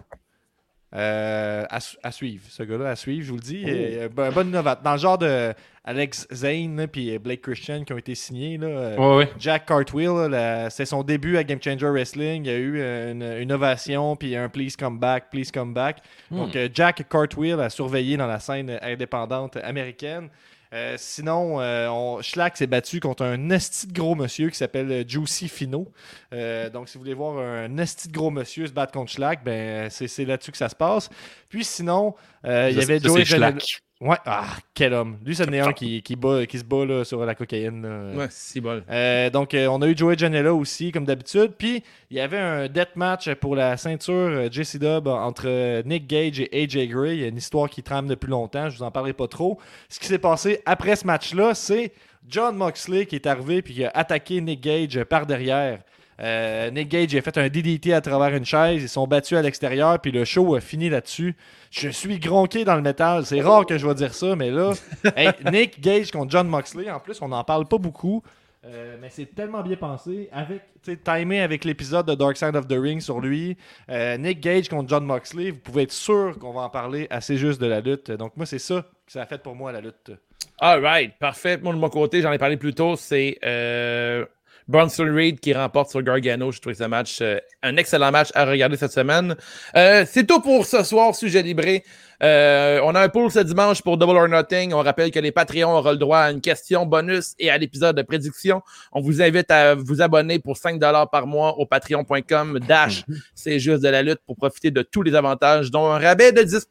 Euh, 0.96 1.66
à, 1.70 1.80
su- 1.82 1.98
à 2.04 2.12
suivre, 2.12 2.44
ce 2.50 2.64
gars-là, 2.64 2.90
à 2.92 2.96
suivre, 2.96 3.26
je 3.26 3.30
vous 3.32 3.36
le 3.38 3.42
dis. 3.44 3.64
Euh, 3.68 4.08
un 4.18 4.32
bon 4.32 4.48
innovateur. 4.48 4.82
Dans 4.84 4.94
le 4.94 4.98
genre 4.98 5.18
de 5.18 5.54
Alex 5.84 6.26
Zane 6.34 6.88
et 6.96 7.20
Blake 7.20 7.42
Christian 7.42 7.84
qui 7.84 7.92
ont 7.94 7.98
été 7.98 8.16
signés. 8.16 8.58
Là, 8.58 8.68
euh, 8.68 8.98
Ouais, 8.98 9.16
ouais. 9.18 9.30
Jack 9.38 9.66
Cartwheel, 9.66 10.70
c'est 10.70 10.86
son 10.86 11.04
début 11.04 11.36
à 11.38 11.44
Game 11.44 11.60
Changer 11.62 11.90
Wrestling. 11.90 12.46
Il 12.46 12.52
y 12.52 12.54
a 12.54 12.58
eu 12.58 12.80
euh, 12.80 13.12
une, 13.12 13.42
une 13.44 13.52
ovation, 13.52 14.16
puis 14.16 14.36
un 14.38 14.48
Please 14.48 14.76
Come 14.80 14.98
Back, 14.98 15.26
Please 15.32 15.52
Come 15.54 15.74
Back. 15.74 15.98
Donc, 16.32 16.56
euh, 16.56 16.70
Jack 16.74 17.08
Cartwheel 17.10 17.60
a 17.60 17.70
surveillé 17.70 18.16
dans 18.16 18.28
la 18.28 18.40
scène 18.40 18.80
indépendante 18.82 19.58
américaine. 19.58 20.30
Euh, 20.74 20.96
sinon, 20.98 21.62
euh, 21.62 21.88
on, 21.88 22.22
Schlack 22.22 22.58
s'est 22.58 22.68
battu 22.68 23.00
contre 23.00 23.24
un 23.24 23.50
esti 23.50 23.88
de 23.88 23.94
gros 23.94 24.16
monsieur 24.16 24.50
qui 24.50 24.58
s'appelle 24.58 24.92
euh, 24.92 25.04
Juicy 25.08 25.48
Fino. 25.48 25.92
Euh, 26.34 26.70
donc, 26.70 26.90
si 26.90 26.98
vous 26.98 27.04
voulez 27.04 27.14
voir 27.14 27.38
un 27.38 27.78
esti 27.78 28.08
de 28.08 28.14
gros 28.14 28.32
monsieur 28.32 28.68
se 28.68 28.74
battre 28.74 28.92
contre 28.92 29.12
Schlack, 29.12 29.44
ben, 29.44 29.90
c'est 29.90 30.26
là-dessus 30.26 30.52
que 30.52 30.58
ça 30.58 30.70
se 30.70 30.76
passe. 30.76 31.10
Puis 31.50 31.64
sinon, 31.64 32.16
il 32.44 32.72
y 32.72 32.82
avait 32.82 33.00
Joey 33.00 33.26
Janela-. 33.26 33.58
Ouais, 34.02 34.18
ah, 34.26 34.48
quel 34.74 34.94
homme. 34.94 35.18
Lui, 35.26 35.34
c'est 35.36 35.48
un 35.58 35.72
qui, 35.72 36.02
qui, 36.02 36.18
bat- 36.18 36.46
qui 36.46 36.60
se 36.60 36.66
bat 36.66 36.84
là, 36.86 37.06
sur 37.06 37.26
la 37.26 37.34
cocaïne. 37.34 37.82
là. 37.82 38.18
Ouais, 38.18 38.28
c'est 38.30 38.60
bon. 38.60 38.82
Euh, 38.90 39.30
donc, 39.30 39.54
euh, 39.54 39.68
on 39.68 39.82
a 39.82 39.88
eu 39.88 39.96
Joey 39.96 40.18
Janela 40.18 40.54
aussi, 40.54 40.92
comme 40.92 41.06
d'habitude. 41.06 41.54
Puis, 41.58 41.82
il 42.12 42.18
y 42.18 42.20
avait 42.20 42.38
un 42.38 42.68
death 42.68 42.96
match 42.98 43.34
pour 43.36 43.56
la 43.56 43.78
ceinture 43.78 44.14
euh, 44.14 44.50
JC 44.52 44.80
Dub 44.80 45.08
entre 45.08 45.46
euh, 45.48 45.82
Nick 45.86 46.08
Gage 46.08 46.42
et 46.42 46.64
AJ 46.64 46.90
Gray. 46.90 47.16
Il 47.16 47.22
y 47.22 47.24
a 47.24 47.28
une 47.28 47.38
histoire 47.38 47.70
qui 47.70 47.82
trame 47.84 48.08
depuis 48.08 48.30
longtemps. 48.30 48.70
Je 48.70 48.78
vous 48.78 48.84
en 48.84 48.92
parlerai 48.92 49.14
pas 49.14 49.30
trop. 49.30 49.60
Ce 49.88 49.98
qui 49.98 50.08
s'est 50.08 50.20
passé 50.20 50.62
après 50.66 50.98
ce 50.98 51.08
match-là, 51.08 51.54
c'est 51.54 51.94
John 52.28 52.58
Moxley 52.58 53.06
qui 53.06 53.16
est 53.16 53.26
arrivé 53.28 53.62
puis 53.62 53.76
qui 53.76 53.86
a 53.86 53.92
attaqué 53.94 54.42
Nick 54.42 54.60
Gage 54.60 55.02
par 55.06 55.26
derrière. 55.26 55.80
Euh, 56.20 56.72
Nick 56.72 56.90
Gage 56.90 57.16
a 57.16 57.22
fait 57.22 57.38
un 57.38 57.50
DDT 57.50 57.94
à 57.94 58.02
travers 58.02 58.36
une 58.36 58.46
chaise. 58.46 58.82
Ils 58.82 58.90
sont 58.90 59.08
battus 59.08 59.38
à 59.38 59.42
l'extérieur, 59.42 60.00
puis 60.00 60.12
le 60.12 60.26
show 60.26 60.56
a 60.56 60.62
fini 60.62 60.90
là-dessus. 60.90 61.36
Je 61.72 61.90
suis 61.90 62.20
gronqué 62.20 62.64
dans 62.64 62.76
le 62.76 62.82
métal. 62.82 63.26
C'est 63.26 63.42
rare 63.42 63.66
que 63.66 63.78
je 63.78 63.86
vais 63.86 63.96
dire 63.96 64.14
ça, 64.14 64.36
mais 64.36 64.52
là, 64.52 64.74
hey, 65.16 65.32
Nick 65.52 65.82
Gage 65.82 66.12
contre 66.12 66.32
John 66.32 66.48
Moxley, 66.48 66.90
en 66.90 67.00
plus, 67.00 67.22
on 67.22 67.28
n'en 67.28 67.44
parle 67.44 67.68
pas 67.68 67.78
beaucoup. 67.78 68.24
Euh, 68.68 68.98
mais 69.00 69.10
c'est 69.12 69.36
tellement 69.36 69.62
bien 69.62 69.76
pensé, 69.76 70.28
avec, 70.32 70.62
tu 70.84 70.94
sais, 70.94 70.98
timé 70.98 71.42
avec 71.42 71.66
l'épisode 71.66 72.08
de 72.08 72.16
Dark 72.16 72.36
Side 72.36 72.56
of 72.56 72.68
the 72.68 72.78
Ring 72.80 73.00
sur 73.00 73.20
lui. 73.20 73.58
Euh, 73.92 74.18
Nick 74.18 74.40
Gage 74.40 74.70
contre 74.70 74.90
John 74.90 75.06
Moxley, 75.06 75.52
vous 75.52 75.60
pouvez 75.60 75.84
être 75.84 75.92
sûr 75.92 76.36
qu'on 76.40 76.52
va 76.52 76.62
en 76.62 76.70
parler 76.70 77.06
assez 77.12 77.38
juste 77.38 77.62
de 77.62 77.68
la 77.68 77.80
lutte. 77.80 78.10
Donc 78.10 78.36
moi, 78.36 78.48
c'est 78.48 78.60
ça 78.60 78.82
que 79.06 79.12
ça 79.12 79.22
a 79.22 79.26
fait 79.28 79.38
pour 79.38 79.54
moi 79.54 79.72
la 79.72 79.82
lutte. 79.82 80.12
All 80.60 80.84
right, 80.84 81.14
parfait. 81.20 81.58
Moi, 81.58 81.74
de 81.74 81.78
mon 81.78 81.90
côté, 81.90 82.22
j'en 82.22 82.32
ai 82.32 82.38
parlé 82.40 82.58
plus 82.58 82.74
tôt, 82.74 82.96
c'est 82.96 83.38
euh, 83.44 84.26
Bronson 84.68 85.14
Reed 85.14 85.40
qui 85.40 85.54
remporte 85.54 85.92
sur 85.92 86.02
Gargano. 86.02 86.52
Je 86.52 86.60
trouve 86.60 86.74
ce 86.74 86.84
match 86.84 87.20
euh, 87.22 87.40
un 87.62 87.78
excellent 87.78 88.12
match 88.12 88.30
à 88.34 88.46
regarder 88.46 88.78
cette 88.78 88.92
semaine. 88.92 89.36
Euh, 89.76 90.06
c'est 90.08 90.26
tout 90.26 90.42
pour 90.42 90.66
ce 90.66 90.84
soir, 90.84 91.16
sujet 91.16 91.42
libré. 91.42 91.84
Euh, 92.24 92.80
on 92.84 92.96
a 92.96 93.02
un 93.02 93.10
pool 93.10 93.30
ce 93.30 93.40
dimanche 93.40 93.82
pour 93.82 93.98
Double 93.98 94.18
or 94.18 94.28
Nothing. 94.28 94.74
On 94.74 94.82
rappelle 94.82 95.12
que 95.12 95.20
les 95.20 95.32
Patreons 95.32 95.76
auront 95.76 95.92
le 95.92 95.98
droit 95.98 96.20
à 96.20 96.32
une 96.32 96.42
question 96.42 96.86
bonus 96.86 97.34
et 97.40 97.50
à 97.50 97.58
l'épisode 97.58 97.96
de 97.96 98.02
prédiction. 98.02 98.62
On 98.92 99.02
vous 99.02 99.22
invite 99.22 99.52
à 99.52 99.76
vous 99.76 100.02
abonner 100.02 100.40
pour 100.40 100.58
5 100.58 100.80
par 101.12 101.28
mois 101.28 101.58
au 101.58 101.66
patreon.com 101.66 102.60
dash 102.60 103.04
c'est 103.34 103.60
juste 103.60 103.84
de 103.84 103.90
la 103.90 104.02
lutte 104.02 104.20
pour 104.26 104.36
profiter 104.36 104.72
de 104.72 104.82
tous 104.82 105.02
les 105.02 105.14
avantages, 105.16 105.72
dont 105.72 105.88
un 105.88 106.00
rabais 106.00 106.32
de 106.32 106.42
10 106.42 106.68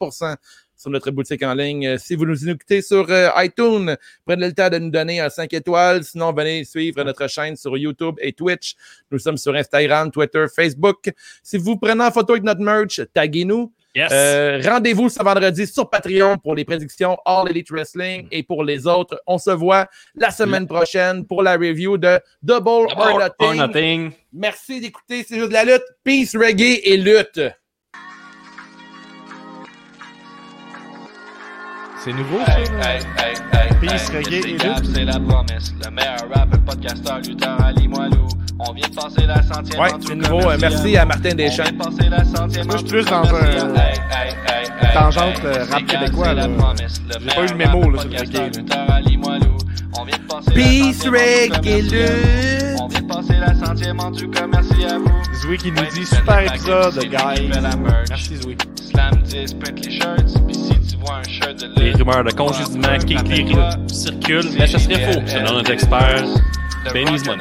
sur 0.77 0.91
notre 0.91 1.11
boutique 1.11 1.43
en 1.43 1.55
ligne. 1.55 1.87
Euh, 1.87 1.99
Si 1.99 2.15
vous 2.17 2.27
nous 2.27 2.49
écoutez 2.49 2.83
sur 2.83 3.07
euh, 3.11 3.29
iTunes, 3.37 3.97
prenez 4.27 4.47
le 4.47 4.53
temps 4.53 4.69
de 4.71 4.79
nous 4.79 4.91
donner 4.91 5.21
un 5.21 5.29
5 5.31 5.53
étoiles. 5.55 6.05
Sinon, 6.05 6.33
venez 6.33 6.65
suivre 6.65 7.03
notre 7.05 7.29
chaîne 7.29 7.57
sur 7.57 7.77
YouTube 7.77 8.17
et 8.21 8.33
Twitch. 8.33 8.75
Nous 9.11 9.19
sommes 9.19 9.37
sur 9.37 9.55
Instagram, 9.55 10.11
Twitter, 10.11 10.47
Facebook. 10.55 11.11
Si 11.43 11.57
vous 11.59 11.77
prenez 11.77 12.03
en 12.05 12.11
photo 12.11 12.33
avec 12.33 12.45
notre 12.45 12.61
merch, 12.61 13.01
taguez-nous. 13.13 13.73
Yes. 13.97 14.11
Euh, 14.13 14.61
Rendez-vous 14.65 15.09
ce 15.09 15.23
vendredi 15.23 15.69
sur 15.69 15.89
Patreon 15.89 16.37
pour 16.39 16.57
les 16.57 16.65
prédictions 16.65 17.17
All 17.25 17.49
Elite 17.49 17.71
Wrestling 17.71 18.27
et 18.33 18.43
pour 18.43 18.65
les 18.65 18.89
autres. 18.89 19.23
On 19.25 19.39
se 19.39 19.51
voit 19.51 19.87
la 20.17 20.33
semaine 20.33 20.67
prochaine 20.67 21.25
pour 21.25 21.45
la 21.45 21.53
review 21.53 21.97
de 21.97 22.19
Double, 22.43 22.69
or, 22.97 22.97
Or 22.97 23.21
Nothing. 23.21 23.57
nothing. 23.57 24.11
Merci 24.33 24.81
d'écouter, 24.81 25.25
c'est 25.29 25.37
juste 25.37 25.49
de 25.51 25.53
la 25.53 25.65
lutte. 25.65 25.85
Peace, 26.03 26.35
reggae 26.37 26.81
et 26.83 26.97
lutte. 26.97 27.41
C'est 32.05 32.13
nouveau, 32.13 32.39
ça? 32.45 32.59
Hey, 32.61 32.65
là? 32.67 32.97
hey, 32.97 33.01
hey, 33.17 33.35
hey, 33.53 33.79
Peace, 33.81 34.11
hey, 34.11 34.17
reggae 34.19 34.43
c'est 34.43 34.51
et 34.51 34.57
Gab, 34.57 34.83
lutte. 34.85 34.95
C'est 34.95 35.05
la 35.05 35.21
promesse. 35.21 35.73
Le 35.83 35.91
meilleur 35.91 36.17
rapper, 36.35 36.59
podcasteur, 36.67 37.19
lutteur, 37.21 37.65
Ali 37.65 37.89
Moilou. 37.89 38.29
On 38.59 38.73
vient 38.75 38.89
de 38.89 38.95
passer 38.95 39.27
la 39.27 39.43
centième 39.43 39.81
Ouais, 39.81 39.93
en 39.93 39.99
tout 39.99 40.09
c'est 40.09 40.15
nouveau. 40.15 40.39
Euh, 40.39 40.43
commercial. 40.55 40.71
Merci 40.71 40.97
à 40.99 41.05
Martin 41.07 41.31
On 41.33 41.35
Deschamps. 41.35 41.63
vient 41.63 41.73
de 41.73 41.79
passer 41.79 42.09
la 42.11 42.25
centième 42.25 42.67
Moi, 42.67 42.75
en 42.75 42.79
je 42.79 42.85
suis 42.85 42.95
plus 42.95 43.05
dans 43.07 43.17
un- 43.17 43.25
Hey, 43.25 43.33
hey, 43.33 44.29
hey, 44.47 44.65
hey, 44.83 44.95
tangente, 44.95 45.39
hey, 45.39 45.47
euh, 45.47 45.65
rap 45.71 45.87
québécois, 45.87 46.29
J'ai 47.21 47.35
pas 47.35 47.43
eu 47.43 47.47
le 47.49 47.55
mémo, 47.57 47.91
là, 47.91 47.99
sur 48.01 48.11
le 48.11 48.17
podcasteur, 48.17 48.45
reggae, 48.45 48.61
On 49.97 50.05
vient 50.05 50.19
de 50.19 50.23
passer 50.27 50.51
la 50.51 51.59
Peace, 51.61 51.83
lutte. 51.83 52.81
On 52.81 52.89
vient 52.89 53.01
de 53.01 53.07
passer 53.07 53.35
la 53.35 53.55
centième 53.55 54.01
en 54.01 54.11
tout 54.11 54.31
commercial 54.31 54.91
à 54.91 54.99
vous. 54.99 55.35
Zoui 55.43 55.59
qui 55.59 55.71
nous 55.71 55.85
dit 55.95 56.07
super 56.07 56.41
le 56.41 56.47
épisode, 56.49 56.99
guys. 57.05 57.51
Merci, 58.09 58.37
Zoui. 58.37 58.57
Slam 58.81 59.23
10, 59.23 59.55
print 59.55 59.85
les 59.85 59.91
shirts. 59.93 60.47
Puis 60.47 60.55
si 60.55 60.81
tu 60.81 60.97
vois 60.97 61.17
un 61.17 61.23
shirt 61.29 61.57
de 61.57 61.81
Les 61.81 61.93
rumeurs 61.93 62.25
de 62.25 62.33
congédiement 62.33 62.99
qui 62.99 63.17
circulent, 63.95 64.51
mais 64.59 64.67
ce 64.67 64.79
serait 64.79 65.13
faux. 65.13 65.21
Selon 65.27 65.55
notre 65.55 65.71
expert, 65.73 66.25
Benny's 66.93 67.25
Money. 67.27 67.41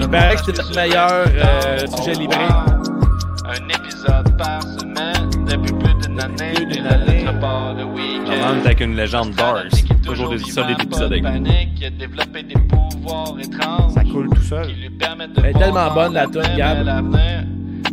Il 0.00 0.08
paraît 0.08 0.36
que 0.36 0.42
c'est 0.44 0.52
que 0.52 0.58
notre 0.58 0.74
meilleur, 0.74 1.26
euh, 1.28 1.86
sujet 1.96 2.12
libré. 2.14 2.38
wow. 2.46 2.86
Un 3.48 3.68
épisode 3.68 4.36
par 4.36 4.62
semaine 4.62 5.30
depuis 5.46 5.72
plus 5.72 5.85
Normalement, 8.26 8.64
avec 8.64 8.80
une 8.80 8.96
légende 8.96 9.32
est 9.92 10.02
Toujours 10.02 10.30
des 10.30 10.38
solides 10.38 10.80
épisodes 10.82 11.10
de 11.10 11.14
avec 11.14 11.22
nous. 11.22 11.30
panique, 11.30 11.74
qui 11.74 11.84
a 11.84 11.90
développé 11.90 12.42
des 12.42 12.54
pouvoirs 12.54 13.34
étranges. 13.38 13.92
Ça 13.92 14.02
coule 14.04 14.28
tout 14.30 14.42
seul. 14.42 14.66
Qui 14.66 14.74
lui 14.74 14.90
permettent 14.90 15.32
de 15.34 15.40
Elle 15.44 15.56
est 15.56 15.58
tellement 15.58 15.92
bonne, 15.92 16.12
la 16.14 16.26
toune, 16.26 16.42
Gab. 16.56 16.84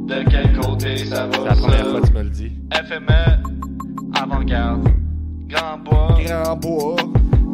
De 0.08 0.24
quel 0.30 0.54
côté 0.60 0.98
ça 0.98 1.28
va 1.28 1.32
C'est 1.34 1.46
la 1.46 1.56
première 1.56 1.78
ça? 1.78 1.86
fois 1.92 2.02
que 2.02 2.08
tu 2.08 2.14
me 2.14 2.24
le 2.24 2.30
dis. 2.30 2.52
FME, 2.72 4.20
avant-garde, 4.22 4.88
Grand 5.48 5.78
Bois, 5.80 6.18
Grand 6.26 6.56
bois. 6.58 6.96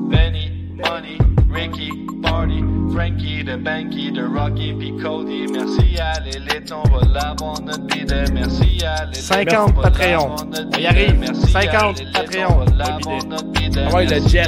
Benny, 0.10 0.59
Money, 0.84 1.18
Ricky, 1.52 1.92
Party, 2.22 2.64
Frankie, 2.94 3.44
de 3.44 3.56
Banky, 3.56 4.12
de 4.12 4.24
Rocky, 4.24 4.74
puis 4.74 4.94
Cody. 5.02 5.46
Merci 5.52 5.98
à 6.00 6.20
l'élite, 6.22 6.72
on 6.72 6.88
va 6.90 7.02
l'avoir 7.14 7.62
notre 7.62 7.86
bidet. 7.88 8.26
Merci 8.34 8.84
à 8.86 9.06
l'élite. 9.06 9.16
50 9.22 9.70
on 9.78 9.82
va 9.82 9.90
Patreon. 9.90 10.36
On 10.74 10.78
y 10.78 10.86
arrive. 10.86 11.20
Merci 11.20 11.46
à 11.58 11.62
50 11.62 12.00
l'élite, 12.00 12.14
Patreon. 12.14 12.48
on 12.50 12.60
va 12.60 12.66
Le 12.66 12.78
l'avoir 12.78 12.98
bidet. 13.18 13.28
notre 13.28 13.46
bidet. 13.52 13.82
Ah 13.90 13.96
ouais, 13.96 14.06
le 14.06 14.28
jet. 14.28 14.48